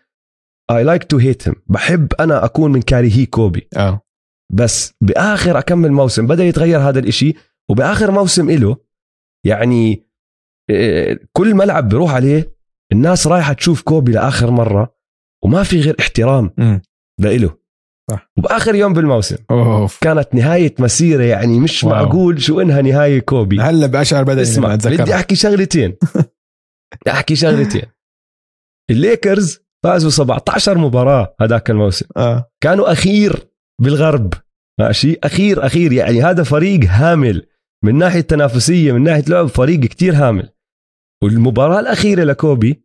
I 0.72 0.84
like 0.84 1.06
to 1.14 1.20
hate 1.20 1.50
him. 1.50 1.56
بحب 1.68 2.14
أنا 2.20 2.46
أكون 2.46 2.72
من 2.72 2.82
كارهي 2.82 3.26
كوبي. 3.26 3.68
آه. 3.78 4.02
بس 4.54 4.94
بآخر 5.02 5.60
أكمل 5.60 5.92
موسم 5.92 6.28
بدأ 6.28 6.44
يتغير 6.44 6.80
هذا 6.80 7.00
الإشي 7.00 7.34
وبآخر 7.70 8.12
موسم 8.12 8.50
إله 8.50 8.78
يعني 9.46 10.06
إيه، 10.70 11.20
كل 11.34 11.56
ملعب 11.56 11.90
بروح 11.90 12.14
عليه 12.14 12.56
الناس 12.92 13.28
رايحة 13.28 13.54
تشوف 13.54 13.82
كوبي 13.82 14.12
لآخر 14.12 14.52
مرة 14.52 14.96
وما 15.44 15.64
في 15.64 15.82
غير 15.82 15.96
احترام. 16.00 16.52
لإله. 17.22 17.58
صح. 18.12 18.32
وبآخر 18.38 18.76
يوم 18.76 18.94
بالموسم 18.94 19.38
أوف. 19.52 20.00
كانت 20.02 20.36
نهاية 20.36 20.76
مسيرة 20.80 21.24
يعني 21.24 21.60
مش 21.60 21.84
واو. 21.84 21.94
معقول 21.94 22.42
شو 22.42 22.62
إنها 22.62 22.82
نهاية 22.82 23.20
كوبي. 23.20 23.60
هلا 23.60 23.88
بقشعر 23.88 24.23
بدني 24.24 24.42
اسمع 24.42 24.76
بدي 24.76 25.16
أحكي 25.16 25.36
شغلتين. 25.36 25.90
بدي 27.02 27.12
أحكي 27.12 27.36
شغلتين. 27.36 27.86
الليكرز 28.92 29.65
فازوا 29.86 30.10
17 30.10 30.78
مباراة 30.78 31.36
هذاك 31.41 31.70
الموسم. 31.70 32.06
آه. 32.18 32.52
كانوا 32.62 32.91
أخير 32.91 33.48
بالغرب. 33.82 34.34
ماشي؟ 34.80 35.18
أخير 35.24 35.66
أخير. 35.66 35.91
يعني 35.91 36.24
هذا 36.24 36.44
فريق 36.44 36.80
هامل. 36.90 37.48
من 37.84 37.95
ناحية 37.95 38.22
تنافسيه 38.22 38.91
من 38.91 39.03
ناحية 39.03 39.24
لعب 39.28 39.48
فريق 39.48 39.80
كتير 39.80 40.16
هامل. 40.16 40.49
والمباراة 41.24 41.80
الأخيرة 41.80 42.24
لكوبي 42.24 42.84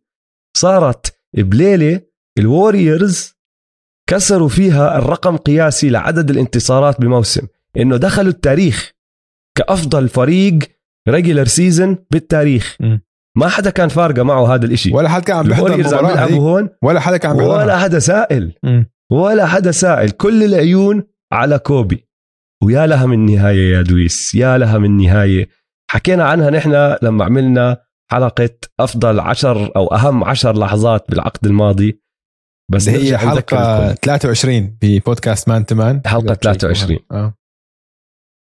صارت 0.57 1.15
بليلة. 1.37 2.01
الوريورز 2.39 3.33
كسروا 4.09 4.49
فيها 4.49 4.97
الرقم 4.97 5.37
قياسي 5.37 5.89
لعدد 5.89 6.29
الانتصارات 6.29 7.01
بموسم. 7.01 7.47
إنه 7.77 7.97
دخلوا 7.97 8.31
التاريخ 8.31 8.91
كأفضل 9.57 10.09
فريق 10.09 10.59
regular 11.09 11.45
season 11.45 12.05
بالتاريخ. 12.11 12.77
م. 12.79 12.97
ما 13.37 13.47
حدا 13.49 13.69
كان 13.69 13.89
فارقة 13.89 14.23
معه 14.23 14.55
هذا 14.55 14.65
الإشي. 14.65 14.93
ولا 14.93 15.09
حدا 15.09 15.23
كان 15.23 15.37
عم 15.37 15.47
بيحضر 15.47 16.17
عم. 16.17 16.33
هون 16.33 16.69
ولا 16.83 16.99
حدا 16.99 17.17
كان 17.17 17.31
عم 17.31 17.37
ولا 17.37 17.47
بيحضرها 17.47 17.77
حدا 17.77 17.99
سائل. 17.99 18.55
م. 18.63 18.83
ولا 19.11 19.45
حدا 19.45 19.71
سائل. 19.71 20.11
كل 20.11 20.43
العيون 20.43 21.03
على 21.33 21.59
كوبي. 21.59 22.07
ويا 22.63 22.87
لها 22.87 23.05
من 23.05 23.25
نهاية 23.25 23.75
يا 23.75 23.81
دويس. 23.81 24.35
يا 24.35 24.57
لها 24.57 24.77
من 24.77 24.97
نهاية 24.97 25.49
حكينا 25.91 26.23
عنها 26.25 26.49
نحن 26.49 26.97
لما 27.01 27.25
عملنا 27.25 27.77
حلقة 28.11 28.49
أفضل 28.79 29.19
عشر 29.19 29.75
أو 29.75 29.87
أهم 29.87 30.23
عشر 30.23 30.57
لحظات 30.57 31.05
بالعقد 31.09 31.45
الماضي. 31.45 32.01
بس 32.71 32.87
اللي 32.87 33.11
هي 33.11 33.17
حلقة 33.17 33.37
الكل. 33.37 33.95
23 34.01 34.77
ببودكاست 34.81 35.49
مان 35.49 35.65
تمان 35.65 36.01
حلقة 36.05 36.33
23. 36.33 36.99
آه. 37.11 37.37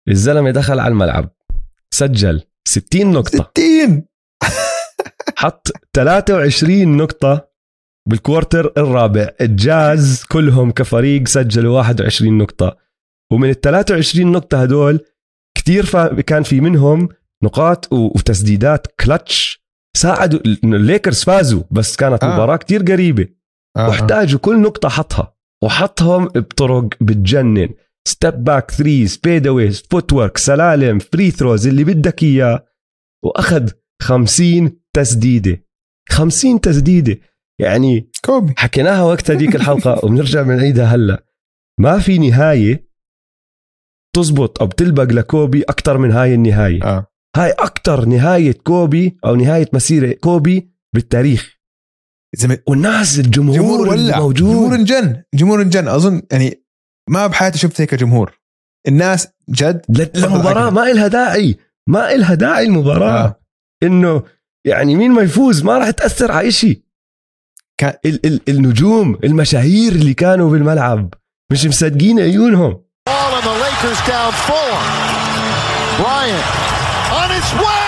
الزلمة 0.09 0.51
دخل 0.51 0.81
على 0.81 0.93
الملعب. 0.93 1.31
سجل 1.95 2.43
60 2.69 3.13
نقطة. 3.13 3.51
60 3.59 4.07
حط 5.37 5.69
23 5.95 6.97
نقطة 6.97 7.49
بالكوارتر 8.09 8.73
الرابع 8.77 9.29
الجاز 9.41 10.25
كلهم 10.25 10.71
كفريق 10.71 11.29
سجلوا 11.29 11.77
21 11.77 12.39
نقطة 12.39 12.77
ومن 13.33 13.51
ال 13.51 13.61
23 13.61 14.33
نقطة 14.33 14.63
هدول 14.63 15.01
كتير 15.59 15.87
فا 15.87 16.21
كان 16.21 16.43
في 16.43 16.61
منهم 16.61 17.09
نقاط 17.45 17.93
وتسديدات 17.93 18.87
كلتش 19.01 19.63
ساعدوا 19.97 20.41
الليكرز 20.65 21.25
فازوا 21.25 21.63
بس 21.71 21.97
كانت 21.97 22.25
آه. 22.25 22.31
آه. 22.31 22.35
مباراة 22.35 22.57
كتير 22.57 22.83
قريبة 22.83 23.29
آه. 23.77 23.81
آه. 23.81 23.89
واحتاجوا 23.89 24.41
كل 24.41 24.61
نقطة 24.61 24.89
حطها 24.89 25.35
وحطهم 25.65 26.25
بطرق 26.25 26.89
بتجنن 27.01 27.69
step 28.09 28.45
back 28.45 28.71
three 28.71 29.07
fadeaways 29.07 29.83
footwork 29.91 30.39
سلالم 30.39 30.99
free 30.99 31.31
throws 31.31 31.67
اللي 31.67 31.85
بدك 31.85 32.23
إياه 32.23 32.67
وأخذ 33.25 33.71
50 34.03 34.82
تسديدة. 34.97 35.65
50 36.11 36.61
تسديدة. 36.61 37.19
يعني 37.61 38.11
كوبي. 38.25 38.55
حكيناها 38.57 39.03
وقت 39.03 39.31
هذيك 39.31 39.57
الحلقة 39.57 40.01
وبنرجع 40.05 40.43
بنعيدها 40.43 40.85
هلا. 40.87 41.25
ما 41.81 41.99
في 41.99 42.19
نهاية 42.19 42.89
تزبط 44.17 44.61
أو 44.61 44.67
بتلبق 44.67 45.03
لكوبي 45.03 45.63
أكثر 45.63 45.99
من 45.99 46.13
هاي 46.13 46.35
النهاية. 46.35 46.83
آه. 46.85 47.07
هاي 47.37 47.51
أكثر 47.51 48.05
نهاية 48.05 48.53
كوبي 48.53 49.17
أو 49.25 49.35
نهاية 49.35 49.67
مسيرة 49.73 50.13
كوبي 50.13 50.71
بالتاريخ. 50.95 51.57
زلمه 52.37 52.59
والناس 52.69 53.19
الجمهور 53.19 53.57
جمهور 53.57 53.89
ولع. 53.89 54.19
موجود. 54.19 54.37
جمهور 54.51 54.75
انجن 54.75 55.23
جمهور 55.35 55.63
انجن 55.63 55.89
أظن 55.89 56.23
يعني 56.33 56.65
ما 57.11 57.27
بحياتي 57.27 57.59
شفت 57.59 57.81
هيك 57.81 57.95
جمهور. 57.95 58.39
الناس 58.89 59.29
جد 59.51 59.83
المباراة 60.17 60.71
ما 60.71 60.91
إلها 60.91 61.09
داعي. 61.09 61.57
ما 61.89 62.13
إلها 62.15 62.35
داعي 62.35 62.67
المباراة. 62.67 63.25
آه. 63.25 63.41
إنه 63.83 64.23
يعني 64.65 64.97
مين 64.97 65.11
ما 65.11 65.23
يفوز 65.23 65.63
ما 65.65 65.79
راح 65.79 65.91
تأثر 65.91 66.33
على 66.33 66.49
كان- 67.79 67.95
ال- 68.07 68.27
ال- 68.27 68.41
النجوم 68.49 69.19
المشاهير 69.25 69.93
اللي 69.93 70.15
كانوا 70.15 70.51
بالملعب 70.51 71.15
مش 71.53 71.67
مصدقين 71.67 72.21
عيونهم 72.21 72.83
Ball 73.11 73.13
and 73.13 73.45
the 73.45 73.55
Lakers 73.65 74.01
down 74.09 74.33
four. 74.49 74.73
Bryant 76.01 76.47
on 77.21 77.29
his 77.37 77.49
way. 77.65 77.82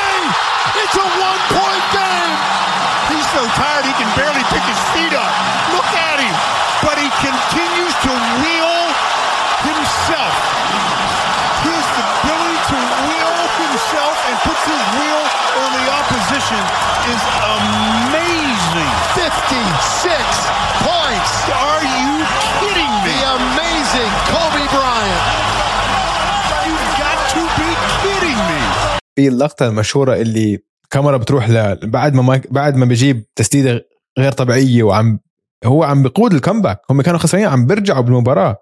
في 29.16 29.28
اللقطة 29.28 29.68
المشهورة 29.68 30.14
اللي 30.14 30.58
كاميرا 30.90 31.16
بتروح 31.16 31.50
ل 31.50 31.76
بعد 31.90 32.14
ما 32.14 32.22
ما 32.22 32.40
بعد 32.50 32.76
ما 32.76 32.84
بجيب 32.84 33.24
تسديدة 33.36 33.88
غير 34.18 34.32
طبيعية 34.32 34.82
وعم 34.82 35.20
هو 35.64 35.84
عم 35.84 36.02
بقود 36.02 36.34
ال 36.34 36.39
comeback. 36.39 36.80
هم 36.90 37.02
كانوا 37.02 37.18
خسرانين 37.18 37.48
عم 37.48 37.66
بيرجعوا 37.66 38.00
بالمباراة. 38.00 38.56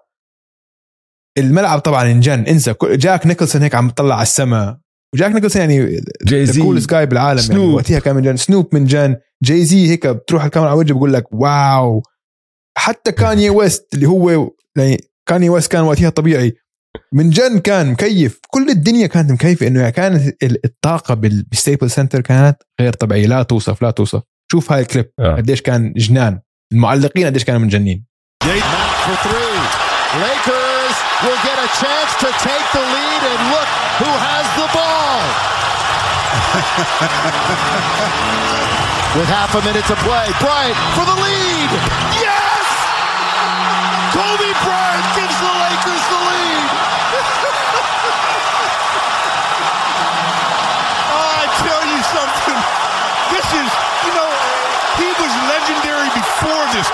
الملعب 1.37 1.79
طبعا 1.79 2.11
انجن. 2.11 2.39
انسى. 2.39 2.75
جاك 2.83 3.27
نيكلسون 3.27 3.61
هيك 3.61 3.75
عم 3.75 3.87
بيطلع 3.87 4.15
على 4.15 4.23
السماء. 4.23 4.77
وجاك 5.13 5.31
نيكلسون 5.31 5.61
يعني 5.61 6.01
جاي 6.25 6.45
زي 6.45 6.61
cool 6.61 6.81
sky 6.81 7.05
بالعالم 7.05 7.39
يعني. 7.39 7.53
snob. 7.53 7.75
وقتها 7.75 7.99
كان 7.99 8.15
من 8.15 8.21
جن. 8.21 8.37
snob 8.37 8.75
من 8.75 8.85
جن. 8.85 9.15
جاي 9.43 9.65
زي 9.65 9.89
هيك 9.89 10.07
بتروح 10.07 10.43
الكاميرا 10.43 10.69
على 10.71 10.79
وجهه 10.79 10.93
بقول 10.93 11.13
لك 11.13 11.33
wow. 11.33 12.03
حتى 12.77 13.11
كاني 13.11 13.49
ويست 13.49 13.93
اللي 13.93 14.05
هو 14.05 14.51
يعني 14.77 14.97
كاني 15.25 15.49
ويست 15.49 15.71
كان 15.71 15.81
وقتها 15.81 16.09
طبيعي. 16.09 16.53
من 17.13 17.29
جن 17.29 17.59
كان 17.59 17.91
مكيف. 17.91 18.39
كل 18.47 18.69
الدنيا 18.69 19.07
كانت 19.07 19.31
مكيفة 19.31 19.67
إنه 19.67 19.79
يعني 19.79 19.91
كانت 19.91 20.43
الطاقة 20.43 21.13
بالستيبل 21.13 21.91
سنتر 21.91 22.21
كانت 22.21 22.57
غير 22.81 22.93
طبيعية. 22.93 23.27
لا 23.27 23.43
توصف 23.43 23.81
لا 23.81 23.91
توصف. 23.91 24.21
شوف 24.51 24.71
هاي 24.71 24.81
الكليب 24.81 25.11
آه. 25.19 25.35
قديش 25.35 25.61
كان 25.61 25.93
جنان. 25.93 26.39
المعلقين 26.71 27.25
قديش 27.25 27.43
كانوا 27.43 27.61
مجنين 27.61 28.05
With 39.17 39.29
half 39.29 39.53
a 39.55 39.61
minute 39.67 39.85
to 39.91 39.95
play, 40.07 40.27
Bryant 40.41 40.77
for 40.95 41.05
the 41.05 41.17
lead. 41.25 41.69
Yes! 42.25 42.67
Kobe 44.15 44.49
Bryant 44.65 45.05
gives 45.17 45.37
the 45.45 45.53
Lakers 45.63 46.03
the 46.11 46.19
lead. 46.27 46.32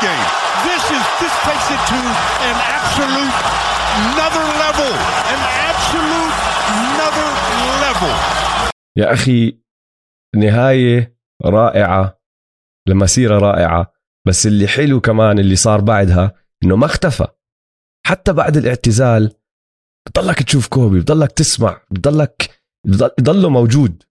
Game. 0.05 0.25
This 0.67 0.83
is 0.97 1.03
this 1.21 1.35
takes 1.47 1.67
it 1.75 1.81
to 1.91 1.99
an 2.49 2.57
absolute 2.77 3.37
another 4.01 4.45
level. 4.63 4.91
An 5.33 5.41
absolute 5.69 6.35
another 6.75 7.29
level. 7.83 8.13
يا 8.97 9.13
أخي 9.13 9.57
نهاية 10.35 11.17
رائعة 11.45 12.19
لمسيرة 12.87 13.39
رائعة 13.39 13.93
بس 14.27 14.47
اللي 14.47 14.67
حلو 14.67 15.01
كمان 15.01 15.39
اللي 15.39 15.55
صار 15.55 15.81
بعدها 15.81 16.33
إنه 16.63 16.75
ما 16.75 16.85
اختفى 16.85 17.27
حتى 18.07 18.33
بعد 18.33 18.57
الاعتزال 18.57 19.33
بضلك 20.09 20.43
تشوف 20.43 20.67
كوبي 20.67 20.99
بضلك 20.99 21.31
تسمع 21.31 21.81
بضلك 21.91 22.61
بضل- 22.87 23.11
بضله 23.19 23.49
موجود 23.49 24.03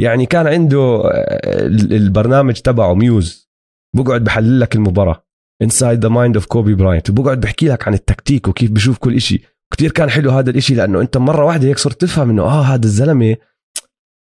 يعني 0.00 0.26
كان 0.26 0.46
عنده 0.46 1.02
آه، 1.12 1.66
البرنامج 1.66 2.54
تبعه 2.54 2.94
Muse 2.94 3.50
بقعد 3.96 4.24
بحلل 4.24 4.60
لك 4.60 4.74
المباراة 4.74 5.23
inside 5.62 6.02
the 6.02 6.08
mind 6.08 6.36
of 6.36 6.46
كوبي 6.46 6.74
براينت 6.74 7.10
وبقعد 7.10 7.40
بحكي 7.40 7.68
لك 7.68 7.88
عن 7.88 7.94
التكتيك 7.94 8.48
وكيف 8.48 8.70
بشوف 8.70 8.98
كل 8.98 9.14
إشي. 9.14 9.42
كتير 9.72 9.90
كان 9.90 10.10
حلو 10.10 10.30
هذا 10.30 10.50
الإشي 10.50 10.74
لأنه 10.74 11.00
أنت 11.00 11.16
مرة 11.16 11.44
واحدة 11.44 11.68
هيك 11.68 11.78
صرت 11.78 12.00
تفهم 12.00 12.30
إنه 12.30 12.42
آه 12.42 12.62
هذا 12.62 12.84
الزلمة 12.84 13.36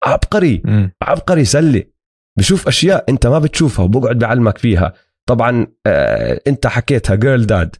عبقري 0.04 0.62
مم. 0.64 0.92
عبقري 1.02 1.44
سلة. 1.44 1.84
بشوف 2.38 2.68
أشياء 2.68 3.04
أنت 3.08 3.26
ما 3.26 3.38
بتشوفها 3.38 3.84
وبقعد 3.84 4.18
بعلمك 4.18 4.58
فيها. 4.58 4.92
طبعا 5.26 5.66
آه 5.86 6.40
أنت 6.46 6.66
حكيتها 6.66 7.14
girl 7.14 7.46
dad 7.46 7.76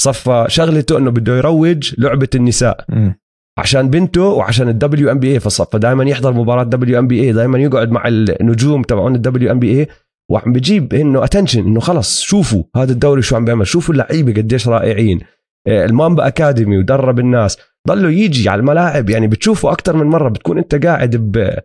صفى 0.00 0.44
شغلته 0.48 0.98
إنه 0.98 1.10
بده 1.10 1.36
يروج 1.36 1.94
للعبة 1.98 2.28
النساء. 2.34 2.84
مم. 2.88 3.14
عشان 3.58 3.90
بنته 3.90 4.22
وعشان 4.22 4.68
ال 4.68 5.10
WNBA 5.10 5.40
فصفى 5.40 5.78
دائما 5.78 6.04
يحضر 6.04 6.32
مباراة 6.32 6.64
WNBA 6.64 7.32
دائما 7.32 7.58
يقعد 7.58 7.90
مع 7.90 8.08
النجوم 8.08 8.82
تبعون 8.82 9.14
ال 9.14 9.52
WNBA 9.52 9.88
وعم 10.30 10.52
بجيب 10.52 10.94
إنه 10.94 11.24
attention 11.24 11.60
إنه 11.60 11.80
خلص 11.80 12.20
شوفوا 12.20 12.62
هذا 12.76 12.92
الدوري 12.92 13.22
شو 13.22 13.36
عم 13.36 13.44
بيعمل 13.44 13.66
شوفوا 13.66 13.94
اللعيبة 13.94 14.32
قديش 14.32 14.68
رائعين. 14.68 15.20
آه، 15.66 15.84
المامبا 15.84 16.26
academy 16.26 16.78
ودرب 16.78 17.18
الناس. 17.18 17.58
ضلوا 17.88 18.10
يجي 18.10 18.48
على 18.48 18.60
الملاعب 18.60 19.10
يعني 19.10 19.26
بتشوفه 19.26 19.72
أكثر 19.72 19.96
من 19.96 20.06
مرة 20.06 20.28
بتكون 20.28 20.58
أنت 20.58 20.86
قاعد 20.86 21.16
ب 21.16 21.58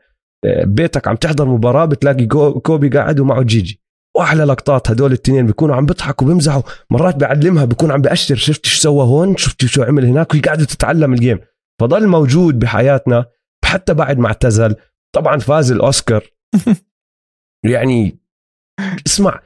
بيتك 0.64 1.08
عم 1.08 1.16
تحضر 1.16 1.46
مباراة 1.46 1.86
بتلاقي 1.86 2.26
كوبي 2.26 2.90
قاعد 2.90 3.20
ومعه 3.20 3.44
جيجي. 3.44 3.82
وأحلى 4.18 4.44
لقطات 4.44 4.92
هدول 4.92 5.08
الاثنين 5.08 5.46
بيكونوا 5.46 5.76
عم 5.76 5.86
بيضحكوا 5.86 6.28
بيمزحوا 6.28 6.62
مرات 6.90 7.16
بيعلمها 7.16 7.66
بيكون 7.66 7.92
عم 7.92 8.02
بأشر 8.02 8.36
شفت 8.36 8.66
شو 8.66 8.80
سوى 8.80 9.04
هون؟ 9.04 9.38
شفت 9.38 9.66
شو 9.66 9.84
عمل 9.84 10.06
هناك؟ 10.06 10.32
وهي 10.34 10.42
قاعدة 10.42 10.66
تتعلم 10.66 11.14
ال 11.14 11.19
game 11.19 11.40
فضل 11.82 12.08
موجود 12.08 12.60
بحياتنا 12.60 13.26
حتى 13.66 13.94
بعد 13.94 14.20
ما 14.20 14.28
اعتزل. 14.28 14.76
طبعا 15.16 15.38
فاز 15.38 15.72
الأوسكار. 15.72 16.24
يعني 17.64 18.25
اسمع 19.08 19.42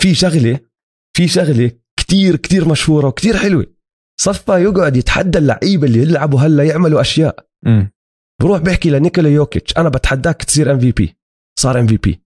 في 0.00 0.14
شغلة 0.14 0.60
في 1.16 1.28
شغلة 1.28 1.70
كتير 1.96 2.36
كتير 2.36 2.68
مشهورة 2.68 3.06
وكتير 3.06 3.36
حلوة. 3.36 3.66
صفى 4.20 4.52
يقعد 4.52 4.96
يتحدى 4.96 5.38
اللعيبة 5.38 5.86
اللي 5.86 5.98
يلعبوا 5.98 6.40
هلا 6.40 6.64
يعملوا 6.64 7.00
أشياء. 7.00 7.46
بروح 8.40 8.60
بيحكي 8.60 8.90
لنيكولا 8.90 9.28
يوكيتش 9.28 9.76
أنا 9.76 9.88
بتحداك 9.88 10.44
تصير 10.44 10.72
ام 10.72 10.78
في 10.78 10.92
بي 10.92 11.16
صار 11.60 11.80
ام 11.80 11.86
في 11.86 11.96
بي 11.96 12.22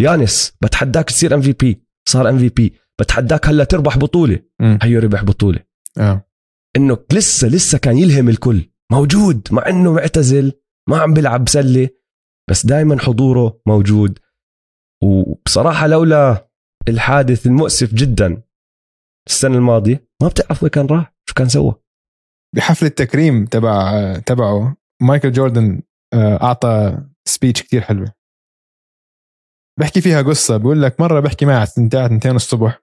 يانس 0.00 0.52
بتحداك 0.62 1.04
تصير 1.10 1.34
ام 1.34 1.40
في 1.42 1.52
بي 1.52 1.82
صار 2.08 2.28
ام 2.28 2.38
في 2.38 2.48
بي 2.48 2.72
بتحداك 3.00 3.46
هلا 3.46 3.64
تربح 3.64 3.98
بطولة. 3.98 4.38
هيو 4.82 5.00
ربح 5.00 5.24
بطولة. 5.24 5.58
آه. 5.98 6.26
إنه 6.76 6.98
لسه 7.12 7.48
لسه 7.48 7.78
كان 7.78 7.98
يلهم 7.98 8.28
الكل. 8.28 8.70
موجود 8.92 9.48
مع 9.50 9.68
إنه 9.68 9.92
معتزل 9.92 10.52
ما 10.88 10.98
عم 10.98 11.14
بيلعب 11.14 11.48
سله 11.48 11.88
بس 12.50 12.66
دائما 12.66 12.98
حضوره 12.98 13.60
موجود. 13.66 14.18
وبصراحة 15.02 15.86
لولا 15.86 16.48
الحادث 16.88 17.46
المؤسف 17.46 17.94
جدا 17.94 18.42
السنة 19.28 19.56
الماضية 19.56 20.08
ما 20.22 20.28
بتعرف 20.28 20.62
وين 20.62 20.70
كان 20.70 20.86
راح 20.86 21.14
شو 21.28 21.34
كان 21.34 21.48
سوى. 21.48 21.74
بحفل 22.56 22.86
التكريم 22.86 23.44
تبع 23.44 24.14
تبعه 24.26 24.76
مايكل 25.02 25.32
جوردن 25.32 25.82
آه، 26.14 26.42
أعطى 26.42 26.98
speech 27.28 27.62
كتير 27.62 27.80
حلوة. 27.80 28.14
بحكي 29.80 30.00
فيها 30.00 30.22
قصة 30.22 30.56
بقول 30.56 30.82
لك 30.82 31.00
مرة 31.00 31.20
بحكي 31.20 31.46
معه 31.46 31.62
الساعة 31.62 32.06
2 32.06 32.36
الصبح. 32.36 32.82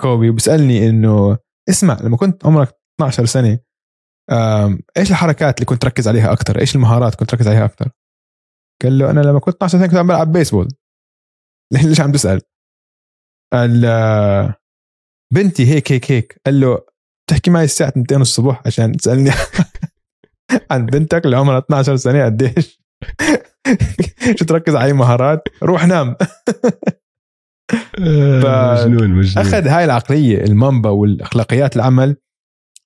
كوبي 0.00 0.30
وبسألني 0.30 0.88
إنه 0.88 1.38
اسمع 1.68 2.00
لما 2.00 2.16
كنت 2.16 2.46
عمرك 2.46 2.80
12 3.00 3.24
سنة 3.24 3.58
إيش 4.96 5.10
الحركات 5.10 5.56
اللي 5.56 5.66
كنت 5.66 5.82
تركز 5.82 6.08
عليها 6.08 6.32
أكثر 6.32 6.60
إيش 6.60 6.74
المهارات 6.76 7.14
كنت 7.14 7.30
تركز 7.30 7.48
عليها 7.48 7.64
أكثر 7.64 7.90
قال 8.82 8.98
له 8.98 9.10
أنا 9.10 9.20
لما 9.20 9.40
كنت 9.40 9.54
12 9.54 9.78
سنة 9.78 9.86
كنت 9.86 9.96
عم 9.96 10.06
بلعب 10.06 10.32
بيسبول 10.32 10.68
ليش 11.84 12.00
عم 12.00 12.12
تسال 12.12 12.40
قال 13.52 13.84
آه، 13.84 14.54
بنتي 15.34 15.66
هيك 15.66 15.92
هيك 15.92 16.12
هيك. 16.12 16.40
قال 16.46 16.60
له 16.60 16.86
تحكي 17.30 17.50
معي 17.50 17.64
الساعة 17.64 17.88
2 17.88 18.20
الصبح 18.20 18.62
عشان 18.66 18.92
تسألني 18.92 19.30
عن 20.70 20.86
بنتك 20.86 21.24
اللي 21.24 21.36
عمرها 21.36 21.58
12 21.58 21.96
سنة 21.96 22.24
قديش؟ 22.24 22.82
شو 24.38 24.44
تركز 24.44 24.74
على 24.74 24.84
اي 24.84 24.92
مهارات؟ 24.92 25.42
روح 25.62 25.86
نام. 25.86 26.16
مجنون 27.98 29.10
مجنون. 29.10 29.46
أخذ 29.46 29.68
هاي 29.68 29.84
العقلية 29.84 30.44
المامبا 30.44 30.90
والأخلاقيات 30.90 31.76
العمل 31.76 32.16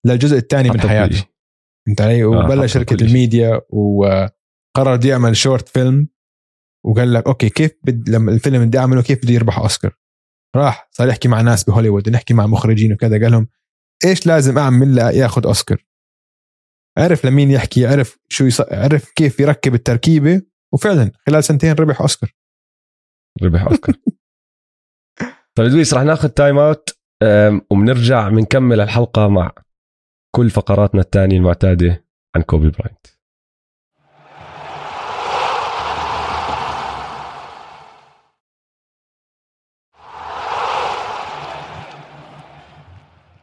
للجزء 0.07 0.37
الثاني 0.37 0.71
من 0.71 0.81
حياته. 0.81 1.25
انت 1.89 2.01
علي؟ 2.01 2.25
حطه 2.25 2.29
وبلش 2.29 2.73
شركة 2.73 3.05
الميديا 3.05 3.61
وقرر 3.71 5.07
يعمل 5.07 5.37
short 5.37 5.69
film. 5.69 6.09
وقال 6.87 7.13
لك 7.13 7.27
okay 7.27 7.49
كيف 7.49 7.73
بد 7.83 8.09
لما 8.09 8.33
الفيلم 8.33 8.67
بدي 8.67 8.79
اعمله 8.79 9.03
كيف 9.03 9.23
بده 9.23 9.35
يربح 9.35 9.59
أوسكار. 9.59 9.97
راح 10.57 10.89
صار 10.91 11.09
يحكي 11.09 11.29
مع 11.29 11.41
ناس 11.41 11.65
بهوليوود 11.65 12.09
نحكي 12.09 12.35
مع 12.35 12.47
مخرجين 12.47 12.93
وكذا 12.93 13.23
قال 13.23 13.33
لهم 13.33 13.49
إيش 14.05 14.27
لازم 14.27 14.59
أعمل 14.59 14.95
لياخذ 14.95 15.47
أوسكار؟ 15.47 15.85
عرف 16.99 17.27
لمين 17.27 17.51
يحكي 17.51 17.87
عرف 17.87 18.19
شو 18.29 18.45
يص... 18.45 18.61
عرف 18.61 19.11
كيف 19.11 19.41
يركب 19.41 19.75
التركيبة 19.75 20.43
وفعلا 20.75 21.13
خلال 21.27 21.45
سنتين 21.45 21.73
ربح 21.73 22.01
أوسكار. 22.01 22.33
ربح 23.43 23.63
أوسكار. 23.63 23.97
طيب 25.57 25.67
لويس 25.67 25.95
رح 25.95 26.03
ناخذ 26.03 26.29
timeout 26.29 26.99
وبنرجع 27.71 28.29
بنكمل 28.29 28.81
الحلقة 28.81 29.29
مع 29.29 29.53
كل 30.35 30.51
فقراتنا 30.51 31.01
الثانية 31.01 31.37
المعتادة 31.37 32.05
عن 32.37 32.43
كوبي 32.43 32.71
براينت. 32.71 33.07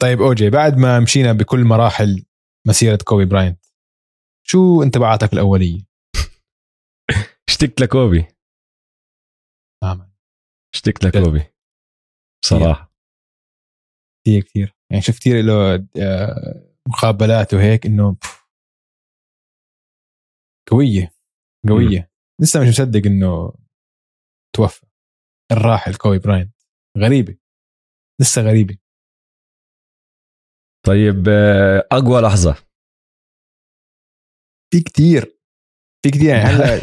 طيب 0.03 0.21
أوجي 0.21 0.49
بعد 0.49 0.77
ما 0.77 0.99
مشينا 0.99 1.33
بكل 1.33 1.63
مراحل 1.63 2.25
مسيرة 2.67 2.99
كوبي 3.05 3.25
براينت 3.25 3.65
شو 4.47 4.83
انطباعاتك 4.83 5.33
الأولية؟ 5.33 5.81
اشتقت 7.49 7.81
لكوبي. 7.81 8.27
نعم 9.83 10.11
اشتقت 10.73 11.05
لكوبي. 11.05 11.43
بصراحة. 12.43 12.93
كثير 14.25 14.43
كثير 14.43 14.75
يعني 14.91 15.01
شفت 15.01 15.19
كثير 15.19 15.45
له 15.45 15.75
آه، 15.75 16.73
مقابلات 16.87 17.53
وهيك 17.53 17.85
إنه. 17.85 18.17
قوية 20.71 21.13
قوية. 21.69 22.11
لسه 22.41 22.61
مش 22.61 22.67
مصدق 22.67 23.01
إنه 23.05 23.53
توفى. 24.55 24.85
الراحل 25.51 25.95
كوبي 25.95 26.19
براينت. 26.19 26.55
غريبة. 26.97 27.37
لسه 28.21 28.41
غريبة. 28.41 28.82
طيب 30.85 31.25
آه، 31.29 31.87
أقوى 31.91 32.21
لحظة. 32.21 32.55
في 34.73 34.81
كثير 34.81 35.39
في 36.05 36.11
كثير 36.11 36.29
يعني 36.29 36.43
هلا. 36.43 36.75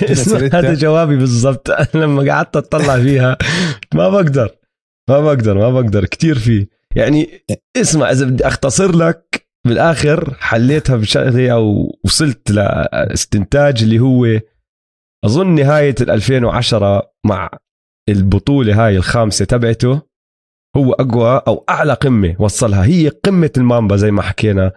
هذا 0.58 0.74
جوابي 0.74 1.16
بالضبط. 1.16 1.70
لما 1.94 2.32
قعدت 2.32 2.56
أطلع 2.56 3.02
فيها 3.02 3.38
ما 3.94 4.08
بقدر. 4.08 4.56
ما 5.10 5.20
بقدر 5.20 5.58
ما 5.58 5.80
بقدر. 5.80 6.04
كتير 6.04 6.38
في. 6.38 6.66
يعني 6.96 7.44
اسمع 7.76 8.10
إذا 8.10 8.26
بدي 8.26 8.46
أختصر 8.46 8.96
لك 8.96 9.48
بالآخر 9.66 10.34
حليتها 10.34 10.96
بشغلة 10.96 11.52
أو 11.52 11.98
وصلت 12.04 12.50
لاستنتاج 12.50 13.82
اللي 13.82 13.98
هو 13.98 14.40
أظن 15.24 15.54
نهاية 15.54 15.94
ال 16.00 16.10
2010 16.10 17.12
مع 17.26 17.50
البطولة 18.08 18.86
هاي 18.86 18.96
الخامسة 18.96 19.44
تبعته. 19.44 20.09
هو 20.76 20.92
أقوى 20.92 21.42
أو 21.48 21.64
أعلى 21.68 21.92
قمة 21.92 22.36
وصلها. 22.38 22.84
هي 22.84 23.08
قمة 23.08 23.50
المامبا 23.56 23.96
زي 23.96 24.10
ما 24.10 24.22
حكينا. 24.22 24.72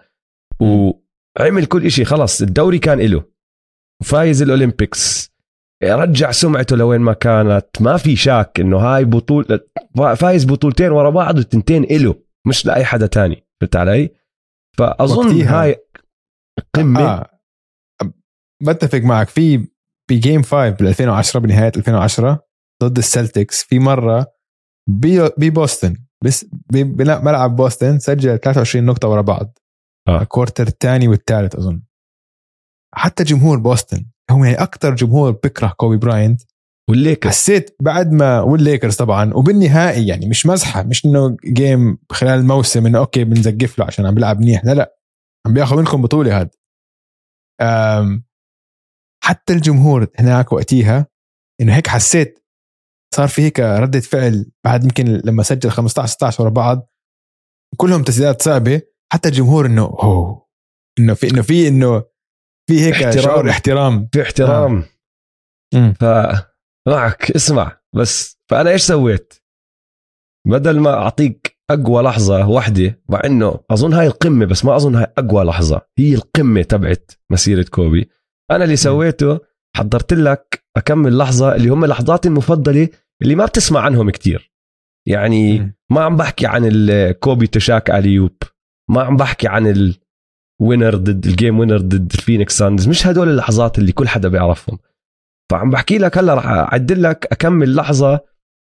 وعمل 0.60 1.66
كل 1.66 1.86
إشي. 1.86 2.04
خلص 2.04 2.42
الدوري 2.42 2.78
كان 2.78 3.00
إله. 3.00 3.24
وفايز 4.02 4.42
ال 4.42 4.51
Olympics. 4.51 5.34
رجع 5.84 6.30
سمعته 6.30 6.76
لوين 6.76 7.00
ما 7.00 7.12
كانت. 7.12 7.66
ما 7.80 7.96
في 7.96 8.16
شك 8.16 8.52
إنه 8.60 8.78
هاي 8.78 9.04
بطولة 9.04 9.60
فايز 10.16 10.44
بطولتين 10.44 10.90
ورا 10.90 11.10
بعض 11.10 11.36
والتنتين 11.36 11.84
إله. 11.84 12.14
مش 12.46 12.66
لأي 12.66 12.84
حدا 12.84 13.06
تاني. 13.06 13.46
فهمت 13.60 13.76
علي؟ 13.76 14.10
فأظن 14.78 15.26
وقتيها- 15.26 15.62
هاي 15.62 15.76
قمة. 16.74 17.00
آه. 17.02 17.30
بتفق 18.62 18.98
معك. 18.98 19.28
في 19.28 19.68
ب 20.10 20.16
game 20.16 20.42
5 20.42 20.70
بال 20.70 20.86
2010 20.88 21.40
بنهاية 21.40 21.72
2010 21.76 22.44
ضد 22.84 22.98
السلتكس. 22.98 23.62
في 23.64 23.78
مرة 23.78 24.33
ببوسطن 24.88 25.96
بس 26.24 26.46
بملعب 26.72 27.56
بوسطن 27.56 27.98
سجل 27.98 28.38
23 28.38 28.84
نقطة 28.84 29.08
ورا 29.08 29.20
بعض. 29.20 29.58
آه. 30.08 30.22
ال 30.22 30.28
quarter 30.28 30.66
الثاني 30.66 31.08
والثالث 31.08 31.56
أظن. 31.56 31.82
حتى 32.94 33.24
جمهور 33.24 33.58
بوسطن 33.58 34.06
هم 34.30 34.44
يعني 34.44 34.56
أكثر 34.56 34.94
جمهور 34.94 35.30
بكره 35.30 35.74
كوبي 35.76 35.96
براينت 35.96 36.42
والليكرز. 36.90 37.32
حسيت 37.32 37.76
بعد 37.80 38.12
ما 38.12 38.40
والليكرز 38.40 38.96
طبعا 38.96 39.34
وبالنهائي 39.34 40.06
يعني 40.06 40.28
مش 40.28 40.46
مزحة 40.46 40.82
مش 40.82 41.04
إنه 41.04 41.36
game 41.44 41.98
خلال 42.10 42.38
الموسم 42.38 42.86
إنه 42.86 42.98
okay 42.98 43.24
بنزقف 43.24 43.78
له 43.78 43.84
عشان 43.84 44.06
عم 44.06 44.14
بيلعب 44.14 44.40
منيح. 44.40 44.64
لا 44.64 44.74
لا. 44.74 44.96
عم 45.46 45.54
بياخذ 45.54 45.76
منكم 45.76 46.02
بطولة 46.02 46.40
هذا 46.40 46.50
حتى 49.24 49.52
الجمهور 49.52 50.06
هناك 50.18 50.52
وقتيها 50.52 51.06
إنه 51.60 51.76
هيك 51.76 51.86
حسيت 51.86 52.43
صار 53.14 53.28
في 53.28 53.42
هيك 53.42 53.60
ردة 53.60 54.00
فعل 54.00 54.46
بعد 54.64 54.84
يمكن 54.84 55.04
لما 55.24 55.42
سجل 55.42 55.70
15 55.70 56.12
16 56.12 56.42
ورا 56.42 56.50
بعض. 56.50 56.90
كلهم 57.76 58.02
تسديدات 58.02 58.42
صعبة. 58.42 58.82
حتى 59.12 59.28
الجمهور 59.28 59.66
إنه 59.66 59.82
أوه 59.84 60.46
إنه 60.98 61.14
في 61.14 61.30
إنه 61.30 61.42
في 61.42 61.68
إنه 61.68 62.04
في 62.68 62.80
هيك 62.80 62.94
احترام. 62.94 63.24
شعور 63.24 63.50
احترام. 63.50 64.08
في 64.12 64.22
احترام. 64.22 64.84
مم. 65.74 65.94
فمعك 66.00 67.30
اسمع 67.30 67.80
بس 67.96 68.38
فأنا 68.50 68.70
إيش 68.70 68.82
سويت؟ 68.82 69.34
بدل 70.46 70.80
ما 70.80 70.90
أعطيك 70.94 71.58
أقوى 71.70 72.02
لحظة 72.02 72.48
واحدة 72.48 73.02
مع 73.08 73.20
إنه 73.24 73.60
أظن 73.70 73.92
هاي 73.92 74.06
القمة 74.06 74.46
بس 74.46 74.64
ما 74.64 74.76
أظن 74.76 74.94
هاي 74.94 75.12
أقوى 75.18 75.44
لحظة 75.44 75.80
هي 75.98 76.14
القمة 76.14 76.62
تبعت 76.62 77.12
مسيرة 77.30 77.64
كوبي. 77.70 78.10
أنا 78.50 78.64
اللي 78.64 78.76
سويته 78.76 79.38
حضرت 79.76 80.12
لك 80.12 80.64
أكم 80.76 81.18
لحظة 81.18 81.54
اللي 81.54 81.68
هم 81.68 81.84
لحظاتي 81.86 82.28
المفضلة 82.28 82.88
اللي 83.22 83.34
ما 83.34 83.46
بتسمع 83.46 83.80
عنهم 83.80 84.10
كتير. 84.10 84.52
يعني. 85.08 85.72
ما 85.90 86.00
عم 86.00 86.16
بحكي 86.16 86.46
عن 86.46 86.62
ال 86.64 86.80
Kobe 86.80 87.46
Shaq 87.46 87.90
alley-oop 87.90 88.36
ما 88.90 89.02
عم 89.02 89.16
بحكي 89.16 89.48
عن 89.48 89.66
ال 89.66 89.84
winner 89.84 90.94
ضد 90.96 91.26
ال 91.26 91.32
game 91.32 91.58
winner 91.58 91.78
ضد 91.78 92.12
ال 92.14 92.19
Phoenix 92.19 92.58
Suns 92.58 92.88
مش 92.88 93.06
هدول 93.06 93.28
اللحظات 93.28 93.78
اللي 93.78 93.92
كل 93.92 94.08
حدا 94.08 94.28
بيعرفهم. 94.28 94.78
فعم 95.50 95.70
بحكي 95.70 95.98
لك 95.98 96.18
هلا 96.18 96.34
رح 96.34 96.46
أعد 96.46 97.02
لك 97.02 97.26
أكم 97.32 97.74
لحظة 97.74 98.20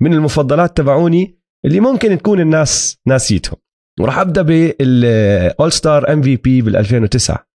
من 0.02 0.12
المفضلات 0.12 0.76
تبعوني 0.76 1.38
اللي 1.64 1.80
ممكن 1.80 2.18
تكون 2.18 2.40
الناس 2.40 2.98
ناسيتهم. 3.06 3.56
وراح 4.00 4.18
أبدأ 4.18 4.42
بال 4.42 5.72
All-Star 5.72 6.12
MVP 6.12 6.62
بال 6.62 6.76
2009 6.76 7.46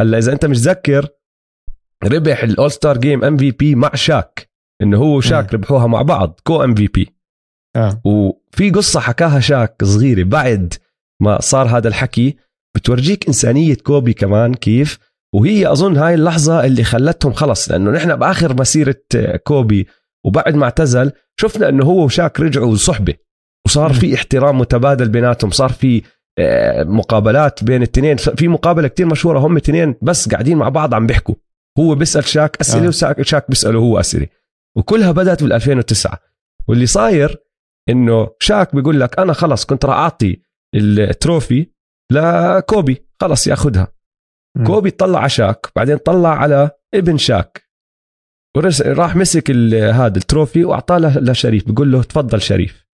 هلا 0.00 0.18
إذا 0.18 0.32
أنت 0.32 0.46
مش 0.46 0.56
ذكر 0.56 1.08
ربح 2.04 2.42
ال 2.42 2.70
All-Star 2.70 2.98
Game 2.98 3.24
MVP 3.24 3.74
مع 3.74 3.94
شاك. 3.94 4.51
إنه 4.82 4.98
هو 4.98 5.16
وشاك 5.16 5.54
ربحوها 5.54 5.86
مع 5.86 6.02
بعض 6.02 6.40
co-MVP. 6.44 7.08
آه. 7.76 8.00
وفي 8.04 8.70
قصة 8.70 9.00
حكاها 9.00 9.40
شاك 9.40 9.84
صغيرة 9.84 10.24
بعد 10.24 10.74
ما 11.22 11.40
صار 11.40 11.66
هذا 11.66 11.88
الحكي 11.88 12.36
بتورجيك 12.76 13.26
إنسانية 13.26 13.74
كوبي 13.74 14.12
كمان 14.12 14.54
كيف؟ 14.54 14.98
وهي 15.34 15.72
أظن 15.72 15.96
هاي 15.96 16.14
اللحظة 16.14 16.64
اللي 16.64 16.84
خلتهم 16.84 17.32
خلص 17.32 17.70
لأنه 17.70 17.90
نحن 17.90 18.16
بآخر 18.16 18.60
مسيرة 18.60 18.96
كوبي 19.44 19.86
وبعد 20.26 20.54
ما 20.54 20.64
اعتزل 20.64 21.12
شفنا 21.40 21.68
إنه 21.68 21.84
هو 21.84 22.04
وشاك 22.04 22.40
رجعوا 22.40 22.76
صحبة. 22.76 23.14
وصار 23.66 23.92
في 23.92 24.14
احترام 24.14 24.58
متبادل 24.58 25.08
بيناتهم 25.08 25.50
صار 25.50 25.72
في 25.72 26.02
آه، 26.38 26.82
مقابلات 26.84 27.64
بين 27.64 27.76
الاثنين 27.76 28.16
في 28.16 28.48
مقابلة 28.48 28.88
كتير 28.88 29.06
مشهورة 29.06 29.38
هم 29.38 29.52
الاثنين 29.52 29.94
بس 30.02 30.28
قاعدين 30.28 30.56
مع 30.56 30.68
بعض 30.68 30.94
عم 30.94 31.06
بيحكوا. 31.06 31.34
هو 31.78 31.94
بيسأل 31.94 32.24
شاك 32.24 32.56
أسئلة 32.60 32.84
آه. 32.84 33.14
وشاك 33.18 33.44
بيسأله 33.48 33.78
هو 33.78 34.00
أسئلة. 34.00 34.26
وكلها 34.76 35.12
بدأت 35.12 35.42
بال 35.42 35.52
2009 35.52 36.18
واللي 36.68 36.86
صاير 36.86 37.42
إنه 37.88 38.30
شاك 38.40 38.74
بيقول 38.74 39.00
لك 39.00 39.18
أنا 39.18 39.32
خلص 39.32 39.64
كنت 39.64 39.84
راح 39.84 39.96
أعطي 39.96 40.42
ال 40.74 40.88
trophy 40.88 41.70
لكوبي. 42.12 43.06
خلص 43.20 43.46
يأخذها. 43.46 43.92
كوبي 44.66 44.90
طلع 44.90 45.18
على 45.18 45.28
شاك 45.28 45.66
بعدين 45.76 45.96
طلع 45.96 46.28
على 46.28 46.70
ابن 46.94 47.18
شاك. 47.18 47.68
راح 48.86 49.16
مسك 49.16 49.50
هذا 49.74 50.18
ال 50.18 50.25
trophy 50.25 50.64
وأعطاه 50.64 51.18
لشريف 51.18 51.66
بيقول 51.66 51.92
له 51.92 52.02
تفضل 52.02 52.42
شريف. 52.42 52.86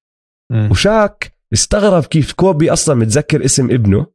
مم. 0.53 0.71
وشاك 0.71 1.33
استغرب 1.53 2.05
كيف 2.05 2.33
كوبي 2.33 2.73
أصلا 2.73 2.95
متذكر 2.95 3.45
اسم 3.45 3.71
ابنه. 3.71 4.07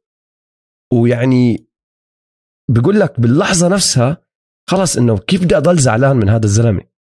ويعني 0.94 1.68
بيقول 2.72 3.00
لك 3.00 3.20
باللحظة 3.20 3.68
نفسها 3.68 4.18
خلص 4.70 4.98
إنه 4.98 5.18
كيف 5.18 5.44
بدي 5.44 5.58
أضل 5.58 5.78
زعلان 5.78 6.16
من 6.16 6.30
هذا 6.30 6.46
الزلمة؟ 6.46 6.93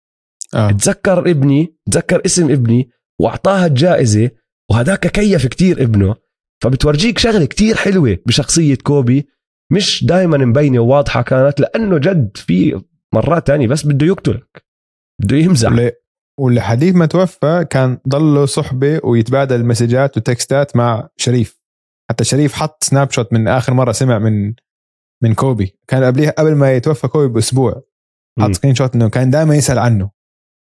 آه. 0.55 0.71
تذكر 0.71 1.19
ابني 1.19 1.75
تذكر 1.91 2.21
اسم 2.25 2.51
ابني 2.51 2.89
وأعطاها 3.21 3.65
الجائزة 3.65 4.29
وهداك 4.71 5.07
كيّف 5.07 5.47
كتير 5.47 5.83
ابنه. 5.83 6.15
فبتورجيك 6.63 7.17
شغلة 7.19 7.45
كتير 7.45 7.75
حلوة 7.75 8.17
بشخصية 8.25 8.75
كوبي 8.75 9.27
مش 9.71 10.05
دائما 10.05 10.37
مبينة 10.37 10.79
وواضحة 10.79 11.21
كانت 11.21 11.59
لأنه 11.59 11.97
جد 11.97 12.37
في 12.37 12.81
مرات 13.13 13.47
تانية 13.47 13.67
بس 13.67 13.85
بده 13.85 14.05
يقتلك 14.05 14.65
بده 15.21 15.37
يمزح. 15.37 15.69
واللي 15.69 15.91
واللي 16.39 16.61
لحد 16.61 16.95
ما 16.95 17.05
توفى 17.05 17.65
كان 17.69 17.97
ضله 18.07 18.45
صحبة 18.45 18.99
ويتبادل 19.03 19.65
مسجات 19.65 20.17
و 20.17 20.26
texts 20.26 20.67
ات 20.67 20.75
مع 20.75 21.09
شريف. 21.17 21.61
حتى 22.09 22.23
شريف 22.23 22.53
حط 22.53 22.83
snapshot 22.83 23.33
من 23.33 23.47
آخر 23.47 23.73
مرة 23.73 23.91
سمع 23.91 24.19
من 24.19 24.53
من 25.23 25.33
كوبي. 25.33 25.77
كان 25.87 26.03
قبليها 26.03 26.31
قبل 26.31 26.55
ما 26.55 26.73
يتوفى 26.73 27.07
كوبي 27.07 27.27
بأسبوع 27.27 27.83
حط. 28.39 28.51
screenshot 28.51 28.95
إنه 28.95 29.09
كان 29.09 29.29
دائما 29.29 29.55
يسأل 29.55 29.79
عنه. 29.79 30.11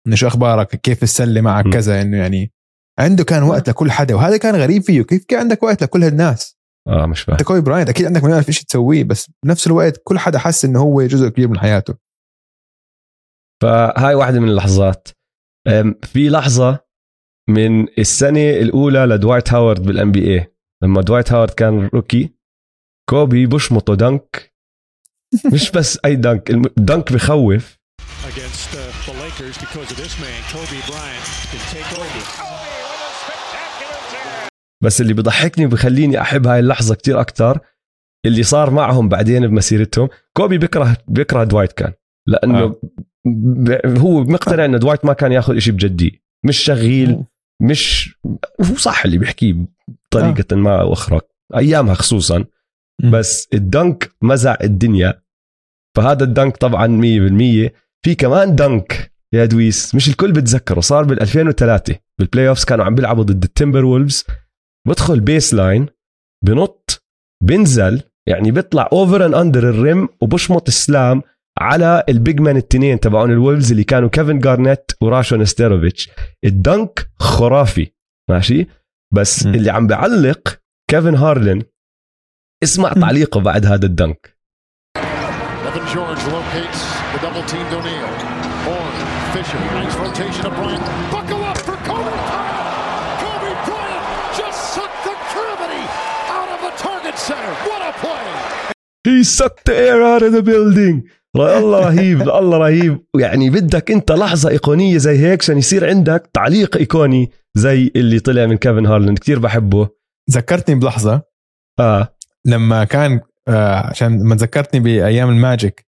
إنه 0.06 0.16
شو 0.16 0.26
أخبارك؟ 0.26 0.76
كيف 0.76 1.02
السلة 1.02 1.40
معك. 1.40 1.68
كذا 1.68 2.02
إنه 2.02 2.16
يعني 2.16 2.52
عنده 2.98 3.24
كان 3.24 3.42
وقت 3.42 3.68
لكل 3.68 3.90
حدا 3.90 4.14
وهذا 4.14 4.36
كان 4.36 4.56
غريب 4.56 4.82
فيه. 4.82 5.02
كيف 5.02 5.24
كان 5.24 5.40
عندك 5.40 5.62
وقت 5.62 5.82
لكل 5.82 6.04
هالناس؟ 6.04 6.56
آه 6.88 7.06
مش 7.06 7.20
فاهم. 7.20 7.36
أنت 7.36 7.46
كوبي 7.46 7.60
براينت 7.60 7.88
أكيد 7.88 8.06
عندك 8.06 8.24
مليون 8.24 8.38
ألف 8.38 8.50
شيء 8.50 8.64
تسويه 8.66 9.04
بس 9.04 9.30
بنفس 9.44 9.66
الوقت 9.66 10.00
كل 10.04 10.18
حدا 10.18 10.38
حس 10.38 10.64
إنه 10.64 10.80
هو 10.80 11.02
جزء 11.02 11.28
كبير 11.28 11.48
من 11.48 11.58
حياته. 11.58 11.94
فهاي 13.62 14.14
واحدة 14.14 14.40
من 14.40 14.48
اللحظات. 14.48 15.08
في 16.02 16.28
لحظة 16.28 16.84
من 17.48 17.88
السنة 17.98 18.50
الأولى 18.50 18.98
لدوايت 19.06 19.52
هاورد 19.52 19.82
بال 19.82 20.12
NBA 20.12 20.54
لما 20.82 21.02
دوايت 21.02 21.32
هاورد 21.32 21.50
كان 21.50 21.86
rookie 21.94 22.34
كوبي 23.10 23.46
بشمطه 23.46 23.94
dunk. 23.94 24.54
مش 25.52 25.70
بس 25.70 25.98
أي 26.04 26.16
dunk 26.16 26.50
الم- 26.50 26.70
dunk 26.76 27.12
بخوف. 27.12 27.78
Uh, 28.24 29.13
Lakers 29.34 29.58
because 29.58 29.90
of 29.90 29.96
this 29.96 30.14
man, 30.22 30.40
Kobe 30.52 30.80
Bryant, 30.88 31.26
can 31.50 31.62
take 31.72 31.98
over. 31.98 32.24
بس 34.82 35.00
اللي 35.00 35.14
بضحكني 35.14 35.66
وبخليني 35.66 36.20
أحب 36.20 36.46
هاي 36.46 36.58
اللحظة 36.60 36.94
كتير 36.94 37.20
أكتر 37.20 37.58
اللي 38.26 38.42
صار 38.42 38.70
معهم 38.70 39.08
بعدين 39.08 39.46
بمسيرتهم 39.46 40.08
كوبي 40.36 40.58
بيكره 40.58 40.96
بيكره 41.08 41.44
دوايت 41.44 41.72
كان 41.72 41.92
لأنه 42.26 42.58
آه. 42.58 42.80
هو 43.98 44.24
مقتنع 44.24 44.64
إنه 44.64 44.78
دوايت 44.78 45.04
ما 45.04 45.12
كان 45.12 45.32
ياخذ 45.32 45.58
شيء 45.58 45.72
بجديه 45.72 46.10
مش 46.44 46.58
شغيل 46.58 47.24
مش 47.62 48.14
هو 48.60 48.76
صح 48.76 49.04
اللي 49.04 49.18
بيحكيه 49.18 49.54
بطريقة 49.88 50.56
ما 50.56 50.80
أو 50.80 50.92
أخرى 50.92 51.20
أيامها 51.56 51.94
خصوصا. 51.94 52.44
بس 53.12 53.48
ال 53.54 53.66
dunk 53.66 54.12
مزع 54.22 54.56
الدنيا 54.62 55.22
فهذا 55.96 56.24
ال 56.24 56.31
dunk 56.31 56.56
طبعا 56.56 56.86
100% 56.86 57.70
في 58.04 58.14
كمان 58.14 58.54
dunk 58.54 59.13
يا 59.34 59.44
دويس 59.44 59.94
مش 59.94 60.08
الكل 60.08 60.32
بتذكره 60.32 60.80
صار 60.80 61.04
بال 61.04 61.22
2003 61.22 61.98
بال 62.18 62.48
playoffs 62.48 62.64
كانوا 62.64 62.84
عم 62.84 62.94
بيلعبوا 62.94 63.24
ضد 63.24 63.44
التمبر 63.44 63.84
وولفز 63.84 64.24
بدخل 64.88 65.20
baseline 65.20 65.86
بنط 66.44 67.02
بنزل 67.42 68.02
يعني 68.28 68.50
بيطلع 68.50 68.88
over 68.92 69.26
and 69.26 69.34
under 69.34 69.68
ال 69.68 69.78
rim 69.78 70.08
وبشمط 70.22 70.68
السلام 70.68 71.22
على 71.58 72.04
ال 72.08 72.16
big 72.16 72.40
man 72.40 72.56
التنين 72.56 73.00
تبعون 73.00 73.30
الولفز 73.30 73.70
اللي 73.70 73.84
كانوا 73.84 74.08
كيفن 74.08 74.38
جارنيت 74.38 74.92
وراشو 75.00 75.36
نستيروفيتش 75.36 76.10
ال 76.44 76.57
dunk 76.57 77.08
خرافي 77.18 77.90
ماشي؟ 78.30 78.66
بس 79.14 79.46
م. 79.46 79.50
م. 79.50 79.54
اللي 79.54 79.70
عم 79.70 79.86
بعلق 79.86 80.60
كيفن 80.90 81.14
هارلين. 81.14 81.62
اسمع 82.62 82.92
تعليقه 82.92 83.40
بعد 83.40 83.66
هذا 83.66 83.86
ال 83.86 83.95
dunk. 83.95 84.38
Fisher, 89.34 89.58
nice 89.80 89.96
rotation 89.96 90.46
of 90.46 90.52
Bryant. 90.58 90.84
Buckle 91.14 91.42
up 91.50 91.58
for 91.66 91.76
Kobe 91.88 92.14
Bryant. 92.30 92.66
Kobe 93.22 93.52
Bryant 93.66 94.04
just 94.38 94.58
sucked 94.74 95.00
the 95.08 95.14
gravity 95.32 95.84
out 96.38 96.48
of 96.54 96.60
the 96.66 96.72
target 96.86 97.16
center. 97.18 97.52
What 97.68 97.80
a 97.90 97.92
play! 98.02 98.26
He 99.08 99.24
sucked 99.24 99.64
the 99.64 99.76
air 99.88 100.00
out 100.12 100.22
of 100.22 100.32
the 100.32 100.42
building 100.42 100.96
الله 101.36 101.78
رهيب 101.88 102.20
الله 102.22 102.58
رهيب 102.58 103.04
يعني 103.20 103.50
بدك 103.50 103.90
انت 103.90 104.12
لحظة 104.12 104.48
إيقونية 104.50 104.96
زي 104.98 105.18
هيك 105.18 105.42
عشان 105.42 105.58
يصير 105.58 105.88
عندك 105.88 106.30
تعليق 106.32 106.76
إيقوني 106.76 107.30
زي 107.54 107.92
اللي 107.96 108.20
طلع 108.20 108.46
من 108.46 108.56
كيفن 108.56 108.86
هارلين 108.86 109.14
كتير 109.14 109.38
بحبه 109.38 109.88
ذكرتني 110.30 110.74
بلحظة 110.74 111.22
آه 111.80 112.16
لما 112.44 112.84
كان 112.84 113.20
آه 113.48 113.86
عشان 113.86 114.20
لما 114.20 114.34
ذكرتني 114.36 114.80
بأيام 114.80 115.30
الماجيك 115.30 115.86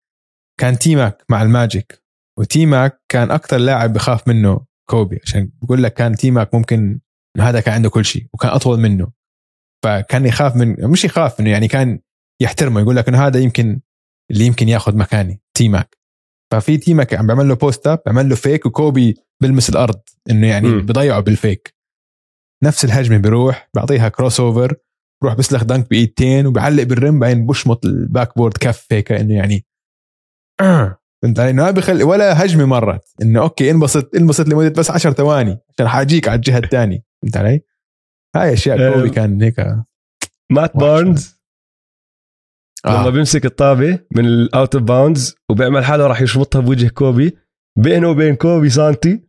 كان 0.61 0.79
تيماك 0.79 1.25
مع 1.29 1.43
الماجيك 1.43 2.06
وتيماك 2.39 3.03
كان 3.09 3.31
أكثر 3.31 3.57
لاعب 3.57 3.93
بخاف 3.93 4.29
منه 4.29 4.61
كوبي 4.91 5.21
عشان 5.23 5.51
بقول 5.63 5.83
لك 5.83 5.95
كان 5.95 6.15
تيماك 6.15 6.55
ممكن 6.55 7.01
إنه 7.37 7.49
هذا 7.49 7.61
كان 7.61 7.75
عنده 7.75 7.91
كل 7.91 8.05
شيء 8.05 8.27
وكان 8.35 8.51
أطول 8.51 8.81
منه. 8.81 9.13
فكان 9.85 10.27
يخاف 10.27 10.57
من 10.57 10.91
مش 10.91 11.05
يخاف 11.05 11.41
انه 11.41 11.51
يعني 11.51 11.69
كان 11.69 12.01
يحترمه 12.43 12.81
يقول 12.81 12.97
لك 12.97 13.09
إنه 13.09 13.27
هذا 13.27 13.41
يمكن 13.41 13.81
اللي 14.31 14.47
يمكن 14.47 14.69
ياخذ 14.69 14.97
مكاني 14.97 15.41
تيماك. 15.55 15.97
ففي 16.53 16.77
تيماك 16.77 17.15
عم 17.15 17.27
بيعمل 17.27 17.49
له 17.49 17.55
post 17.55 17.87
up 17.87 18.03
بيعمل 18.07 18.29
له 18.29 18.35
fake 18.35 18.67
وكوبي 18.67 19.17
بلمس 19.43 19.71
الأرض 19.71 20.01
إنه 20.31 20.47
يعني. 20.47 20.79
بضيعه 20.81 21.21
بال 21.21 21.39
fake 21.39 21.77
نفس 22.65 22.85
الهجمة 22.85 23.17
بيروح 23.17 23.69
بعطيها 23.75 24.09
crossover 24.09 24.77
بروح 25.23 25.35
بسلخ 25.35 25.65
dunk 25.65 25.91
بإيدتين 25.91 26.47
وبعلق 26.47 26.83
بال 26.83 26.97
rim 26.97 27.19
بعدين 27.19 27.47
بشمط 27.47 27.85
ال 27.87 28.37
backboard 28.39 28.57
كف 28.57 28.87
هيك 28.93 29.13
إنه 29.13 29.35
يعني 29.35 29.67
فهمت 31.23 31.41
علي؟ 31.41 31.51
إنه 31.51 31.63
ما 31.65 31.71
بخلي 31.71 32.05
ولا 32.05 32.45
هجمة 32.45 32.65
مرت 32.65 33.15
إنه 33.23 33.41
okay 33.41 33.71
انبسط 33.71 34.15
انبسط 34.15 34.49
لمدة 34.49 34.69
بس 34.69 34.91
10 34.91 35.13
ثواني 35.13 35.59
عشان 35.75 35.89
حاجيك 35.89 36.29
على 36.29 36.37
الجهة 36.37 36.59
الثانية 36.59 37.03
فهمت 37.23 37.37
علي؟ 37.37 37.61
هاي 38.37 38.53
أشياء 38.53 38.93
كوبي 38.93 39.09
أم. 39.09 39.15
كان 39.15 39.43
هيك 39.43 39.67
مات. 40.51 40.77
بارنز 40.77 41.37
لما 42.87 43.07
آه. 43.07 43.11
بيمسك 43.11 43.45
الطابة 43.47 43.99
من 44.17 44.25
ال 44.25 44.37
out 44.37 44.75
of 44.75 44.85
bounds 44.85 45.37
وبيعمل 45.51 45.85
حاله 45.85 46.07
راح 46.07 46.21
يشمطها 46.21 46.61
بوجه 46.61 46.89
كوبي 46.89 47.39
بينه 47.79 48.09
وبين 48.11 48.35
كوبي 48.37 48.71
سانتي 48.71 49.29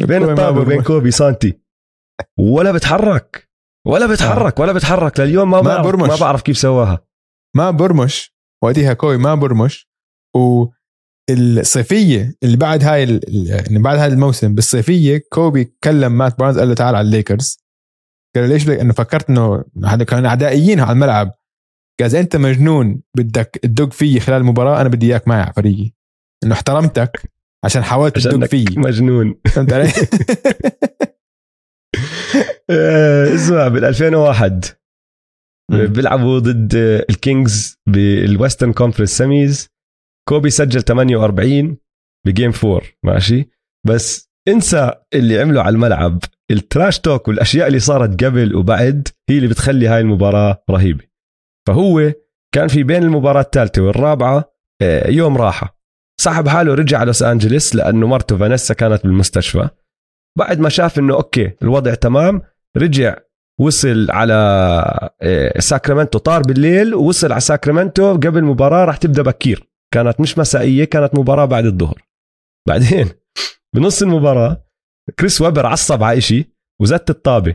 بين 0.00 0.22
الطابة 0.22 0.60
وبين. 0.60 0.82
كوبي 0.82 1.10
سانتي 1.10 1.60
ولا 2.38 2.72
بتحرك 2.72 3.50
ولا 3.86 4.06
بتحرك 4.06 4.58
ولا 4.60 4.72
بتحرك 4.72 5.20
لليوم 5.20 5.50
ما 5.50 5.62
ما 5.62 5.68
بعرف 5.68 5.86
برمش. 5.86 6.08
ما 6.08 6.16
بعرف 6.16 6.42
كيف 6.42 6.58
سواها 6.58 7.06
ما 7.56 7.70
برمش 7.70 8.34
وقتها 8.62 8.92
كوبي 8.92 9.16
ما 9.16 9.34
برمش 9.34 9.90
والصيفيه 11.30 12.34
اللي 12.42 12.56
بعد 12.56 12.84
هاي 12.84 13.04
ال- 13.04 13.28
ال- 13.28 13.66
اللي 13.66 13.78
بعد 13.78 13.98
هذا 13.98 14.12
الموسم 14.14 14.54
بالصيفية 14.54 15.22
كوبي 15.32 15.74
كلم 15.84 16.18
مات 16.18 16.38
بارنز 16.38 16.58
قال 16.58 16.68
له 16.68 16.74
تعال 16.74 16.94
على 16.94 17.06
الليكرز. 17.06 17.58
قال 18.34 18.44
له 18.44 18.50
ليش 18.50 18.64
بدك 18.64 18.78
إنه 18.78 18.92
فكرت 18.92 19.30
إنه 19.30 19.64
كانوا 20.04 20.30
عدائيين 20.30 20.80
على 20.80 20.92
الملعب. 20.92 21.30
قال 22.00 22.16
أنت 22.16 22.36
مجنون 22.36 23.02
بدك 23.16 23.58
تدق 23.62 23.92
فيي 23.92 24.20
خلال 24.20 24.40
المباراة 24.40 24.80
أنا 24.80 24.88
بدي 24.88 25.06
إياك 25.06 25.28
معي 25.28 25.40
على 25.42 25.52
فريقي. 25.52 25.90
إنه 26.44 26.54
احترمتك 26.54 27.30
عشان 27.64 27.84
حاولت 27.84 28.18
تدق 28.18 28.46
فيي 28.46 28.64
مجنون. 28.76 29.34
فهمت 29.46 29.72
علي؟ 29.72 29.92
آه، 32.70 33.34
اسمع 33.34 33.68
بال 33.68 33.84
2001 33.84 34.64
مم. 35.70 35.86
بيلعبوا 35.86 36.38
ضد 36.38 36.74
الكينجز 37.10 37.76
بال 37.88 38.07
Western 38.07 38.72
Conference 38.72 39.18
semis. 39.18 39.68
كوبي 40.28 40.50
سجل 40.50 40.82
48 40.82 41.76
ب 42.26 42.31
game 42.31 42.52
4 42.64 42.82
ماشي؟ 43.02 43.48
بس 43.86 44.30
انسى 44.48 44.92
اللي 45.14 45.40
عمله 45.40 45.60
على 45.62 45.74
الملعب. 45.74 46.18
ال 46.50 46.58
trash 46.58 46.98
talk 46.98 47.28
والأشياء 47.28 47.66
اللي 47.66 47.78
صارت 47.78 48.24
قبل 48.24 48.56
وبعد 48.56 49.08
هي 49.30 49.36
اللي 49.36 49.48
بتخلي 49.48 49.88
هاي 49.88 50.00
المباراة 50.00 50.64
رهيبة. 50.70 51.04
فهو 51.66 52.12
كان 52.54 52.68
في 52.68 52.82
بين 52.82 53.02
المباراة 53.02 53.40
الثالثة 53.40 53.82
والرابعة 53.82 54.54
آه، 54.82 55.10
يوم 55.10 55.36
راحة. 55.36 55.78
سحب 56.20 56.48
حاله 56.48 56.74
رجع 56.74 56.98
على 56.98 57.06
لوس 57.06 57.22
انجلوس 57.22 57.74
لأنه 57.74 58.06
مرته 58.06 58.36
فانيسا 58.38 58.74
كانت 58.74 59.02
بالمستشفى. 59.02 59.68
بعد 60.38 60.60
ما 60.60 60.68
شاف 60.68 60.98
إنه 60.98 61.14
okay 61.14 61.52
الوضع 61.62 61.94
تمام 61.94 62.42
رجع 62.76 63.16
وصل 63.60 64.10
على 64.10 64.34
آه، 65.22 65.60
ساكرامنتو 65.60 66.18
طار 66.18 66.42
بالليل 66.42 66.94
ووصل 66.94 67.32
على 67.32 67.40
ساكرامنتو 67.40 68.12
قبل 68.12 68.44
مباراه 68.44 68.84
راح 68.84 68.96
تبدأ 68.96 69.22
بكير. 69.22 69.73
كانت 69.94 70.20
مش 70.20 70.38
مسائية 70.38 70.84
كانت 70.84 71.14
مباراة 71.14 71.44
بعد 71.44 71.64
الظهر. 71.66 72.02
بعدين 72.68 73.08
بنص 73.74 74.02
المباراة 74.02 74.64
كريس 75.18 75.40
ويبر 75.40 75.66
عصب 75.66 76.02
على 76.02 76.20
شيء 76.20 76.46
وزت 76.80 77.10
الطابة. 77.10 77.54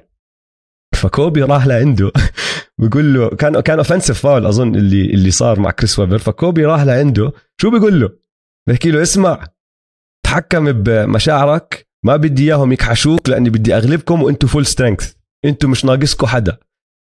فكوبي 0.95 1.43
راح 1.43 1.67
لعنده. 1.67 2.11
بيقول 2.81 3.13
له 3.13 3.29
كان 3.29 3.59
كان 3.59 3.77
offensive 3.77 4.19
foul 4.19 4.45
أظن 4.45 4.75
اللي 4.75 5.05
اللي 5.05 5.31
صار 5.31 5.59
مع 5.59 5.71
كريس 5.71 5.99
ويبر. 5.99 6.17
فكوبي 6.17 6.65
راح 6.65 6.81
لعنده. 6.81 7.31
شو 7.61 7.71
بيقول 7.71 8.01
له؟ 8.01 8.09
بحكي 8.69 8.91
له 8.91 9.01
اسمع 9.01 9.47
تحكم 10.25 10.71
بمشاعرك 10.71 11.87
ما 12.05 12.15
بدي 12.15 12.43
إياهم 12.43 12.71
يكحشوك 12.71 13.29
لأني 13.29 13.49
بدي 13.49 13.77
أغلبكم 13.77 14.23
وأنتم 14.23 14.47
full 14.47 14.65
strength 14.65 15.13
أنتم 15.45 15.71
مش 15.71 15.85
ناقصكم 15.85 16.27
حدا. 16.27 16.57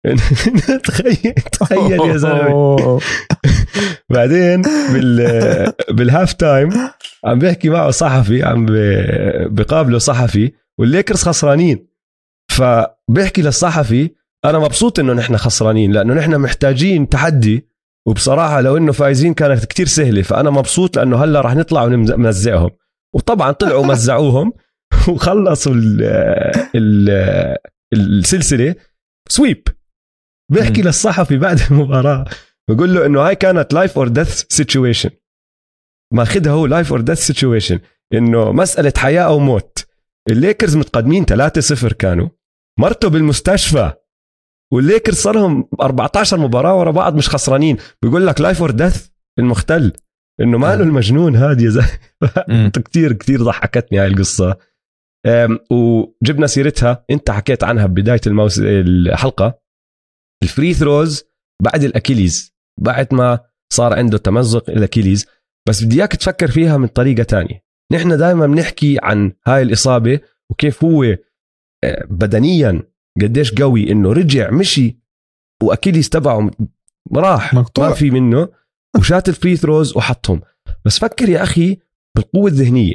تخيل. 0.85 1.35
تخيل 1.53 2.01
يا 2.01 2.17
زلمة. 2.17 3.01
بعدين 4.13 4.63
بال 4.93 5.73
بال 5.91 6.05
half 6.05 6.33
time 6.33 6.71
عم 7.25 7.39
بيحكي 7.39 7.69
معه 7.69 7.91
صحفي 7.91 8.43
عم 8.43 8.67
بقابله 9.55 9.99
صحفي 9.99 10.53
والليكرز 10.79 11.23
خسرانين. 11.23 11.87
فبيحكي 12.51 13.43
للصحفي 13.43 14.11
أنا 14.45 14.59
مبسوط 14.59 14.99
إنه 14.99 15.13
نحن 15.13 15.37
خسرانين 15.37 15.93
لأنه 15.93 16.15
نحن 16.15 16.35
محتاجين 16.37 17.09
تحدي 17.09 17.69
وبصراحة 18.07 18.61
لو 18.61 18.77
إنه 18.77 18.93
فايزين 18.93 19.35
كانت 19.35 19.65
كتير 19.65 19.87
سهلة 19.87 20.23
فأنا 20.23 20.51
مبسوط 20.51 20.97
لأنه 20.97 21.25
هلأ 21.25 21.41
رح 21.41 21.55
نطلع 21.55 21.85
ونمزعهم 21.85 22.71
وطبعا 23.15 23.53
طلعوا 23.53 23.87
مزعوهم 23.87 24.53
وخلصوا 25.09 25.73
ال 25.75 26.03
ال 26.75 27.11
السلسلة. 27.93 28.75
sweep 29.29 29.69
بيحكي 30.51 30.83
للصحفي 30.83 31.37
بعد 31.37 31.61
المباراة. 31.71 32.25
بقول 32.71 32.95
له 32.95 33.07
إنه 33.07 33.21
هاي 33.21 33.35
كانت 33.35 33.73
life 33.75 33.99
or 33.99 34.09
death 34.09 34.45
situation 34.49 35.11
ماخذها 36.15 36.53
هو 36.53 36.67
life 36.67 36.93
or 36.93 37.01
death 37.01 37.19
situation 37.19 37.79
إنه 38.15 38.53
مسألة 38.53 38.93
حياة 38.97 39.23
أو 39.23 39.39
موت. 39.39 39.87
الليكرز 40.31 40.77
متقدمين 40.77 41.25
3-0 41.25 41.93
كانوا. 41.93 42.29
مرته 42.79 43.09
بالمستشفى. 43.09 43.93
والليكرز 44.73 45.17
صار 45.17 45.35
لهم 45.35 45.69
14 45.81 46.39
مباراة 46.39 46.79
ورا 46.79 46.91
بعض 46.91 47.15
مش 47.15 47.29
خسرانين. 47.29 47.77
بيقول 48.03 48.27
لك 48.27 48.41
life 48.41 48.61
or 48.61 48.71
death 48.71 49.07
المختل. 49.39 49.93
إنه 50.41 50.59
ماله 50.59 50.83
المجنون 50.83 51.37
هذا 51.37 51.63
يا 51.63 51.71
زلمة. 51.71 52.69
كثير 52.85 53.13
كثير 53.13 53.43
ضحكتني 53.43 53.99
هاي 53.99 54.07
القصة. 54.07 54.57
وجبنا 55.71 56.47
سيرتها. 56.47 57.05
أنت 57.11 57.31
حكيت 57.31 57.65
عنها 57.65 57.87
ببداية 57.87 58.21
الموس... 58.27 58.61
الحلقة. 58.65 59.61
ال 60.43 60.49
free 60.49 60.75
throws 60.75 61.25
بعد 61.63 61.85
ال 61.85 61.93
Achilles 61.93 62.55
بعد 62.81 63.15
ما 63.15 63.41
صار 63.73 63.95
عنده 63.95 64.19
تمزق 64.19 64.71
ال 64.71 64.76
Achilles. 64.76 65.27
بس 65.69 65.85
بدي 65.85 65.97
إياك 65.97 66.17
تفكر 66.17 66.51
فيها 66.51 66.77
من 66.77 66.87
طريقة 66.87 67.23
تانية. 67.23 67.65
نحن 67.93 68.17
دائما 68.17 68.47
بنحكي 68.47 68.99
عن 69.03 69.33
هاي 69.47 69.63
الإصابة 69.63 70.21
وكيف 70.51 70.85
هو 70.85 71.05
آه، 71.85 72.05
بدنيا 72.11 72.83
قديش 73.23 73.55
قوي 73.55 73.93
إنه 73.93 74.13
رجع 74.13 74.51
مشي 74.51 74.99
و 75.63 75.68
Achilles 75.68 76.09
تبعه 76.09 76.51
راح 77.17 77.55
مقطوع. 77.55 77.89
ما 77.89 77.95
في 77.95 78.11
منه 78.11 78.49
وشات 78.99 79.29
ال 79.29 79.34
free 79.34 79.57
throws 79.57 79.97
وحطهم. 79.97 80.41
بس 80.85 80.99
فكر 80.99 81.29
يا 81.29 81.43
أخي 81.43 81.79
بالقوة 82.17 82.51
الذهنية. 82.51 82.95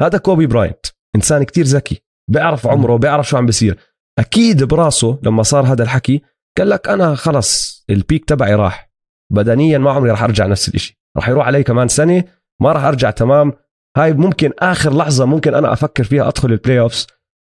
هذا 0.00 0.18
كوبي 0.18 0.46
براينت 0.46 0.86
إنسان 1.16 1.42
كتير 1.42 1.64
ذكي 1.64 2.02
بيعرف 2.30 2.66
عمره 2.66 2.96
بيعرف 2.96 3.28
شو 3.28 3.36
عم 3.36 3.46
بيصير. 3.46 3.78
أكيد 4.18 4.64
براسه 4.64 5.18
لما 5.22 5.42
صار 5.42 5.66
هذا 5.66 5.82
الحكي 5.82 6.22
قال 6.58 6.70
لك 6.70 6.88
أنا 6.88 7.14
خلص 7.14 7.84
ال 7.90 7.97
peak 7.97 8.24
تبعي 8.24 8.54
راح. 8.54 8.92
بدنيا 9.32 9.78
ما 9.78 9.90
عمري 9.90 10.10
راح 10.10 10.22
أرجع 10.22 10.46
نفس 10.46 10.68
الشيء 10.68 10.96
راح 11.16 11.28
يروح 11.28 11.46
علي 11.46 11.62
كمان 11.62 11.88
سنة 11.88 12.24
ما 12.60 12.72
راح 12.72 12.84
أرجع 12.84 13.10
تمام. 13.10 13.52
هاي 13.96 14.12
ممكن 14.12 14.52
آخر 14.58 14.96
لحظة 14.96 15.24
ممكن 15.24 15.54
أنا 15.54 15.72
أفكر 15.72 16.04
فيها 16.04 16.28
أدخل 16.28 16.52
ال 16.52 16.80
playoffs 16.80 17.06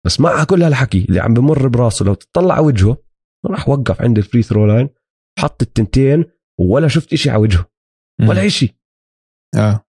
بس 0.06 0.20
مع 0.20 0.44
كل 0.44 0.62
هالحكي 0.62 1.06
اللي 1.08 1.20
عم 1.20 1.34
بمر 1.34 1.68
براسه 1.68 2.04
لو 2.04 2.14
تطلع 2.14 2.54
على 2.54 2.64
وجهه 2.64 2.96
راح 3.46 3.68
وقف 3.68 4.02
عند 4.02 4.18
ال 4.18 4.23
free 4.23 4.42
throw 4.42 4.66
line 4.66 4.88
حط 5.38 5.62
التنتين 5.62 6.24
ولا 6.60 6.88
شفت 6.88 7.12
إشي 7.12 7.30
على 7.30 7.40
وجهه. 7.40 7.66
ولا 8.28 8.46
إشي. 8.46 8.78
آه. 9.56 9.86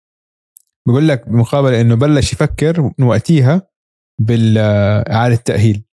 بقول 0.87 1.07
لك 1.07 1.29
بمقابل 1.29 1.73
إنه 1.73 1.95
بلش 1.95 2.33
يفكر 2.33 2.81
من 2.81 3.05
وقتيها 3.05 3.69
بالاعاده 4.21 5.35
التأهيل. 5.35 5.83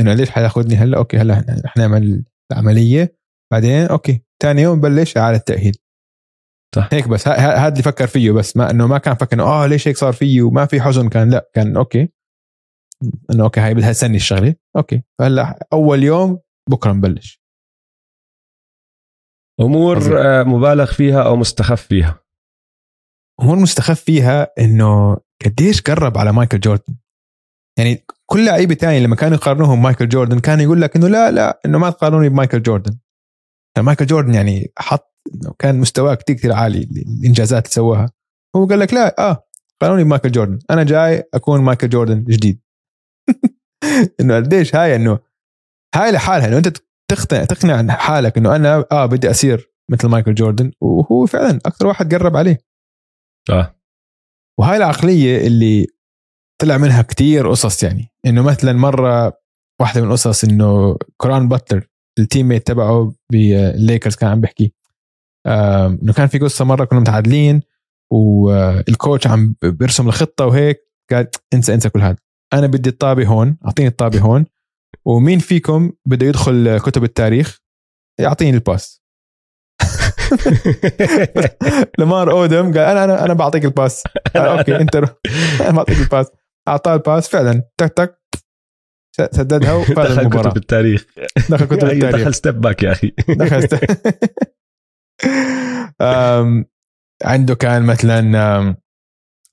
إنه 0.00 0.14
ليش 0.14 0.30
حياخذني 0.30 0.74
هلا؟ 0.74 0.98
okay 0.98 1.16
هلا 1.16 1.60
رح 1.64 1.76
نعمل 1.76 2.24
العملية 2.52 3.16
بعدين 3.52 3.86
okay 3.86 4.22
ثاني 4.42 4.62
يوم 4.62 4.80
بلش 4.80 5.16
إعادة 5.16 5.38
تاهيل 5.38 5.76
صح. 6.76 6.88
هيك 6.92 7.08
بس 7.08 7.28
هذا 7.28 7.68
اللي 7.68 7.82
فكر 7.82 8.06
فيه 8.06 8.30
بس 8.30 8.56
ما 8.56 8.70
إنه 8.70 8.86
ما 8.86 8.98
كان 8.98 9.14
فكر 9.14 9.34
إنه 9.34 9.42
آه 9.42 9.66
ليش 9.66 9.88
هيك 9.88 9.96
صار 9.96 10.12
فيه 10.12 10.42
وما 10.42 10.66
في 10.66 10.80
حزن 10.80 11.08
كان 11.08 11.30
لا 11.30 11.50
كان 11.54 11.76
أوكي. 11.76 12.08
إنه 13.30 13.44
أوكي 13.44 13.60
هاي 13.60 13.74
بدها 13.74 13.92
سنه 13.92 14.14
الشغلة. 14.16 14.54
أوكي 14.76 15.02
فهلأ 15.18 15.68
أول 15.72 16.02
يوم 16.02 16.40
بكرة 16.70 16.92
نبلش 16.92 17.40
أمور 19.60 19.98
آه، 20.18 20.42
مبالغ 20.42 20.92
فيها 20.92 21.22
أو 21.22 21.36
مستخف 21.36 21.82
فيها؟ 21.86 22.20
أمور 23.40 23.56
مستخف 23.56 24.00
فيها 24.00 24.52
إنه 24.58 25.18
قديش 25.44 25.82
قرب 25.82 26.18
على 26.18 26.32
مايكل 26.32 26.60
جوردن. 26.60 26.96
يعني 27.78 28.04
كل 28.32 28.44
لعيبة 28.44 28.74
تاني 28.74 29.00
لما 29.00 29.16
كانوا 29.16 29.36
يقارنوهم 29.36 29.82
مايكل 29.82 30.08
جوردن 30.08 30.38
كان 30.38 30.60
يقول 30.60 30.80
لك 30.80 30.96
إنه 30.96 31.08
لا 31.08 31.30
لا 31.30 31.60
إنه 31.66 31.78
ما 31.78 31.90
تقارنوني 31.90 32.28
بمايكل 32.28 32.62
جوردن. 32.62 32.98
مايكل 33.78 34.06
جوردن 34.06 34.34
يعني 34.34 34.72
حط 34.78 35.12
كان 35.58 35.80
مستواه 35.80 36.14
كثير 36.14 36.36
كثير 36.36 36.52
عالي 36.52 36.78
الانجازات 36.78 37.64
اللي 37.64 37.74
سواها 37.74 38.12
هو 38.56 38.66
قال 38.66 38.78
لك 38.78 38.94
لا 38.94 39.30
آه 39.30 39.48
قارنوني 39.80 40.04
بمايكل 40.04 40.32
جوردن. 40.32 40.58
أنا 40.70 40.84
جاي 40.84 41.28
أكون 41.34 41.60
مايكل 41.60 41.88
جوردن 41.88 42.24
جديد. 42.24 42.60
إنه 44.20 44.36
قديش 44.36 44.76
هاي؟ 44.76 44.96
إنه 44.96 45.18
هاي 45.94 46.12
لحالها. 46.12 46.48
إنه 46.48 46.58
أنت 46.58 46.78
تقنع 47.10 47.44
تقنع 47.44 47.94
حالك 47.94 48.38
إنه 48.38 48.56
أنا 48.56 48.84
آه 48.92 49.06
بدي 49.06 49.30
أصير 49.30 49.72
مثل 49.90 50.08
مايكل 50.08 50.34
جوردن 50.34 50.72
وهو 50.80 51.26
فعلا 51.26 51.58
أكثر 51.66 51.86
واحد 51.86 52.14
قرب 52.14 52.36
عليه. 52.36 52.58
آه. 53.50 53.80
وهاي 54.60 54.76
العقلية 54.76 55.46
اللي 55.46 55.86
طلع 56.60 56.76
منها 56.76 57.02
كتير 57.02 57.50
قصص 57.50 57.82
يعني. 57.82 58.09
إنه 58.26 58.42
مثلا 58.42 58.72
مرة 58.72 59.40
واحدة 59.80 60.00
من 60.00 60.06
القصص 60.06 60.44
إنه 60.44 60.96
كارون 61.16 61.48
باتلر 61.48 61.86
ال 62.18 62.48
teammate 62.48 62.66
تبعه 62.66 63.12
بالليكرز 63.32 64.16
كان 64.16 64.30
عم 64.30 64.40
بيحكي 64.40 64.74
إنه 65.46 66.12
كان 66.12 66.26
في 66.26 66.38
قصة 66.38 66.64
مرة 66.64 66.84
كنا 66.84 67.00
متعادلين 67.00 67.62
وال 68.12 68.45
coach 68.45 69.26
عم 69.26 69.54
بيرسم 69.62 70.08
الخطه 70.08 70.46
وهيك 70.46 70.80
قال 71.10 71.28
انسى 71.54 71.74
انسى 71.74 71.88
كل 71.88 72.00
هذا. 72.00 72.16
أنا 72.52 72.66
بدي 72.66 72.88
الطابة 72.88 73.26
هون 73.26 73.56
أعطيني 73.66 73.88
الطابة 73.88 74.20
هون 74.20 74.46
ومين 75.04 75.38
فيكم 75.38 75.92
بده 76.06 76.26
يدخل 76.26 76.78
كتب 76.78 77.04
التاريخ؟ 77.04 77.58
يعطيني 78.20 78.56
ال 78.56 78.63
pass. 78.63 79.00
لمار 81.98 82.30
أودم 82.30 82.64
قال 82.64 82.78
أنا 82.78 83.04
أنا 83.04 83.24
أنا 83.24 83.34
بعطيك 83.34 83.64
ال 83.64 83.71
pass. 83.71 84.04
أوكي 84.36 84.76
انت 84.76 84.96
أنا 85.60 85.70
بعطيك 85.70 85.98
ال 85.98 86.03
pass. 86.03 86.26
أعطاه 86.68 86.94
ال 86.94 87.01
pass 87.01 87.28
فعلا. 87.28 87.62
تك 87.80 87.92
تك. 87.92 88.20
سددها 89.32 89.72
وفاز 89.80 90.18
دخل 90.18 90.28
كتب 90.28 90.56
التاريخ. 90.56 91.06
دخل 91.50 91.64
كتب 91.64 91.84
التاريخ. 91.90 92.16
دخل 92.16 92.34
step 92.34 92.60
back 92.60 92.82
يا 92.82 92.92
أخي. 92.92 93.12
دخل 93.40 93.62
step 93.62 93.80
عنده 97.24 97.54
كان 97.54 97.82
مثلا 97.82 98.36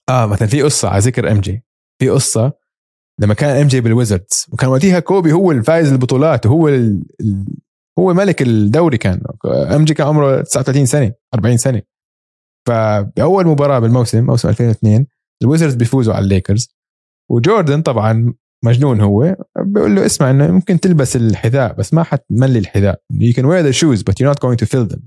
آه 0.10 0.26
مثلا 0.26 0.48
في 0.48 0.62
قصة 0.62 0.90
على 0.90 1.00
ذكر 1.00 1.32
إم 1.32 1.40
جي. 1.40 1.64
في 2.02 2.10
قصة 2.10 2.54
لما 3.22 3.34
كان 3.34 3.62
إم 3.62 3.68
جي 3.68 3.82
بالويزردز 3.82 4.46
وكان 4.54 4.70
وقتها 4.70 5.00
كوبي 5.00 5.32
هو 5.32 5.52
الفايز 5.52 5.92
البطولات 5.92 6.46
وهو 6.46 6.68
ال... 6.68 7.04
هو 8.00 8.14
ملك 8.14 8.42
الدوري 8.42 8.98
كان. 8.98 9.22
إم 9.76 9.86
جي 9.86 9.94
كان 9.94 10.08
عمره 10.08 10.42
39 10.42 10.86
سنة 10.86 11.14
40 11.34 11.58
سنة. 11.58 11.82
فبأول 12.68 13.48
مباراة 13.48 13.80
بالموسم 13.80 14.26
موسم 14.26 14.50
2002 14.50 15.08
الويزردز 15.44 15.76
بيفوزوا 15.76 16.14
على 16.14 16.24
الليكرز. 16.24 16.77
وجوردن 17.32 17.82
طبعا 17.82 18.34
مجنون 18.66 19.02
هو 19.02 19.36
بيقول 19.60 19.96
له 19.96 20.06
اسمع 20.06 20.30
إنه 20.30 20.52
ممكن 20.52 20.80
تلبس 20.80 21.16
الحذاء 21.16 21.74
بس 21.74 21.94
ما 21.94 22.04
حتملي 22.04 22.60
الحذاء. 22.60 23.04
You 23.14 23.34
can 23.34 23.44
wear 23.44 23.64
the 23.64 23.78
shoes 23.78 24.04
but 24.04 24.14
you're 24.20 24.34
not 24.34 24.40
going 24.40 24.58
to 24.58 24.66
fill 24.66 24.94
them. 24.94 25.02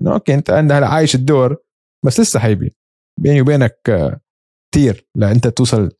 إنه 0.00 0.12
أوكي 0.12 0.34
أنت 0.34 0.50
عندها 0.50 0.86
عايش 0.86 1.14
الدور 1.14 1.56
بس 2.06 2.20
لسه 2.20 2.40
حيبي. 2.40 2.76
بيني 3.20 3.40
وبينك 3.40 3.90
آه، 3.90 4.20
كثير 4.74 5.08
لانت 5.16 5.48
توصل 5.48 5.90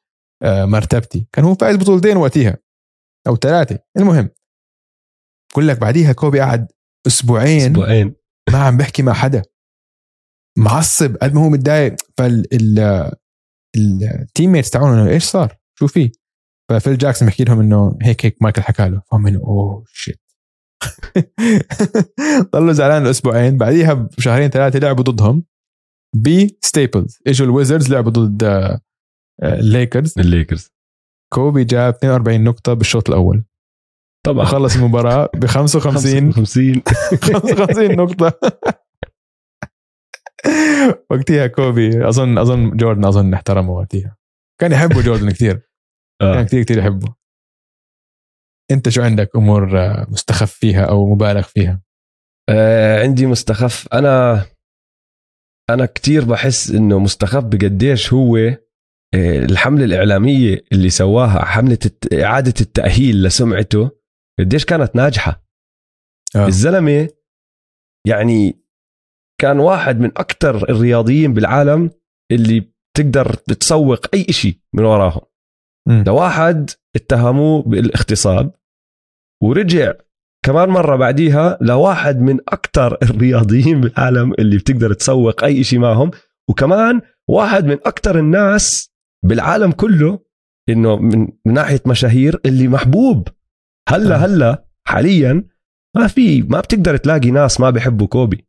آه، 0.43 0.65
مرتبتي. 0.65 1.27
كان 1.33 1.45
هو 1.45 1.55
فايز 1.55 1.77
بطولتين 1.77 2.17
وقتها 2.17 2.59
أو 3.29 3.37
ثلاثة. 3.37 3.79
المهم 3.97 4.31
بقول 5.53 5.69
لك 5.69 5.79
بعديها 5.79 6.13
كوبي 6.13 6.41
قعد 6.41 6.73
أسبوعين 7.07 7.71
أسبوعين. 7.71 8.15
ما 8.51 8.59
عم 8.59 8.77
بحكي 8.77 9.03
مع 9.03 9.13
حدا. 9.13 9.43
معصب 10.59 11.17
قد 11.17 11.35
ما 11.35 11.45
هو 11.45 11.49
متضايق. 11.49 11.97
فال 12.19 12.47
teammates 13.77 14.70
تاعونه 14.71 15.09
إيش 15.09 15.25
صار؟ 15.25 15.60
شو 15.81 15.86
في؟ 15.86 16.12
ففيل 16.70 16.98
جاكسون 16.98 17.28
بحكي 17.28 17.44
لهم 17.44 17.61
إنه 17.61 17.98
هيك 18.02 18.27
هيك 18.27 18.43
مايكل 18.43 18.62
حكى 18.62 18.89
له. 18.89 19.02
فهم 19.11 19.27
إنه 19.27 19.39
oh 19.39 19.85
shit 19.87 20.20
ضلوا 22.52 22.73
زعلان 22.73 23.12
بعديها 23.57 23.94
بشهرين 23.94 24.48
ثلاثة 24.48 24.78
لعبوا 24.78 25.05
ضدهم 25.05 25.44
ب 26.16 26.29
Staples 26.29 27.19
إجوا 27.27 27.47
الويزردز 27.47 27.93
لعبوا 27.93 28.11
ضد 28.11 28.43
الليكرز 29.43 30.15
الليكرز 30.19 30.70
كوبي 31.32 31.65
جاب 31.65 31.94
42 31.94 32.44
نقطة 32.44 32.74
بالشوط 32.74 33.09
الأول. 33.09 33.44
طبعا. 34.27 34.44
خلص 34.44 34.77
المباراة 34.77 35.28
ب 35.35 35.47
55 35.47 36.32
55 36.32 36.82
55 37.23 37.97
نقطة. 37.97 38.32
وقتها 41.11 41.47
كوبي 41.47 42.09
أظن 42.09 42.39
أظن 42.39 42.77
جوردن 42.77 43.05
أظن 43.05 43.35
احترمه 43.35 43.73
وقتها. 43.73 44.16
كان 44.61 44.73
يحبه 44.73 45.02
جوردن 45.02 45.31
كثير. 45.31 45.70
كان 46.21 46.29
آه. 46.29 46.43
كثير 46.43 46.63
كثير 46.63 46.79
يحبه 46.79 47.15
أنت 48.71 48.89
شو 48.89 49.03
عندك 49.03 49.37
أمور 49.37 49.69
مستخف 50.11 50.53
فيها 50.53 50.85
أو 50.85 51.15
مبالغ 51.15 51.43
فيها 51.43 51.83
آه 52.49 53.03
عندي 53.03 53.27
مستخف 53.27 53.89
أنا 53.93 54.45
أنا 55.71 55.87
كتير 55.87 56.25
بحس 56.25 56.71
إنه 56.71 56.99
مستخف 56.99 57.45
بقديش 57.45 58.13
هو 58.13 58.37
آه، 59.15 59.45
الحملة 59.45 59.85
الإعلامية 59.85 60.65
اللي 60.73 60.91
سواها 60.91 61.45
حملة 61.45 61.79
إعادة 62.13 62.55
التأهيل 62.61 63.23
لسمعته 63.23 63.91
قديش 64.39 64.65
كانت 64.65 64.97
ناجحة 64.97 65.45
آه. 66.37 66.47
الزلمة 66.47 67.09
يعني 68.07 68.65
كان 69.41 69.59
واحد 69.59 70.01
من 70.01 70.09
أكثر 70.17 70.71
الرياضيين 70.71 71.35
بالعالم 71.35 71.91
اللي 72.33 72.73
تقدر 72.97 73.35
تسوق 73.35 74.15
أي 74.15 74.25
شيء 74.25 74.59
من 74.75 74.85
وراهم. 74.85 75.21
لواحد 75.89 76.70
اتهموه 76.97 77.62
بالاغتصاب 77.62 78.55
ورجع 79.43 79.93
كمان 80.44 80.69
مرة 80.69 80.97
بعديها 80.97 81.59
لواحد 81.61 82.20
من 82.20 82.40
أكثر 82.48 82.98
الرياضيين 83.02 83.81
بالعالم 83.81 84.32
اللي 84.39 84.57
بتقدر 84.57 84.93
تسوق 84.93 85.44
أي 85.44 85.65
شيء 85.65 85.78
معهم 85.78 86.11
وكمان 86.51 87.01
واحد 87.28 87.65
من 87.65 87.78
أكثر 87.86 88.19
الناس 88.19 88.90
بالعالم 89.24 89.73
كله 89.73 90.19
إنه 90.69 90.97
من, 90.97 91.28
من 91.47 91.55
ناحية 91.55 91.81
مشاهير 91.86 92.40
اللي 92.47 92.69
محبوب 92.69 93.28
هلا 93.89 94.15
آه. 94.15 94.19
هلا 94.19 94.65
حاليا 94.86 95.44
ما 95.97 96.07
في 96.07 96.43
ما 96.43 96.61
بتقدر 96.61 96.97
تلاقي 96.97 97.31
ناس 97.31 97.61
ما 97.61 97.70
بيحبوا 97.70 98.07
كوبي 98.07 98.47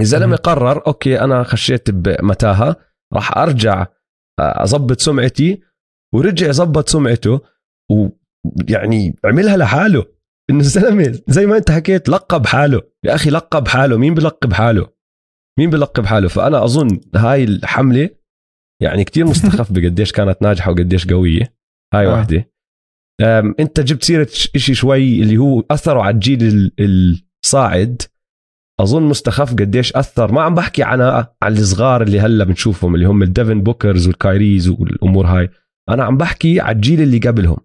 الزلمة 0.00 0.26
مم. 0.26 0.34
قرر 0.34 0.86
أوكي 0.86 1.20
أنا 1.20 1.42
خشيت 1.42 1.90
بمتاهة 1.90 2.76
راح 3.12 3.38
أرجع 3.38 3.86
أظبط 4.40 5.00
سمعتي 5.00 5.62
ورجع 6.14 6.50
ظبط 6.50 6.88
سمعته 6.88 7.40
ويعني 7.90 9.16
عملها 9.24 9.56
لحاله. 9.56 10.04
إنه 10.50 10.60
الزلمه 10.66 11.20
زي 11.28 11.46
ما 11.46 11.56
أنت 11.56 11.70
حكيت 11.70 12.08
لقب 12.08 12.46
حاله. 12.46 12.80
يا 13.04 13.14
أخي 13.14 13.30
لقب 13.30 13.68
حاله. 13.68 13.96
مين 13.98 14.14
بلقب 14.14 14.52
حاله؟ 14.52 14.86
مين 15.58 15.70
بلقب 15.70 16.06
حاله؟ 16.06 16.28
فأنا 16.28 16.64
أظن 16.64 17.00
هاي 17.16 17.44
الحملة 17.44 18.10
يعني 18.82 19.04
كتير 19.04 19.24
مستخف 19.26 19.72
بقديش 19.72 20.12
كانت 20.12 20.42
ناجحة 20.42 20.70
وقديش 20.70 21.06
قوية. 21.06 21.54
هاي 21.94 22.06
آه. 22.06 22.10
واحدة 22.12 22.50
أنت 23.60 23.80
جبت 23.80 24.04
سيرة 24.04 24.26
ش- 24.30 24.50
إشي 24.56 24.74
شوي 24.74 25.22
اللي 25.22 25.36
هو 25.36 25.64
اثروا 25.70 26.02
على 26.02 26.14
الجيل 26.14 26.42
ال- 26.80 27.22
الصاعد. 27.44 28.02
أظن 28.80 29.02
مستخف 29.02 29.52
قديش 29.52 29.92
أثر. 29.96 30.32
ما 30.32 30.42
عم 30.42 30.54
بحكي 30.54 30.82
عن 30.82 31.00
على 31.42 31.58
الصغار 31.58 32.02
اللي 32.02 32.20
هلأ 32.20 32.44
بنشوفهم 32.44 32.94
اللي 32.94 33.06
هم 33.06 33.22
ال 33.22 33.29
Devin 33.29 33.62
Bookers 33.62 34.06
وال 34.06 34.22
Kyries 34.22 34.68
والأمور 34.68 35.26
هاي. 35.26 35.48
أنا 35.88 36.04
عم 36.04 36.16
بحكي 36.16 36.60
على 36.60 36.76
الجيل 36.76 37.00
اللي 37.00 37.18
قبلهم 37.18 37.56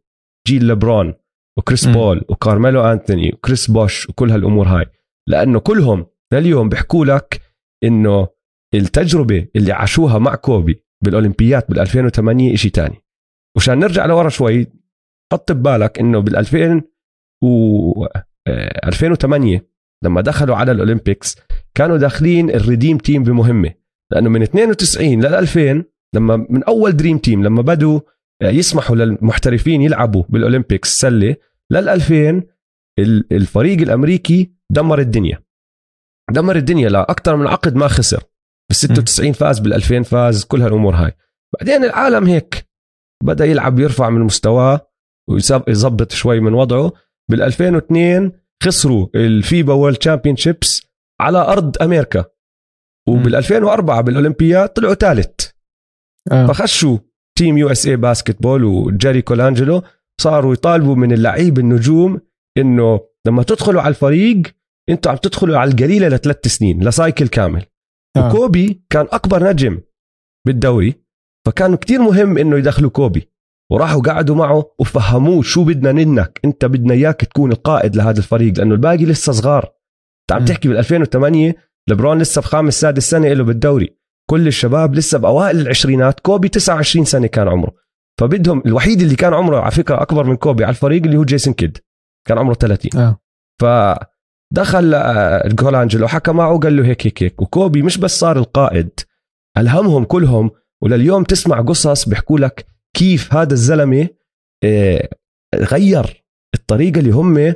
جيل 0.48 0.68
لبرون 0.68 1.14
وكريس 1.58 1.88
مم. 1.88 1.94
بول 1.94 2.26
وكارميلو 2.30 2.82
أنتوني 2.82 3.32
وكريس 3.34 3.72
بوش 3.72 4.10
وكل 4.10 4.32
هالأمور 4.32 4.68
هاي. 4.68 4.86
لأنه 5.28 5.60
كلهم 5.60 6.06
لليوم 6.34 6.70
بيحكوا 6.70 7.06
لك 7.06 7.42
إنه 7.84 8.28
التجربة 8.74 9.48
اللي 9.56 9.72
عاشوها 9.72 10.18
مع 10.18 10.36
كوبي 10.36 10.84
بالاولمبيات 11.04 11.70
بال 11.70 11.80
2008 11.80 12.56
شيء 12.56 12.72
تاني. 12.72 12.96
وشان 13.58 13.80
نرجع 13.80 14.06
لورا 14.06 14.30
شوي 14.30 14.68
حط 15.34 15.52
ببالك 15.52 16.00
إنه 16.00 16.20
بال 16.20 16.36
2000 16.36 16.82
و 17.44 18.06
آه، 18.48 18.88
2008 18.88 19.70
لما 20.04 20.22
دخلوا 20.22 20.56
على 20.56 20.72
ال 20.72 20.79
Olympics 20.79 21.38
كانوا 21.76 21.98
داخلين 21.98 22.50
ال 22.50 22.57
Redeem 22.57 22.98
Team 22.98 23.24
بمهمة. 23.24 23.74
لأنه 24.12 24.30
من 24.30 24.42
92 24.42 25.26
لل 25.26 25.36
2000 25.36 25.84
لما 26.16 26.46
من 26.50 26.64
أول 26.64 26.98
Dream 26.98 27.18
Team 27.18 27.44
لما 27.44 27.62
بدوا 27.62 28.00
يسمحوا 28.44 28.96
للمحترفين 28.96 29.82
يلعبوا 29.82 30.24
بال 30.30 30.44
Olympics 30.44 31.00
سلة 31.00 31.36
لل 31.72 31.90
2000 31.90 32.44
ال- 33.00 33.34
الفريق 33.34 33.82
الأمريكي 33.82 34.54
دمر 34.72 35.00
الدنيا. 35.00 35.44
دمر 36.32 36.56
الدنيا 36.56 36.90
لاكثر 36.90 37.36
من 37.36 37.48
عقد 37.48 37.76
ما 37.76 37.88
خسر. 37.88 38.24
بال 38.70 38.76
96 38.76 39.34
فاز 39.34 39.60
بال 39.60 39.74
2000 39.74 40.04
فاز 40.04 40.44
كل 40.46 40.62
هالأمور 40.62 40.96
هاي. 40.96 41.12
بعدين 41.60 41.84
العالم 41.84 42.26
هيك 42.28 42.66
بدأ 43.24 43.46
يلعب 43.46 43.80
يرفع 43.80 44.10
من 44.10 44.22
مستواه 44.22 44.90
ويظبط 45.30 46.12
شوي 46.12 46.40
من 46.40 46.54
وضعه. 46.54 46.92
بال 47.32 47.42
2002 47.42 48.32
خسروا 48.64 49.08
ال 49.16 49.74
FIBA 49.74 49.96
World 49.98 50.36
Championships 50.36 50.82
على 51.22 51.38
أرض 51.38 51.82
أمريكا. 51.82 52.26
وبال 53.10 53.36
2004 53.36 54.02
بالأولمبياد 54.02 54.70
طلعوا 54.70 54.94
ثالث. 54.94 55.39
آه. 56.32 56.48
فخشوا 56.48 56.98
Team 57.38 57.58
USA 57.58 57.88
Basketball 57.88 58.64
وجيري 58.64 59.22
كولانجلو 59.22 59.82
صاروا 60.22 60.54
يطالبوا 60.54 60.96
من 60.96 61.12
اللعيب 61.12 61.60
النجوم 61.60 62.22
إنه 62.58 63.00
لما 63.28 63.44
تدخلوا 63.44 63.82
على 63.82 63.90
الفريق 63.90 64.42
أنتوا 64.90 65.12
عم 65.12 65.18
تدخلوا 65.18 65.58
على 65.58 65.72
القليلة 65.72 66.08
لثلاث 66.08 66.48
سنين 66.48 66.88
ل 66.88 66.95
cycle 66.95 67.28
كامل 67.28 67.66
آه. 68.18 68.28
وكوبي 68.30 68.84
كان 68.90 69.08
أكبر 69.12 69.50
نجم 69.50 69.80
بالدوري 70.48 70.96
فكان 71.48 71.76
كتير 71.76 72.02
مهم 72.02 72.38
إنه 72.38 72.58
يدخلوا 72.58 72.90
كوبي 72.90 73.30
وراحوا 73.72 74.02
قعدوا 74.02 74.36
معه 74.36 74.72
وفهموه 74.80 75.42
شو 75.42 75.64
بدنا 75.64 75.92
منك 75.92 76.40
أنت 76.46 76.66
بدنا 76.66 76.94
إياك 76.94 77.22
تكون 77.22 77.52
القائد 77.52 77.96
لهذا 77.96 78.18
الفريق 78.18 78.58
لأنه 78.58 78.74
الباقي 78.76 79.06
لسه 79.06 79.32
صغار 79.32 79.64
أنت 79.64 80.32
عم. 80.32 80.46
تحكي 80.46 80.68
بال 80.68 80.78
2008 80.78 81.56
لبرون 81.90 82.20
لسه 82.20 82.42
بخامس 82.42 82.82
سادس 82.82 83.10
سنة 83.10 83.34
له 83.34 83.44
بالدوري 83.44 83.99
كل 84.30 84.48
الشباب 84.48 84.96
لسه 84.96 85.18
بأوائل 85.18 85.60
العشرينات. 85.60 86.20
كوبي 86.20 86.50
29 86.50 87.06
سنة 87.06 87.28
كان 87.28 87.48
عمره. 87.48 87.76
فبدهم 88.20 88.64
الوحيد 88.66 89.02
اللي 89.02 89.16
كان 89.16 89.34
عمره 89.34 89.60
على 89.60 89.72
فكرة 89.72 90.02
أكبر 90.02 90.24
من 90.24 90.36
كوبي 90.36 90.64
على 90.64 90.72
الفريق 90.72 91.04
اللي 91.04 91.18
هو 91.18 91.24
جيسون 91.24 91.54
كيد. 91.54 91.78
كان 92.28 92.38
عمره 92.38 92.54
30 92.54 93.02
آه. 93.02 93.20
فدخل 93.62 94.94
آه، 94.94 95.48
كولانجلو 95.48 96.08
حكى 96.08 96.32
معه 96.32 96.54
وقال 96.54 96.78
له 96.78 96.86
هيك 96.86 97.08
هيك 97.08 97.24
هيك. 97.24 97.42
وكوبي 97.42 97.82
مش 97.82 97.98
بس 97.98 98.20
صار 98.20 98.38
القائد 98.38 98.90
ألهمهم 99.58 100.04
كلهم. 100.04 100.52
ولليوم 100.84 101.24
تسمع 101.24 101.62
قصص 101.62 102.10
بيحكوا 102.10 102.40
لك 102.40 102.66
كيف 102.98 103.34
هذا 103.34 103.54
الزلمة 103.54 104.08
آه، 104.64 105.10
غير 105.56 106.24
الطريقة 106.54 107.00
اللي 107.00 107.12
هم 107.12 107.54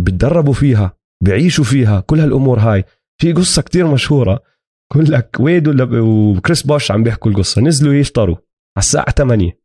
بتدربوا 0.00 0.52
فيها 0.52 0.96
بيعيشوا 1.24 1.64
فيها 1.64 2.00
كل 2.00 2.20
هالأمور 2.20 2.58
هاي. 2.58 2.84
في 3.20 3.32
قصة 3.32 3.62
كتير 3.62 3.86
مشهورة. 3.86 4.51
بقول 4.94 5.12
لك 5.12 5.36
ويد 5.40 5.80
وكريس 5.94 6.62
بوش 6.62 6.90
عم 6.90 7.02
بيحكوا 7.02 7.30
القصة. 7.30 7.62
نزلوا 7.62 7.94
يفطروا. 7.94 8.36
على 8.76 8.82
الساعة 8.82 9.10
8 9.10 9.58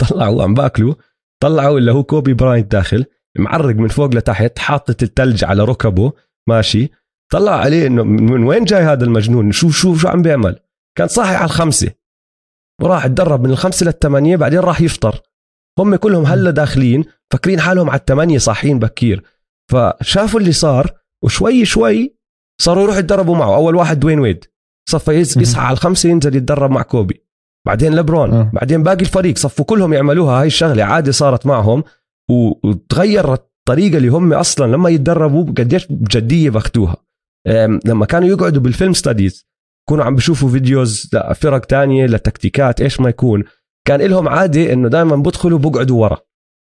طلعوا 0.00 0.42
عم 0.42 0.54
بأكلوا. 0.54 0.94
طلعوا 1.42 1.78
اللي 1.78 1.92
هو 1.92 2.04
كوبي 2.04 2.34
براينت 2.34 2.72
داخل 2.72 3.04
معرق 3.38 3.74
من 3.74 3.88
فوق 3.88 4.14
لتحت 4.14 4.58
حاطط 4.58 5.02
الثلج 5.02 5.44
على 5.44 5.64
ركبه. 5.64 6.12
ماشي. 6.48 6.90
طلع 7.32 7.52
عليه 7.52 7.86
إنه 7.86 8.02
من 8.02 8.42
وين 8.44 8.64
جاي 8.64 8.82
هذا 8.82 9.04
المجنون؟ 9.04 9.52
شو 9.52 9.70
شو 9.70 9.94
شو 9.94 10.08
عم 10.08 10.22
بيعمل؟ 10.22 10.58
كان 10.98 11.08
صاحي 11.08 11.34
على 11.34 11.44
الخمسة. 11.44 11.90
وراح 12.82 13.04
اتدرب 13.04 13.44
من 13.44 13.50
الخمسة 13.50 13.86
للثمانية 13.86 14.36
بعدين 14.36 14.58
راح 14.58 14.80
يفطر. 14.80 15.20
هم 15.78 15.96
كلهم 15.96 16.26
هلا 16.26 16.50
داخلين 16.50 17.04
فاكرين 17.32 17.60
حالهم 17.60 17.90
على 17.90 18.00
الثمانية 18.00 18.38
صاحيين 18.38 18.78
بكير. 18.78 19.22
فشافوا 19.70 20.40
اللي 20.40 20.52
صار 20.52 21.00
وشوي 21.24 21.64
شوي 21.64 22.16
صاروا 22.60 22.82
يروحوا 22.82 23.00
يتدربوا 23.00 23.36
معه. 23.36 23.54
أول 23.56 23.74
واحد 23.74 24.00
دوين 24.00 24.18
ويد؟ 24.20 24.44
صفى. 24.90 25.12
يصحى 25.12 25.60
على 25.60 25.72
الخمسة 25.74 26.08
ينزل 26.08 26.36
يتدرب 26.36 26.70
مع 26.70 26.82
كوبي. 26.82 27.24
بعدين 27.66 27.94
لبرون 27.94 28.32
آه. 28.32 28.50
بعدين 28.52 28.82
باقي 28.82 29.00
الفريق. 29.00 29.38
صفوا 29.38 29.64
كلهم 29.64 29.92
يعملوها. 29.92 30.40
هاي 30.40 30.46
الشغلة 30.46 30.84
عادة 30.84 31.12
صارت 31.12 31.46
معهم. 31.46 31.84
و- 32.30 32.68
وتغير 32.68 33.32
الطريقة 33.32 33.96
اللي 33.96 34.08
هم 34.08 34.32
أصلا 34.32 34.72
لما 34.72 34.90
يتدربوا 34.90 35.44
قديش 35.44 35.86
بجدية 35.90 36.50
باخدوها 36.50 36.96
أم، 37.46 37.80
لما 37.84 38.06
كانوا 38.06 38.28
يقعدوا 38.28 38.62
بال 38.62 38.72
film 38.72 38.92
studies 38.92 39.46
يكونوا 39.88 40.04
عم 40.04 40.14
بيشوفوا 40.14 40.48
videos 40.48 41.10
فرق 41.34 41.64
تانية 41.64 42.06
لتكتيكات 42.06 42.80
إيش 42.80 43.00
ما 43.00 43.08
يكون. 43.08 43.44
كان 43.86 44.00
لهم 44.02 44.28
عادة 44.28 44.72
إنه 44.72 44.88
دائما 44.88 45.16
بدخلوا 45.16 45.58
بقعدوا 45.58 46.02
ورا 46.02 46.18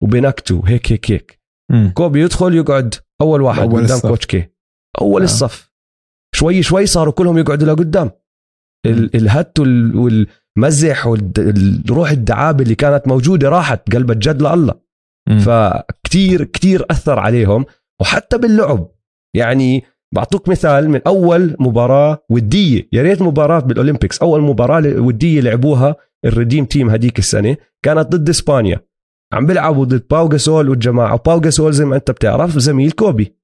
وبينكتوا. 0.03 0.63
هيك 0.67 0.93
هيك 0.93 1.11
هيك. 1.11 1.41
مم. 1.71 1.93
كوبي 1.95 2.23
يدخل 2.23 2.55
يقعد 2.55 2.95
أول 3.21 3.43
واحد 3.43 3.73
قدام. 3.75 4.01
Coach 4.01 4.27
K 4.27 4.49
أول 5.01 5.21
آه. 5.21 5.25
الصف. 5.25 5.74
شوي 6.35 6.63
شوي 6.63 6.87
صاروا 6.87 7.13
كلهم 7.13 7.39
يقعدوا 7.39 7.69
لقدام. 7.69 8.11
ال- 8.87 9.17
الهت 9.17 9.59
وال- 9.61 10.27
والمزح 10.57 11.07
والروح 11.07 12.11
الدعابة 12.11 12.63
اللي 12.63 12.75
كانت 12.75 13.09
موجودة 13.09 13.49
راحت 13.49 13.95
قلبت 13.95 14.17
جد 14.17 14.43
لله. 14.43 14.75
فكتير 15.41 16.45
كتير 16.45 16.87
أثر 16.91 17.19
عليهم. 17.19 17.65
وحتى 18.01 18.39
باللعب. 18.39 18.89
يعني 19.37 19.83
بعطوك 20.15 20.49
مثال 20.49 20.91
من 20.91 21.01
أول 21.07 21.57
مباراة 21.61 22.25
ودية. 22.31 22.89
يا 22.93 23.03
ريت 23.03 23.23
مباراة 23.23 23.59
بال 23.61 23.71
Olympics. 23.71 24.19
أول 24.19 24.41
مباراة 24.41 25.01
ودية 25.01 25.41
لعبوها 25.41 25.97
ال 26.25 26.30
Redeem 26.30 26.65
Team 26.65 26.91
هديك 26.91 27.19
السنة. 27.19 27.57
كانت 27.85 28.17
ضد 28.17 28.29
إسبانيا. 28.29 28.81
عم 29.33 29.47
بيلعبوا 29.47 29.85
ضد 29.85 30.07
باو 30.11 30.29
جاسول 30.29 30.69
والجماعة. 30.69 31.15
وباو 31.15 31.41
جاسول 31.41 31.73
زي 31.73 31.85
ما 31.85 31.97
أنت 31.97 32.11
بتعرف 32.11 32.59
زميل 32.59 32.91
كوبي. 32.91 33.37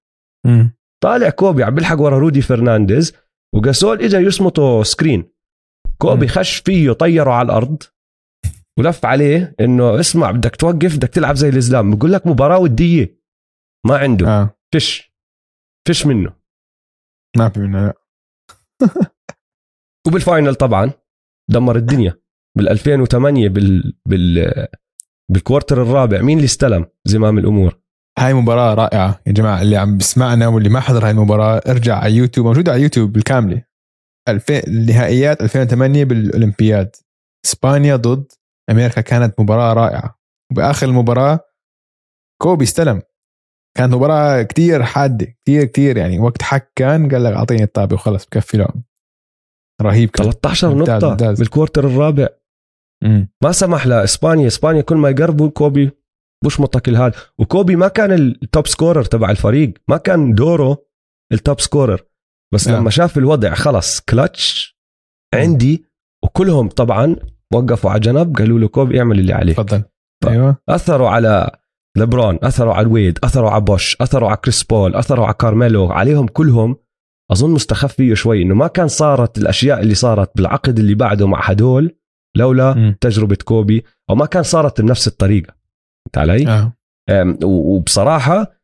مم. 0.46 0.79
طالع 1.04 1.30
كوبي 1.30 1.64
عم 1.64 1.74
بيلحق 1.74 2.00
ورا 2.00 2.18
رودي 2.18 2.42
فرنانديز 2.42 3.16
وجاسول 3.54 4.02
اجى 4.02 4.16
يصمته 4.16 4.82
screen. 4.82 5.32
كوبي. 5.98 6.28
خش 6.28 6.58
فيه 6.58 6.92
طيره 6.92 7.30
على 7.30 7.46
الأرض 7.46 7.82
ولف 8.78 9.06
عليه 9.06 9.54
إنه 9.60 10.00
اسمع 10.00 10.30
بدك 10.30 10.56
توقف 10.56 10.96
بدك 10.96 11.08
تلعب 11.08 11.34
زي 11.34 11.48
الإسلام. 11.48 11.96
بقول 11.96 12.12
لك 12.12 12.26
مباراة 12.26 12.58
ودية. 12.58 13.20
ما 13.86 13.98
عنده. 13.98 14.28
آه. 14.28 14.56
فش 14.74 15.12
فش 15.88 16.06
منه. 16.06 16.36
ما 17.36 17.48
في 17.48 17.60
منه 17.60 17.86
لا. 17.86 17.94
وبال 20.06 20.24
final 20.24 20.54
طبعا 20.54 20.90
دمر 21.50 21.76
الدنيا. 21.76 22.20
بال 22.56 22.68
2008 22.68 23.48
بال 23.48 23.98
بال 24.08 24.66
بال 25.32 25.43
quarter 25.43 25.82
الرابع. 25.82 26.22
مين 26.22 26.36
اللي 26.36 26.44
استلم 26.46 26.86
زمام 27.04 27.38
الأمور؟ 27.38 27.80
هاي 28.18 28.34
مباراة 28.34 28.74
رائعة 28.74 29.20
يا 29.26 29.32
جماعة. 29.32 29.62
اللي 29.62 29.76
عم 29.76 29.98
بسمعنا 29.98 30.48
واللي 30.48 30.68
ما 30.68 30.80
حضر 30.80 31.04
هاي 31.04 31.10
المباراة 31.10 31.60
ارجع 31.68 31.96
على 31.96 32.14
يوتيوب 32.14 32.46
موجودة 32.46 32.72
على 32.72 32.82
يوتيوب 32.82 33.12
بالكاملة. 33.12 33.62
الفين 34.28 34.60
النهائيات 34.66 35.42
2008 35.42 36.04
بالأولمبياد. 36.04 36.96
إسبانيا 37.46 37.96
ضد 37.96 38.32
أمريكا. 38.70 39.00
كانت 39.00 39.40
مباراة 39.40 39.72
رائعة. 39.74 40.18
وبآخر 40.52 40.86
المباراة 40.88 41.40
كوبي 42.42 42.64
استلم. 42.64 43.02
كانت 43.76 43.94
مباراة 43.94 44.42
كتير 44.42 44.82
حادة 44.82 45.26
كتير 45.26 45.64
كتير. 45.64 45.96
يعني 45.96 46.18
وقت 46.18 46.42
حك 46.42 46.72
كان 46.76 47.08
قال 47.10 47.24
لك 47.24 47.32
أعطيني 47.32 47.62
الطابة 47.62 47.94
وخلص 47.94 48.24
بكفي 48.26 48.56
لعب 48.56 48.82
رهيب 49.82 50.10
كان. 50.10 50.30
13 50.30 50.68
ممتاز- 50.74 50.90
نقطة 50.90 51.10
ممتاز. 51.10 51.38
بال 51.38 51.49
quarter 51.49 51.86
الرابع. 51.86 52.28
مم. 53.04 53.28
ما 53.42 53.52
سمح 53.52 53.86
لإسبانيا. 53.86 54.46
إسبانيا 54.46 54.82
كل 54.82 54.96
ما 54.96 55.08
يقربوا 55.10 55.50
كوبي 55.50 55.90
بشمطك 56.44 56.88
الهاد 56.88 57.14
وكوبي 57.38 57.76
ما 57.76 57.88
كان 57.88 58.12
ال 58.12 58.26
top 58.26 58.66
scorer 58.66 59.04
تبع 59.04 59.30
الفريق. 59.30 59.74
ما 59.88 59.96
كان 59.96 60.34
دوره 60.34 60.84
ال 61.32 61.39
top 61.39 61.60
scorer 61.60 62.00
بس 62.54 62.68
نعم. 62.68 62.80
لما 62.80 62.90
شاف 62.90 63.18
الوضع 63.18 63.54
خلص 63.54 64.00
كلتش 64.00 64.76
عندي. 65.34 65.84
وكلهم 66.24 66.68
طبعا 66.68 67.16
وقفوا 67.52 67.90
على 67.90 68.00
جنب. 68.00 68.36
قالوا 68.36 68.58
له 68.58 68.68
كوبي 68.68 68.98
اعمل 68.98 69.18
اللي 69.18 69.32
عليك. 69.32 69.56
تفضل. 69.56 69.82
أيوه. 70.28 70.56
أثروا 70.68 71.08
على 71.08 71.50
لبرون 71.96 72.38
أثروا 72.42 72.74
على 72.74 72.86
الويد 72.86 73.18
أثروا 73.24 73.50
على 73.50 73.60
بوش 73.60 73.96
أثروا 74.00 74.28
على 74.28 74.36
كريس 74.36 74.62
بول 74.64 74.94
أثروا 74.94 75.24
على 75.24 75.34
كارميلو. 75.34 75.86
عليهم 75.86 76.26
كلهم. 76.26 76.76
أظن 77.32 77.50
مستخف 77.50 77.92
فيه 77.92 78.14
شوي 78.14 78.42
إنه 78.42 78.54
ما 78.54 78.66
كان 78.66 78.88
صارت 78.88 79.38
الأشياء 79.38 79.80
اللي 79.80 79.94
صارت 79.94 80.30
بالعقد 80.36 80.78
اللي 80.78 80.94
بعده 80.94 81.26
مع 81.26 81.40
هدول 81.42 81.96
لولا. 82.36 82.96
تجربة 83.00 83.38
كوبي 83.44 83.84
أو 84.10 84.14
ما 84.14 84.26
كان 84.26 84.42
صارت 84.42 84.80
بنفس 84.80 85.08
الطريقة. 85.08 85.59
فهمت 86.04 86.18
علي؟ 86.18 86.70
و- 87.44 87.76
وبصراحة 87.76 88.60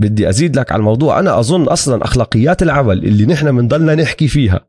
بدي 0.00 0.28
أزيد 0.28 0.58
لك 0.58 0.72
على 0.72 0.80
الموضوع. 0.80 1.18
أنا 1.18 1.38
أظن 1.40 1.62
أصلا 1.68 2.04
أخلاقيات 2.04 2.62
العمل 2.62 3.04
اللي 3.04 3.26
نحن 3.26 3.56
بنضلنا 3.56 3.94
نحكي 3.94 4.28
فيها 4.28 4.68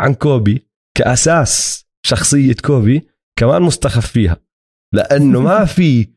عن 0.00 0.14
كوبي 0.14 0.68
كأساس 0.96 1.84
شخصية 2.06 2.54
كوبي 2.64 3.08
كمان 3.38 3.62
مستخف 3.62 4.06
فيها. 4.06 4.36
لأنه 4.94 5.40
ما 5.40 5.64
في 5.76 6.08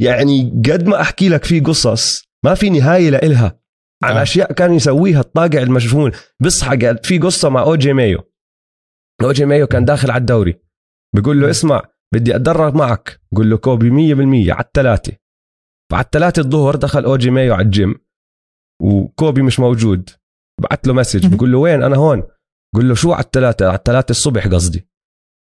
يعني 0.00 0.62
قد 0.70 0.86
ما 0.86 1.00
أحكي 1.00 1.28
لك 1.28 1.44
في 1.44 1.60
قصص 1.60 2.24
ما 2.44 2.54
في 2.54 2.70
نهاية 2.70 3.10
لإلها. 3.10 3.60
عن 4.04 4.16
آه. 4.16 4.22
أشياء 4.22 4.52
كان 4.52 4.74
يسويها 4.74 5.20
الطاقع 5.20 5.62
المجفون 5.62 6.12
بصحى 6.40 6.96
في 7.02 7.18
قصة 7.18 7.48
مع 7.48 7.62
أوجي 7.62 7.92
مايو. 7.92 8.30
أوجي 9.22 9.44
مايو 9.44 9.66
كان 9.66 9.84
داخل 9.84 10.10
على 10.10 10.20
الدوري. 10.20 10.60
بيقول 11.14 11.40
له 11.40 11.50
اسمع 11.50 11.82
بدي 12.14 12.36
أتدرب 12.36 12.76
معك. 12.76 13.20
قول 13.36 13.50
له 13.50 13.56
كوبي 13.56 13.90
100% 13.90 14.50
على 14.50 14.64
الثلاثه 14.64 15.12
فعلى 15.92 16.04
الثلاثة 16.04 16.40
الظهر 16.40 16.76
دخل 16.76 17.04
أوجي 17.04 17.30
مايو 17.30 17.54
على 17.54 17.64
الجيم. 17.64 17.94
وكوبي 18.82 19.42
مش 19.42 19.60
موجود. 19.60 20.10
بعت 20.62 20.86
له 20.86 20.94
message. 20.94 21.26
بقول 21.34 21.52
له 21.52 21.58
وين؟ 21.58 21.82
أنا 21.82 21.96
هون. 21.96 22.22
قول 22.74 22.88
له 22.88 22.94
شو 22.94 23.12
على 23.12 23.24
الثلاثة 23.24 23.66
على 23.66 23.76
الثلاثة 23.76 24.10
الصبح 24.10 24.48
قصدي. 24.48 24.88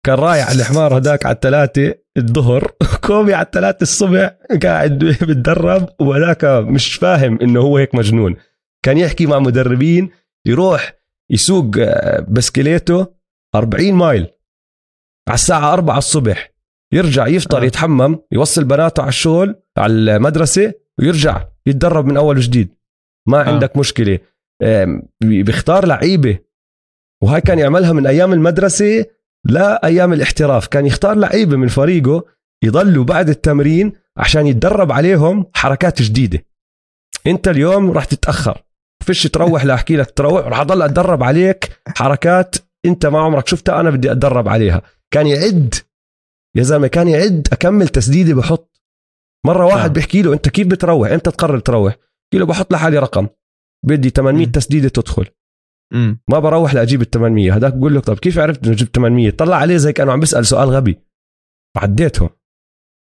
كان 0.05 0.15
رايح 0.15 0.49
الحمار 0.49 0.97
هداك 0.97 1.25
على 1.25 1.35
الثلاثة 1.35 1.95
الظهر. 2.17 2.71
كوبي 3.07 3.33
على 3.33 3.45
الثلاثة 3.45 3.81
الصبح 3.81 4.37
قاعد 4.63 4.99
بتدرب. 5.29 5.89
وهذاك 5.99 6.45
مش 6.45 6.95
فاهم 6.95 7.39
إنه 7.41 7.59
هو 7.59 7.77
هيك 7.77 7.95
مجنون. 7.95 8.35
كان 8.85 8.97
يحكي 8.97 9.25
مع 9.25 9.39
مدربين. 9.39 10.09
يروح 10.47 10.93
يسوق 11.31 11.65
بسكليته 12.29 13.07
40 13.55 13.93
مايل. 13.93 14.27
على 15.27 15.35
الساعة 15.35 15.73
4 15.73 15.97
الصبح. 15.97 16.51
يرجع 16.93 17.27
يفطر 17.27 17.61
آه. 17.61 17.65
يتحمم 17.65 18.19
يوصل 18.31 18.63
بناته 18.63 19.01
على 19.01 19.09
الشغل 19.09 19.55
على 19.77 19.93
المدرسة 19.93 20.73
ويرجع 20.99 21.45
يتدرب 21.65 22.05
من 22.05 22.17
أول 22.17 22.37
وجديد. 22.37 22.75
ما 23.27 23.41
آه. 23.41 23.53
عندك 23.53 23.77
مشكلة. 23.77 24.19
بيختار 25.23 25.85
لعيبة. 25.85 26.39
وهاي 27.23 27.41
كان 27.41 27.59
يعملها 27.59 27.93
من 27.93 28.07
أيام 28.07 28.33
المدرسة 28.33 29.05
لا 29.45 29.85
أيام 29.85 30.13
الاحتراف. 30.13 30.67
كان 30.67 30.85
يختار 30.85 31.17
لعيبة 31.17 31.57
من 31.57 31.67
فريقه 31.67 32.23
يضلوا 32.63 33.03
بعد 33.03 33.29
التمرين 33.29 33.93
عشان 34.17 34.47
يتدرب 34.47 34.91
عليهم 34.91 35.45
حركات 35.53 36.01
جديدة. 36.01 36.45
أنت 37.27 37.47
اليوم 37.47 37.91
راح 37.91 38.05
تتأخر. 38.05 38.63
فيش 39.03 39.23
تروح 39.23 39.65
لأحكي 39.65 39.95
لك 39.95 40.11
تروح 40.11 40.47
راح 40.47 40.59
أضل 40.59 40.81
أتدرب 40.81 41.23
عليك 41.23 41.81
حركات 41.97 42.55
أنت 42.85 43.05
ما 43.05 43.19
عمرك 43.19 43.47
شفتها 43.47 43.79
أنا 43.79 43.89
بدي 43.89 44.11
أتدرب 44.11 44.47
عليها. 44.49 44.81
كان 45.13 45.27
يعد 45.27 45.75
يا 46.57 46.63
زلمة 46.63 46.87
كان 46.87 47.07
يعد 47.07 47.47
أكمل 47.51 47.87
تسديدة 47.87 48.35
بحط. 48.35 48.81
مرة 49.45 49.65
واحد 49.65 49.77
نعم. 49.85 49.93
بيحكي 49.93 50.21
له 50.21 50.33
أنت 50.33 50.49
كيف 50.49 50.67
بتروح؟ 50.67 51.09
إمتى 51.11 51.31
تقرر 51.31 51.59
تروح؟ 51.59 51.93
بحكي 51.95 52.37
له 52.39 52.45
بحط 52.45 52.73
لحالي 52.73 52.99
رقم. 52.99 53.27
بدي 53.85 54.09
800 54.09 54.45
مم. 54.45 54.51
تسديدة 54.51 54.89
تدخل. 54.89 55.25
امم 55.93 56.19
ما 56.29 56.39
بروح 56.39 56.73
لأجيب 56.73 57.01
ال 57.01 57.09
800 57.09 57.55
هذاك 57.55 57.73
بقول 57.73 57.93
له 57.93 57.99
طب 58.01 58.19
كيف 58.19 58.39
عرفت 58.39 58.65
إنه 58.65 58.75
جبت 58.75 58.95
800 58.95 59.29
طلع 59.31 59.55
عليه 59.55 59.77
زي 59.77 59.93
كأنه 59.93 60.11
عم 60.11 60.19
بيسأل 60.19 60.45
سؤال 60.45 60.69
غبي. 60.69 60.99
عديتهم. 61.77 62.29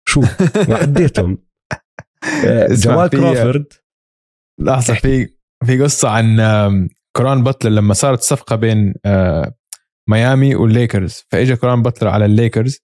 شو؟ 0.09 0.23
عديتهم. 0.83 1.39
آه، 2.47 2.67
جمال 2.67 3.09
كروفورد 3.09 3.73
لحظة 4.61 4.95
في 4.95 5.29
في 5.67 5.83
قصة 5.83 6.09
عن 6.09 6.37
كارون 7.17 7.43
باتلر 7.45 7.71
لما 7.71 7.95
صارت 7.95 8.21
صفقة 8.21 8.57
بين 8.57 8.95
آه، 9.05 9.55
ميامي 10.09 10.55
والليكرز. 10.55 11.25
فاجى 11.31 11.57
كارون 11.57 11.83
باتلر 11.83 12.09
على 12.09 12.25
الليكرز 12.25 12.79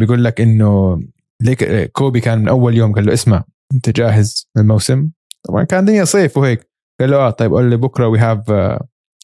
بيقول 0.00 0.24
لك 0.24 0.40
إنه 0.40 1.00
ليك 1.42 1.90
كوبي 1.92 2.20
كان 2.20 2.38
من 2.38 2.48
أول 2.48 2.76
يوم 2.76 2.92
قال 2.92 3.06
له 3.06 3.12
اسمع 3.12 3.44
أنت 3.74 3.90
جاهز 3.90 4.48
للموسم؟ 4.56 5.10
طبعا 5.42 5.64
كان 5.64 5.84
دنيا 5.84 6.04
صيف 6.04 6.36
وهيك. 6.36 6.70
قال 7.00 7.10
له 7.10 7.16
آه 7.16 7.30
طيب 7.30 7.52
قول 7.52 7.70
لي 7.70 7.76
بكرة 7.76 8.08
we 8.08 8.18
have 8.18 8.50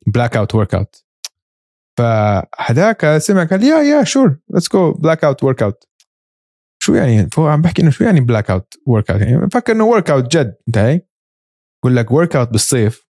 blackout 0.06 0.54
workout 0.54 1.04
فهداك 1.98 3.18
سمع 3.18 3.44
قال 3.44 3.64
yeah 3.64 3.76
yeah 3.76 4.04
sure 4.04 4.38
let's 4.50 4.72
go 4.72 4.92
blackout 4.92 5.44
workout 5.44 5.84
شو 6.82 6.94
يعني؟ 6.94 7.30
فهو 7.30 7.46
عم 7.46 7.62
بحكي 7.62 7.82
إنه 7.82 7.90
شو 7.90 8.04
يعني 8.04 8.20
blackout 8.20 8.74
workout 8.86 9.20
يعني 9.20 9.50
فكر 9.50 9.72
إنه 9.72 9.84
workout 9.84 10.36
جد 10.36 10.56
انت 10.68 10.78
هي 10.78 11.00
بقول 11.82 11.96
لك 11.96 12.10
workout 12.10 12.48
بالصيف 12.48 13.06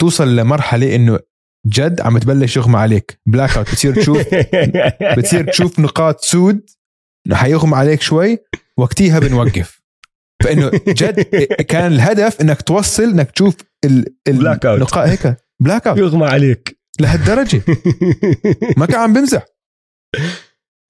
توصل 0.00 0.36
لمرحلة 0.36 0.96
إنه 0.96 1.18
جد 1.66 2.00
عم 2.00 2.18
تبلش 2.18 2.56
يغمى 2.56 2.76
عليك. 2.78 3.20
blackout 3.26 3.70
بتصير 3.70 3.94
تشوف 3.94 4.18
بتصير 5.18 5.50
تشوف 5.50 5.80
نقاط 5.80 6.20
سود. 6.20 6.70
حيغمى 7.32 7.76
عليك 7.76 8.00
شوي. 8.00 8.38
وقتيها 8.78 9.18
بنوقف. 9.18 9.82
فإنه 10.44 10.70
جد 10.88 11.20
كان 11.68 11.92
الهدف 11.92 12.40
إنك 12.40 12.62
توصل 12.62 13.02
إنك 13.02 13.30
تشوف 13.30 13.56
ال 13.84 14.04
blackout. 14.28 14.66
النقاط 14.66 15.08
هيك. 15.08 15.36
blackout 15.62 15.98
يغمى 15.98 16.26
عليك. 16.26 16.78
لهالدرجة. 17.00 17.62
ما 18.78 18.86
كان 18.86 18.96
عم 19.00 19.12
بمزح. 19.12 19.46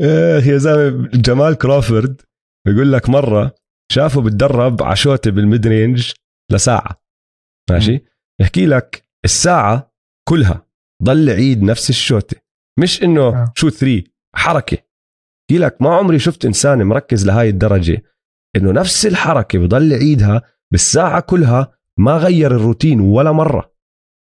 آه، 0.01 0.40
يا 0.40 0.59
زلمة 0.59 1.09
جمال 1.09 1.55
كروفورد 1.55 2.20
بيقول 2.66 2.93
لك 2.93 3.09
مرة 3.09 3.55
شافه 3.93 4.20
بتدرب 4.20 4.82
على 4.82 4.97
شوطه 4.97 5.31
بال 5.31 5.45
mid 5.45 5.66
range 5.66 6.12
لساعة. 6.53 7.03
ماشي؟ 7.70 8.01
يحكي 8.40 8.66
لك 8.66 9.03
الساعة 9.24 9.94
كلها. 10.28 10.65
ضل 11.02 11.31
عيد 11.31 11.62
نفس 11.62 11.90
الشوطه 11.90 12.36
مش 12.78 13.02
إنه 13.02 13.23
آه. 13.23 13.52
شو 13.55 13.70
three 13.70 14.05
حركة. 14.35 14.77
بحكي 14.77 15.59
لك 15.59 15.82
ما 15.82 15.94
عمري 15.94 16.18
شفت 16.18 16.44
إنسان 16.44 16.82
مركز 16.82 17.27
لهاي 17.27 17.48
الدرجة 17.48 18.02
إنه 18.56 18.73
نفس 18.73 19.06
الحركة 19.06 19.59
بضل 19.59 19.93
يعيدها 19.93 20.43
بالساعة 20.73 21.20
كلها 21.20 21.73
ما 21.98 22.16
غير 22.16 22.56
الروتين 22.56 23.01
ولا 23.01 23.32
مرة. 23.32 23.73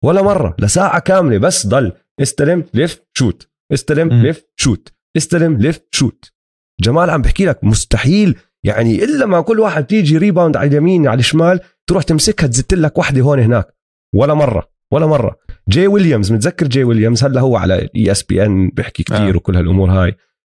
ولا 0.04 0.22
مرة 0.22 0.56
لساعة 0.58 0.98
كاملة 0.98 1.38
بس 1.38 1.66
ضل 1.66 1.92
استلم 2.22 2.64
لف 2.74 3.00
shoot 3.14 3.48
استلم. 3.72 4.12
لف 4.12 4.44
shoot 4.56 4.92
استلم 5.16 5.58
لف 5.58 5.80
shoot 5.90 6.32
جمال 6.80 7.10
عم 7.10 7.22
بحكي 7.22 7.44
لك 7.46 7.64
مستحيل. 7.64 8.38
يعني 8.64 9.04
إلا 9.04 9.26
ما 9.26 9.40
كل 9.40 9.60
واحد 9.60 9.86
تيجي 9.86 10.18
rebound 10.18 10.56
على 10.56 10.68
اليمين 10.68 11.08
على 11.08 11.18
الشمال 11.18 11.60
تروح 11.86 12.02
تمسكها 12.02 12.46
تزت 12.46 12.74
لك 12.74 12.98
وحدة 12.98 13.20
هون 13.20 13.38
هناك. 13.38 13.74
ولا 14.14 14.34
مرة 14.34 14.68
ولا 14.92 15.06
مرة. 15.06 15.36
جاي 15.68 15.86
ويليامز 15.86 16.32
متذكر 16.32 16.66
جاي 16.68 16.84
ويليامز؟ 16.84 17.24
هلا 17.24 17.40
هو 17.40 17.56
على 17.56 17.88
ESPN 17.96 18.68
بيحكي 18.68 19.02
كثير 19.02 19.34
آه. 19.34 19.36
وكل 19.36 19.56
هالأمور 19.56 19.90
هاي. 19.90 20.14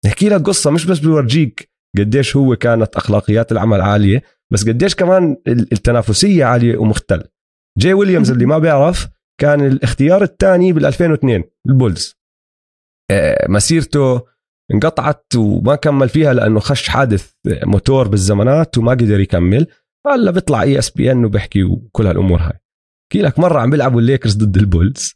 نحكي 0.07 0.29
لك 0.29 0.43
قصة 0.43 0.71
مش 0.71 0.87
بس 0.87 0.99
بيورجيك 0.99 1.71
قديش 1.99 2.37
هو 2.37 2.57
كانت 2.57 2.97
أخلاقيات 2.97 3.53
العمل 3.53 3.81
عالية 3.81 4.23
بس 4.53 4.69
قديش 4.69 4.95
كمان 4.95 5.37
ال- 5.47 5.73
التنافسية 5.73 6.45
عالية 6.45 6.77
ومختل. 6.79 7.23
جاي 7.79 7.93
ويليامز 7.93 8.31
اللي 8.31 8.47
ما 8.47 8.59
بيعرف 8.59 9.09
كان 9.41 9.67
الاختيار 9.67 10.23
الثاني 10.23 10.73
بال 10.73 10.87
2002 10.87 11.45
البولز. 11.69 12.15
آه، 13.11 13.47
مسيرته 13.49 14.21
انقطعت 14.75 15.27
وما 15.37 15.75
كمل 15.75 16.09
فيها 16.09 16.33
لأنه 16.35 16.61
خش 16.61 16.89
حادث 16.89 17.33
موتور 17.47 18.09
بالزمانات 18.09 18.79
وما 18.79 18.91
قدر 18.93 19.21
يكمل. 19.21 19.67
هلا 20.07 20.31
بيطلع 20.31 20.63
ESPN 20.63 21.25
وبيحكي 21.25 21.65
وكل 21.65 22.07
هالأمور 22.07 22.41
هاي. 22.41 22.59
احكي 23.09 23.23
لك 23.23 23.39
مرة 23.39 23.61
عم 23.61 23.71
بيلعبوا 23.71 24.01
الليكرز 24.01 24.37
ضد 24.37 24.57
البولز. 24.57 25.15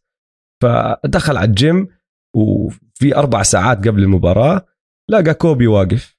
فدخل 0.62 1.36
على 1.36 1.48
الجيم 1.48 1.88
وفي 2.36 3.16
أربع 3.16 3.42
ساعات 3.42 3.88
قبل 3.88 4.02
المباراة 4.02 4.66
لقى 5.10 5.34
كوبي 5.34 5.66
واقف. 5.66 6.16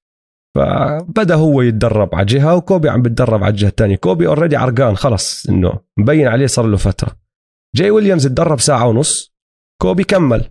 فبدأ 0.55 1.35
هو 1.35 1.61
يتدرب 1.61 2.15
على 2.15 2.25
جهة 2.25 2.55
وكوبي 2.55 2.89
عم 2.89 3.01
بيتدرب 3.01 3.43
على 3.43 3.51
الجهة 3.51 3.67
الثانية 3.67 3.95
كوبي 3.95 4.27
already 4.27 4.55
عرقان 4.55 4.95
خلص 4.95 5.49
إنه 5.49 5.79
مبين 5.97 6.27
عليه 6.27 6.47
صار 6.47 6.65
له 6.67 6.77
فترة. 6.77 7.15
جاي 7.75 7.91
ويليامز 7.91 8.27
تدرب 8.27 8.59
ساعة 8.59 8.87
ونص 8.87 9.33
كوبي 9.81 10.03
كمل. 10.03 10.49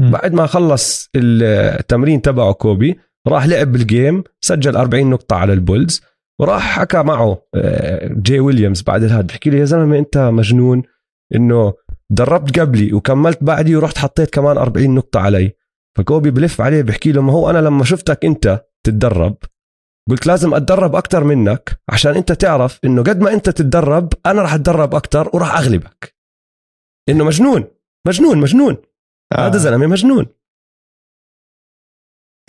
مم. 0.00 0.10
بعد 0.10 0.32
ما 0.32 0.46
خلص 0.46 1.10
التمرين 1.16 2.22
تبعه 2.22 2.52
كوبي 2.52 2.98
راح 3.26 3.46
لعب 3.46 3.72
بال 3.72 3.89
game 3.89 4.24
سجل 4.40 4.76
40 4.76 5.10
نقطة 5.10 5.36
على 5.36 5.52
البولز. 5.52 6.02
وراح 6.40 6.78
حكى 6.78 7.02
معه 7.02 7.42
آه، 7.54 8.08
جاي 8.12 8.40
ويليامز 8.40 8.82
بعد 8.82 9.02
الهاد. 9.02 9.26
بحكي 9.26 9.50
له 9.50 9.58
يا 9.58 9.64
زلمة 9.64 9.98
أنت 9.98 10.18
مجنون 10.18 10.82
إنه 11.34 11.74
دربت 12.10 12.58
قبلي 12.58 12.92
وكملت 12.92 13.44
بعدي 13.44 13.76
ورحت 13.76 13.98
حطيت 13.98 14.30
كمان 14.34 14.56
40 14.56 14.94
نقطة 14.94 15.20
علي. 15.20 15.52
فكوبي 15.98 16.30
بلف 16.30 16.60
عليه 16.60 16.82
بحكي 16.82 17.12
له 17.12 17.22
ما 17.22 17.32
هو 17.32 17.50
أنا 17.50 17.58
لما 17.58 17.84
شفتك 17.84 18.24
أنت 18.24 18.64
تتدرب 18.86 19.36
قلت 20.10 20.26
لازم 20.26 20.54
أتدرب 20.54 20.96
أكتر 20.96 21.24
منك 21.24 21.80
عشان 21.88 22.14
أنت 22.16 22.32
تعرف 22.32 22.80
إنه 22.84 23.02
قد 23.02 23.20
ما 23.20 23.32
أنت 23.32 23.50
تتدرب 23.50 24.12
أنا 24.26 24.42
راح 24.42 24.54
أتدرب 24.54 24.94
أكتر 24.94 25.30
وراح 25.34 25.56
أغلبك. 25.56 26.16
إنه 27.08 27.24
مجنون 27.24 27.64
مجنون 28.06 28.38
مجنون. 28.38 28.76
هذا 29.34 29.58
زلمة 29.58 29.86
مجنون. 29.86 30.26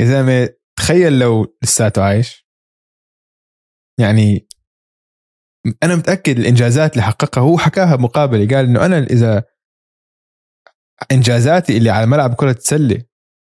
يا 0.02 0.06
زلمة 0.06 0.50
تخيل 0.78 1.20
لو 1.20 1.58
لساته 1.64 2.02
عايش. 2.04 2.49
يعني 4.00 4.48
أنا 5.84 5.96
متأكد 5.96 6.40
الإنجازات 6.40 6.92
اللي 6.92 7.04
حققها 7.04 7.42
هو 7.42 7.58
حكاها 7.58 7.96
بمقابله 7.96 8.56
قال 8.56 8.66
إنه 8.66 8.86
أنا 8.86 8.98
إذا 8.98 9.44
إنجازاتي 11.12 11.78
اللي 11.78 11.90
على 11.90 12.06
ملعب 12.06 12.34
كره 12.34 12.52
السله 12.52 13.04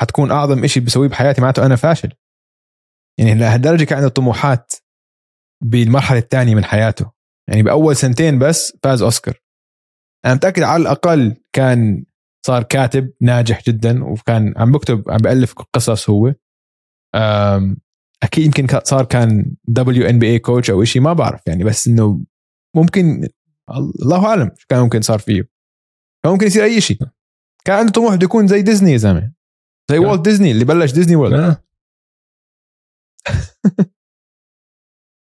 حتكون 0.02 0.32
أعظم 0.32 0.68
شيء 0.68 0.84
بسويه 0.84 1.10
بحياتي 1.10 1.42
معناته 1.42 1.66
أنا 1.66 1.76
فاشل. 1.76 2.14
يعني 3.20 3.36
لهالدرجة 3.36 3.84
كان 3.84 3.98
عنده 3.98 4.10
طموحات 4.10 4.74
بالمرحلة 5.64 6.20
الثانية 6.20 6.56
من 6.56 6.64
حياته. 6.64 7.12
يعني 7.50 7.64
بأول 7.64 7.96
سنتين 7.96 8.40
بس 8.40 8.78
فاز 8.84 9.02
أوسكار. 9.02 9.42
أنا 10.26 10.34
متأكد 10.34 10.64
على 10.64 10.82
الأقل 10.82 11.36
كان 11.54 12.06
صار 12.46 12.64
كاتب 12.64 13.14
ناجح 13.22 13.64
جدا 13.64 14.04
وكان 14.04 14.54
عم 14.58 14.72
بكتب 14.72 15.12
عم 15.12 15.18
بألف 15.18 15.54
قصص 15.54 16.10
هو. 16.10 16.34
أكيد 18.24 18.46
يمكن 18.46 18.80
صار 18.84 19.06
كان 19.06 19.56
WNBA 19.68 20.28
coach 20.28 20.70
أو 20.70 20.84
شيء 20.84 21.02
ما 21.02 21.14
بعرف 21.14 21.42
يعني 21.48 21.64
بس 21.64 21.88
إنه 21.88 22.26
ممكن 22.76 23.28
الله 24.02 24.26
أعلم 24.26 24.52
شو 24.58 24.68
كان 24.70 24.80
ممكن 24.80 25.02
صار 25.02 25.20
فيه. 25.20 25.42
كان 26.24 26.34
ممكن 26.34 26.46
يصير 26.48 26.64
أي 26.64 26.82
شيء 26.82 26.98
كان 27.66 27.78
عنده 27.78 27.92
طموح 27.92 28.16
بده 28.16 28.26
يكون 28.26 28.48
زي 28.48 28.62
ديزني 28.62 28.92
يا 28.92 28.98
زلمة. 28.98 29.34
زي. 29.92 29.98
والت 29.98 30.22
ديزني 30.26 30.52
اللي 30.52 30.66
بلش 30.66 30.92
ديزني 30.92 31.16
وورلد. 31.16 31.58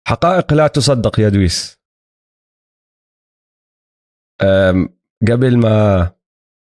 حقائق 0.07 0.53
لا 0.53 0.67
تصدق 0.67 1.19
يا 1.19 1.29
دويس. 1.29 1.77
قبل 5.31 5.57
ما 5.57 6.11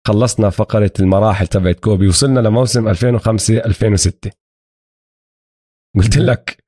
خلصنا 0.08 0.50
فقرة 0.50 0.92
المراحل 1.00 1.48
تبعت 1.48 1.80
كوبي 1.80 2.08
وصلنا 2.08 2.40
لموسم 2.40 2.88
2005 2.88 3.58
2006 3.58 4.32
قلت 5.98 6.18
لك 6.18 6.64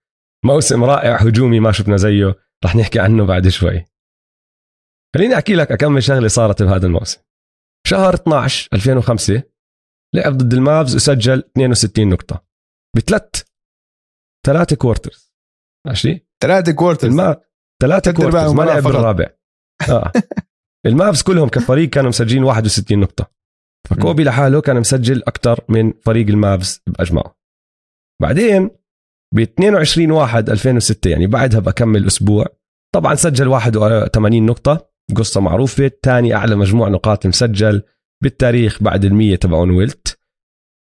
موسم 0.46 0.84
رائع 0.84 1.16
هجومي 1.16 1.60
ما 1.60 1.72
شفنا 1.72 1.98
زيه 1.98 2.36
رح 2.66 2.76
نحكي 2.76 3.00
عنه 3.00 3.26
بعد 3.26 3.48
شوي. 3.48 3.86
خليني 5.16 5.36
أحكي 5.36 5.56
لك 5.56 5.72
اكمل 5.72 6.04
شغلة 6.04 6.28
صارت 6.28 6.64
بهذا 6.64 6.88
الموسم. 6.88 7.22
شهر 7.88 8.14
12 8.14 8.70
2005 8.74 9.44
لعب 10.16 10.38
ضد 10.38 10.54
المافز 10.54 10.96
وسجل 10.96 11.40
62 11.40 12.10
نقطة. 12.10 12.46
بثلاث 12.96 13.44
ثلاثة 14.46 14.76
quarters 14.76 15.34
ماشي؟ 15.88 16.28
ثلاثة 16.44 16.72
quarters 16.72 17.12
الما 17.12 17.42
ثلاثة 17.82 18.12
quarters 18.12 18.52
ما 18.52 18.64
لعب. 18.64 18.84
بالرابع. 18.84 19.30
آه. 19.90 20.12
المافز 20.88 21.22
كلهم 21.22 21.50
كفريق 21.50 21.90
كانوا 21.90 22.10
مسجلين 22.10 22.44
61 22.44 23.00
نقطة. 23.00 23.32
فكوبي 23.90 24.24
لحاله 24.24 24.62
كان 24.62 24.80
مسجل 24.80 25.24
أكثر 25.24 25.66
من 25.70 25.94
فريق 25.94 26.28
المافز 26.28 26.82
بأجمعه. 26.88 27.38
بعدين 28.22 28.83
ب 29.34 29.40
22 29.40 30.12
1 30.12 30.50
2006 30.50 31.10
يعني 31.10 31.28
بعدها 31.28 31.60
بكمل 31.60 32.06
أسبوع. 32.08 32.46
طبعا 32.96 33.16
سجل 33.16 33.48
81 33.48 34.46
نقطة 34.46 34.90
قصة 35.16 35.42
معروفة. 35.42 35.92
ثاني 36.04 36.34
أعلى 36.34 36.56
مجموع 36.56 36.90
نقاط 36.90 37.26
مسجل 37.26 37.84
بالتاريخ 38.24 38.84
بعد 38.84 39.06
المية 39.06 39.36
تبعون 39.36 39.70
ويلت. 39.70 40.20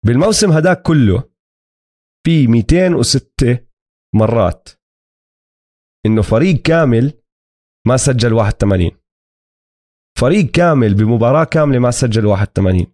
بالموسم 0.06 0.52
هداك 0.52 0.82
كله 0.82 1.30
في 2.26 2.46
206 2.46 3.58
مرات 4.14 4.68
إنه 6.06 6.22
فريق 6.22 6.62
كامل 6.62 7.12
ما 7.86 7.96
سجل 7.96 8.32
81 8.32 8.90
فريق 10.18 10.50
كامل 10.50 10.94
بمباراة 10.94 11.44
كاملة 11.44 11.78
ما 11.78 11.90
سجل 11.90 12.26
81 12.26 12.86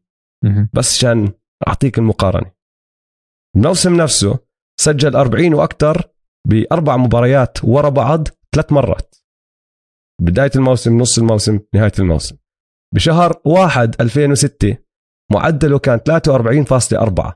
مهم. 0.44 0.68
بس 0.74 0.96
عشان 0.96 1.32
أعطيك 1.68 1.98
المقارنة. 1.98 2.52
الموسم 3.56 3.96
نفسه 3.96 4.38
سجل 4.80 5.16
40 5.16 5.54
وأكثر 5.54 6.08
بأربع 6.48 6.96
مباريات 6.96 7.58
ورا 7.64 7.88
بعض 7.88 8.28
ثلاث 8.54 8.72
مرات. 8.72 9.14
بداية 10.20 10.50
الموسم 10.56 10.98
نص 10.98 11.18
الموسم 11.18 11.60
نهاية 11.74 11.92
الموسم. 11.98 12.36
بشهر 12.94 13.40
1 13.44 13.96
2006 14.00 14.76
معدله 15.32 15.78
كان 15.78 15.98
43.4 15.98 17.32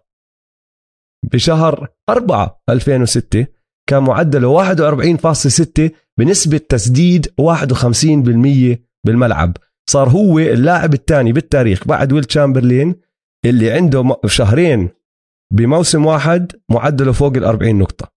بشهر 1.33 1.89
4 2.09 2.63
2006 2.69 3.47
كان 3.89 4.03
معدله 4.03 4.49
41.6 4.49 5.91
بنسبة 6.19 6.59
تسديد 6.59 7.27
51% 7.41 8.79
بالملعب. 9.07 9.57
صار 9.91 10.09
هو 10.09 10.39
اللاعب 10.39 10.95
الثاني 10.95 11.33
بالتاريخ 11.33 11.89
بعد 11.89 12.13
ويل 12.13 12.25
تشامبرلين 12.25 12.95
اللي 13.45 13.71
عنده 13.71 14.17
شهرين 14.27 14.89
بموسم 15.53 16.07
واحد 16.07 16.53
معدله 16.71 17.13
فوق 17.13 17.37
ال 17.37 17.45
40 17.45 17.79
نقطة. 17.79 18.13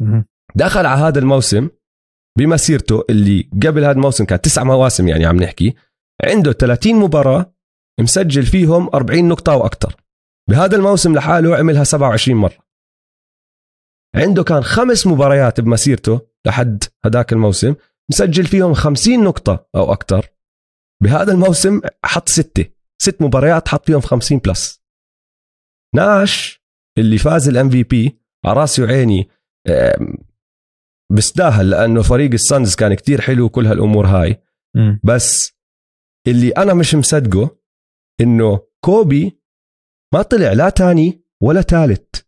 مهم. 0.00 0.24
دخل 0.54 0.86
على 0.86 1.00
هذا 1.00 1.18
الموسم 1.18 1.68
بمسيرته 2.38 3.04
اللي 3.10 3.50
قبل 3.66 3.84
هذا 3.84 3.92
الموسم 3.92 4.24
كانت 4.24 4.44
تسع 4.44 4.64
مواسم 4.64 5.08
يعني 5.08 5.26
عم 5.26 5.36
نحكي 5.36 5.74
عنده 6.24 6.52
30 6.52 6.94
مباراة 6.94 7.54
مسجل 8.00 8.46
فيهم 8.46 8.90
40 8.94 9.28
نقطة 9.28 9.56
وأكثر 9.56 9.96
بهذا 10.50 10.76
الموسم 10.76 11.14
لحاله 11.14 11.56
عملها 11.56 11.84
27 11.84 12.38
مرة. 12.40 12.68
عنده 14.14 14.44
كان 14.44 14.62
خمس 14.62 15.06
مباريات 15.06 15.60
بمسيرته 15.60 16.20
لحد 16.46 16.84
هداك 17.04 17.32
الموسم 17.32 17.74
مسجل 18.10 18.46
فيهم 18.46 18.74
50 18.74 19.24
نقطة 19.24 19.68
أو 19.74 19.92
أكثر. 19.92 20.26
بهذا 21.02 21.32
الموسم 21.32 21.80
حط 22.04 22.28
ستة 22.28 22.64
ست 23.02 23.22
مباريات 23.22 23.68
حط 23.68 23.86
فيهم 23.86 24.00
50 24.00 24.38
بلس. 24.38 24.82
ناش 25.94 26.62
اللي 26.98 27.18
فاز 27.18 27.48
ال 27.48 27.70
MVP 27.70 28.18
على 28.44 28.60
راسي 28.60 28.82
وعيني 28.82 29.28
آم، 29.68 30.14
بيستاهل 31.12 31.70
لأنه 31.70 32.02
فريق 32.02 32.32
السانز 32.32 32.74
كان 32.74 32.94
كتير 32.94 33.20
حلو 33.20 33.44
وكل 33.44 33.66
هالأمور 33.66 34.06
هاي. 34.06 34.42
بس 35.04 35.52
اللي 36.26 36.50
أنا 36.50 36.74
مش 36.74 36.94
مصدقه 36.94 37.58
إنه 38.20 38.60
كوبي 38.84 39.40
ما 40.14 40.22
طلع 40.22 40.52
لا 40.52 40.68
تاني 40.70 41.22
ولا 41.42 41.60
ثالث 41.62 42.20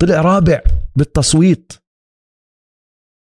طلع 0.00 0.20
رابع 0.20 0.62
بالتصويت. 0.96 1.72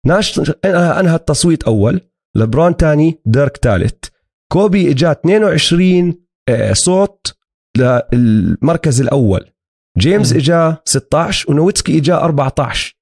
ناش 0.06 0.40
انهى 0.64 1.14
التصويت 1.14 1.62
أول 1.64 2.00
لبرون 2.36 2.76
تاني 2.76 3.22
ديرك 3.26 3.56
ثالث 3.56 4.04
كوبي 4.52 4.90
إجا 4.90 5.12
22 5.12 6.24
آه، 6.48 6.72
صوت 6.72 7.38
للمركز 8.12 9.00
الأول. 9.00 9.50
جيمس. 9.98 10.32
إجا 10.32 10.76
16 10.84 11.52
ونويتسكي 11.52 11.98
إجا 11.98 12.16
14 12.16 12.96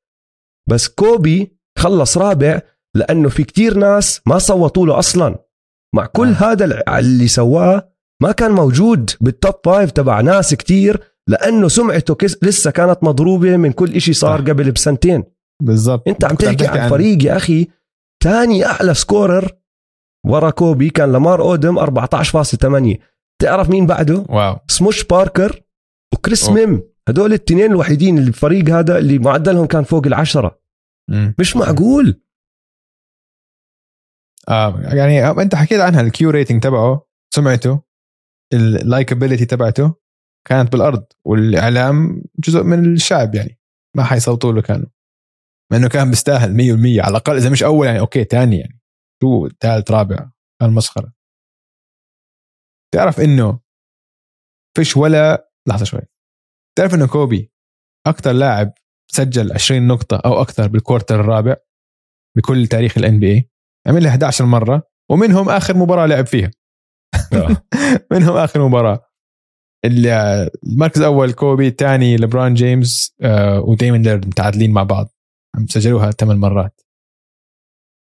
بس 0.70 0.88
كوبي 0.88 1.56
خلص 1.78 2.18
رابع 2.18 2.60
لأنه 2.96 3.28
في 3.28 3.44
كتير 3.44 3.78
ناس 3.78 4.20
ما 4.26 4.38
صوتوا 4.38 4.86
له 4.86 4.98
أصلا 4.98 5.38
مع 5.94 6.06
كل 6.06 6.28
آه. 6.28 6.52
هذا 6.52 6.82
اللي 6.98 7.28
سواه 7.28 7.92
ما 8.22 8.32
كان 8.32 8.50
موجود 8.50 9.10
بال 9.20 9.34
top 9.34 9.54
five 9.64 9.90
تبع 9.90 10.20
ناس 10.20 10.54
كتير 10.54 11.00
لأنه 11.28 11.68
سمعته 11.68 12.14
كس 12.14 12.36
لسه 12.42 12.70
كانت 12.70 13.04
مضروبة 13.04 13.56
من 13.56 13.72
كل 13.72 13.94
إشي 13.94 14.12
صار 14.12 14.38
آه. 14.38 14.42
قبل 14.42 14.72
بسنتين 14.72 15.24
بالضبط 15.62 16.08
أنت 16.08 16.24
عم 16.24 16.36
تحكي 16.36 16.66
عن 16.66 16.88
فريق 16.88 17.24
يا 17.24 17.36
أخي 17.36 17.68
ثاني 18.24 18.66
أعلى 18.66 18.94
scorer 18.94 19.48
ورا 20.26 20.50
كوبي 20.50 20.90
كان 20.90 21.12
لامار 21.12 21.40
أودم 21.42 21.86
14.8 21.86 22.98
تعرف 23.42 23.70
مين 23.70 23.86
بعده؟ 23.86 24.24
واو 24.28 24.56
سموش 24.68 25.04
باركر 25.04 25.62
وكريس 26.14 26.48
أوه. 26.48 26.54
ميم 26.54 26.82
هدول 27.08 27.26
الاثنين 27.26 27.70
الوحيدين 27.70 28.18
اللي 28.18 28.28
الفريق 28.28 28.68
هذا 28.68 28.98
اللي 28.98 29.18
معدلهم 29.18 29.66
كان 29.66 29.84
فوق 29.84 30.06
العشرة. 30.06 30.60
م. 31.10 31.32
مش 31.38 31.56
معقول. 31.56 32.22
آه 34.48 34.80
يعني 34.80 35.26
أنت 35.42 35.54
حكيت 35.54 35.80
عنها 35.80 36.00
ال 36.00 36.15
Q 36.15 36.30
rating 36.30 36.62
تبعه 36.62 37.06
سمعته؟ 37.34 37.82
ال 38.52 38.61
likability 38.61 39.44
تبعته 39.44 39.94
كانت 40.48 40.72
بالأرض 40.72 41.04
والإعلام 41.26 42.24
جزء 42.38 42.62
من 42.62 42.92
الشعب 42.94 43.34
يعني 43.34 43.58
ما 43.96 44.04
حيصوتوا 44.04 44.52
له 44.52 44.62
كانوا. 44.62 44.86
مع 45.72 45.78
انه 45.78 45.88
كان 45.88 46.10
بيستاهل 46.10 46.56
100% 46.56 47.04
على 47.04 47.10
الأقل 47.10 47.36
إذا 47.36 47.50
مش 47.50 47.62
أول 47.62 47.86
يعني 47.86 48.00
okay 48.00 48.24
ثاني 48.24 48.58
يعني. 48.58 48.80
شو 49.22 49.48
ثالث 49.48 49.90
رابع 49.90 50.30
المسخرة. 50.62 51.12
تعرف 52.94 53.20
إنه 53.20 53.60
فيش 54.76 54.96
ولا 54.96 55.51
لحظة 55.68 55.84
شوي. 55.84 56.00
تعرف 56.78 56.94
إنه 56.94 57.06
كوبي 57.06 57.52
أكثر 58.06 58.32
لاعب 58.32 58.72
سجل 59.12 59.52
20 59.52 59.86
نقطة 59.86 60.16
أو 60.16 60.42
أكثر 60.42 60.68
بال 60.68 60.80
quarter 60.80 61.20
الرابع 61.20 61.56
بكل 62.36 62.66
تاريخ 62.66 62.98
ال 62.98 63.18
NBA 63.18 63.50
عملها 63.86 64.10
11 64.10 64.44
مرة 64.44 64.82
ومنهم 65.10 65.48
آخر 65.48 65.76
مباراة 65.76 66.06
لعب 66.06 66.26
فيها. 66.26 66.50
آه. 67.32 67.56
منهم 68.12 68.36
آخر 68.36 68.68
مباراة. 68.68 69.08
المركز 69.84 71.00
الأول 71.00 71.32
كوبي 71.32 71.68
الثاني 71.68 72.16
لبرون 72.16 72.54
جيمس 72.54 73.14
آه، 73.22 73.60
وديمن 73.60 74.02
ليرد 74.02 74.26
متعادلين 74.26 74.72
مع 74.72 74.82
بعض. 74.82 75.14
عم 75.56 75.66
سجلوها 75.66 76.10
ثمان 76.10 76.36
مرات. 76.36 76.80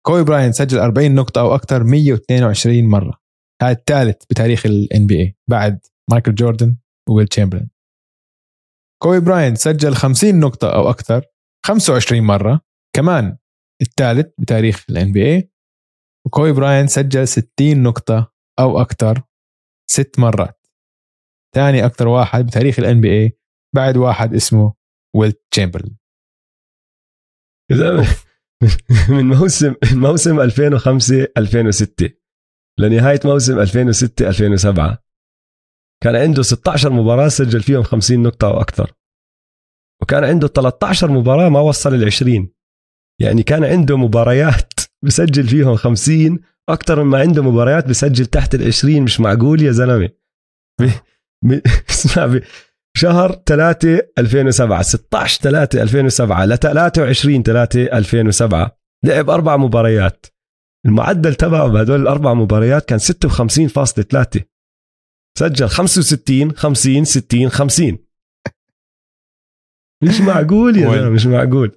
كوبي 0.05 0.23
براين 0.23 0.51
سجل 0.51 0.79
40 0.79 1.15
نقطة 1.15 1.41
أو 1.41 1.55
أكثر 1.55 1.83
122 1.83 2.85
مرة. 2.85 3.19
هذا 3.61 3.71
الثالث 3.71 4.25
بتاريخ 4.29 4.67
NBA 5.07 5.35
بعد 5.49 5.79
مايكل 6.11 6.35
جوردن. 6.35 6.77
وويل 7.09 7.27
تشامبرلين 7.27 7.69
كوبي 9.01 9.19
براين 9.19 9.55
سجل 9.55 9.95
50 9.95 10.39
نقطة 10.39 10.75
أو 10.75 10.89
أكثر 10.89 11.25
25 11.65 12.21
مرة 12.21 12.61
كمان 12.95 13.37
الثالث 13.81 14.27
بتاريخ 14.39 14.85
NBA 14.89 15.51
وكوبي 16.25 16.51
براين 16.51 16.87
سجل 16.87 17.27
60 17.27 17.49
نقطة 17.83 18.33
أو 18.59 18.81
أكثر 18.81 19.21
ست 19.89 20.19
مرات. 20.19 20.65
ثاني 21.55 21.85
أكثر 21.85 22.07
واحد 22.07 22.45
بتاريخ 22.45 22.79
NBA 22.79 23.39
بعد 23.75 23.97
واحد 23.97 24.33
اسمه 24.33 24.73
ويل 25.15 25.33
تشامبرلين 25.51 25.97
من 29.09 29.25
موسم 29.25 29.75
موسم 29.93 30.39
2005 30.39 31.27
2006 31.37 32.09
لنهاية 32.79 33.19
موسم 33.25 33.59
2006 33.59 34.27
2007 34.27 35.03
كان 36.03 36.15
عنده 36.15 36.41
16 36.41 36.89
مباراة 36.89 37.27
سجل 37.27 37.63
فيهم 37.63 37.83
50 37.83 38.23
نقطة 38.23 38.47
أو 38.47 38.61
أكثر. 38.61 38.91
وكان 40.01 40.23
عنده 40.23 40.47
13 40.47 41.11
مباراة 41.11 41.49
ما 41.49 41.59
وصل 41.59 41.93
ال 41.93 42.05
20 42.05 42.49
يعني 43.21 43.43
كان 43.43 43.63
عنده 43.63 43.97
مباريات 43.97 44.73
بسجل 45.05 45.47
فيهم 45.47 45.75
50 45.75 46.39
أكثر 46.69 47.03
مما 47.03 47.19
عنده 47.19 47.43
مباريات 47.43 47.89
بسجل 47.89 48.25
تحت 48.25 48.55
ال 48.55 48.67
20 48.67 49.01
مش 49.01 49.19
معقول 49.19 49.61
يا 49.61 49.71
زلمة؟ 49.71 50.09
اسمع 51.89 52.39
شهر 52.97 53.41
3 53.45 54.01
2007 54.17 54.81
16 54.81 55.41
3 55.41 55.81
2007 55.81 56.45
ل 56.45 56.57
23 56.57 57.43
3 57.43 57.83
2007 57.83 58.77
لعب 59.05 59.29
أربع 59.29 59.57
مباريات. 59.57 60.25
المعدل 60.85 61.35
تبعه 61.35 61.67
بهدول 61.67 62.01
الأربع 62.01 62.33
مباريات 62.33 62.85
كان 62.85 62.99
56.3 62.99 64.41
سجل 65.39 65.69
65 65.69 66.51
50 66.55 67.05
60 67.05 67.49
50 67.49 67.97
مش 70.03 70.21
معقول 70.27 70.77
يا 70.77 70.91
زلمة 70.91 71.09
مش 71.09 71.25
معقول. 71.25 71.75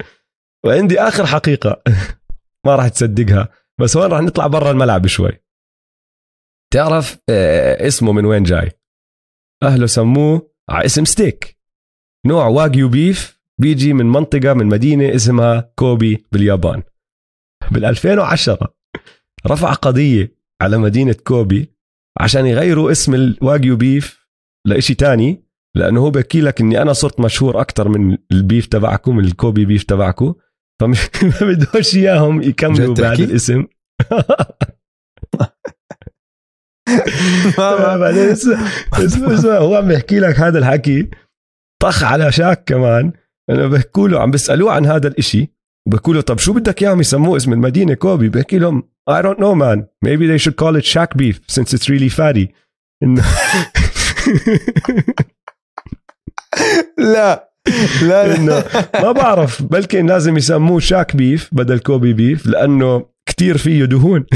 وعندي 0.65 1.01
آخر 1.01 1.27
حقيقة. 1.27 1.83
ما 2.67 2.77
راح 2.77 2.89
تصدقها. 2.89 3.49
بس 3.81 3.97
هون 3.97 4.13
راح 4.13 4.21
نطلع 4.21 4.47
برا 4.47 4.71
الملعب 4.71 5.07
شوي؟ 5.07 5.31
تعرف 6.73 7.19
آه، 7.29 7.87
اسمه 7.87 8.13
من 8.13 8.25
وين 8.25 8.43
جاي؟ 8.43 8.71
أهله 9.63 9.87
سموه 9.87 10.51
على 10.71 10.85
اسم 10.85 11.05
ستيك. 11.05 11.59
نوع 12.27 12.47
واجيو 12.47 12.89
beef 12.89 13.41
بيجي 13.61 13.93
من 13.93 14.07
منطقة 14.07 14.55
من 14.55 14.67
مدينة 14.67 15.15
اسمها 15.15 15.73
كوبي 15.77 16.27
باليابان. 16.33 16.83
بال 17.71 17.85
2010 17.85 18.75
رفع 19.47 19.73
قضية 19.73 20.37
على 20.63 20.79
مدينة 20.79 21.17
كوبي 21.25 21.72
عشان 22.21 22.47
يغيروا 22.47 22.91
اسم 22.91 23.15
الواجيو 23.15 23.77
beef 23.77 24.29
لإشي 24.67 24.95
تاني 24.95 25.45
لأنه 25.77 26.01
هو 26.01 26.11
بحكي 26.11 26.41
لك 26.41 26.61
إني 26.61 26.83
أنا 26.83 26.93
صرت 26.93 27.21
مشهور 27.21 27.61
أكثر 27.61 27.89
من 27.89 28.19
ال 28.33 28.40
beef 28.40 28.67
تبعكم 28.67 29.17
من 29.17 29.25
الكوبي 29.25 29.65
beef 29.65 29.83
تبعكم. 29.83 30.35
فما 30.81 30.95
بدوش 31.49 31.97
إياهم 31.97 32.43
يكملوا 32.43 32.95
بهذا 32.95 33.25
الاسم. 33.25 33.67
بعدين 37.99 38.29
اسمع 38.29 39.35
اسمع 39.35 39.57
هو 39.57 39.75
عم 39.75 39.91
يحكي 39.91 40.21
لك 40.21 40.41
هذا 40.41 40.59
الحكي. 40.59 41.11
طخ 41.83 42.05
على 42.05 42.33
شاك 42.33 42.65
كمان. 42.65 43.13
انه 43.51 43.67
بحكوا 43.67 44.09
له 44.09 44.21
عم 44.21 44.31
بيسألوه 44.31 44.73
عن 44.73 44.87
هذا 44.87 45.09
الإشي 45.09 45.53
وبحكوا 45.87 46.15
له 46.15 46.21
طب 46.21 46.39
شو 46.39 46.53
بدك 46.53 46.83
إياهم 46.83 47.01
يسموه 47.01 47.37
اسم 47.37 47.53
المدينة 47.53 47.95
كوبي 47.95 48.29
بحكي 48.29 48.59
لهم 48.59 48.92
I 49.07 49.21
don't 49.23 49.39
know 49.39 49.55
man. 49.55 49.89
Maybe 50.03 50.27
they 50.27 50.39
should 50.39 50.57
call 50.57 50.77
it 50.77 50.85
Shaq 50.85 51.17
beef 51.17 51.41
since 51.49 51.73
it's 51.75 51.89
really 51.89 52.09
fatty. 52.09 52.55
لا. 56.99 57.53
لا 58.03 58.37
إنه 58.37 58.65
ما 58.95 59.13
بعرف 59.13 59.63
بلكن 59.63 60.07
لازم 60.07 60.37
يسموه 60.37 60.81
شاك 60.81 61.17
beef 61.17 61.55
بدل 61.55 61.79
كوبي 61.79 62.13
beef 62.13 62.47
لأنه 62.47 63.07
كتير 63.29 63.59
فيه 63.59 63.85
دهون. 63.85 64.27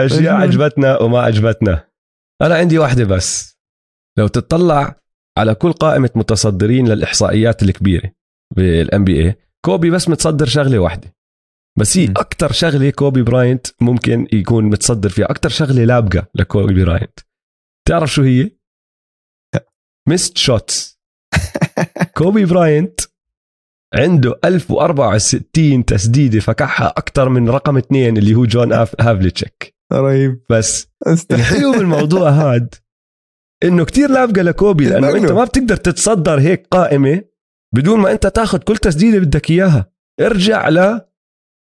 أشياء 0.00 0.34
عجبتنا 0.34 1.02
وما 1.02 1.20
عجبتنا. 1.20 1.88
أنا 2.42 2.54
عندي 2.54 2.78
واحدة 2.78 3.04
بس. 3.04 3.58
لو 4.18 4.26
تطلع 4.26 5.00
على 5.38 5.54
كل 5.54 5.72
قائمة 5.72 6.10
متصدرين 6.14 6.88
للإحصائيات 6.88 7.62
الكبيرة 7.62 8.12
بال 8.56 9.04
NBA 9.04 9.34
كوبي 9.64 9.90
بس 9.90 10.08
متصدر 10.08 10.46
شغلة 10.46 10.78
واحدة. 10.78 11.14
بس 11.78 11.96
هي 11.98 12.04
أكثر 12.04 12.52
شغلة 12.52 12.90
كوبي 12.90 13.22
براينت 13.22 13.66
ممكن 13.80 14.26
يكون 14.32 14.64
متصدر 14.64 15.08
فيها. 15.08 15.24
أكثر 15.24 15.48
شغلة 15.48 15.84
لابقة 15.84 16.26
لكوبي 16.34 16.84
براينت. 16.84 17.18
تعرف 17.88 18.12
شو 18.12 18.22
هي؟ 18.22 18.50
missed 20.08 20.38
shots 20.38 21.00
كوبي 22.18 22.44
براينت 22.44 23.00
عنده 23.94 24.40
1064 24.44 25.84
تسديدة 25.84 26.40
فكحها 26.40 26.88
أكثر 26.88 27.28
من 27.28 27.48
رقم 27.48 27.76
اثنين 27.76 28.16
اللي 28.16 28.34
هو 28.34 28.44
جون 28.44 28.72
هافليتشيك. 28.72 29.74
رهيب. 29.92 30.44
بس 30.50 30.88
الحلو 31.30 31.72
بالموضوع 31.72 32.30
هاد 32.30 32.74
إنه 33.64 33.84
كتير 33.84 34.10
لابقه 34.10 34.42
لكوبي 34.42 34.84
لأنه 34.84 35.16
أنت 35.16 35.32
ما 35.32 35.44
بتقدر 35.44 35.76
تتصدر 35.76 36.40
هيك 36.40 36.66
قائمة 36.70 37.22
بدون 37.74 38.00
ما 38.00 38.12
أنت 38.12 38.26
تاخذ 38.26 38.58
كل 38.58 38.76
تسديدة 38.76 39.18
بدك 39.18 39.50
إياها. 39.50 39.92
ارجع 40.20 40.68
ل 40.68 41.00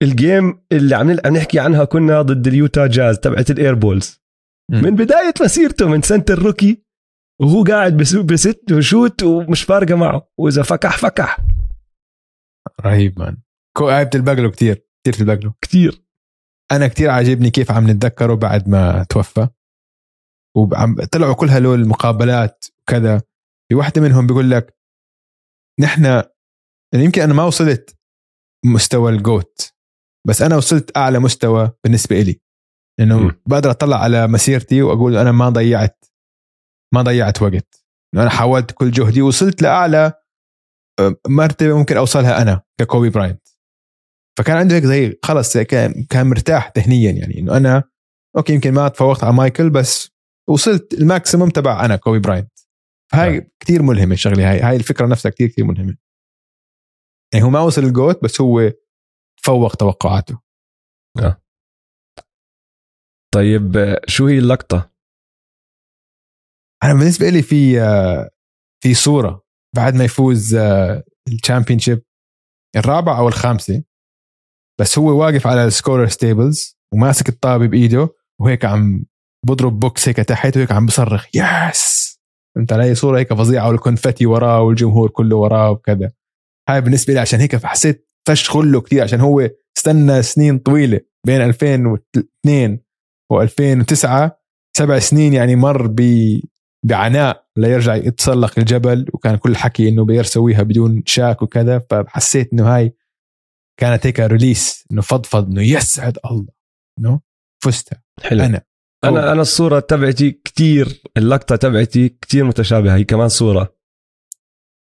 ال 0.02 0.14
game 0.14 0.62
اللي 0.72 0.94
عم 0.94 1.10
نحكي 1.10 1.60
عنها 1.60 1.84
كنا 1.84 2.22
ضد 2.22 2.46
اليوتا 2.46 2.86
جاز 2.86 3.18
تبعت 3.18 3.50
ال 3.50 3.56
air 3.56 3.74
balls. 3.74 4.22
من 4.70 4.96
بداية 4.96 5.34
مسيرته 5.40 5.88
من 5.88 6.02
سنة 6.02 6.24
ال 6.30 6.38
rookie 6.38 6.82
وهو 7.40 7.64
قاعد 7.64 7.96
بست 7.96 8.72
و 8.72 8.81
shoot 8.81 9.22
ومش 9.22 9.62
فارقة 9.62 9.94
معه 9.94 10.28
وإذا 10.38 10.62
فكح 10.62 10.98
فكح. 10.98 11.38
رهيب 12.80 13.18
man 13.18 13.36
كو 13.76 13.88
قاعد 13.88 14.10
تلبق 14.10 14.32
له 14.32 14.50
كثير 14.50 14.86
كثير 15.04 15.14
تلبق 15.14 15.44
له 15.44 15.54
كثير 15.62 16.02
أنا 16.72 16.88
كتير 16.88 17.10
عاجبني 17.10 17.50
كيف 17.50 17.70
عم 17.70 17.90
نتذكره 17.90 18.34
بعد 18.34 18.68
ما 18.68 19.06
توفى. 19.08 19.48
وعم 20.56 20.96
طلعوا 21.12 21.34
كل 21.34 21.48
هلول 21.48 21.80
المقابلات 21.80 22.64
وكذا. 22.82 23.22
في 23.68 23.74
واحدة 23.74 24.00
منهم 24.00 24.26
بيقول 24.26 24.50
لك 24.50 24.76
نحن 25.80 26.04
يعني 26.04 27.04
يمكن 27.04 27.22
أنا 27.22 27.34
ما 27.34 27.44
وصلت 27.44 27.98
مستوى 28.64 29.12
ال 29.12 29.24
GOAT 29.24 29.72
بس 30.28 30.42
أنا 30.42 30.56
وصلت 30.56 30.96
أعلى 30.96 31.18
مستوى 31.18 31.72
بالنسبة 31.84 32.20
إلي. 32.20 32.40
لأنه 33.00 33.18
مم. 33.18 33.40
بقدر 33.46 33.70
أطلع 33.70 33.96
على 33.96 34.26
مسيرتي 34.26 34.82
وأقول 34.82 35.16
أنا 35.16 35.32
ما 35.32 35.48
ضيعت 35.48 36.04
ما 36.94 37.02
ضيعت 37.02 37.42
وقت. 37.42 37.84
أنا 38.14 38.30
حاولت 38.30 38.70
كل 38.70 38.90
جهدي 38.90 39.22
وصلت 39.22 39.62
لأعلى 39.62 40.12
آه، 41.00 41.16
مرتبة 41.28 41.78
ممكن 41.78 41.96
أوصلها 41.96 42.42
أنا 42.42 42.62
ككوبي 42.80 43.10
براينت. 43.10 43.48
فكان 44.38 44.56
عنده 44.56 44.74
هيك 44.76 44.84
زي 44.84 45.18
خلص 45.22 45.58
كان 45.58 46.26
مرتاح 46.26 46.72
ذهنيا 46.78 47.10
يعني. 47.10 47.38
إنه 47.38 47.56
أنا 47.56 47.84
okay 48.36 48.52
يمكن 48.54 48.72
ما 48.72 48.88
تفوقت 48.88 49.24
على 49.24 49.32
مايكل 49.32 49.70
بس 49.70 50.11
وصلت 50.48 50.94
ال 50.94 51.01
maximum 51.01 51.50
تبع 51.50 51.84
أنا 51.84 51.96
كوبي 51.96 52.18
براينت. 52.18 52.52
فهاي 53.12 53.38
آه. 53.38 53.50
كثير 53.60 53.82
ملهمة 53.82 54.14
الشغلة 54.14 54.50
هاي 54.50 54.60
هاي 54.60 54.76
الفكرة 54.76 55.06
نفسها 55.06 55.30
كثير 55.30 55.48
كثير 55.48 55.64
ملهمة. 55.64 55.96
يعني 57.34 57.44
هو 57.44 57.50
ما 57.50 57.60
وصل 57.60 57.82
ال 57.82 57.91
GOAT 57.91 58.24
بس 58.24 58.40
هو 58.40 58.72
فوق 59.44 59.76
توقعاته. 59.76 60.40
طيب 63.34 63.76
آه، 63.76 64.00
شو 64.06 64.26
هي 64.26 64.38
اللقطة؟ 64.38 64.92
أنا 66.84 66.94
بالنسبة 66.94 67.28
لي 67.28 67.42
في 67.42 67.80
آه، 67.80 68.30
في 68.82 68.94
صورة 68.94 69.44
بعد 69.76 69.94
ما 69.94 70.04
يفوز 70.04 70.54
ال 71.28 71.78
championship 71.78 72.02
الرابعة 72.76 73.18
أو 73.18 73.28
الخامسة 73.28 73.84
بس 74.80 74.98
هو 74.98 75.20
واقف 75.20 75.46
على 75.46 75.64
ال 75.64 75.69
scorer's 75.69 76.08
tables 76.08 76.78
وماسك 76.94 77.28
الطابة 77.28 77.66
بإيده 77.66 78.08
وهيك 78.40 78.64
عم 78.64 79.04
بضرب 79.46 79.80
بوكس 79.80 80.08
هيك 80.08 80.16
تحت 80.16 80.56
وهيك 80.56 80.72
عم 80.72 80.86
بصرخ 80.86 81.26
yes 81.34 82.12
فهمت 82.56 82.72
علي؟ 82.72 82.94
صورة 82.94 83.18
هيك 83.18 83.34
فظيعة 83.34 83.68
وال 83.68 83.80
confetti 83.80 84.26
وراه 84.26 84.60
والجمهور 84.62 85.10
كله 85.10 85.36
وراه 85.36 85.70
وكذا. 85.70 86.12
هاي 86.68 86.80
بالنسبة 86.80 87.14
لي 87.14 87.20
عشان 87.20 87.40
هيك 87.40 87.56
فحسيت 87.56 88.08
فشخ 88.28 88.56
له 88.56 88.80
كثير 88.80 89.02
عشان 89.02 89.20
هو 89.20 89.50
استنى 89.76 90.22
سنين 90.22 90.58
طويلة 90.58 91.00
بين 91.26 91.40
2002 91.40 92.78
و2009 93.32 94.30
سبع 94.76 94.98
سنين 94.98 95.32
يعني 95.32 95.56
مر 95.56 95.86
ب 95.86 96.00
بعناء 96.86 97.46
ليرجع 97.56 97.94
يتسلق 97.94 98.58
الجبل 98.58 99.06
وكان 99.14 99.36
كل 99.36 99.56
حكي 99.56 99.88
إنه 99.88 100.04
بيقدر 100.04 100.24
يسويها 100.24 100.62
بدون 100.62 101.02
شاك 101.06 101.42
وكذا 101.42 101.78
فحسيت 101.78 102.52
إنه 102.52 102.76
هاي 102.76 102.96
كانت 103.80 104.06
هيك 104.06 104.20
release 104.20 104.84
إنه 104.92 105.02
فضفض 105.02 105.46
إنه 105.50 105.62
يسعد 105.62 106.18
الله! 106.30 106.52
إنه 106.98 107.20
فزتها. 107.64 108.02
حلو. 108.22 108.44
أنا. 108.44 108.62
أنا 109.04 109.32
أنا 109.32 109.40
الصورة 109.40 109.80
تبعتي 109.80 110.30
كتير 110.30 111.02
اللقطة 111.16 111.56
تبعتي 111.56 112.08
كتير 112.08 112.44
متشابهة 112.44 112.96
هي 112.96 113.04
كمان 113.04 113.28
صورة. 113.28 113.76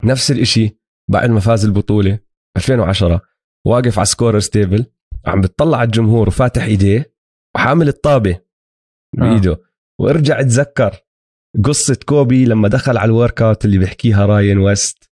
نفس 0.05 0.31
الإشي 0.31 0.79
بعد 1.11 1.31
ما 1.31 1.41
فاز 1.41 1.65
البطوله 1.65 2.19
2010 2.57 3.21
واقف 3.67 3.99
على 3.99 4.07
scorer's 4.07 4.39
table 4.39 4.87
عم 5.27 5.41
بتطلع 5.41 5.79
على 5.79 5.87
الجمهور 5.87 6.29
وفاتح 6.29 6.63
إيديه 6.63 7.15
وحامل 7.57 7.89
الطابة 7.89 8.41
بإيده. 9.17 9.61
وارجع 10.01 10.41
اتذكر 10.41 10.97
قصة 11.65 11.99
كوبي 12.07 12.45
لما 12.45 12.69
دخل 12.69 12.97
على 12.97 13.09
ال 13.09 13.43
workout 13.43 13.65
اللي 13.65 13.79
بيحكيها 13.79 14.27
راين 14.27 14.59
ويست. 14.59 15.11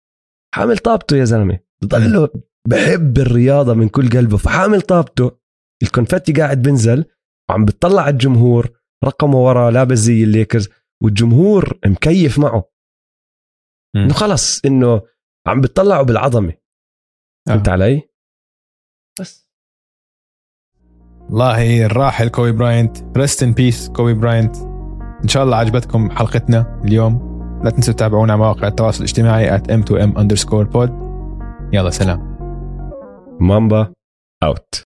حامل 0.54 0.78
طابته 0.78 1.16
يا 1.16 1.24
زلمة. 1.24 1.58
بضله 1.82 2.28
بحب 2.68 3.18
الرياضة 3.18 3.74
من 3.74 3.88
كل 3.88 4.10
قلبه 4.10 4.36
فحامل 4.36 4.82
طابته. 4.82 5.38
ال 5.82 5.88
confetti 5.88 6.32
قاعد 6.32 6.62
بنزل 6.62 7.04
وعم 7.50 7.64
بتطلع 7.64 8.02
على 8.02 8.12
الجمهور 8.12 8.83
رقمه 9.04 9.36
ورا 9.38 9.70
لابس 9.70 9.98
زي 9.98 10.24
الليكرز 10.24 10.68
والجمهور 11.02 11.78
مكيف 11.86 12.38
معه. 12.38 12.70
إنه 13.96 14.14
خلص 14.14 14.64
إنه 14.64 15.02
عم 15.46 15.60
بتطلعوا 15.60 16.02
بالعظمة. 16.02 16.52
فهمت 17.48 17.68
علي؟ 17.68 18.02
بس. 19.20 19.50
والله 21.30 21.86
الراحل 21.86 22.28
كوبي 22.28 22.52
براينت. 22.52 23.18
rest 23.18 23.42
in 23.42 23.52
peace 23.52 23.88
كوبي 23.88 24.14
براينت. 24.14 24.56
إن 25.22 25.28
شاء 25.28 25.44
الله 25.44 25.56
عجبتكم 25.56 26.10
حلقتنا 26.10 26.80
اليوم. 26.84 27.34
لا 27.64 27.70
تنسوا 27.70 27.94
تتابعونا 27.94 28.32
على 28.32 28.42
مواقع 28.42 28.68
التواصل 28.68 28.98
الاجتماعي 28.98 29.58
at 29.58 29.62
m2m 29.62 30.16
underscore 30.16 30.66
pod. 30.74 30.90
يلا 31.72 31.90
سلام. 31.90 32.34
Mamba 33.40 33.92
out 34.42 34.82